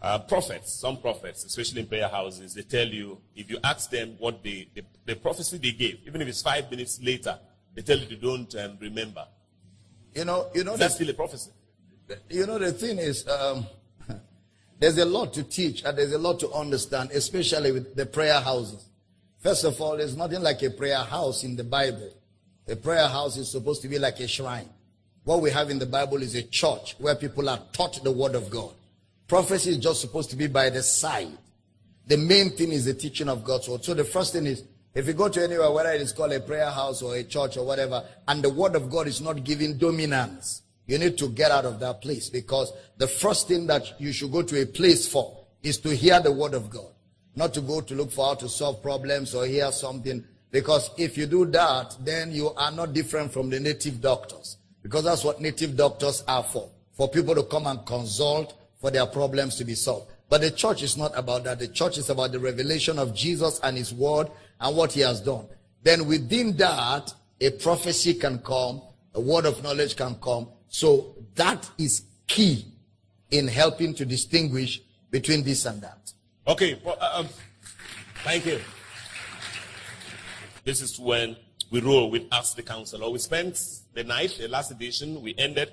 uh, 0.01 0.19
prophets, 0.19 0.73
some 0.73 0.97
prophets, 0.97 1.43
especially 1.45 1.81
in 1.81 1.87
prayer 1.87 2.07
houses, 2.07 2.53
they 2.53 2.61
tell 2.61 2.87
you 2.87 3.19
if 3.35 3.49
you 3.49 3.57
ask 3.63 3.89
them 3.89 4.15
what 4.19 4.43
they 4.43 4.67
the, 4.73 4.83
the 5.05 5.15
prophecy 5.15 5.57
they 5.57 5.71
gave, 5.71 5.99
even 6.05 6.21
if 6.21 6.27
it's 6.27 6.41
five 6.41 6.69
minutes 6.69 7.01
later, 7.01 7.37
they 7.73 7.81
tell 7.81 7.97
you 7.97 8.05
they 8.05 8.15
don't 8.15 8.53
um, 8.55 8.77
remember. 8.79 9.25
You 10.13 10.25
know, 10.25 10.47
you 10.53 10.63
know, 10.63 10.73
Is 10.73 10.79
that 10.79 10.89
the, 10.89 10.95
still 10.95 11.09
a 11.09 11.13
prophecy? 11.13 11.51
you 12.29 12.45
know, 12.45 12.57
the 12.57 12.71
thing 12.71 12.97
is, 12.99 13.27
um, 13.27 13.65
there's 14.79 14.97
a 14.97 15.05
lot 15.05 15.33
to 15.33 15.43
teach 15.43 15.83
and 15.83 15.97
there's 15.97 16.13
a 16.13 16.17
lot 16.17 16.39
to 16.39 16.51
understand, 16.51 17.11
especially 17.11 17.71
with 17.71 17.95
the 17.95 18.05
prayer 18.05 18.39
houses. 18.39 18.85
First 19.39 19.63
of 19.63 19.79
all, 19.81 19.97
there's 19.97 20.15
nothing 20.15 20.41
like 20.41 20.63
a 20.63 20.69
prayer 20.69 21.03
house 21.03 21.43
in 21.43 21.55
the 21.55 21.63
Bible. 21.63 22.09
A 22.67 22.75
prayer 22.75 23.07
house 23.07 23.37
is 23.37 23.51
supposed 23.51 23.81
to 23.83 23.87
be 23.87 23.99
like 23.99 24.19
a 24.19 24.27
shrine. 24.27 24.69
What 25.23 25.41
we 25.41 25.51
have 25.51 25.69
in 25.69 25.79
the 25.79 25.85
Bible 25.85 26.21
is 26.21 26.35
a 26.35 26.43
church 26.43 26.95
where 26.99 27.15
people 27.15 27.49
are 27.49 27.59
taught 27.73 28.03
the 28.03 28.11
word 28.11 28.35
of 28.35 28.49
God. 28.49 28.71
Prophecy 29.27 29.71
is 29.71 29.77
just 29.77 30.01
supposed 30.01 30.29
to 30.29 30.35
be 30.35 30.47
by 30.47 30.69
the 30.69 30.83
side. 30.83 31.37
The 32.07 32.17
main 32.17 32.51
thing 32.51 32.71
is 32.71 32.85
the 32.85 32.93
teaching 32.93 33.27
of 33.27 33.43
God's 33.43 33.67
word. 33.67 33.83
So 33.83 33.93
the 33.93 34.03
first 34.03 34.33
thing 34.33 34.45
is, 34.45 34.63
if 34.93 35.07
you 35.07 35.13
go 35.13 35.27
to 35.27 35.43
anywhere, 35.43 35.71
whether 35.71 35.91
it 35.91 36.01
is 36.01 36.13
called 36.13 36.31
a 36.31 36.39
prayer 36.39 36.69
house 36.69 37.01
or 37.01 37.15
a 37.15 37.23
church 37.23 37.57
or 37.57 37.65
whatever, 37.65 38.03
and 38.27 38.43
the 38.43 38.49
word 38.49 38.75
of 38.75 38.89
God 38.89 39.07
is 39.07 39.21
not 39.21 39.43
giving 39.43 39.77
dominance, 39.77 40.61
you 40.87 40.99
need 40.99 41.17
to 41.17 41.29
get 41.29 41.51
out 41.51 41.65
of 41.65 41.79
that 41.79 42.01
place 42.01 42.29
because 42.29 42.71
the 42.97 43.07
first 43.07 43.47
thing 43.47 43.65
that 43.67 43.99
you 43.99 44.13
should 44.13 44.31
go 44.31 44.43
to 44.43 44.61
a 44.61 44.65
place 44.65 45.07
for 45.07 45.45
is 45.63 45.79
to 45.79 45.95
hear 45.95 46.19
the 46.21 46.31
word 46.31 46.53
of 46.53 46.69
God, 46.69 46.91
not 47.35 47.53
to 47.55 47.61
go 47.61 47.81
to 47.81 47.95
look 47.95 48.11
for 48.11 48.27
how 48.27 48.35
to 48.35 48.47
solve 48.47 48.83
problems 48.83 49.33
or 49.33 49.45
hear 49.47 49.71
something. 49.71 50.23
Because 50.51 50.91
if 50.97 51.17
you 51.17 51.25
do 51.25 51.45
that, 51.47 51.97
then 52.01 52.31
you 52.31 52.51
are 52.51 52.71
not 52.71 52.93
different 52.93 53.33
from 53.33 53.49
the 53.49 53.59
native 53.59 53.99
doctors. 53.99 54.57
Because 54.83 55.03
that's 55.03 55.23
what 55.23 55.41
native 55.41 55.75
doctors 55.75 56.23
are 56.27 56.43
for. 56.43 56.69
For 56.93 57.09
people 57.09 57.33
to 57.33 57.43
come 57.43 57.65
and 57.65 57.83
consult 57.85 58.53
for 58.79 58.91
their 58.91 59.05
problems 59.05 59.55
to 59.55 59.65
be 59.65 59.75
solved. 59.75 60.11
But 60.29 60.41
the 60.41 60.51
church 60.51 60.83
is 60.83 60.97
not 60.97 61.17
about 61.17 61.43
that. 61.43 61.59
The 61.59 61.67
church 61.67 61.97
is 61.97 62.09
about 62.09 62.31
the 62.31 62.39
revelation 62.39 62.97
of 62.97 63.13
Jesus 63.13 63.59
and 63.63 63.77
his 63.77 63.93
word 63.93 64.29
and 64.59 64.75
what 64.75 64.93
he 64.93 65.01
has 65.01 65.21
done. 65.21 65.45
Then 65.83 66.07
within 66.07 66.57
that, 66.57 67.13
a 67.39 67.51
prophecy 67.51 68.15
can 68.15 68.39
come, 68.39 68.81
a 69.13 69.21
word 69.21 69.45
of 69.45 69.61
knowledge 69.61 69.95
can 69.95 70.15
come. 70.15 70.47
So 70.67 71.15
that 71.35 71.69
is 71.77 72.03
key 72.27 72.65
in 73.31 73.47
helping 73.47 73.93
to 73.95 74.05
distinguish 74.05 74.81
between 75.11 75.43
this 75.43 75.65
and 75.65 75.81
that. 75.81 76.11
Okay, 76.47 76.79
well, 76.83 76.97
uh, 76.99 77.19
um, 77.19 77.27
thank 78.23 78.45
you. 78.45 78.59
This 80.63 80.81
is 80.81 80.99
when 80.99 81.35
we 81.71 81.81
roll 81.81 82.09
with 82.09 82.23
Ask 82.31 82.55
the 82.55 82.63
Counselor. 82.63 83.09
We 83.09 83.19
spent 83.19 83.59
the 83.93 84.03
night, 84.03 84.37
the 84.39 84.47
last 84.47 84.71
edition, 84.71 85.21
we 85.21 85.35
ended 85.37 85.71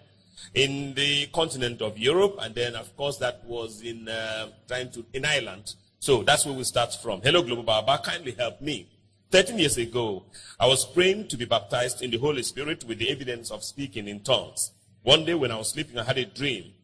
in 0.55 0.95
the 0.95 1.27
continent 1.27 1.83
of 1.83 1.99
Europe, 1.99 2.37
and 2.41 2.55
then, 2.55 2.75
of 2.75 2.95
course, 2.97 3.19
that 3.19 3.45
was 3.45 3.83
in 3.83 4.09
uh, 4.09 4.49
trying 4.69 4.91
to 4.93 5.05
in 5.13 5.25
Ireland. 5.25 5.75
So 5.99 6.23
that's 6.23 6.45
where 6.45 6.55
we 6.55 6.65
start 6.65 6.95
from. 7.03 7.23
Hello, 7.23 7.43
Global 7.43 7.63
Baba, 7.63 8.01
kindly 8.05 8.33
help 8.33 8.61
me. 8.61 8.89
13 9.31 9.59
years 9.59 9.79
ago, 9.79 10.25
I 10.61 10.67
was 10.67 10.85
praying 10.85 11.29
to 11.29 11.37
be 11.37 11.47
baptized 11.47 12.03
in 12.03 12.11
the 12.11 12.19
Holy 12.19 12.43
Spirit 12.43 12.85
with 12.85 12.99
the 12.99 13.09
evidence 13.09 13.51
of 13.51 13.65
speaking 13.65 14.09
in 14.09 14.21
tongues. 14.21 14.73
One 15.03 15.25
day 15.25 15.35
when 15.35 15.51
I 15.51 15.57
was 15.57 15.71
sleeping, 15.71 15.99
I 15.99 16.05
had 16.05 16.19
a 16.19 16.27
dream. 16.27 16.75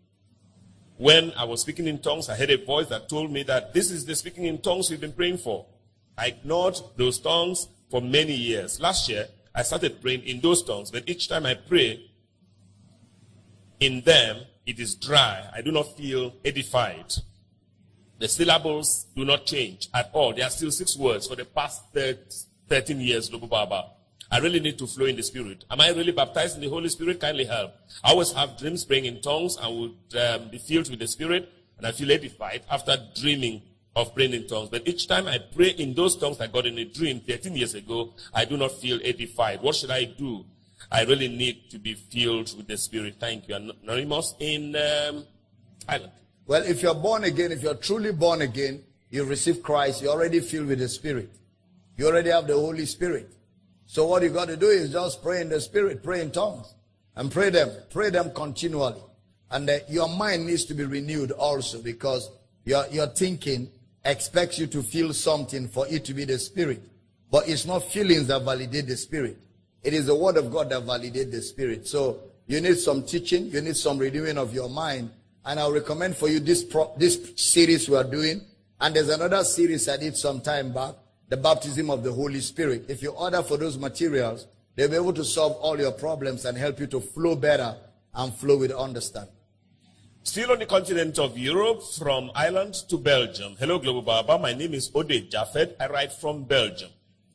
When 0.97 1.33
I 1.33 1.45
was 1.45 1.61
speaking 1.61 1.87
in 1.87 1.99
tongues, 1.99 2.29
I 2.29 2.37
heard 2.37 2.51
a 2.51 2.65
voice 2.65 2.89
that 2.89 3.09
told 3.09 3.31
me 3.31 3.43
that 3.45 3.75
this 3.75 3.91
is 3.91 4.07
the 4.07 4.15
speaking 4.15 4.45
in 4.47 4.59
tongues 4.59 4.91
we've 4.91 5.01
been 5.01 5.13
praying 5.13 5.39
for. 5.39 5.67
I 6.17 6.29
ignored 6.29 6.79
those 6.97 7.19
tongues 7.19 7.69
for 7.91 8.01
many 8.01 8.35
years. 8.35 8.81
Last 8.81 9.09
year, 9.09 9.27
I 9.55 9.63
started 9.63 10.01
praying 10.01 10.23
in 10.23 10.41
those 10.41 10.63
tongues, 10.63 10.91
but 10.91 11.09
each 11.09 11.29
time 11.29 11.45
I 11.45 11.55
pray 11.55 12.08
in 13.81 14.01
them, 14.03 14.39
it 14.67 14.79
is 14.79 14.95
dry. 14.95 15.49
I 15.55 15.63
do 15.63 15.71
not 15.71 15.97
feel 15.97 16.35
edified. 16.45 17.15
The 18.19 18.29
syllables 18.29 19.07
do 19.15 19.25
not 19.25 19.47
change 19.47 19.89
at 19.95 20.11
all. 20.13 20.35
There 20.35 20.45
are 20.45 20.51
still 20.51 20.71
six 20.71 20.97
words 20.97 21.29
for 21.29 21.37
the 21.37 21.45
past 21.45 21.85
13 21.93 23.01
years, 23.01 23.29
Global 23.29 23.49
Baba. 23.49 23.91
I 24.31 24.39
really 24.41 24.61
need 24.61 24.77
to 24.79 24.87
flow 24.87 25.07
in 25.07 25.17
the 25.17 25.23
Spirit. 25.23 25.65
Am 25.71 25.81
I 25.81 25.89
really 25.91 26.13
baptized 26.13 26.57
in 26.57 26.61
the 26.61 26.69
Holy 26.69 26.89
Spirit? 26.91 27.21
Kindly 27.21 27.45
help. 27.45 27.73
I 28.05 28.11
always 28.11 28.33
have 28.33 28.59
dreams 28.59 28.85
praying 28.85 29.07
in 29.07 29.23
tongues 29.23 29.57
and 29.57 29.79
would 29.79 30.21
um, 30.21 30.51
be 30.51 30.59
filled 30.59 30.91
with 30.91 30.99
the 30.99 31.07
Spirit, 31.07 31.51
and 31.79 31.87
I 31.87 31.93
feel 31.93 32.11
edified 32.11 32.63
after 32.71 32.97
dreaming 33.19 33.63
of 33.97 34.15
praying 34.15 34.35
in 34.35 34.47
tongues. 34.47 34.69
But 34.69 34.87
each 34.87 35.09
time 35.09 35.29
I 35.29 35.39
pray 35.39 35.71
in 35.71 35.95
those 35.95 36.17
tongues 36.17 36.41
I 36.41 36.47
got 36.49 36.67
in 36.67 36.77
a 36.79 36.85
dream 36.85 37.21
13 37.21 37.57
years 37.57 37.75
ago, 37.75 38.13
I 38.35 38.45
do 38.45 38.57
not 38.57 38.73
feel 38.73 39.01
edified. 39.03 39.63
What 39.63 39.77
should 39.77 39.91
I 39.91 40.05
do? 40.05 40.45
I 40.91 41.05
really 41.05 41.29
need 41.29 41.71
to 41.71 41.79
be 41.79 41.95
filled 41.95 42.57
with 42.57 42.67
the 42.67 42.77
Spirit. 42.77 43.17
Thank 43.21 43.49
you. 43.49 43.55
Anonymous 43.55 44.35
in 44.41 44.75
um, 44.75 45.25
Ireland. 45.87 46.13
Well, 46.47 46.63
if 46.63 46.83
you're 46.83 46.95
born 46.95 47.25
again, 47.25 47.53
if 47.53 47.63
you're 47.63 47.75
truly 47.75 48.13
born 48.13 48.41
again, 48.41 48.83
you 49.11 49.25
receive 49.25 49.63
Christ, 49.63 50.03
you're 50.03 50.13
already 50.13 50.41
filled 50.41 50.67
with 50.67 50.79
the 50.79 50.89
Spirit. 50.89 51.31
You 51.97 52.07
already 52.07 52.31
have 52.31 52.47
the 52.47 52.55
Holy 52.55 52.87
Spirit. 52.87 53.31
So 53.85 54.07
what 54.07 54.23
you 54.23 54.31
got 54.31 54.49
to 54.49 54.57
do 54.57 54.69
is 54.69 54.93
just 54.93 55.23
pray 55.23 55.41
in 55.41 55.49
the 55.49 55.61
Spirit, 55.61 56.03
pray 56.03 56.23
in 56.23 56.31
tongues, 56.31 56.75
and 57.17 57.31
pray 57.31 57.51
them, 57.51 57.71
pray 57.91 58.11
them 58.11 58.31
continually. 58.33 59.01
And 59.51 59.69
uh, 59.69 59.79
your 59.89 60.09
mind 60.09 60.47
needs 60.47 60.65
to 60.67 60.75
be 60.75 60.85
renewed 60.85 61.33
also 61.33 61.83
because 61.83 62.31
your, 62.65 62.87
your 62.89 63.07
thinking 63.09 63.71
expects 64.05 64.59
you 64.59 64.67
to 64.69 64.83
feel 64.83 65.13
something 65.13 65.69
for 65.69 65.87
it 65.89 66.05
to 66.07 66.15
be 66.15 66.25
the 66.25 66.39
Spirit. 66.39 66.83
But 67.31 67.49
it's 67.49 67.67
not 67.67 67.85
feelings 67.85 68.29
that 68.29 68.43
validate 68.43 68.87
the 68.87 68.97
Spirit. 68.97 69.39
It 69.83 69.95
is 69.95 70.07
the 70.07 70.15
Word 70.15 70.37
of 70.37 70.51
God 70.51 70.71
that 70.71 70.83
validates 70.85 71.31
the 71.31 71.43
Spirit. 71.43 71.87
So 71.87 72.21
you 72.47 72.61
need 72.61 72.79
some 72.79 73.03
teaching, 73.03 73.47
you 73.47 73.61
need 73.61 73.77
some 73.77 73.99
renewing 73.99 74.39
of 74.39 74.55
your 74.55 74.69
mind. 74.69 75.11
And 75.45 75.59
I'll 75.59 75.73
recommend 75.73 76.17
for 76.17 76.29
you 76.29 76.41
this, 76.41 76.63
pro- 76.65 76.93
this 76.97 77.33
series 77.37 77.89
we 77.89 77.97
are 77.97 78.05
doing. 78.05 78.43
And 78.81 78.95
there's 78.95 79.09
another 79.09 79.43
series 79.45 79.89
I 79.89 79.97
did 79.97 80.17
some 80.17 80.41
time 80.41 80.73
back. 80.73 80.95
the 81.29 81.37
baptism 81.37 81.91
of 81.91 82.03
the 82.03 82.13
Holy 82.13 82.41
Spirit. 82.41 82.87
If 82.89 83.03
you 83.03 83.11
order 83.11 83.43
for 83.43 83.57
those 83.57 83.77
materials, 83.77 84.47
they'll 84.75 84.89
be 84.89 84.97
able 84.97 85.13
to 85.13 85.25
solve 85.25 85.53
all 85.57 85.79
your 85.79 85.93
problems 85.93 86.45
and 86.45 86.57
help 86.57 86.81
you 86.81 86.87
to 86.89 87.01
flow 87.01 87.37
better 87.37 87.77
and 88.15 88.33
flow 88.35 88.57
with 88.57 88.73
understanding. 88.73 89.35
Still 90.23 90.53
on 90.53 90.59
the 90.59 90.67
continent 90.67 91.19
of 91.19 91.39
Europe, 91.39 91.83
from 91.99 92.31
Ireland 92.35 92.75
to 92.89 92.99
Belgium. 92.99 93.57
Hello, 93.59 93.79
Global 93.79 94.03
Baba. 94.03 94.39
My 94.39 94.53
name 94.53 94.75
is 94.75 94.91
Ode 94.95 95.31
Jaffet. 95.31 95.77
I 95.81 95.87
write 95.87 96.13
from 96.13 96.45
Belgium. 96.45 96.91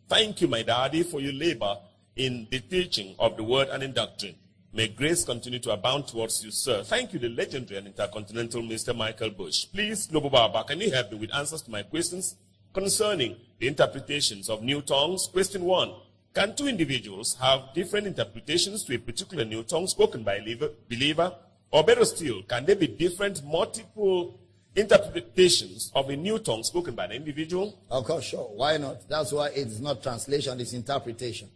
Thank 0.08 0.42
you, 0.42 0.48
my 0.48 0.64
daddy, 0.64 1.04
for 1.04 1.20
your 1.20 1.34
labor 1.34 1.78
in 2.16 2.48
the 2.52 2.60
teaching 2.60 3.16
of 3.20 3.38
the 3.38 3.44
word 3.44 3.70
and 3.70 3.84
in 3.84 3.94
doctrine. 3.94 4.36
May 4.76 4.88
grace 4.88 5.24
continue 5.24 5.60
to 5.60 5.72
abound 5.72 6.08
towards 6.08 6.44
you, 6.44 6.50
sir. 6.50 6.84
Thank 6.84 7.14
you, 7.14 7.20
the 7.20 7.30
legendary 7.30 7.78
and 7.78 7.88
intercontinental 7.88 8.62
Mr. 8.64 8.96
Michael 8.96 9.30
Bush. 9.30 9.68
Please, 9.72 10.08
Global 10.08 10.32
Baba, 10.32 10.64
can 10.64 10.82
you 10.82 10.92
help 10.92 11.12
me 11.12 11.20
with 11.20 11.36
answers 11.36 11.62
to 11.62 11.72
my 11.72 11.84
questions 11.84 12.36
concerning 12.74 13.36
the 13.60 13.68
interpretations 13.68 14.50
of 14.50 14.64
new 14.64 14.82
tongues? 14.82 15.28
Question 15.28 15.64
one. 15.64 15.94
Can 16.34 16.56
two 16.56 16.68
individuals 16.68 17.36
have 17.40 17.74
different 17.76 18.08
interpretations 18.08 18.84
to 18.86 18.96
a 18.96 18.98
particular 18.98 19.46
new 19.46 19.62
tongue 19.62 19.86
spoken 19.86 20.24
by 20.24 20.38
a 20.38 20.70
believer? 20.90 21.36
Or 21.70 21.84
better 21.84 22.06
still, 22.06 22.42
can 22.44 22.66
there 22.66 22.76
be 22.76 22.88
different, 22.88 23.44
multiple 23.44 24.40
interpretations 24.76 25.92
of 25.94 26.10
a 26.10 26.16
new 26.16 26.40
tongue 26.40 26.64
spoken 26.64 26.96
by 26.96 27.06
an 27.06 27.12
individual? 27.12 27.80
Of 27.92 28.06
course, 28.06 28.26
sure. 28.26 28.50
Why 28.56 28.78
not? 28.78 29.08
That's 29.08 29.32
why 29.32 29.50
it's 29.50 29.80
not 29.80 30.02
translation, 30.02 30.60
it's 30.60 30.74
interpretation. 30.74 31.50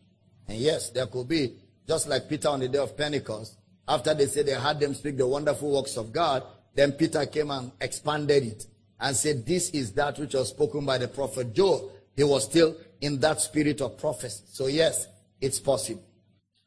And 0.47 0.57
yes, 0.57 0.89
there 0.89 1.07
could 1.07 1.27
be, 1.27 1.53
just 1.87 2.07
like 2.07 2.29
Peter 2.29 2.49
on 2.49 2.59
the 2.59 2.67
day 2.67 2.77
of 2.79 2.95
Pentecost, 2.95 3.57
after 3.87 4.13
they 4.13 4.25
said 4.25 4.45
they 4.45 4.53
heard 4.53 4.79
them 4.79 4.93
speak 4.93 5.17
the 5.17 5.27
wonderful 5.27 5.71
works 5.73 5.97
of 5.97 6.11
God, 6.11 6.43
then 6.75 6.91
Peter 6.91 7.25
came 7.25 7.51
and 7.51 7.71
expanded 7.79 8.43
it 8.43 8.67
and 8.99 9.15
said, 9.15 9.45
This 9.45 9.69
is 9.71 9.93
that 9.93 10.19
which 10.19 10.33
was 10.33 10.49
spoken 10.49 10.85
by 10.85 10.97
the 10.97 11.07
prophet 11.07 11.53
Joel. 11.53 11.91
He 12.15 12.23
was 12.23 12.45
still 12.45 12.75
in 13.01 13.19
that 13.19 13.41
spirit 13.41 13.81
of 13.81 13.97
prophecy. 13.97 14.43
So, 14.51 14.67
yes, 14.67 15.07
it's 15.39 15.59
possible. 15.59 16.03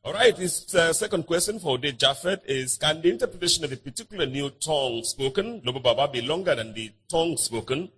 All 0.03 0.15
right, 0.15 0.35
this 0.35 0.75
uh, 0.75 0.95
second 0.95 1.27
question 1.27 1.59
for 1.59 1.73
Ode 1.73 1.99
Jaffet 1.99 2.41
is 2.47 2.79
Can 2.79 3.03
the 3.03 3.11
interpretation 3.11 3.65
of 3.65 3.73
a 3.73 3.77
particular 3.77 4.25
new 4.25 4.49
tongue 4.49 5.05
spoken, 5.05 5.61
Global 5.61 5.81
Baba, 5.81 6.11
be 6.11 6.23
longer 6.23 6.55
than 6.55 6.73
the 6.73 6.91
tongue 7.09 7.37
spoken? 7.37 7.91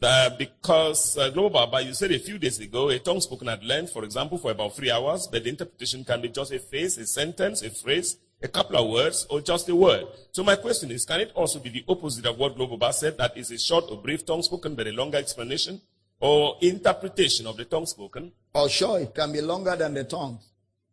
Uh, 0.00 0.30
because, 0.38 1.18
uh, 1.18 1.28
Global 1.30 1.50
Baba, 1.50 1.82
you 1.82 1.92
said 1.92 2.12
a 2.12 2.18
few 2.20 2.38
days 2.38 2.60
ago, 2.60 2.88
a 2.88 2.98
tongue 3.00 3.20
spoken 3.20 3.48
at 3.48 3.64
length, 3.64 3.92
for 3.92 4.04
example, 4.04 4.38
for 4.38 4.52
about 4.52 4.76
three 4.76 4.92
hours, 4.92 5.26
but 5.26 5.42
the 5.42 5.50
interpretation 5.50 6.04
can 6.04 6.20
be 6.20 6.28
just 6.28 6.52
a 6.52 6.58
phrase, 6.60 6.96
a 6.98 7.06
sentence, 7.06 7.62
a 7.62 7.70
phrase, 7.70 8.16
a 8.40 8.46
couple 8.46 8.76
of 8.76 8.88
words, 8.88 9.26
or 9.28 9.40
just 9.40 9.68
a 9.68 9.74
word. 9.74 10.04
So 10.30 10.44
my 10.44 10.54
question 10.54 10.92
is, 10.92 11.04
can 11.04 11.20
it 11.20 11.32
also 11.34 11.58
be 11.58 11.70
the 11.70 11.84
opposite 11.88 12.26
of 12.26 12.38
what 12.38 12.54
Global 12.54 12.76
Baba 12.76 12.92
said, 12.92 13.18
that 13.18 13.36
is 13.36 13.50
a 13.50 13.58
short 13.58 13.86
or 13.90 13.96
brief 13.96 14.24
tongue 14.24 14.42
spoken, 14.42 14.76
but 14.76 14.86
a 14.86 14.92
longer 14.92 15.18
explanation? 15.18 15.80
Or 16.20 16.56
interpretation 16.60 17.46
of 17.48 17.56
the 17.56 17.64
tongue 17.64 17.86
spoken? 17.86 18.30
Oh, 18.54 18.68
sure, 18.68 19.00
it 19.00 19.14
can 19.14 19.32
be 19.32 19.40
longer 19.40 19.74
than 19.74 19.94
the 19.94 20.04
tongue. 20.04 20.38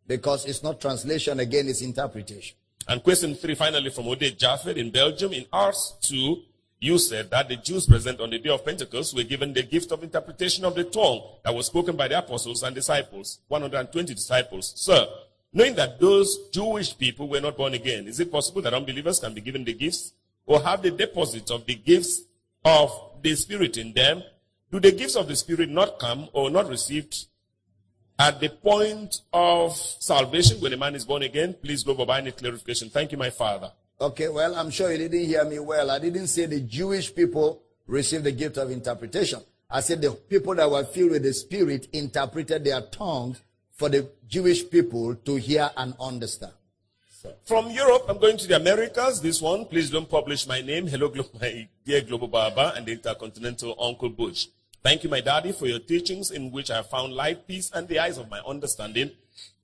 Because 0.06 0.46
it's 0.46 0.62
not 0.62 0.80
translation, 0.80 1.38
again, 1.40 1.68
it's 1.68 1.82
interpretation. 1.82 2.56
And 2.88 3.02
question 3.02 3.34
three, 3.34 3.56
finally, 3.56 3.90
from 3.90 4.06
Ode 4.06 4.36
Jaffet 4.38 4.76
in 4.76 4.90
Belgium. 4.90 5.32
In 5.32 5.46
Acts 5.52 5.94
2, 6.02 6.42
you 6.78 6.98
said 6.98 7.30
that 7.30 7.48
the 7.48 7.56
Jews 7.56 7.86
present 7.86 8.20
on 8.20 8.30
the 8.30 8.38
day 8.38 8.50
of 8.50 8.64
Pentecost 8.64 9.16
were 9.16 9.22
given 9.22 9.52
the 9.52 9.62
gift 9.62 9.92
of 9.92 10.02
interpretation 10.02 10.64
of 10.64 10.74
the 10.74 10.84
tongue 10.84 11.22
that 11.42 11.54
was 11.54 11.66
spoken 11.66 11.96
by 11.96 12.08
the 12.08 12.18
apostles 12.18 12.62
and 12.62 12.74
disciples, 12.74 13.40
120 13.48 14.14
disciples. 14.14 14.72
Sir, 14.76 15.06
knowing 15.52 15.74
that 15.74 15.98
those 15.98 16.48
Jewish 16.50 16.96
people 16.96 17.28
were 17.28 17.40
not 17.40 17.56
born 17.56 17.74
again, 17.74 18.06
is 18.06 18.20
it 18.20 18.30
possible 18.30 18.62
that 18.62 18.74
unbelievers 18.74 19.20
can 19.20 19.32
be 19.32 19.40
given 19.40 19.64
the 19.64 19.72
gifts 19.72 20.12
or 20.44 20.60
have 20.60 20.82
the 20.82 20.90
deposit 20.90 21.50
of 21.50 21.64
the 21.66 21.74
gifts 21.74 22.22
of 22.64 22.90
the 23.22 23.34
Spirit 23.34 23.76
in 23.78 23.92
them? 23.92 24.22
Do 24.70 24.80
the 24.80 24.92
gifts 24.92 25.16
of 25.16 25.28
the 25.28 25.36
Spirit 25.36 25.70
not 25.70 25.98
come 25.98 26.28
or 26.32 26.50
not 26.50 26.68
received 26.68 27.26
at 28.18 28.40
the 28.40 28.48
point 28.48 29.20
of 29.32 29.76
salvation, 29.76 30.60
when 30.60 30.72
a 30.72 30.76
man 30.76 30.94
is 30.94 31.04
born 31.04 31.22
again, 31.22 31.54
please 31.62 31.82
go 31.82 31.94
by 32.04 32.18
any 32.18 32.32
clarification. 32.32 32.88
Thank 32.88 33.12
you, 33.12 33.18
my 33.18 33.30
father. 33.30 33.72
Okay, 33.98 34.28
well, 34.28 34.54
I'm 34.54 34.68
sure 34.70 34.92
you 34.92 34.98
didn't 34.98 35.24
hear 35.24 35.44
me 35.46 35.58
well. 35.58 35.90
I 35.90 35.98
didn't 35.98 36.26
say 36.26 36.44
the 36.44 36.60
Jewish 36.60 37.14
people 37.14 37.62
received 37.86 38.24
the 38.24 38.32
gift 38.32 38.58
of 38.58 38.70
interpretation. 38.70 39.40
I 39.70 39.80
said 39.80 40.02
the 40.02 40.10
people 40.10 40.54
that 40.54 40.70
were 40.70 40.84
filled 40.84 41.12
with 41.12 41.22
the 41.22 41.32
Spirit 41.32 41.88
interpreted 41.94 42.64
their 42.64 42.82
tongues 42.82 43.40
for 43.72 43.88
the 43.88 44.08
Jewish 44.28 44.68
people 44.68 45.14
to 45.14 45.36
hear 45.36 45.70
and 45.78 45.94
understand. 45.98 46.52
From 47.44 47.70
Europe, 47.70 48.04
I'm 48.08 48.18
going 48.18 48.36
to 48.36 48.46
the 48.46 48.56
Americas. 48.56 49.20
This 49.22 49.40
one, 49.40 49.64
please 49.64 49.90
don't 49.90 50.08
publish 50.08 50.46
my 50.46 50.60
name. 50.60 50.86
Hello, 50.86 51.10
my 51.40 51.66
dear 51.84 52.02
Global 52.02 52.28
Baba 52.28 52.74
and 52.76 52.86
Intercontinental 52.88 53.74
Uncle 53.80 54.10
Bush. 54.10 54.48
Thank 54.82 55.04
you, 55.04 55.10
my 55.10 55.20
daddy, 55.20 55.52
for 55.52 55.66
your 55.66 55.80
teachings 55.80 56.30
in 56.30 56.52
which 56.52 56.70
I 56.70 56.82
found 56.82 57.14
light, 57.14 57.48
peace, 57.48 57.70
and 57.72 57.88
the 57.88 57.98
eyes 57.98 58.18
of 58.18 58.30
my 58.30 58.40
understanding. 58.46 59.10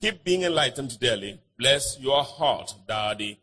Keep 0.01 0.23
being 0.23 0.41
enlightened 0.41 0.99
daily. 0.99 1.39
Bless 1.57 1.97
your 1.99 2.23
heart, 2.23 2.73
daddy. 2.87 3.39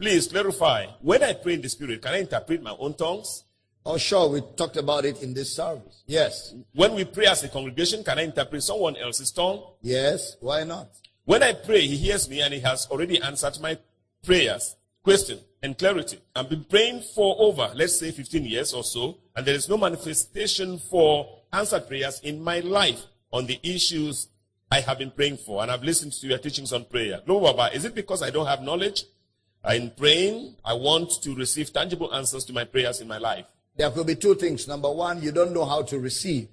Please 0.00 0.28
clarify. 0.28 0.86
When 1.02 1.22
I 1.22 1.34
pray 1.34 1.54
in 1.54 1.60
the 1.60 1.68
spirit, 1.68 2.00
can 2.00 2.14
I 2.14 2.20
interpret 2.20 2.62
my 2.62 2.74
own 2.78 2.94
tongues? 2.94 3.44
Oh, 3.84 3.98
sure. 3.98 4.30
We 4.30 4.40
talked 4.56 4.78
about 4.78 5.04
it 5.04 5.22
in 5.22 5.34
this 5.34 5.54
service. 5.54 6.04
Yes. 6.06 6.54
When 6.72 6.94
we 6.94 7.04
pray 7.04 7.26
as 7.26 7.44
a 7.44 7.50
congregation, 7.50 8.02
can 8.02 8.18
I 8.18 8.22
interpret 8.22 8.62
someone 8.62 8.96
else's 8.96 9.30
tongue? 9.30 9.62
Yes. 9.82 10.38
Why 10.40 10.64
not? 10.64 10.88
When 11.26 11.42
I 11.42 11.52
pray, 11.52 11.82
he 11.86 11.98
hears 11.98 12.30
me 12.30 12.40
and 12.40 12.54
he 12.54 12.60
has 12.60 12.86
already 12.90 13.20
answered 13.20 13.60
my 13.60 13.76
prayers. 14.24 14.74
Question 15.04 15.38
and 15.62 15.76
clarity. 15.76 16.18
I've 16.34 16.48
been 16.48 16.64
praying 16.64 17.02
for 17.14 17.36
over, 17.38 17.70
let's 17.74 17.98
say, 17.98 18.10
15 18.10 18.46
years 18.46 18.72
or 18.72 18.82
so, 18.82 19.18
and 19.36 19.44
there 19.44 19.54
is 19.54 19.68
no 19.68 19.76
manifestation 19.76 20.78
for 20.78 21.40
answered 21.52 21.86
prayers 21.88 22.20
in 22.20 22.42
my 22.42 22.60
life 22.60 23.04
on 23.34 23.44
the 23.44 23.60
issues 23.62 24.28
I 24.70 24.80
have 24.80 24.96
been 24.96 25.10
praying 25.10 25.36
for. 25.38 25.60
And 25.60 25.70
I've 25.70 25.84
listened 25.84 26.12
to 26.14 26.26
your 26.26 26.38
teachings 26.38 26.72
on 26.72 26.86
prayer. 26.86 27.20
No, 27.26 27.38
Baba, 27.38 27.74
is 27.74 27.84
it 27.84 27.94
because 27.94 28.22
I 28.22 28.30
don't 28.30 28.46
have 28.46 28.62
knowledge? 28.62 29.04
In 29.68 29.92
praying, 29.96 30.56
I 30.64 30.72
want 30.72 31.22
to 31.22 31.34
receive 31.34 31.72
tangible 31.72 32.14
answers 32.14 32.44
to 32.46 32.52
my 32.52 32.64
prayers 32.64 33.00
in 33.00 33.08
my 33.08 33.18
life. 33.18 33.44
There 33.76 33.90
could 33.90 34.06
be 34.06 34.14
two 34.14 34.34
things. 34.34 34.66
Number 34.66 34.90
one, 34.90 35.22
you 35.22 35.32
don't 35.32 35.52
know 35.52 35.66
how 35.66 35.82
to 35.82 35.98
receive. 35.98 36.48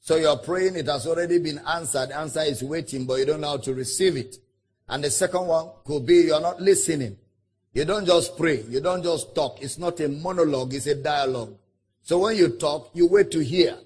So 0.00 0.16
you're 0.16 0.36
praying, 0.38 0.76
it 0.76 0.86
has 0.86 1.06
already 1.06 1.38
been 1.38 1.60
answered. 1.66 2.10
Answer 2.10 2.40
is 2.40 2.62
waiting, 2.62 3.06
but 3.06 3.14
you 3.14 3.26
don't 3.26 3.40
know 3.40 3.48
how 3.48 3.56
to 3.58 3.74
receive 3.74 4.16
it. 4.16 4.36
And 4.88 5.04
the 5.04 5.10
second 5.10 5.46
one 5.46 5.70
could 5.84 6.06
be 6.06 6.16
you're 6.16 6.40
not 6.40 6.60
listening. 6.60 7.16
You 7.74 7.84
don't 7.84 8.06
just 8.06 8.36
pray. 8.36 8.62
You 8.68 8.80
don't 8.80 9.02
just 9.02 9.34
talk. 9.34 9.62
It's 9.62 9.78
not 9.78 10.00
a 10.00 10.08
monologue. 10.08 10.74
It's 10.74 10.86
a 10.86 10.94
dialogue. 10.94 11.54
So 12.02 12.18
when 12.18 12.36
you 12.36 12.48
talk, 12.48 12.90
you 12.94 13.06
wait 13.06 13.30
to 13.32 13.44
hear. 13.44 13.76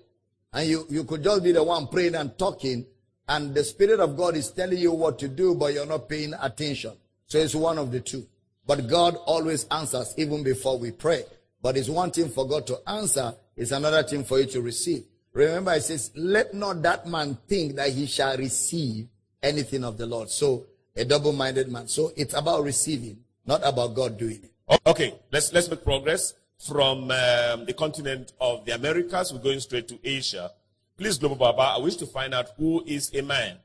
And 0.53 0.69
you, 0.69 0.87
you 0.89 1.05
could 1.05 1.23
just 1.23 1.43
be 1.43 1.53
the 1.53 1.63
one 1.63 1.89
praying 1.89 2.15
and 2.15 2.39
talking. 2.39 2.87
And 3.29 3.55
the 3.55 3.65
Spirit 3.65 4.01
of 4.01 4.17
God 4.17 4.37
is 4.37 4.51
telling 4.51 4.79
you 4.79 4.93
what 4.93 5.19
to 5.19 5.29
do, 5.29 5.55
but 5.55 5.75
you're 5.75 5.87
not 5.87 6.09
paying 6.09 6.35
attention. 6.41 6.93
So 7.27 7.39
it's 7.39 7.55
one 7.55 7.79
of 7.79 7.91
the 7.91 8.01
two. 8.01 8.27
But 8.67 8.89
God 8.89 9.17
always 9.27 9.67
answers 9.71 10.15
even 10.17 10.43
before 10.43 10.79
we 10.79 10.93
pray. 10.93 11.25
But 11.61 11.77
it's 11.77 11.89
one 11.89 12.11
thing 12.11 12.29
for 12.29 12.47
God 12.47 12.67
to 12.69 12.79
answer. 12.87 13.35
It's 13.57 13.71
another 13.71 14.03
thing 14.03 14.25
for 14.25 14.39
you 14.41 14.47
to 14.47 14.61
receive. 14.61 15.05
Remember, 15.33 15.73
it 15.73 15.83
says, 15.83 16.11
let 16.15 16.55
not 16.55 16.83
that 16.83 17.07
man 17.07 17.39
think 17.49 17.77
that 17.77 17.91
he 17.91 18.07
shall 18.07 18.37
receive 18.37 19.09
anything 19.43 19.85
of 19.85 19.97
the 19.97 20.07
Lord. 20.07 20.31
So 20.31 20.67
a 20.95 21.05
double-minded 21.05 21.71
man. 21.71 21.89
So 21.89 22.13
it's 22.17 22.35
about 22.35 22.65
receiving 22.65 23.19
not 23.47 23.61
about 23.65 23.95
God 23.95 24.19
doing 24.19 24.41
it. 24.43 24.81
Okay, 24.87 25.15
let's 25.31 25.53
let's 25.53 25.69
make 25.69 25.85
progress 25.85 26.35
from 26.59 27.11
um, 27.11 27.67
the 27.67 27.75
continent 27.77 28.33
of 28.41 28.65
the 28.65 28.75
Americas. 28.75 29.33
We're 29.33 29.41
going 29.41 29.61
straight 29.61 29.89
to 29.89 29.99
Asia. 30.05 30.51
Please, 30.97 31.19
Global 31.19 31.37
Baba, 31.37 31.75
I 31.77 31.79
wish 31.79 31.97
to 31.97 32.07
find 32.07 32.33
out 32.33 32.51
who 32.57 32.83
is 32.87 33.13
a 33.15 33.23
man. 33.23 33.57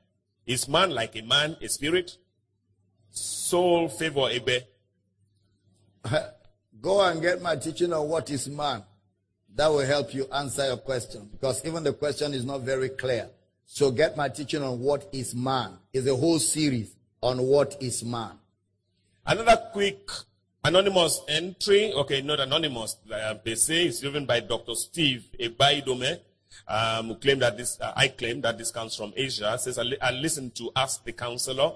Is 0.46 0.68
man 0.68 0.92
like 0.92 1.16
a 1.16 1.22
man, 1.22 1.58
a 1.62 1.70
spirit? 1.70 2.18
Soul, 3.12 3.90
favor, 3.90 4.30
ebe. 4.32 4.62
Go 6.82 7.02
and 7.02 7.22
get 7.22 7.42
my 7.42 7.56
teaching 7.56 7.94
on 7.94 8.08
what 8.08 8.30
is 8.30 8.48
man. 8.48 8.84
That 9.56 9.68
will 9.68 9.86
help 9.86 10.14
you 10.14 10.28
answer 10.32 10.66
your 10.68 10.78
question 10.78 11.30
because 11.32 11.66
even 11.66 11.84
the 11.84 11.94
question 11.94 12.34
is 12.34 12.46
not 12.46 12.62
very 12.62 12.90
clear. 12.90 13.30
So 13.66 13.92
get 13.92 14.16
my 14.16 14.30
teaching 14.30 14.62
on 14.62 14.80
what 14.80 15.10
is 15.12 15.34
man. 15.36 15.78
It's 15.92 16.08
a 16.08 16.16
whole 16.16 16.40
series 16.40 16.96
on 17.22 17.42
what 17.42 17.76
is 17.82 18.04
man. 18.04 18.34
Another 19.26 19.58
quick 19.74 20.10
anonymous 20.64 21.22
entry, 21.28 21.92
okay, 21.94 22.22
not 22.22 22.40
anonymous, 22.40 22.98
uh, 23.12 23.36
they 23.44 23.56
say 23.56 23.86
it's 23.86 24.00
driven 24.00 24.26
by 24.26 24.40
Dr. 24.40 24.76
Steve 24.76 25.26
Ebaidome, 25.40 26.20
um, 26.68 27.08
who 27.08 27.16
claimed 27.16 27.42
that 27.42 27.58
this, 27.58 27.80
uh, 27.82 27.94
I 27.96 28.10
claim 28.10 28.42
that 28.42 28.58
this 28.58 28.72
comes 28.72 28.96
from 28.96 29.14
Asia, 29.16 29.58
says, 29.58 29.78
I, 29.78 29.84
li- 29.84 29.98
I 30.02 30.12
listen 30.12 30.52
to 30.52 30.72
Ask 30.76 31.04
the 31.04 31.14
Counselor 31.14 31.72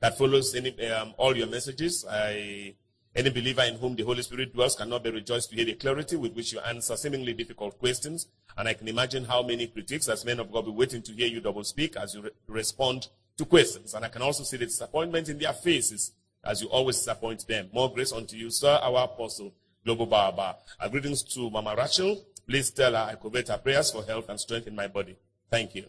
that 0.00 0.18
follows 0.18 0.54
any, 0.54 0.70
um, 0.90 1.14
all 1.16 1.36
your 1.36 1.46
messages. 1.46 2.04
I, 2.08 2.74
any 3.14 3.30
believer 3.30 3.62
in 3.62 3.76
whom 3.76 3.94
the 3.94 4.02
Holy 4.02 4.22
Spirit 4.22 4.52
dwells 4.52 4.76
cannot 4.76 5.04
be 5.04 5.10
rejoiced 5.10 5.50
to 5.50 5.56
hear 5.56 5.64
the 5.64 5.74
clarity 5.74 6.16
with 6.16 6.34
which 6.34 6.52
you 6.52 6.60
answer 6.60 6.96
seemingly 6.96 7.34
difficult 7.34 7.78
questions. 7.78 8.28
And 8.56 8.68
I 8.68 8.74
can 8.74 8.88
imagine 8.88 9.24
how 9.24 9.42
many 9.42 9.66
critics, 9.66 10.08
as 10.08 10.24
men 10.24 10.40
of 10.40 10.50
God, 10.52 10.64
be 10.64 10.70
waiting 10.70 11.02
to 11.02 11.12
hear 11.12 11.26
you 11.28 11.40
double 11.40 11.64
speak 11.64 11.96
as 11.96 12.14
you 12.14 12.22
re- 12.22 12.30
respond 12.46 13.08
to 13.36 13.44
questions. 13.44 13.94
And 13.94 14.04
I 14.04 14.08
can 14.08 14.22
also 14.22 14.44
see 14.44 14.56
the 14.56 14.66
disappointment 14.66 15.28
in 15.28 15.38
their 15.38 15.52
faces 15.52 16.12
as 16.44 16.62
you 16.62 16.68
always 16.68 16.96
disappoint 16.96 17.46
them. 17.46 17.68
More 17.72 17.92
grace 17.92 18.12
unto 18.12 18.36
you, 18.36 18.50
sir, 18.50 18.78
our 18.82 19.04
apostle, 19.04 19.52
Global 19.84 20.06
Baba. 20.06 20.56
Uh, 20.80 20.88
greetings 20.88 21.22
to 21.22 21.50
Mama 21.50 21.74
Rachel 21.76 22.24
Please 22.46 22.70
tell 22.70 22.92
her 22.92 23.08
I 23.10 23.14
covet 23.14 23.48
her 23.48 23.58
prayers 23.58 23.90
for 23.90 24.04
health 24.04 24.28
and 24.28 24.38
strength 24.38 24.66
in 24.66 24.74
my 24.74 24.88
body. 24.88 25.16
Thank 25.50 25.74
you. 25.74 25.86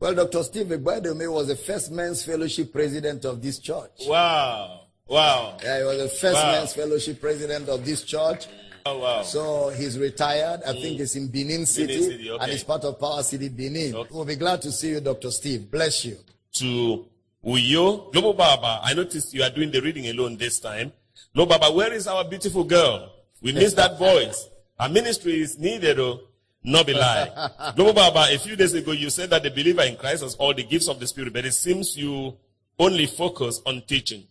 Well, 0.00 0.14
Dr. 0.14 0.42
Steve 0.42 0.66
Igbadome 0.66 1.32
was 1.32 1.46
the 1.46 1.56
first 1.56 1.92
men's 1.92 2.24
fellowship 2.24 2.72
president 2.72 3.24
of 3.24 3.40
this 3.40 3.58
church. 3.58 4.02
Wow. 4.06 4.81
Wow. 5.08 5.56
Yeah, 5.62 5.78
he 5.78 5.84
was 5.84 5.98
the 5.98 6.08
first 6.08 6.34
Wow. 6.34 6.52
men's 6.52 6.72
fellowship 6.74 7.20
president 7.20 7.68
of 7.68 7.84
this 7.84 8.02
church. 8.02 8.46
Oh, 8.84 8.98
wow. 8.98 9.22
So 9.22 9.68
he's 9.70 9.98
retired. 9.98 10.62
I 10.66 10.72
think 10.72 10.96
mm. 10.96 11.00
he's 11.00 11.14
in 11.16 11.28
Benin 11.28 11.66
City, 11.66 12.02
City, 12.02 12.30
okay. 12.30 12.42
and 12.42 12.52
he's 12.52 12.64
part 12.64 12.84
of 12.84 12.98
Power 12.98 13.22
City 13.22 13.48
Benin. 13.48 13.94
Okay. 13.94 14.08
We'll 14.12 14.24
be 14.24 14.36
glad 14.36 14.60
to 14.62 14.72
see 14.72 14.90
you, 14.90 15.00
Dr. 15.00 15.30
Steve. 15.30 15.70
Bless 15.70 16.04
you. 16.04 16.16
to 16.54 17.06
Uyo. 17.44 18.12
Global 18.12 18.34
Baba, 18.34 18.80
I 18.82 18.94
noticed 18.94 19.34
you 19.34 19.42
are 19.42 19.50
doing 19.50 19.70
the 19.70 19.80
reading 19.80 20.06
alone 20.08 20.36
this 20.36 20.60
time. 20.60 20.92
Global 21.34 21.58
Baba, 21.58 21.74
where 21.74 21.92
is 21.92 22.06
our 22.06 22.24
beautiful 22.24 22.64
girl? 22.64 23.12
We 23.40 23.52
miss 23.52 23.74
that 23.74 23.98
voice. 23.98 24.48
Our 24.78 24.88
ministry 24.88 25.40
is 25.40 25.58
needed, 25.58 25.98
oh, 25.98 26.20
not 26.62 26.86
be 26.86 26.94
lie. 26.94 27.72
Global 27.76 27.94
Baba, 27.94 28.26
a 28.32 28.38
few 28.38 28.54
days 28.56 28.74
ago 28.74 28.92
you 28.92 29.10
said 29.10 29.30
that 29.30 29.42
the 29.42 29.50
believer 29.50 29.82
in 29.82 29.96
Christ 29.96 30.22
has 30.22 30.34
all 30.36 30.54
the 30.54 30.62
gifts 30.62 30.88
of 30.88 31.00
the 31.00 31.06
Spirit, 31.06 31.32
but 31.32 31.44
it 31.44 31.52
seems 31.52 31.96
you 31.96 32.36
only 32.78 33.06
focus 33.06 33.60
on 33.66 33.82
teaching. 33.82 34.24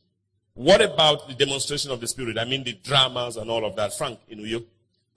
What 0.53 0.81
about 0.81 1.27
the 1.27 1.33
demonstration 1.33 1.91
of 1.91 2.01
the 2.01 2.07
Spirit? 2.07 2.37
I 2.37 2.45
mean 2.45 2.63
the 2.63 2.73
dramas 2.73 3.37
and 3.37 3.49
all 3.49 3.65
of 3.65 3.75
that. 3.77 3.97
Frank, 3.97 4.19
in 4.27 4.39
Uyo. 4.39 4.63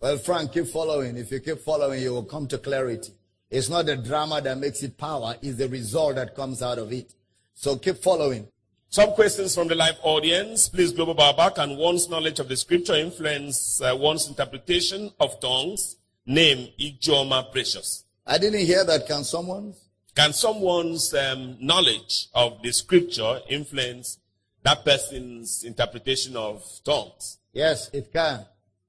Well, 0.00 0.18
Frank, 0.18 0.52
keep 0.52 0.66
following. 0.66 1.16
If 1.16 1.30
you 1.32 1.40
keep 1.40 1.58
following, 1.60 2.02
you 2.02 2.12
will 2.12 2.24
come 2.24 2.46
to 2.48 2.58
clarity. 2.58 3.12
It's 3.50 3.68
not 3.68 3.86
the 3.86 3.96
drama 3.96 4.40
that 4.40 4.58
makes 4.58 4.82
it 4.82 4.96
power, 4.98 5.36
it's 5.42 5.58
the 5.58 5.68
result 5.68 6.16
that 6.16 6.34
comes 6.34 6.62
out 6.62 6.78
of 6.78 6.92
it. 6.92 7.14
So 7.54 7.76
keep 7.76 7.96
following. 7.98 8.48
Some 8.88 9.12
questions 9.12 9.54
from 9.54 9.68
the 9.68 9.74
live 9.74 9.98
audience. 10.02 10.68
Please, 10.68 10.92
Global 10.92 11.14
Baba, 11.14 11.50
can 11.50 11.76
one's 11.76 12.08
knowledge 12.08 12.38
of 12.38 12.48
the 12.48 12.56
scripture 12.56 12.94
influence 12.94 13.80
uh, 13.80 13.96
one's 13.96 14.28
interpretation 14.28 15.10
of 15.18 15.40
tongues? 15.40 15.96
Name 16.26 16.68
Ijoma 16.80 17.50
Precious. 17.50 18.04
I 18.26 18.38
didn't 18.38 18.64
hear 18.64 18.84
that. 18.84 19.06
Can 19.06 19.24
someone? 19.24 19.74
Can 20.14 20.32
someone's 20.32 21.12
um, 21.12 21.56
knowledge 21.60 22.28
of 22.34 22.62
the 22.62 22.72
scripture 22.72 23.40
influence 23.48 24.18
that 24.64 24.84
person's 24.84 25.62
interpretation 25.62 26.36
of 26.36 26.64
tongues? 26.84 27.38
Yes, 27.52 27.90
it 27.92 28.12
can. 28.12 28.44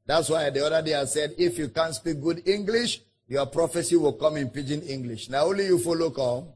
That's 0.06 0.30
why 0.30 0.49
the 0.49 0.65
other 0.65 0.81
day 0.81 0.95
I 0.95 1.06
said, 1.06 1.35
if 1.38 1.57
you 1.57 1.69
can't 1.69 1.93
speak 1.93 2.22
good 2.22 2.47
English, 2.47 3.02
your 3.27 3.45
prophecy 3.45 3.95
will 3.95 4.14
come 4.14 4.38
in 4.38 4.49
pidgin 4.49 4.81
English. 4.84 5.30
Now 5.30 5.45
only 5.45 5.65
you 5.65 5.80
follow 5.80 6.10
come. 6.10 6.47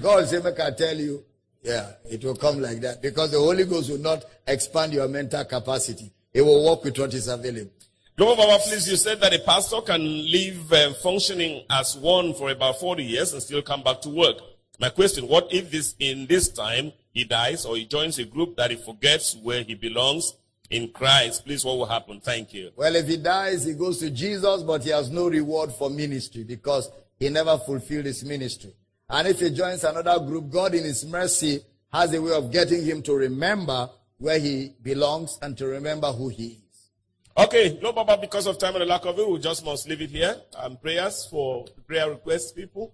God 0.00 0.26
say, 0.26 0.40
make 0.40 0.58
I 0.60 0.70
tell 0.70 0.96
you. 0.96 1.24
Yeah, 1.62 1.92
it 2.10 2.22
will 2.22 2.36
come 2.36 2.60
like 2.60 2.80
that 2.80 3.00
because 3.00 3.30
the 3.30 3.38
Holy 3.38 3.64
Ghost 3.64 3.90
will 3.90 3.98
not 3.98 4.22
expand 4.46 4.92
your 4.92 5.08
mental 5.08 5.44
capacity. 5.46 6.12
It 6.32 6.42
will 6.42 6.64
work 6.64 6.84
with 6.84 6.98
what 6.98 7.14
is 7.14 7.28
available. 7.28 7.70
Global 8.16 8.36
Baba, 8.36 8.62
please, 8.62 8.88
you 8.88 8.96
said 8.96 9.20
that 9.22 9.34
a 9.34 9.38
pastor 9.40 9.80
can 9.80 10.02
leave 10.02 10.72
um, 10.72 10.94
functioning 11.02 11.64
as 11.70 11.96
one 11.96 12.34
for 12.34 12.50
about 12.50 12.78
40 12.78 13.02
years 13.02 13.32
and 13.32 13.42
still 13.42 13.62
come 13.62 13.82
back 13.82 14.02
to 14.02 14.10
work. 14.10 14.36
My 14.78 14.90
question, 14.90 15.26
what 15.26 15.52
if 15.52 15.70
this, 15.70 15.94
in 15.98 16.26
this 16.26 16.48
time, 16.48 16.92
he 17.14 17.24
dies 17.24 17.64
or 17.64 17.76
he 17.76 17.86
joins 17.86 18.18
a 18.18 18.24
group 18.24 18.56
that 18.56 18.70
he 18.70 18.76
forgets 18.76 19.36
where 19.36 19.62
he 19.62 19.74
belongs 19.74 20.34
in 20.68 20.88
Christ? 20.88 21.46
Please, 21.46 21.64
what 21.64 21.78
will 21.78 21.86
happen? 21.86 22.20
Thank 22.20 22.52
you. 22.52 22.72
Well, 22.76 22.94
if 22.96 23.06
he 23.06 23.16
dies, 23.16 23.64
he 23.64 23.72
goes 23.72 23.98
to 24.00 24.10
Jesus, 24.10 24.62
but 24.62 24.82
he 24.82 24.90
has 24.90 25.10
no 25.10 25.28
reward 25.28 25.72
for 25.72 25.88
ministry 25.88 26.44
because 26.44 26.90
he 27.18 27.28
never 27.28 27.56
fulfilled 27.56 28.06
his 28.06 28.24
ministry. 28.24 28.74
And 29.08 29.28
if 29.28 29.40
he 29.40 29.50
joins 29.50 29.84
another 29.84 30.18
group, 30.18 30.50
God 30.50 30.74
in 30.74 30.84
his 30.84 31.06
mercy 31.06 31.60
has 31.92 32.12
a 32.12 32.20
way 32.20 32.32
of 32.32 32.50
getting 32.50 32.84
him 32.84 33.00
to 33.02 33.14
remember 33.14 33.88
where 34.18 34.38
he 34.38 34.72
belongs 34.82 35.38
and 35.40 35.56
to 35.58 35.66
remember 35.66 36.10
who 36.10 36.28
he 36.28 36.46
is. 36.46 36.90
Okay, 37.36 37.78
no, 37.82 37.92
Baba, 37.92 38.16
because 38.16 38.46
of 38.46 38.58
time 38.58 38.74
and 38.74 38.82
the 38.82 38.86
lack 38.86 39.04
of 39.04 39.18
it, 39.18 39.28
we 39.28 39.38
just 39.38 39.64
must 39.64 39.88
leave 39.88 40.02
it 40.02 40.10
here. 40.10 40.36
And 40.58 40.80
prayers 40.80 41.26
for 41.30 41.66
prayer 41.86 42.10
requests, 42.10 42.52
people. 42.52 42.92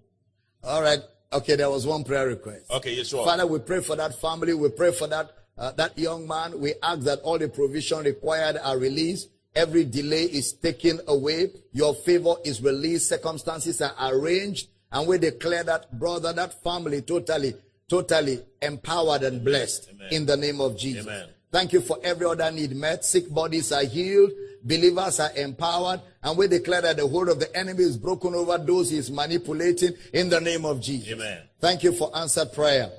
All 0.63 0.83
right. 0.83 1.01
Okay, 1.33 1.55
there 1.55 1.71
was 1.71 1.87
one 1.87 2.03
prayer 2.03 2.27
request. 2.27 2.71
Okay, 2.71 2.95
yeah, 2.95 3.05
sure. 3.05 3.25
Father, 3.25 3.47
we 3.47 3.61
pray 3.61 3.81
for 3.81 3.95
that 3.97 4.21
family. 4.21 4.53
We 4.53 4.69
pray 4.71 4.93
for 4.93 5.07
that 5.07 5.31
uh, 5.57 5.71
that 5.73 5.97
young 5.99 6.27
man. 6.27 6.59
We 6.59 6.75
ask 6.83 7.01
that 7.03 7.21
all 7.21 7.39
the 7.39 7.49
provision 7.49 8.01
required 8.05 8.57
are 8.63 8.79
released. 8.79 9.29
Every 9.55 9.85
delay 9.85 10.25
is 10.25 10.53
taken 10.55 11.01
away. 11.07 11.51
Your 11.73 11.95
favor 11.95 12.35
is 12.45 12.63
released. 12.63 13.09
Circumstances 13.09 13.81
are 13.81 13.95
arranged. 14.15 14.69
And 14.93 15.07
we 15.07 15.19
declare 15.19 15.63
that 15.65 15.97
brother, 15.99 16.33
that 16.33 16.63
family 16.65 17.03
totally, 17.03 17.55
totally 17.89 18.41
empowered 18.61 19.23
and 19.23 19.45
blessed 19.45 19.91
Amen. 19.91 20.09
in 20.11 20.27
the 20.27 20.37
name 20.37 20.61
of 20.61 20.77
Jesus. 20.77 21.07
Amen. 21.07 21.29
Thank 21.53 21.73
you 21.73 21.81
for 21.81 21.99
every 22.03 22.27
other 22.27 22.51
need 22.51 22.77
met. 22.77 23.05
Sick 23.05 23.29
bodies 23.33 23.73
are 23.73 23.85
healed. 23.85 24.31
Believers 24.63 25.19
are 25.21 25.33
empowered. 25.37 26.01
And 26.23 26.39
we 26.39 26.47
declare 26.47 26.83
that 26.83 26.97
the 26.97 27.07
hold 27.07 27.29
of 27.29 27.41
the 27.41 27.55
enemy 27.57 27.83
is 27.83 27.97
broken 27.97 28.35
over 28.35 28.59
those 28.59 28.91
he 28.91 28.99
is 28.99 29.11
manipulating 29.11 29.95
in 30.13 30.29
the 30.29 30.41
name 30.41 30.65
of 30.65 30.81
Jesus. 30.81 31.13
Amen. 31.13 31.43
Thank 31.59 31.83
you 31.83 31.93
for 31.93 32.17
answered 32.17 32.53
prayer. 32.53 32.91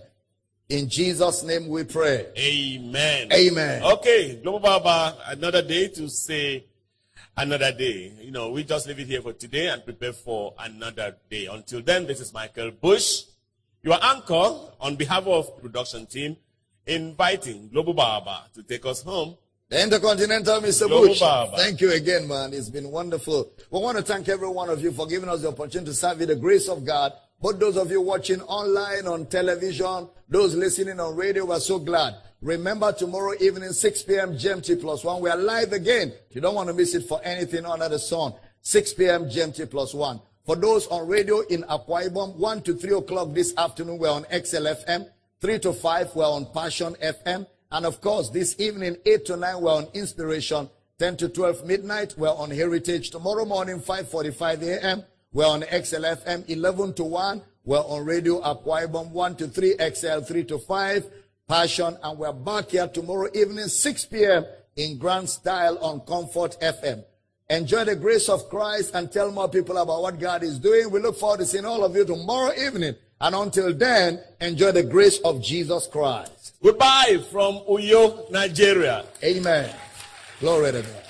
In 0.70 0.88
Jesus' 0.90 1.44
name 1.44 1.68
we 1.68 1.84
pray. 1.84 2.28
Amen. 2.38 3.32
Amen. 3.32 3.84
Okay, 3.84 4.40
Global 4.42 4.80
Baba, 4.80 5.18
another 5.28 5.62
day 5.62 5.90
to 5.90 6.10
say 6.10 6.64
another 7.36 7.74
day. 7.74 8.14
You 8.22 8.32
know, 8.32 8.52
we 8.52 8.64
just 8.64 8.88
leave 8.88 9.00
it 9.00 9.08
here 9.08 9.22
for 9.22 9.34
today 9.34 9.68
and 9.68 9.84
prepare 9.84 10.14
for 10.14 10.54
another 10.60 11.18
day. 11.30 11.48
Until 11.48 11.82
then, 11.82 12.08
this 12.08 12.22
is 12.22 12.34
Michael 12.34 12.72
Bush, 12.72 13.24
your 13.84 13.98
anchor 14.02 14.56
on 14.80 14.96
behalf 14.96 15.28
of 15.28 15.62
production 15.62 16.06
team, 16.06 16.38
inviting 16.96 17.70
Global 17.70 17.94
Baba 17.94 18.44
to 18.54 18.64
take 18.64 18.86
us 18.86 19.02
home. 19.02 19.38
The 19.70 19.82
Intercontinental 19.82 20.60
Mr. 20.60 20.88
Global 20.88 21.08
Bush. 21.08 21.20
Baba. 21.22 21.56
Thank 21.56 21.80
you 21.80 21.92
again, 21.92 22.28
man. 22.28 22.54
It's 22.54 22.70
been 22.70 22.92
wonderful. 22.92 23.50
We 23.70 23.80
want 23.80 23.98
to 23.98 24.04
thank 24.04 24.28
every 24.28 24.50
one 24.50 24.70
of 24.70 24.84
you 24.84 24.92
for 24.92 25.08
giving 25.08 25.30
us 25.30 25.42
the 25.44 25.48
opportunity 25.48 25.92
to 25.92 25.94
serve 25.94 26.20
you 26.20 26.26
the 26.26 26.36
grace 26.36 26.68
of 26.68 26.86
God. 26.86 27.14
But 27.42 27.60
those 27.60 27.78
of 27.78 27.90
you 27.90 28.02
watching 28.02 28.42
online, 28.42 29.08
on 29.08 29.26
television, 29.28 30.10
those 30.28 30.54
listening 30.54 31.00
on 31.00 31.16
radio, 31.16 31.46
we're 31.46 31.60
so 31.60 31.80
glad. 31.80 32.16
Remember 32.42 32.92
tomorrow 32.92 33.34
evening, 33.40 33.72
6 33.72 34.04
p.m. 34.04 34.34
GMT 34.34 34.82
plus 34.82 35.04
one. 35.04 35.22
We 35.22 35.30
are 35.30 35.38
live 35.38 35.72
again. 35.74 36.14
You 36.32 36.42
don't 36.42 36.56
want 36.56 36.68
to 36.68 36.74
miss 36.74 36.94
it 36.94 37.04
for 37.04 37.22
anything 37.24 37.66
under 37.66 37.88
the 37.88 38.00
sun. 38.00 38.34
6 38.62 38.94
p.m. 38.96 39.26
GMT 39.26 39.72
plus 39.72 39.94
one. 39.94 40.20
For 40.46 40.56
those 40.56 40.88
on 40.88 41.08
radio 41.08 41.40
in 41.42 41.64
Akwa 41.64 42.10
Ibom, 42.10 42.36
1 42.36 42.62
to 42.64 42.74
3 42.76 42.98
o'clock 42.98 43.34
this 43.34 43.54
afternoon, 43.58 44.00
we're 44.00 44.10
on 44.12 44.24
XLFM. 44.26 45.08
3 45.42 45.58
to 45.58 45.74
5, 45.74 46.16
we're 46.16 46.24
on 46.24 46.46
Passion 46.54 46.96
FM. 47.02 47.48
And 47.72 47.86
of 47.88 48.00
course, 48.00 48.30
this 48.30 48.56
evening, 48.60 48.98
8 49.04 49.26
to 49.26 49.38
9, 49.38 49.62
we're 49.62 49.72
on 49.72 49.88
Inspiration. 49.96 50.70
10 51.00 51.18
to 51.18 51.30
12 51.30 51.66
midnight, 51.66 52.14
we're 52.16 52.30
on 52.30 52.52
Heritage. 52.52 53.10
Tomorrow 53.10 53.46
morning, 53.46 53.80
5.45 53.80 54.62
a.m., 54.62 55.04
we're 55.34 55.48
on 55.48 55.64
XLFM. 55.64 56.48
11 56.48 56.94
to 56.94 57.04
1, 57.04 57.42
we're 57.64 57.80
on 57.80 58.06
Radio 58.06 58.40
Akwa 58.42 58.88
Ibom. 58.88 59.10
1 59.10 59.36
to 59.38 59.48
3, 59.48 59.78
XL. 59.96 60.20
3 60.20 60.44
to 60.44 60.60
5, 60.60 61.06
Passion. 61.48 61.98
And 62.04 62.20
we're 62.20 62.34
back 62.34 62.70
here 62.70 62.88
tomorrow 62.88 63.28
evening, 63.34 63.68
6 63.68 64.06
p.m. 64.06 64.46
in 64.76 65.00
Grand 65.00 65.28
Style 65.28 65.80
on 65.80 66.02
Comfort 66.02 66.56
FM. 66.62 67.04
Enjoy 67.50 67.84
the 67.84 67.96
grace 67.96 68.30
of 68.30 68.48
Christ 68.48 68.94
and 68.94 69.12
tell 69.12 69.32
more 69.32 69.50
people 69.50 69.78
about 69.78 70.04
what 70.04 70.20
God 70.20 70.44
is 70.44 70.60
doing. 70.60 70.92
We 70.92 71.00
look 71.00 71.18
forward 71.18 71.40
to 71.40 71.48
seeing 71.48 71.66
all 71.66 71.84
of 71.84 71.96
you 71.96 72.06
tomorrow 72.06 72.54
evening. 72.54 72.94
And 73.22 73.36
until 73.36 73.72
then, 73.74 74.20
enjoy 74.42 74.72
the 74.72 74.82
grace 74.82 75.20
of 75.20 75.44
Jesus 75.44 75.86
Christ. 75.86 76.56
Goodbye 76.64 77.20
from 77.32 77.60
Uyo, 77.70 78.30
Nigeria. 78.32 79.06
Amen. 79.24 79.74
Glory 80.40 80.72
to 80.72 80.82
God. 80.82 81.01